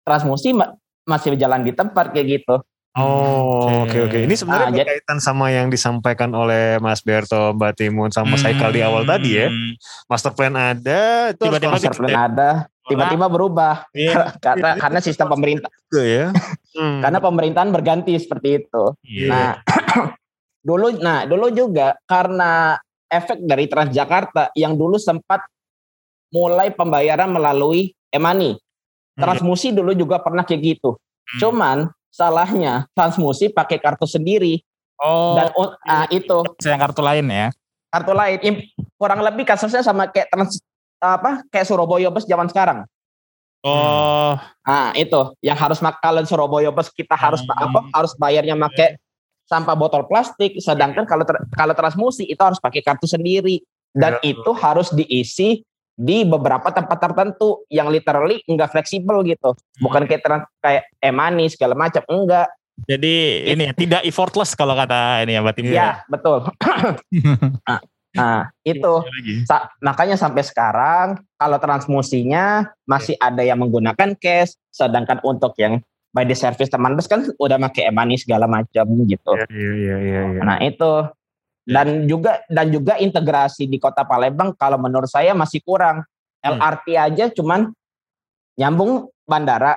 transmusi 0.01 0.53
ma- 0.53 0.73
masih 1.03 1.33
berjalan 1.33 1.61
di 1.61 1.71
tempat 1.71 2.09
kayak 2.09 2.27
gitu. 2.41 2.55
Oh, 2.95 3.83
oke 3.83 4.07
oke. 4.07 4.17
Ini 4.23 4.33
sebenarnya 4.33 4.65
Ah, 4.65 4.71
jadi- 4.71 4.87
berkaitan 4.87 5.19
sama 5.19 5.51
yang 5.51 5.67
disampaikan 5.67 6.31
oleh 6.31 6.79
Mas 6.79 7.03
Berto, 7.03 7.51
Mbak 7.51 7.73
Timun, 7.75 8.07
sama 8.07 8.39
Saikal 8.39 8.71
di 8.71 8.79
awal 8.79 9.03
tadi 9.03 9.35
ya. 9.35 9.51
Hmm. 9.51 9.75
Master 10.07 10.31
plan 10.31 10.55
ada, 10.55 11.35
Tiba-tiba 11.35 11.75
Master 11.75 11.91
konsisten 11.91 12.07
plan 12.07 12.15
ada, 12.31 12.49
tiba-tiba 12.81 13.25
berubah 13.27 13.83
Iya. 13.91 14.31
karena 14.45 14.79
karena 14.79 14.99
sistem 14.99 15.27
pemerintah 15.27 15.67
juga 15.85 16.03
ya. 16.03 16.25
Hmm. 16.75 16.99
karena 16.99 17.19
pemerintahan 17.19 17.71
berganti 17.71 18.15
seperti 18.15 18.59
itu. 18.59 18.83
Iya. 19.03 19.27
Nah, 19.31 19.51
dulu 20.65 20.97
nah 20.97 21.29
dulu 21.29 21.53
juga 21.53 21.93
karena 22.09 22.81
efek 23.05 23.45
dari 23.45 23.69
Transjakarta 23.69 24.49
yang 24.57 24.73
dulu 24.73 24.97
sempat 24.97 25.45
mulai 26.33 26.73
pembayaran 26.73 27.29
melalui 27.29 27.93
e-money. 28.09 28.57
Transmusi 29.15 29.71
dulu 29.71 29.95
juga 29.95 30.19
pernah 30.19 30.43
kayak 30.43 30.75
gitu. 30.75 30.97
Hmm. 30.97 31.39
Cuman 31.39 31.77
salahnya 32.11 32.89
Transmusi 32.91 33.47
pakai 33.47 33.79
kartu 33.79 34.03
sendiri 34.03 34.59
Oh, 34.95 35.35
dan 35.35 35.51
ah, 35.83 36.07
itu 36.07 36.39
yang 36.63 36.79
kartu 36.79 37.03
lain 37.03 37.27
ya? 37.27 37.51
kartu 37.91 38.11
lain 38.11 38.39
kurang 38.99 39.23
lebih 39.23 39.43
kasusnya 39.47 39.83
sama 39.83 40.07
kayak 40.11 40.27
trans 40.31 40.59
apa 40.99 41.43
kayak 41.51 41.67
Surabaya 41.67 42.11
bus 42.11 42.27
zaman 42.27 42.47
sekarang. 42.47 42.87
Oh, 43.65 44.35
ah 44.63 44.91
itu 44.95 45.35
yang 45.43 45.57
harus 45.57 45.83
kalau 45.99 46.23
Surabaya 46.23 46.71
bus 46.71 46.91
kita 46.91 47.15
harus 47.15 47.43
hmm. 47.43 47.55
apa 47.55 47.79
harus 47.91 48.13
bayarnya 48.15 48.55
pakai 48.55 48.99
sampah 49.45 49.77
botol 49.77 50.05
plastik, 50.09 50.57
sedangkan 50.57 51.05
kalau 51.05 51.23
ter, 51.25 51.37
kalau 51.53 51.73
transmusi 51.77 52.25
itu 52.25 52.41
harus 52.41 52.57
pakai 52.57 52.81
kartu 52.81 53.05
sendiri 53.05 53.61
dan 53.93 54.17
ya. 54.19 54.35
itu 54.35 54.51
harus 54.57 54.89
diisi 54.91 55.61
di 55.95 56.27
beberapa 56.27 56.67
tempat 56.75 56.99
tertentu 56.99 57.63
yang 57.71 57.87
literally 57.87 58.43
enggak 58.51 58.75
fleksibel 58.75 59.23
gitu, 59.23 59.55
bukan 59.79 60.03
kayak 60.09 60.21
trans, 60.25 60.43
kayak 60.59 60.83
emani 60.99 61.47
segala 61.47 61.77
macam 61.77 62.03
enggak. 62.11 62.51
Jadi 62.83 63.47
ini 63.55 63.71
ya, 63.71 63.73
tidak 63.73 64.01
effortless 64.03 64.51
kalau 64.51 64.75
kata 64.75 65.23
ini 65.23 65.39
ya 65.39 65.39
Mbak 65.39 65.53
Tim. 65.55 65.65
Iya, 65.71 66.03
betul. 66.11 66.43
nah, 67.69 67.79
Nah, 68.15 68.47
itu 68.63 68.93
sa 69.43 69.67
makanya 69.83 70.15
sampai 70.15 70.39
sekarang 70.47 71.19
kalau 71.35 71.59
transmusinya 71.59 72.71
masih 72.87 73.19
ada 73.19 73.43
yang 73.43 73.59
menggunakan 73.59 74.15
cash, 74.15 74.55
sedangkan 74.71 75.19
untuk 75.21 75.51
yang 75.59 75.83
by 76.15 76.23
the 76.23 76.31
service 76.31 76.71
teman 76.71 76.95
bus 76.95 77.11
kan 77.11 77.27
udah 77.35 77.59
pakai 77.67 77.91
e-money 77.91 78.15
segala 78.15 78.47
macam 78.47 78.87
gitu. 79.03 79.35
Iya, 79.35 79.47
iya, 79.51 79.73
iya, 79.75 79.97
iya, 79.99 80.21
iya. 80.31 80.41
Nah, 80.47 80.57
itu 80.63 80.91
dan 81.67 82.07
juga 82.07 82.39
dan 82.47 82.71
juga 82.71 82.95
integrasi 82.95 83.67
di 83.67 83.75
Kota 83.75 84.07
Palembang 84.07 84.55
kalau 84.55 84.79
menurut 84.79 85.11
saya 85.11 85.35
masih 85.35 85.59
kurang. 85.59 86.07
Hmm. 86.39 86.55
LRT 86.55 86.87
aja 86.95 87.25
cuman 87.35 87.75
nyambung 88.55 89.11
bandara. 89.27 89.75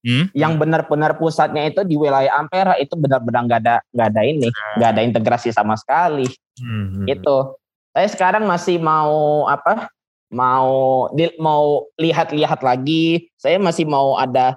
Hmm. 0.00 0.32
Yang 0.32 0.52
benar-benar 0.64 1.20
pusatnya 1.20 1.68
itu 1.68 1.84
di 1.84 1.94
wilayah 1.94 2.40
Ampera 2.40 2.74
itu 2.80 2.96
benar-benar 2.96 3.44
nggak 3.46 3.60
ada 3.62 3.76
nggak 3.92 4.08
ada 4.10 4.22
ini, 4.24 4.48
nggak 4.80 4.90
ada 4.96 5.02
integrasi 5.04 5.52
sama 5.52 5.76
sekali. 5.76 6.24
Hmm. 6.56 7.04
Itu 7.04 7.60
saya 7.92 8.08
sekarang 8.08 8.48
masih 8.48 8.80
mau 8.80 9.44
apa 9.44 9.92
mau 10.32 11.10
di, 11.12 11.28
mau 11.36 11.90
lihat-lihat 11.98 12.62
lagi 12.62 13.28
saya 13.34 13.58
masih 13.58 13.84
mau 13.84 14.14
ada 14.16 14.56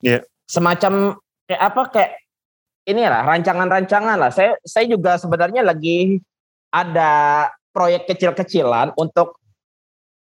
yeah. 0.00 0.20
semacam 0.48 1.16
kayak 1.46 1.62
apa 1.62 1.82
kayak 1.92 2.12
ini 2.88 3.06
lah 3.06 3.22
rancangan-rancangan 3.24 4.16
lah 4.16 4.30
saya 4.32 4.56
saya 4.64 4.88
juga 4.88 5.20
sebenarnya 5.20 5.62
lagi 5.62 6.18
ada 6.70 7.46
proyek 7.70 8.10
kecil-kecilan 8.10 8.96
untuk 8.98 9.38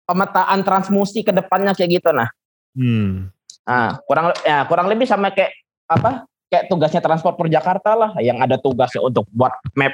pemetaan 0.04 0.64
transmusi 0.64 1.24
ke 1.24 1.32
depannya 1.32 1.72
kayak 1.72 2.02
gitu 2.02 2.10
nah 2.12 2.28
hmm. 2.76 3.30
nah 3.64 3.98
kurang 4.04 4.34
ya 4.44 4.64
kurang 4.68 4.86
lebih 4.90 5.08
sama 5.08 5.32
kayak 5.32 5.52
apa 5.88 6.28
kayak 6.48 6.66
tugasnya 6.72 7.04
transport 7.04 7.36
per 7.36 7.48
Jakarta 7.52 7.92
lah 7.92 8.10
yang 8.24 8.40
ada 8.40 8.56
tugasnya 8.56 9.04
untuk 9.04 9.28
buat 9.36 9.52
map 9.76 9.92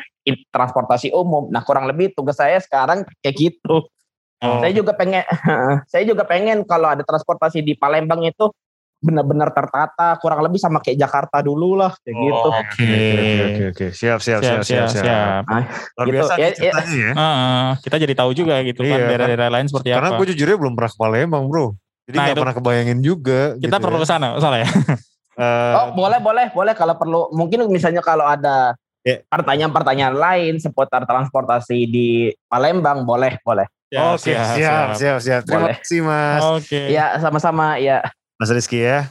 transportasi 0.55 1.11
umum. 1.13 1.51
Nah 1.51 1.67
kurang 1.67 1.91
lebih 1.91 2.15
tugas 2.15 2.39
saya 2.39 2.63
sekarang 2.63 3.03
kayak 3.21 3.37
gitu. 3.37 3.85
Oh. 4.43 4.59
Saya 4.63 4.73
juga 4.73 4.95
pengen, 4.95 5.27
saya 5.93 6.07
juga 6.07 6.23
pengen 6.25 6.63
kalau 6.65 6.95
ada 6.95 7.03
transportasi 7.03 7.61
di 7.61 7.75
Palembang 7.75 8.23
itu 8.23 8.55
benar-benar 9.05 9.53
tertata, 9.53 10.17
kurang 10.17 10.41
lebih 10.41 10.57
sama 10.57 10.81
kayak 10.81 10.97
Jakarta 10.97 11.45
dulu 11.45 11.77
lah, 11.77 11.93
kayak 12.01 12.17
oh, 12.17 12.25
gitu. 12.25 12.49
Oke, 12.49 12.97
oke, 13.45 13.65
oke, 13.77 13.87
siap, 13.93 14.19
siap, 14.25 14.41
siap, 14.41 14.65
siap, 14.65 14.89
siap. 14.89 15.05
siap. 15.05 15.43
Nah, 15.45 15.65
Luar 16.01 16.07
gitu, 16.09 16.15
biasa 16.17 16.33
ya, 16.41 16.49
ya. 16.57 16.73
ya. 16.73 17.13
Uh, 17.13 17.69
kita 17.85 17.97
jadi 18.01 18.15
tahu 18.17 18.31
juga 18.33 18.65
gitu 18.65 18.81
kan 18.81 18.89
iya, 18.89 18.97
kan 18.97 19.09
daerah-daerah 19.13 19.49
lain 19.53 19.67
seperti 19.69 19.89
karena 19.93 20.01
apa. 20.01 20.05
Karena 20.17 20.21
gue 20.25 20.27
jujurnya 20.33 20.57
belum 20.57 20.73
pernah 20.73 20.91
ke 20.91 20.99
Palembang, 20.99 21.45
bro. 21.53 21.67
Jadi 22.05 22.17
nah, 22.17 22.25
gak 22.33 22.37
pernah 22.41 22.57
kebayangin 22.57 22.99
juga. 23.05 23.41
Kita 23.61 23.77
gitu 23.77 23.85
perlu 23.85 23.99
ya. 24.01 24.03
ke 24.03 24.09
sana, 24.09 24.29
soalnya. 24.41 24.69
Uh, 25.37 25.73
oh 25.77 25.87
boleh 25.93 26.19
boleh 26.25 26.47
boleh 26.57 26.73
kalau 26.73 26.95
perlu 26.97 27.21
mungkin 27.37 27.69
misalnya 27.69 28.01
kalau 28.01 28.25
ada 28.25 28.73
ya. 29.05 29.21
pertanyaan-pertanyaan 29.29 30.17
lain 30.17 30.55
seputar 30.57 31.05
transportasi 31.05 31.79
di 31.85 32.09
Palembang 32.49 33.05
boleh 33.05 33.37
boleh. 33.45 33.69
Ya, 33.93 34.17
Oke 34.17 34.33
siap 34.33 34.57
siap 34.59 34.89
siap, 34.97 35.19
siap. 35.21 35.41
Terima 35.45 35.71
kasih 35.77 36.01
mas. 36.03 36.43
Oke. 36.43 36.81
Ya 36.91 37.15
sama-sama 37.21 37.79
ya. 37.79 38.03
Mas 38.45 38.53
Rizky 38.53 38.85
ya. 38.85 39.09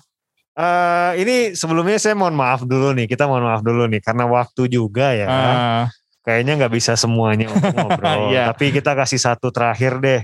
Uh, 0.53 1.17
ini 1.17 1.57
sebelumnya 1.57 1.97
saya 1.97 2.13
mohon 2.13 2.37
maaf 2.37 2.61
dulu 2.61 2.93
nih 2.93 3.09
kita 3.09 3.25
mohon 3.25 3.49
maaf 3.49 3.65
dulu 3.65 3.89
nih 3.89 3.97
karena 4.05 4.29
waktu 4.29 4.69
juga 4.69 5.09
ya. 5.17 5.25
Uh. 5.25 5.83
Kayaknya 6.21 6.61
nggak 6.61 6.73
bisa 6.77 6.93
semuanya 6.93 7.49
ngobrol. 7.49 8.29
yeah. 8.37 8.53
Tapi 8.53 8.69
kita 8.69 8.93
kasih 8.93 9.17
satu 9.17 9.49
terakhir 9.49 9.97
deh 9.97 10.21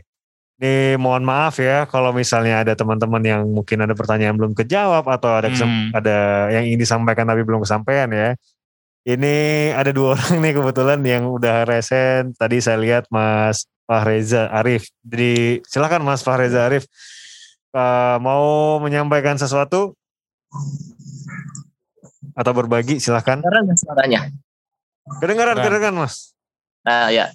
ini 0.60 1.00
mohon 1.00 1.24
maaf 1.24 1.56
ya 1.58 1.88
kalau 1.88 2.12
misalnya 2.12 2.68
ada 2.68 2.76
teman-teman 2.76 3.24
yang 3.24 3.42
mungkin 3.48 3.80
ada 3.80 3.96
pertanyaan 3.96 4.36
belum 4.36 4.52
kejawab 4.52 5.08
atau 5.08 5.40
ada 5.40 5.48
hmm. 5.48 5.96
ada 5.96 6.18
yang 6.52 6.68
ingin 6.68 6.84
disampaikan 6.84 7.24
tapi 7.24 7.48
belum 7.48 7.64
kesampaian 7.64 8.12
ya. 8.14 8.36
Ini 9.08 9.36
ada 9.74 9.90
dua 9.90 10.14
orang 10.20 10.38
nih 10.44 10.54
kebetulan 10.60 11.00
yang 11.02 11.26
udah 11.32 11.66
resen. 11.66 12.38
Tadi 12.38 12.62
saya 12.62 12.78
lihat 12.78 13.10
Mas 13.10 13.66
Fahreza 13.88 14.52
Arif. 14.52 14.92
Jadi 15.02 15.64
silakan 15.66 16.04
Mas 16.04 16.22
Fahreza 16.22 16.68
Arif 16.68 16.86
uh, 17.74 18.18
mau 18.22 18.78
menyampaikan 18.82 19.38
sesuatu 19.38 19.94
atau 22.34 22.52
berbagi 22.56 22.98
silakan. 22.98 23.44
Kedengaran 23.44 23.78
suaranya? 23.78 24.22
Kedengaran, 25.20 25.56
kedengaran 25.58 25.96
Mas. 26.06 26.34
Nah 26.80 27.12
ya, 27.12 27.28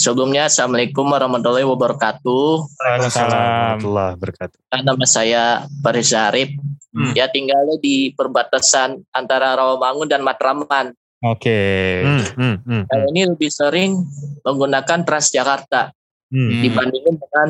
sebelumnya 0.00 0.48
Assalamualaikum 0.48 1.04
warahmatullahi 1.04 1.66
wabarakatuh. 1.66 2.46
Waalaikumsalam 2.80 3.30
warahmatullahi 3.36 4.12
wabarakatuh. 4.16 4.58
Nama 4.72 5.06
saya 5.06 5.42
Faris 5.84 6.16
Arif. 6.16 6.56
Hmm. 6.90 7.14
Ya 7.14 7.30
tinggal 7.30 7.78
di 7.78 8.10
perbatasan 8.18 9.06
antara 9.14 9.54
Rawamangun 9.54 10.10
dan 10.10 10.26
Matraman. 10.26 10.90
Oke. 11.22 11.46
Okay. 11.46 12.02
Hmm, 12.02 12.24
hmm, 12.34 12.56
hmm, 12.64 12.82
Saya 12.88 13.04
ini 13.12 13.22
lebih 13.28 13.50
sering 13.52 13.90
menggunakan 14.42 14.98
Transjakarta 15.04 15.94
hmm. 16.32 16.50
dibandingkan 16.64 17.14
dengan 17.20 17.48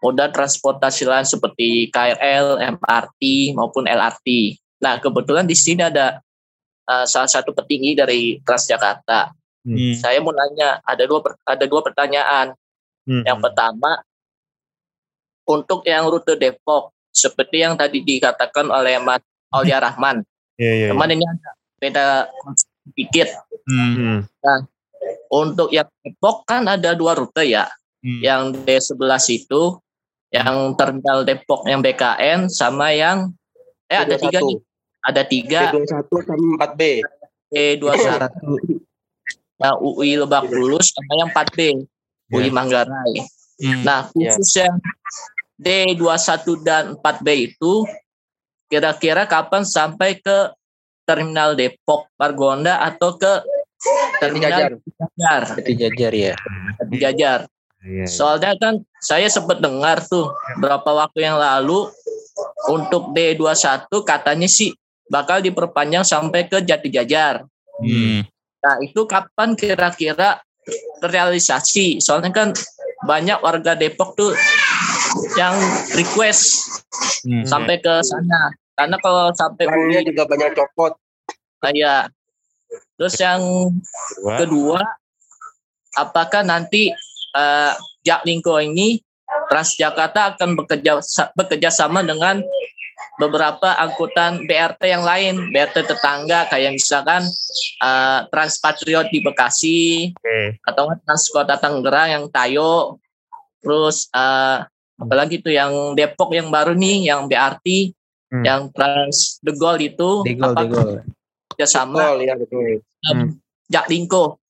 moda 0.00 0.32
transportasi 0.32 1.04
lain 1.04 1.28
seperti 1.28 1.92
KRL, 1.92 2.56
MRT 2.80 3.52
maupun 3.52 3.84
LRT. 3.84 4.56
Nah 4.80 4.96
kebetulan 4.96 5.44
di 5.44 5.56
sini 5.56 5.84
ada 5.84 6.20
uh, 6.88 7.04
salah 7.04 7.28
satu 7.28 7.52
petinggi 7.52 7.92
dari 7.92 8.40
Transjakarta 8.40 9.40
Hmm. 9.60 9.92
Saya 9.96 10.24
mau 10.24 10.32
nanya, 10.32 10.80
ada 10.80 11.04
dua 11.04 11.20
ada 11.44 11.64
dua 11.68 11.80
pertanyaan. 11.84 12.56
Hmm. 13.04 13.24
Yang 13.24 13.38
pertama, 13.44 14.00
untuk 15.44 15.84
yang 15.84 16.08
rute 16.08 16.36
Depok, 16.40 16.96
seperti 17.12 17.60
yang 17.60 17.76
tadi 17.76 18.00
dikatakan 18.00 18.68
oleh 18.72 18.96
Mas 19.02 19.20
Aulia 19.52 19.82
Rahman, 19.82 20.24
yeah, 20.56 20.86
yeah, 20.86 20.90
teman 20.94 21.08
yeah. 21.12 21.16
ini 21.16 21.24
ada 21.26 21.50
beda 21.80 22.06
sedikit. 22.88 23.28
Hmm. 23.68 24.24
Nah, 24.40 24.58
untuk 25.28 25.68
yang 25.68 25.88
Depok 26.00 26.48
kan 26.48 26.64
ada 26.64 26.96
dua 26.96 27.12
rute 27.12 27.44
ya, 27.44 27.68
hmm. 28.00 28.20
yang 28.24 28.56
D11 28.64 29.44
itu, 29.44 29.76
yang 30.30 30.78
terminal 30.78 31.26
Depok 31.26 31.66
yang 31.66 31.82
BKN 31.82 32.46
sama 32.46 32.94
yang 32.94 33.34
eh 33.90 33.98
ada 33.98 34.14
tiga 34.14 34.38
nih, 34.38 34.58
ada 35.02 35.22
tiga. 35.26 35.60
D21 35.74 36.10
sama 36.22 36.46
4B. 36.70 36.82
D21 37.50 38.22
Nah, 39.60 39.76
UI 39.76 40.16
Lebak 40.16 40.48
Bulus 40.48 40.88
sama 40.88 41.12
yang 41.20 41.30
4B, 41.36 41.58
yeah. 41.60 42.32
UI 42.32 42.48
Manggarai. 42.48 43.14
Hmm. 43.60 43.84
Nah, 43.84 44.08
ya. 44.16 44.32
khusus 44.32 44.56
yeah. 44.56 44.72
yang 44.72 44.76
D21 46.00 46.64
dan 46.64 46.84
4B 46.96 47.28
itu 47.52 47.84
kira-kira 48.72 49.28
kapan 49.28 49.68
sampai 49.68 50.16
ke 50.16 50.48
terminal 51.04 51.52
Depok 51.52 52.08
Margonda 52.16 52.80
atau 52.80 53.20
ke 53.20 53.44
terminal 54.16 54.72
Jajar? 55.20 55.42
Jajar 55.68 56.12
ya. 56.16 56.34
Jajar. 56.88 57.40
Yeah, 57.80 58.04
yeah. 58.04 58.08
Soalnya 58.08 58.52
kan 58.60 58.84
saya 59.00 59.28
sempat 59.32 59.64
dengar 59.64 60.04
tuh 60.04 60.32
berapa 60.60 60.84
waktu 60.84 61.24
yang 61.24 61.40
lalu 61.40 61.88
untuk 62.68 63.16
D21 63.16 63.88
katanya 64.04 64.48
sih 64.48 64.76
bakal 65.08 65.40
diperpanjang 65.40 66.04
sampai 66.04 66.46
ke 66.46 66.60
Jati 66.60 66.88
Jajar. 66.92 67.44
Hmm. 67.80 68.22
Nah 68.60 68.76
itu 68.84 69.08
kapan 69.08 69.56
kira-kira 69.56 70.44
terrealisasi? 71.00 71.98
Soalnya 71.98 72.30
kan 72.30 72.48
banyak 73.08 73.40
warga 73.40 73.72
Depok 73.72 74.12
tuh 74.12 74.36
yang 75.34 75.56
request 75.96 76.68
hmm. 77.24 77.48
sampai 77.48 77.80
ke 77.80 78.04
sana. 78.04 78.52
Karena 78.76 78.96
kalau 79.00 79.32
sampai 79.32 79.68
Uli 79.68 80.04
juga 80.08 80.28
banyak 80.28 80.56
copot. 80.56 80.96
Kayak 81.60 82.12
terus 82.96 83.16
yang 83.20 83.40
kedua, 84.40 84.80
apakah 85.96 86.40
nanti 86.40 86.88
uh, 87.34 87.72
Jaklingko 88.06 88.60
ini 88.62 89.00
Transjakarta 89.50 90.34
akan 90.34 90.58
bekerja 90.58 90.98
bekerja 91.38 91.70
sama 91.70 92.02
dengan 92.02 92.42
beberapa 93.18 93.76
angkutan 93.78 94.48
BRT 94.48 94.80
yang 94.90 95.04
lain, 95.04 95.52
BRT 95.52 95.86
tetangga 95.86 96.48
kayak 96.50 96.74
misalkan 96.74 97.22
uh, 97.84 98.26
Transpatriot 98.32 99.12
di 99.12 99.20
Bekasi 99.20 100.10
okay. 100.16 100.56
atau 100.64 100.90
Transkota 101.04 101.60
Tangerang 101.60 102.08
yang 102.10 102.24
Tayo, 102.32 102.98
terus 103.60 104.08
uh, 104.14 104.64
apalagi 104.98 105.38
itu 105.38 105.52
yang 105.52 105.92
Depok 105.94 106.32
yang 106.32 106.48
baru 106.48 106.72
nih 106.74 107.12
yang 107.12 107.28
BRT, 107.28 107.92
hmm. 108.32 108.44
yang 108.46 108.72
Trans 108.72 109.38
The 109.44 109.52
Gold 109.54 109.82
itu 109.84 110.10
The 110.24 110.34
Gold, 110.34 110.56
apa 110.56 110.74
kerjasama 111.60 112.16
ya 112.24 112.34
betul. 112.40 112.80
Um, 113.04 113.12
hmm. 113.12 113.28
Jaklingko. 113.68 114.40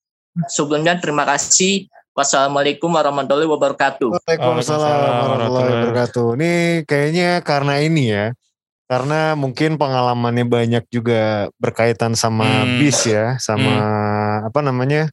Sebelumnya 0.47 0.95
terima 0.95 1.27
kasih 1.27 1.91
Wassalamualaikum 2.11 2.91
warahmatullahi 2.91 3.47
wabarakatuh. 3.47 4.11
Waalaikumsalam 4.11 4.83
warahmatullahi 4.83 5.73
wabarakatuh. 5.79 6.27
Ini 6.35 6.51
kayaknya 6.83 7.39
karena 7.39 7.79
ini 7.79 8.03
ya, 8.11 8.25
karena 8.91 9.39
mungkin 9.39 9.79
pengalamannya 9.79 10.43
banyak 10.43 10.83
juga 10.91 11.47
berkaitan 11.55 12.11
sama 12.19 12.67
hmm. 12.67 12.83
bis 12.83 13.07
ya, 13.07 13.39
sama 13.39 13.71
hmm. 13.71 14.47
apa 14.51 14.59
namanya? 14.59 15.07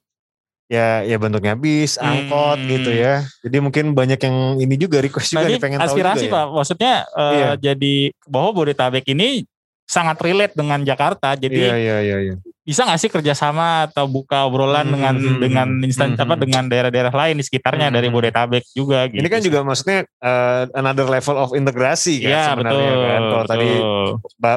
Ya, 0.68 1.06
ya 1.06 1.16
bentuknya 1.22 1.54
bis, 1.54 2.02
angkot 2.02 2.58
hmm. 2.60 2.66
gitu 2.66 2.90
ya. 2.90 3.22
Jadi 3.46 3.56
mungkin 3.62 3.94
banyak 3.94 4.18
yang 4.18 4.58
ini 4.58 4.74
juga 4.74 4.98
request 4.98 5.38
juga 5.38 5.46
nih 5.46 5.62
pengen 5.62 5.78
aspirasi 5.78 6.26
tahu 6.26 6.34
juga 6.34 6.34
Pak, 6.34 6.44
ya. 6.44 6.52
maksudnya 6.52 6.94
uh, 7.14 7.32
iya. 7.32 7.50
jadi 7.56 8.10
bahwa 8.26 8.50
Bodetabek 8.58 9.06
ini 9.14 9.46
sangat 9.88 10.20
relate 10.20 10.52
dengan 10.52 10.84
Jakarta. 10.84 11.32
Jadi 11.32 11.64
iya, 11.64 11.76
iya, 11.80 11.96
iya, 12.04 12.18
iya 12.28 12.36
bisa 12.68 12.84
nggak 12.84 13.00
sih 13.00 13.08
kerjasama 13.08 13.88
atau 13.88 14.04
buka 14.04 14.44
obrolan 14.44 14.84
hmm, 14.84 14.92
dengan 14.92 15.14
hmm, 15.16 15.40
dengan 15.40 15.68
instan 15.80 16.12
hmm, 16.12 16.20
apa 16.20 16.36
hmm. 16.36 16.42
dengan 16.44 16.62
daerah-daerah 16.68 17.14
lain 17.16 17.40
di 17.40 17.44
sekitarnya 17.48 17.88
hmm. 17.88 17.96
dari 17.96 18.08
Bodetabek 18.12 18.64
juga 18.76 19.08
gitu. 19.08 19.24
Ini 19.24 19.28
kan 19.32 19.40
juga 19.40 19.64
maksudnya 19.64 20.04
uh, 20.20 20.68
another 20.76 21.08
level 21.08 21.40
of 21.40 21.56
integrasi 21.56 22.20
kan 22.20 22.28
ya, 22.28 22.42
sebenarnya 22.52 22.90
betul, 22.92 23.00
kan. 23.08 23.20
Kalau 23.24 23.46
tadi 23.48 23.70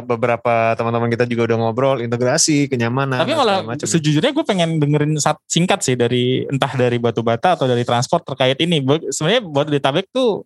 beberapa 0.03 0.55
teman-teman 0.75 1.07
kita 1.07 1.23
juga 1.23 1.41
udah 1.47 1.57
ngobrol 1.63 1.97
integrasi, 2.03 2.67
kenyamanan. 2.67 3.23
Tapi 3.23 3.31
malah 3.31 3.63
sejujurnya 3.79 4.35
gue 4.35 4.43
pengen 4.43 4.83
dengerin 4.83 5.15
singkat 5.47 5.79
sih 5.79 5.95
dari 5.95 6.43
entah 6.51 6.75
dari 6.75 6.99
batu 6.99 7.23
bata 7.23 7.55
atau 7.55 7.63
dari 7.63 7.87
transport 7.87 8.27
terkait 8.27 8.59
ini. 8.59 8.83
Sebenarnya 9.07 9.39
Bodetabek 9.47 10.11
tuh 10.11 10.43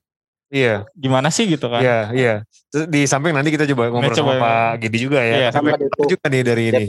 Iya. 0.53 0.85
Gimana 0.93 1.34
sih 1.34 1.49
gitu 1.49 1.67
kan? 1.67 1.81
Iya, 1.81 1.99
iya. 2.13 2.34
Terus 2.69 2.85
di 2.88 3.01
samping 3.09 3.34
nanti 3.34 3.49
kita 3.49 3.65
coba 3.73 3.89
ngobrol 3.89 4.13
coba, 4.13 4.31
sama 4.34 4.34
Pak 4.41 4.72
Gidi 4.85 4.97
juga 5.09 5.19
ya. 5.26 5.35
Iya, 5.45 5.49
sampai 5.51 5.73
juga 6.05 6.26
nih 6.30 6.41
dari 6.45 6.63
ini. 6.69 6.84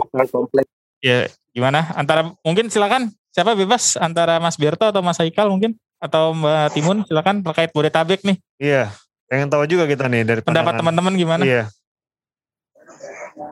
Iya, 1.01 1.29
gimana? 1.53 1.93
Antara 1.97 2.33
mungkin 2.45 2.69
silakan 2.69 3.13
siapa 3.33 3.53
bebas 3.53 4.01
antara 4.01 4.41
Mas 4.41 4.57
Berto 4.57 4.89
atau 4.89 5.05
Mas 5.05 5.21
Haikal 5.21 5.53
mungkin 5.53 5.77
atau 6.01 6.33
Mbak 6.37 6.67
Timun 6.77 6.99
silakan 7.09 7.45
terkait 7.45 7.71
Bodetabek 7.73 8.25
nih. 8.25 8.37
Iya. 8.61 8.93
Pengen 9.27 9.51
tahu 9.51 9.67
juga 9.67 9.85
kita 9.91 10.07
nih 10.07 10.23
dari 10.23 10.41
pendapat 10.45 10.79
teman-teman 10.79 11.13
gimana? 11.17 11.43
Iya. 11.45 11.69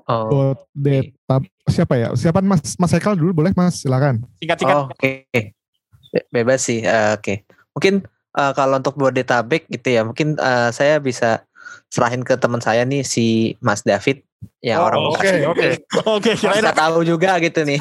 Oh. 0.08 0.56
Bodetabek 0.72 1.52
siapa 1.68 1.94
ya? 1.96 2.08
Siapa 2.16 2.44
Mas 2.44 2.76
Mas 2.76 2.92
Haikal 2.92 3.16
dulu 3.16 3.44
boleh 3.44 3.52
Mas 3.56 3.84
silakan. 3.84 4.24
Singkat-singkat. 4.40 4.76
Oh, 4.76 4.88
Oke. 4.92 5.28
Okay. 5.32 5.52
Bebas 6.30 6.62
sih. 6.62 6.84
Uh, 6.84 7.16
Oke. 7.16 7.20
Okay. 7.20 7.36
Mungkin 7.74 7.94
uh, 8.36 8.52
kalau 8.52 8.78
untuk 8.78 8.98
Bodetabek 8.98 9.66
gitu 9.70 9.88
ya, 9.88 10.02
mungkin 10.02 10.38
uh, 10.38 10.70
saya 10.74 10.98
bisa 10.98 11.42
serahin 11.88 12.26
ke 12.26 12.34
teman 12.34 12.58
saya 12.58 12.82
nih 12.82 13.06
si 13.06 13.54
Mas 13.62 13.86
David 13.86 14.26
ya 14.60 14.82
oh, 14.82 14.90
orang 14.90 15.14
Oke 15.14 15.30
oke 15.46 15.68
oke. 16.04 16.30
Kita 16.36 16.74
tahu 16.74 17.06
juga 17.06 17.38
gitu 17.38 17.62
nih. 17.62 17.78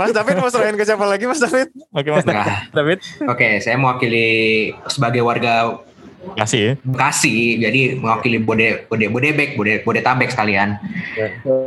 Mas 0.00 0.12
David 0.12 0.36
mau 0.38 0.52
serahin 0.52 0.76
ke 0.76 0.84
siapa 0.84 1.02
lagi 1.08 1.24
Mas 1.24 1.40
David? 1.40 1.72
Oke 1.96 2.08
Mas 2.12 2.26
nah, 2.28 2.68
David. 2.70 3.00
Oke 3.26 3.58
saya 3.64 3.80
mewakili 3.80 4.70
sebagai 4.86 5.24
warga 5.24 5.82
Bekasi 6.22 6.58
ya? 6.62 6.72
Bekasi, 6.86 7.58
jadi 7.58 7.98
mewakili 7.98 8.38
Bode 8.38 8.86
Bode 8.86 9.10
Bodebek, 9.10 9.58
Bode 9.58 9.82
Bodetabek 9.82 10.30
sekalian. 10.30 10.78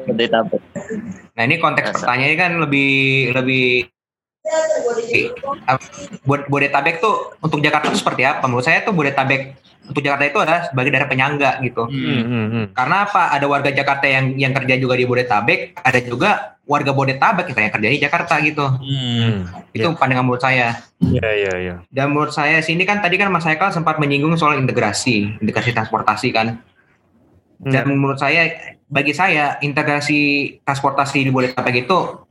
Bodetabek. 0.07 0.63
Nah 1.35 1.43
ini 1.43 1.59
konteks 1.59 1.99
pertanyaannya 1.99 2.37
kan 2.39 2.51
lebih 2.63 2.91
lebih 3.35 3.91
Bodetabek 6.25 7.01
tuh 7.01 7.33
untuk 7.41 7.59
Jakarta 7.61 7.89
tuh 7.89 7.99
seperti 7.99 8.23
apa? 8.25 8.45
Menurut 8.45 8.65
saya 8.65 8.85
tuh 8.85 8.93
Bodetabek 8.93 9.57
untuk 9.85 10.01
Jakarta 10.01 10.25
itu 10.25 10.39
adalah 10.41 10.61
sebagai 10.65 10.89
daerah 10.89 11.09
penyangga 11.09 11.51
gitu. 11.61 11.85
Hmm, 11.85 12.23
hmm, 12.25 12.47
hmm. 12.49 12.65
Karena 12.73 13.05
apa? 13.05 13.33
Ada 13.33 13.45
warga 13.45 13.69
Jakarta 13.69 14.05
yang 14.09 14.33
yang 14.37 14.53
kerja 14.53 14.75
juga 14.81 14.97
di 14.97 15.05
Bodetabek, 15.05 15.77
ada 15.77 15.99
juga 16.01 16.57
warga 16.65 16.91
Bodetabek 16.93 17.53
yang 17.53 17.73
kerja 17.73 17.89
di 17.89 17.99
Jakarta 18.01 18.33
gitu. 18.41 18.65
Hmm, 18.65 19.45
itu 19.73 19.85
yeah. 19.85 19.97
pandangan 19.97 20.25
menurut 20.25 20.41
saya. 20.41 20.81
Iya 20.97 21.21
yeah, 21.21 21.33
iya 21.33 21.45
yeah, 21.45 21.55
iya. 21.55 21.67
Yeah. 21.69 21.77
Dan 21.93 22.17
menurut 22.17 22.33
saya 22.33 22.57
sini 22.65 22.81
kan 22.85 23.01
tadi 23.05 23.21
kan 23.21 23.29
Mas 23.29 23.45
Haikal 23.45 23.69
sempat 23.69 24.01
menyinggung 24.01 24.33
soal 24.37 24.57
integrasi, 24.57 25.37
integrasi 25.41 25.73
transportasi 25.77 26.29
kan. 26.33 26.57
Dan 27.61 27.85
hmm. 27.87 27.97
menurut 27.97 28.17
saya 28.17 28.73
bagi 28.89 29.13
saya 29.13 29.57
integrasi 29.61 30.21
transportasi 30.65 31.25
di 31.25 31.31
Bodetabek 31.33 31.85
itu 31.85 32.24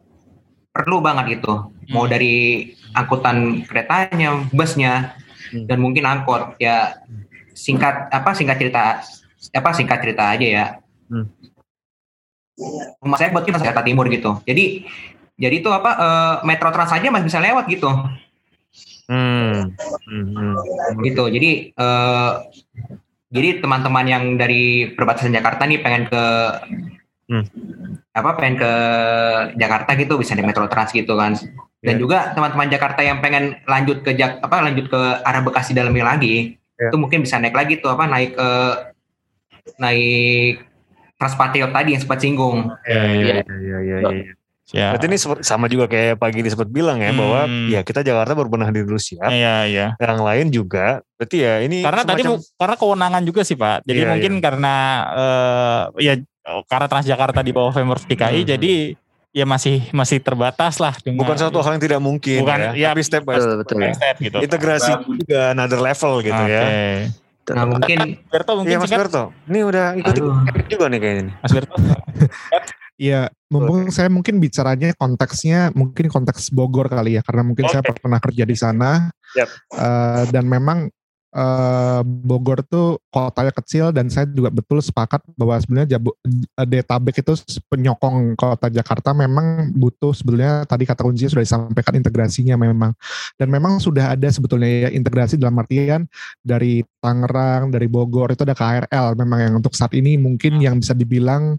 perlu 0.74 0.98
banget 0.98 1.38
itu 1.38 1.54
hmm. 1.54 1.94
mau 1.94 2.10
dari 2.10 2.74
angkutan 2.98 3.62
keretanya 3.62 4.42
busnya 4.50 5.14
hmm. 5.54 5.70
dan 5.70 5.78
mungkin 5.78 6.02
angkot 6.02 6.58
ya 6.58 6.98
singkat 7.54 8.10
apa 8.10 8.34
singkat 8.34 8.58
cerita 8.58 8.98
apa 9.54 9.70
singkat 9.70 10.02
cerita 10.02 10.34
aja 10.34 10.46
ya 10.46 10.66
hmm. 11.14 11.26
rumah 12.98 13.18
saya 13.22 13.30
buat 13.30 13.46
kita 13.46 13.62
Jakarta 13.62 13.86
Timur 13.86 14.10
gitu 14.10 14.42
jadi 14.42 14.82
jadi 15.38 15.62
itu 15.62 15.70
apa 15.70 15.90
uh, 15.94 16.34
Metro 16.42 16.74
Trans 16.74 16.90
aja 16.90 17.06
masih 17.06 17.30
bisa 17.30 17.38
lewat 17.38 17.70
gitu 17.70 17.90
hmm. 19.06 19.78
Hmm. 20.10 20.26
hmm. 20.26 20.54
gitu 21.06 21.30
jadi 21.30 21.70
uh, 21.78 22.42
jadi 23.30 23.62
teman-teman 23.62 24.06
yang 24.10 24.24
dari 24.34 24.90
perbatasan 24.94 25.34
Jakarta 25.34 25.70
nih 25.70 25.82
pengen 25.82 26.10
ke 26.10 26.22
hmm. 27.30 27.44
apa 28.12 28.30
pengen 28.36 28.56
ke 28.60 28.72
Jakarta 29.56 29.90
gitu 29.96 30.20
bisa 30.20 30.36
di 30.36 30.42
Metro 30.44 30.66
Trans 30.66 30.90
gitu 30.90 31.14
kan 31.16 31.36
dan 31.84 31.94
yeah. 31.96 32.00
juga 32.00 32.18
teman-teman 32.32 32.72
Jakarta 32.72 33.00
yang 33.04 33.20
pengen 33.20 33.60
lanjut 33.68 34.00
ke 34.00 34.16
Jak 34.16 34.40
apa 34.40 34.64
lanjut 34.64 34.88
ke 34.88 35.00
arah 35.22 35.42
Bekasi 35.44 35.76
dalamnya 35.76 36.16
lagi 36.16 36.56
yeah. 36.80 36.88
itu 36.88 36.96
mungkin 36.96 37.22
bisa 37.24 37.36
naik 37.40 37.56
lagi 37.56 37.80
tuh 37.80 37.92
apa 37.92 38.04
naik 38.08 38.36
ke 38.36 38.50
naik 39.80 40.74
Transpatriot 41.14 41.70
tadi 41.70 41.94
yang 41.94 42.02
sempat 42.02 42.18
singgung. 42.20 42.68
Iya 42.84 43.02
iya 43.14 43.34
iya 43.46 43.78
iya. 43.80 43.96
Ya. 44.02 44.10
Ya. 44.72 44.88
Berarti 44.96 45.06
ini 45.12 45.18
sama 45.44 45.68
juga 45.68 45.86
kayak 45.86 46.16
pagi 46.16 46.40
disebut 46.40 46.72
bilang 46.72 46.96
ya 46.98 47.12
hmm. 47.12 47.20
bahwa 47.20 47.40
ya 47.68 47.80
kita 47.84 48.00
Jakarta 48.00 48.32
berbenah 48.32 48.72
diri 48.74 48.88
dulu 48.88 48.98
siap. 48.98 49.30
Iya 49.30 49.68
iya. 49.68 49.86
Yang 50.00 50.20
lain 50.24 50.46
juga. 50.50 50.86
Berarti 51.20 51.36
ya 51.44 51.54
ini 51.62 51.84
karena 51.84 52.02
semacam, 52.02 52.16
tadi 52.16 52.22
karena 52.58 52.76
kewenangan 52.80 53.22
juga 53.22 53.40
sih 53.46 53.56
Pak. 53.56 53.86
Jadi 53.86 54.00
iya, 54.02 54.08
mungkin 54.10 54.32
iya. 54.36 54.42
karena 54.42 54.74
uh, 55.14 55.82
ya 56.00 56.14
karena 56.68 56.86
Transjakarta 56.86 57.40
di 57.40 57.52
bawah 57.56 57.72
Pemprov 57.72 58.04
DKI 58.04 58.44
hmm. 58.44 58.50
jadi 58.56 58.72
ya 59.34 59.44
masih 59.48 59.90
masih 59.90 60.22
terbatas 60.22 60.78
lah 60.78 60.94
dengan 61.02 61.26
bukan 61.26 61.34
suatu 61.34 61.58
hal 61.58 61.74
yang 61.74 61.82
tidak 61.82 62.00
mungkin 62.00 62.46
bukan, 62.46 62.70
ya, 62.70 62.70
ya 62.78 62.88
tapi 62.94 63.02
step 63.02 63.22
by 63.26 63.34
step, 63.34 63.58
betul, 63.66 63.76
betul. 63.82 63.98
step 63.98 64.16
gitu. 64.22 64.36
Integrasi 64.38 64.90
nah, 64.94 65.00
juga 65.02 65.40
another 65.50 65.80
level 65.82 66.12
gitu 66.22 66.38
okay. 66.38 66.54
ya 66.54 66.64
nah 67.52 67.68
mungkin 67.68 67.98
Berto 68.32 68.52
mungkin 68.56 68.72
ya 68.72 68.78
Mas 68.80 68.88
Berto. 68.88 69.28
Ini 69.52 69.60
udah 69.68 69.86
ikut 70.00 70.14
juga 70.72 70.88
nih 70.88 70.96
kayaknya 70.96 71.22
nih. 71.28 71.34
Mas 71.44 71.52
Berto. 71.52 71.74
Iya, 72.94 73.26
mumpung 73.50 73.90
saya 73.90 74.06
mungkin 74.06 74.38
bicaranya 74.38 74.94
konteksnya 74.94 75.74
mungkin 75.74 76.06
konteks 76.06 76.54
Bogor 76.54 76.86
kali 76.86 77.18
ya, 77.18 77.26
karena 77.26 77.42
mungkin 77.42 77.66
okay. 77.66 77.82
saya 77.82 77.90
pernah 77.90 78.22
kerja 78.22 78.46
di 78.46 78.54
sana. 78.54 79.10
Yep. 79.34 79.48
uh, 79.74 80.22
dan 80.30 80.46
memang 80.46 80.94
uh, 81.34 82.00
Bogor 82.06 82.62
tuh 82.64 83.02
kotanya 83.10 83.52
kecil 83.52 83.90
dan 83.90 84.08
saya 84.08 84.24
juga 84.30 84.54
betul 84.54 84.78
sepakat 84.80 85.20
bahwa 85.34 85.58
sebenarnya 85.58 85.98
Detabek 86.64 87.20
itu 87.20 87.34
penyokong 87.68 88.38
kota 88.38 88.70
Jakarta 88.70 89.10
memang 89.12 89.74
butuh 89.74 90.14
sebenarnya 90.14 90.64
tadi 90.64 90.86
kata 90.86 91.02
kuncinya 91.02 91.30
sudah 91.34 91.44
disampaikan 91.44 91.94
integrasinya 91.98 92.56
memang. 92.56 92.94
Dan 93.36 93.50
memang 93.50 93.82
sudah 93.82 94.14
ada 94.14 94.30
sebetulnya 94.30 94.88
ya 94.88 94.90
integrasi 94.94 95.36
dalam 95.36 95.58
artian 95.58 96.06
dari 96.40 96.86
Tangerang 97.02 97.74
dari 97.74 97.90
Bogor 97.90 98.32
itu 98.32 98.46
ada 98.46 98.56
KRL 98.56 99.18
memang 99.18 99.38
yang 99.42 99.54
untuk 99.58 99.74
saat 99.76 99.92
ini 99.92 100.16
mungkin 100.16 100.62
yang 100.62 100.80
bisa 100.80 100.96
dibilang 100.96 101.58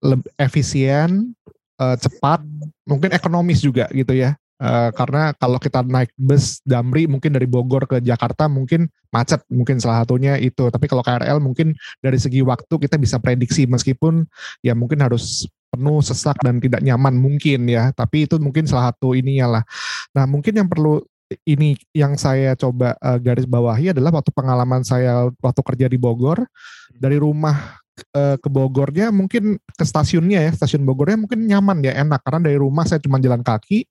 lebih 0.00 0.32
efisien 0.40 1.36
uh, 1.76 1.96
cepat 1.96 2.40
mungkin 2.88 3.12
ekonomis 3.12 3.60
juga 3.60 3.84
gitu 3.92 4.16
ya 4.16 4.32
Uh, 4.60 4.92
karena 4.92 5.32
kalau 5.40 5.56
kita 5.56 5.80
naik 5.80 6.12
bus 6.20 6.60
Damri 6.68 7.08
mungkin 7.08 7.32
dari 7.32 7.48
Bogor 7.48 7.88
ke 7.88 7.96
Jakarta 8.04 8.44
mungkin 8.44 8.92
macet 9.08 9.40
mungkin 9.48 9.80
salah 9.80 10.04
satunya 10.04 10.36
itu. 10.36 10.68
Tapi 10.68 10.84
kalau 10.84 11.00
KRL 11.00 11.40
mungkin 11.40 11.72
dari 12.04 12.20
segi 12.20 12.44
waktu 12.44 12.68
kita 12.68 13.00
bisa 13.00 13.16
prediksi 13.16 13.64
meskipun 13.64 14.28
ya 14.60 14.76
mungkin 14.76 15.00
harus 15.00 15.48
penuh 15.72 16.04
sesak 16.04 16.36
dan 16.44 16.60
tidak 16.60 16.84
nyaman 16.84 17.16
mungkin 17.16 17.72
ya. 17.72 17.88
Tapi 17.96 18.28
itu 18.28 18.36
mungkin 18.36 18.68
salah 18.68 18.92
satu 18.92 19.16
ininya 19.16 19.60
lah. 19.60 19.64
Nah 20.12 20.28
mungkin 20.28 20.52
yang 20.52 20.68
perlu 20.68 21.00
ini 21.48 21.78
yang 21.96 22.20
saya 22.20 22.52
coba 22.58 22.98
uh, 23.00 23.16
garis 23.16 23.46
bawahi 23.48 23.96
adalah 23.96 24.12
waktu 24.12 24.28
pengalaman 24.34 24.84
saya 24.84 25.32
waktu 25.40 25.60
kerja 25.64 25.86
di 25.88 25.96
Bogor. 25.96 26.44
Dari 26.92 27.16
rumah 27.16 27.80
uh, 28.16 28.36
ke 28.40 28.48
Bogornya 28.48 29.12
mungkin 29.14 29.56
ke 29.60 29.84
stasiunnya 29.84 30.48
ya 30.48 30.50
stasiun 30.52 30.82
Bogornya 30.82 31.20
mungkin 31.20 31.46
nyaman 31.46 31.84
ya 31.84 31.96
enak. 32.00 32.20
Karena 32.24 32.40
dari 32.50 32.56
rumah 32.58 32.84
saya 32.88 33.00
cuma 33.02 33.20
jalan 33.20 33.40
kaki 33.44 33.86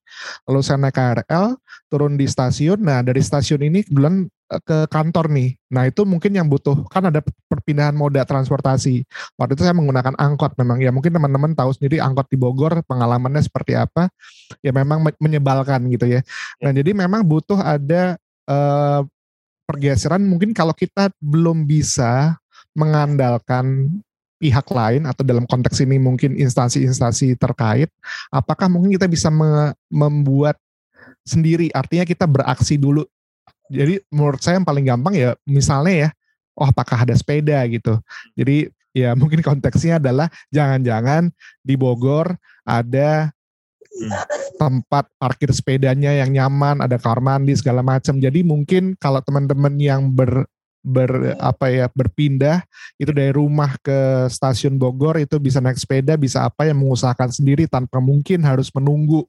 lalu 0.49 0.59
saya 0.61 0.77
naik 0.81 0.95
KRL 0.95 1.57
turun 1.87 2.15
di 2.15 2.25
stasiun. 2.25 2.81
Nah 2.81 3.01
dari 3.01 3.21
stasiun 3.23 3.61
ini 3.65 3.85
kebetulan 3.85 4.27
uh, 4.27 4.61
ke 4.61 4.77
kantor 4.91 5.31
nih. 5.33 5.49
Nah 5.73 5.89
itu 5.89 6.01
mungkin 6.03 6.31
yang 6.33 6.47
butuh 6.49 6.85
kan 6.89 7.09
ada 7.09 7.21
perpindahan 7.49 7.93
moda 7.93 8.21
transportasi. 8.25 9.05
Waktu 9.37 9.53
itu 9.57 9.63
saya 9.65 9.75
menggunakan 9.77 10.17
angkot 10.17 10.57
memang. 10.59 10.81
Ya 10.81 10.89
mungkin 10.89 11.13
teman-teman 11.13 11.53
tahu 11.53 11.73
sendiri 11.75 12.01
angkot 12.01 12.29
di 12.29 12.37
Bogor 12.37 12.81
pengalamannya 12.85 13.41
seperti 13.45 13.77
apa. 13.77 14.09
Ya 14.65 14.73
memang 14.73 15.05
menyebalkan 15.17 15.85
gitu 15.93 16.05
ya. 16.09 16.21
Nah 16.61 16.73
jadi 16.73 16.91
memang 16.93 17.25
butuh 17.25 17.57
ada 17.61 18.17
uh, 18.49 19.01
pergeseran. 19.69 20.25
Mungkin 20.25 20.57
kalau 20.57 20.73
kita 20.73 21.13
belum 21.21 21.69
bisa 21.69 22.41
mengandalkan 22.79 23.91
pihak 24.39 24.71
lain 24.71 25.03
atau 25.03 25.27
dalam 25.27 25.43
konteks 25.43 25.83
ini 25.83 25.99
mungkin 25.99 26.39
instansi-instansi 26.39 27.35
terkait, 27.35 27.91
apakah 28.31 28.71
mungkin 28.71 28.95
kita 28.95 29.11
bisa 29.11 29.27
me 29.27 29.75
membuat 29.91 30.55
sendiri? 31.27 31.67
Artinya 31.75 32.07
kita 32.07 32.23
beraksi 32.23 32.79
dulu. 32.79 33.03
Jadi 33.67 33.99
menurut 34.09 34.39
saya 34.39 34.57
yang 34.57 34.65
paling 34.65 34.87
gampang 34.87 35.13
ya 35.13 35.37
misalnya 35.45 35.93
ya 35.93 36.09
oh 36.57 36.67
apakah 36.67 37.03
ada 37.03 37.13
sepeda 37.13 37.59
gitu. 37.67 37.99
Jadi 38.33 38.71
ya 38.95 39.15
mungkin 39.19 39.43
konteksnya 39.43 39.99
adalah 39.99 40.31
jangan-jangan 40.51 41.31
di 41.59 41.75
Bogor 41.75 42.33
ada 42.63 43.29
tempat 44.55 45.09
parkir 45.17 45.49
sepedanya 45.51 46.13
yang 46.13 46.29
nyaman, 46.31 46.79
ada 46.79 46.95
kamar 47.01 47.19
mandi 47.19 47.57
segala 47.57 47.81
macam. 47.81 48.21
Jadi 48.21 48.45
mungkin 48.45 48.93
kalau 48.95 49.19
teman-teman 49.23 49.75
yang 49.81 50.07
ber 50.13 50.45
ber 50.79 51.35
apa 51.35 51.67
ya 51.67 51.85
berpindah 51.91 52.63
itu 52.95 53.11
dari 53.11 53.35
rumah 53.35 53.75
ke 53.83 54.31
stasiun 54.31 54.79
Bogor 54.79 55.19
itu 55.19 55.35
bisa 55.35 55.59
naik 55.59 55.75
sepeda 55.75 56.15
bisa 56.15 56.47
apa 56.47 56.67
yang 56.67 56.79
mengusahakan 56.79 57.29
sendiri 57.29 57.67
tanpa 57.67 57.99
mungkin 57.99 58.43
harus 58.47 58.71
menunggu. 58.71 59.27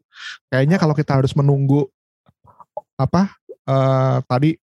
Kayaknya 0.48 0.76
kalau 0.78 0.94
kita 0.94 1.18
harus 1.18 1.34
menunggu 1.34 1.90
apa 3.00 3.32
uh, 3.64 4.20
tadi 4.28 4.60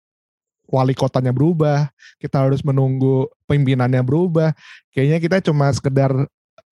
wali 0.67 0.97
kotanya 0.97 1.31
berubah 1.31 1.87
kita 2.19 2.43
harus 2.43 2.65
menunggu 2.65 3.31
pimpinannya 3.47 4.01
berubah 4.03 4.57
kayaknya 4.91 5.23
kita 5.23 5.37
cuma 5.45 5.71
sekedar 5.71 6.11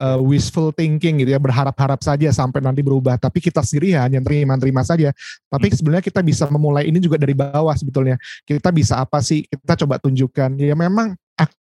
uh, 0.03 0.19
wishful 0.19 0.75
thinking 0.75 1.23
gitu 1.23 1.31
ya 1.31 1.39
berharap-harap 1.39 2.03
saja 2.03 2.35
sampai 2.35 2.59
nanti 2.59 2.83
berubah 2.83 3.15
tapi 3.15 3.39
kita 3.39 3.63
sendiri 3.63 3.95
ya 3.95 4.11
hanya 4.11 4.19
terima-terima 4.19 4.83
saja 4.83 5.15
tapi 5.47 5.71
hmm. 5.71 5.77
sebenarnya 5.79 6.05
kita 6.05 6.21
bisa 6.27 6.45
memulai 6.51 6.91
ini 6.91 6.99
juga 6.99 7.15
dari 7.15 7.39
bawah 7.39 7.73
sebetulnya 7.79 8.19
kita 8.43 8.75
bisa 8.75 8.99
apa 8.99 9.23
sih 9.23 9.47
kita 9.47 9.87
coba 9.87 10.03
tunjukkan 10.03 10.59
ya 10.59 10.75
memang 10.75 11.15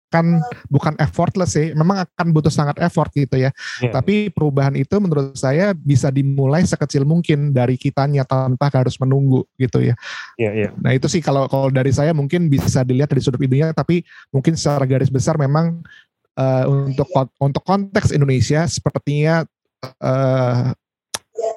akan 0.07 0.39
bukan 0.71 0.95
effortless 1.03 1.59
sih, 1.59 1.75
memang 1.75 2.07
akan 2.07 2.27
butuh 2.31 2.47
sangat 2.47 2.79
effort 2.79 3.11
gitu 3.11 3.35
ya. 3.35 3.51
Yeah. 3.83 3.91
Tapi 3.91 4.31
perubahan 4.31 4.79
itu 4.79 4.95
menurut 5.03 5.35
saya 5.35 5.75
bisa 5.75 6.07
dimulai 6.07 6.63
sekecil 6.63 7.03
mungkin 7.03 7.51
dari 7.51 7.75
kitanya 7.75 8.23
tanpa 8.23 8.71
harus 8.71 8.95
menunggu 9.03 9.43
gitu 9.59 9.83
ya. 9.83 9.99
Yeah, 10.39 10.53
yeah. 10.55 10.71
Nah 10.79 10.95
itu 10.95 11.11
sih 11.11 11.19
kalau 11.19 11.51
kalau 11.51 11.67
dari 11.67 11.91
saya 11.91 12.15
mungkin 12.15 12.47
bisa 12.47 12.87
dilihat 12.87 13.11
dari 13.11 13.19
sudut 13.19 13.43
itunya, 13.43 13.75
tapi 13.75 14.07
mungkin 14.31 14.55
secara 14.55 14.87
garis 14.87 15.11
besar 15.11 15.35
memang 15.35 15.83
uh, 16.37 16.65
untuk 16.69 17.09
untuk 17.41 17.63
konteks 17.65 18.13
Indonesia 18.13 18.63
sepertinya 18.69 19.43
uh, 20.01 20.71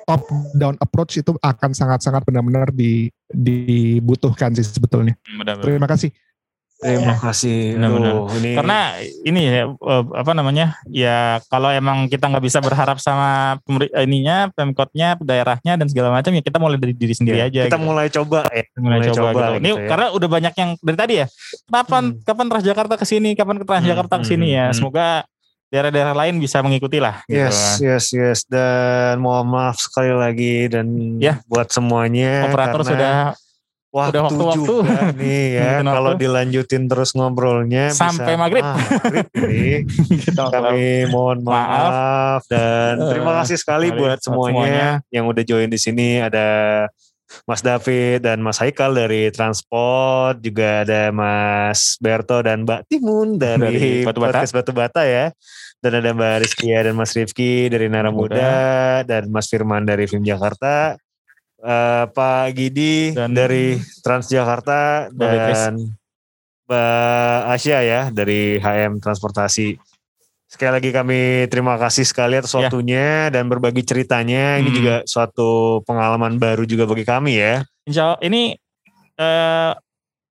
top 0.09 0.27
down 0.59 0.77
approach 0.83 1.23
itu 1.23 1.37
akan 1.39 1.71
sangat-sangat 1.71 2.27
benar-benar 2.27 2.75
di, 2.75 3.09
dibutuhkan 3.31 4.51
sih 4.53 4.67
sebetulnya. 4.67 5.15
Benar, 5.39 5.61
benar. 5.61 5.65
Terima 5.65 5.87
kasih. 5.87 6.11
Terima 6.81 7.13
ya, 7.13 7.17
kasih. 7.21 7.77
Benar, 7.77 7.91
benar. 7.93 8.15
ini... 8.41 8.51
Karena 8.57 8.79
ini 9.29 9.41
ya 9.45 9.65
eh, 9.69 10.05
apa 10.17 10.33
namanya 10.33 10.67
ya 10.89 11.37
kalau 11.53 11.69
emang 11.69 12.09
kita 12.09 12.25
nggak 12.25 12.41
bisa 12.41 12.59
berharap 12.65 12.97
sama 12.97 13.61
ininya 14.01 14.49
pemkotnya 14.57 15.13
daerahnya 15.21 15.77
dan 15.77 15.87
segala 15.93 16.09
macam 16.09 16.33
ya 16.33 16.41
kita 16.41 16.57
mulai 16.57 16.81
dari 16.81 16.97
diri 16.97 17.13
sendiri 17.13 17.37
ya, 17.37 17.53
aja. 17.53 17.63
Kita 17.69 17.77
gitu. 17.77 17.85
mulai 17.85 18.09
coba 18.09 18.49
ya. 18.49 18.65
Mulai, 18.81 18.97
mulai 18.97 19.09
coba. 19.13 19.21
coba 19.21 19.29
gitu. 19.29 19.53
Ini 19.61 19.71
ya. 19.71 19.89
karena 19.93 20.07
udah 20.17 20.29
banyak 20.33 20.55
yang 20.57 20.71
dari 20.81 20.97
tadi 20.97 21.15
ya. 21.21 21.27
Kapan 21.69 22.05
hmm. 22.17 22.25
kapan 22.25 22.47
Transjakarta 22.49 22.95
ke 22.97 23.07
sini, 23.07 23.31
kapan 23.37 23.57
ke 23.61 23.65
Transjakarta 23.69 24.15
hmm, 24.17 24.23
ke 24.25 24.27
sini 24.27 24.49
hmm, 24.49 24.57
ya. 24.57 24.65
Hmm. 24.73 24.77
Semoga 24.81 25.07
daerah-daerah 25.71 26.15
lain 26.17 26.41
bisa 26.41 26.65
mengikuti 26.65 26.97
lah. 26.97 27.23
Gitu. 27.29 27.45
Yes, 27.45 27.79
yes, 27.79 28.05
yes. 28.17 28.39
Dan 28.49 29.21
mohon 29.21 29.53
maaf 29.53 29.79
sekali 29.79 30.11
lagi 30.17 30.67
dan 30.73 30.89
ya 31.21 31.45
buat 31.45 31.69
semuanya. 31.69 32.49
Operator 32.49 32.83
karena... 32.83 32.91
sudah 32.91 33.15
Waktu 33.91 34.15
Udah 34.15 34.23
waktu-waktu. 34.31 34.75
nih 35.19 35.45
ya. 35.59 35.71
Kalau 35.83 36.15
dilanjutin 36.15 36.87
terus 36.87 37.11
ngobrolnya 37.11 37.91
sampai 37.91 38.39
bisa, 38.39 38.43
maghrib. 38.43 38.63
Maghrib 38.63 39.29
nih. 39.51 39.75
Gitu, 40.15 40.43
Kami 40.47 41.11
mohon 41.11 41.43
maaf, 41.43 41.91
maaf 41.91 42.43
dan 42.47 43.03
terima 43.11 43.43
kasih 43.43 43.59
sekali 43.59 43.91
buat 43.91 44.23
semuanya, 44.23 44.55
semuanya. 44.55 44.89
yang 45.11 45.27
udah 45.27 45.43
join 45.43 45.67
di 45.67 45.79
sini. 45.83 46.23
Ada 46.23 46.47
Mas 47.51 47.67
David 47.67 48.23
dan 48.23 48.39
Mas 48.39 48.63
Haikal 48.63 48.95
dari 48.95 49.27
Transport, 49.35 50.39
juga 50.39 50.87
ada 50.87 51.11
Mas 51.11 51.99
Berto 51.99 52.39
dan 52.47 52.63
Mbak 52.63 52.87
Timun 52.87 53.43
dari, 53.43 53.59
dari 53.59 53.91
Batu 54.07 54.23
Bata. 54.23 54.47
Batu 54.47 54.73
Bata 54.75 55.03
ya. 55.03 55.35
Dan 55.83 55.99
ada 55.99 56.15
Mbak 56.15 56.47
Rizkia 56.47 56.79
dan 56.87 56.95
Mas 56.95 57.11
Rifki 57.17 57.67
dari 57.67 57.91
Nara 57.91 58.15
Muda 58.15 59.01
dan 59.03 59.33
Mas 59.35 59.51
Firman 59.51 59.83
dari 59.83 60.07
Film 60.07 60.23
Jakarta 60.23 60.95
uh, 61.63 62.05
Pak 62.11 62.57
Gidi 62.57 63.13
dan 63.13 63.33
dari 63.37 63.79
Transjakarta 64.05 65.13
dan 65.13 65.97
Mbak 66.71 67.41
Asia 67.51 67.79
ya 67.83 68.03
dari 68.15 68.63
HM 68.63 69.03
Transportasi. 69.03 69.77
Sekali 70.51 70.83
lagi 70.83 70.91
kami 70.91 71.47
terima 71.47 71.79
kasih 71.79 72.03
sekali 72.03 72.35
atas 72.35 72.51
ya. 72.51 72.67
waktunya 72.67 73.31
ya. 73.31 73.35
dan 73.39 73.47
berbagi 73.47 73.87
ceritanya. 73.87 74.59
Hmm. 74.59 74.61
Ini 74.67 74.71
juga 74.75 74.95
suatu 75.07 75.83
pengalaman 75.87 76.39
baru 76.39 76.67
juga 76.67 76.91
bagi 76.91 77.07
kami 77.07 77.39
ya. 77.39 77.63
Insya 77.87 78.15
Allah 78.15 78.21
ini 78.27 78.59
uh, 79.19 79.73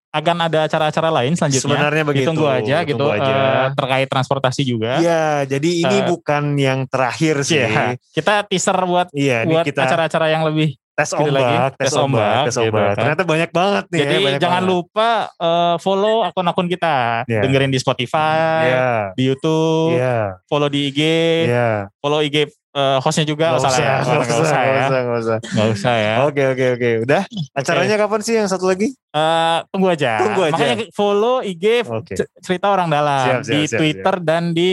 akan 0.09 0.37
ada 0.49 0.65
acara-acara 0.65 1.09
lain 1.21 1.37
selanjutnya. 1.37 1.69
Sebenarnya 1.69 2.03
begitu. 2.03 2.27
Tunggu 2.33 2.49
aja 2.49 2.81
gitu 2.81 3.05
aja. 3.13 3.29
Uh, 3.29 3.67
terkait 3.77 4.07
transportasi 4.09 4.61
juga. 4.65 4.97
Iya, 4.97 5.45
jadi 5.45 5.69
ini 5.85 5.97
uh, 6.01 6.05
bukan 6.09 6.57
yang 6.57 6.89
terakhir 6.89 7.45
sih. 7.45 7.61
Iya, 7.61 7.93
kita 8.15 8.47
teaser 8.49 8.77
buat 8.89 9.07
iya, 9.13 9.45
buat 9.45 9.69
acara-acara 9.69 10.33
yang 10.33 10.47
lebih 10.49 10.78
tes 10.99 11.09
ombak, 11.15 11.31
lagi, 11.31 11.55
tes, 11.79 11.93
ombak, 11.95 12.43
tes 12.51 12.57
ombak. 12.59 12.67
Gitu 12.67 12.75
kan. 12.75 12.95
Ternyata 12.99 13.23
banyak 13.23 13.49
banget 13.55 13.85
nih. 13.87 13.99
Jadi 14.03 14.15
ya, 14.19 14.31
jangan 14.35 14.63
banget. 14.67 14.71
lupa 14.75 15.09
uh, 15.39 15.75
follow 15.79 16.27
akun-akun 16.27 16.67
kita, 16.67 17.23
yeah. 17.23 17.39
dengerin 17.39 17.71
di 17.71 17.79
Spotify, 17.79 18.67
yeah. 18.67 19.01
di 19.15 19.23
YouTube, 19.31 19.95
yeah. 19.95 20.35
follow 20.51 20.67
di 20.67 20.91
IG, 20.91 21.01
yeah. 21.47 21.87
follow 22.03 22.19
IG 22.19 22.51
uh, 22.75 22.97
hostnya 22.99 23.23
juga 23.23 23.55
nggak 23.55 23.63
usah, 23.63 23.73
ya. 23.79 23.95
Nggak 24.03 24.19
usah, 24.19 24.37
usah, 24.43 24.61
ya. 24.61 24.85
Nggak 24.89 25.19
usah, 25.23 25.37
nggak 25.39 25.67
usah 25.71 25.95
ya. 25.95 26.15
Oke, 26.27 26.43
oke, 26.51 26.65
oke. 26.75 26.89
Udah. 27.07 27.21
Acaranya 27.55 27.95
okay. 27.95 28.03
kapan 28.03 28.19
sih 28.21 28.33
yang 28.35 28.49
satu 28.51 28.65
lagi? 28.67 28.87
Uh, 29.15 29.63
tunggu 29.71 29.87
aja. 29.87 30.11
Tunggu 30.19 30.41
aja. 30.51 30.55
Makanya 30.59 30.75
follow 30.91 31.39
IG 31.41 31.87
okay. 31.87 32.15
cerita 32.43 32.67
orang 32.69 32.91
dalam 32.91 33.41
siap, 33.41 33.47
siap, 33.47 33.53
di 33.55 33.59
siap, 33.65 33.79
Twitter 33.79 34.15
siap. 34.19 34.27
dan 34.27 34.43
di 34.51 34.69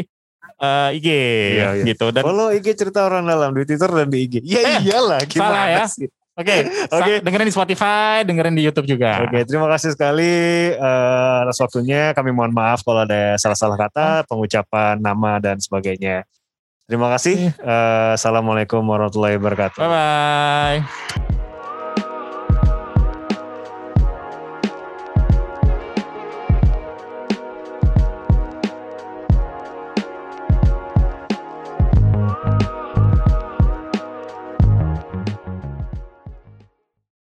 uh, 0.61 0.91
IG 0.97 1.09
iya, 1.09 1.69
iya. 1.77 1.85
gitu 1.85 2.13
dan 2.13 2.23
follow 2.25 2.53
IG 2.53 2.77
cerita 2.77 3.05
orang 3.09 3.25
dalam 3.25 3.53
di 3.53 3.63
Twitter 3.65 3.91
dan 3.91 4.09
di 4.09 4.19
IG. 4.25 4.35
Iya 4.45 4.61
eh, 4.61 4.77
iyalah 4.89 5.21
gimana 5.29 5.51
salah 5.51 5.67
ya. 5.69 5.85
Sih? 5.89 6.09
Oke, 6.37 6.53
okay. 6.53 6.61
oke. 6.97 7.01
Okay. 7.01 7.17
Dengerin 7.25 7.49
di 7.49 7.55
Spotify, 7.57 8.21
dengerin 8.29 8.53
di 8.53 8.63
YouTube 8.65 8.85
juga. 8.85 9.25
Oke, 9.25 9.41
okay, 9.41 9.43
terima 9.49 9.73
kasih 9.73 9.97
sekali 9.97 10.33
uh, 10.77 11.49
atas 11.49 11.57
waktunya. 11.65 12.13
Kami 12.13 12.29
mohon 12.29 12.53
maaf 12.53 12.85
kalau 12.85 13.09
ada 13.09 13.41
salah-salah 13.41 13.81
kata, 13.81 14.07
oh. 14.21 14.37
pengucapan 14.37 15.01
nama 15.01 15.41
dan 15.41 15.57
sebagainya. 15.57 16.29
Terima 16.85 17.09
kasih. 17.17 17.57
Uh, 17.59 18.15
Assalamualaikum 18.15 18.85
warahmatullahi 18.85 19.41
wabarakatuh. 19.41 19.81
Bye 19.81 19.91
bye. 19.91 21.36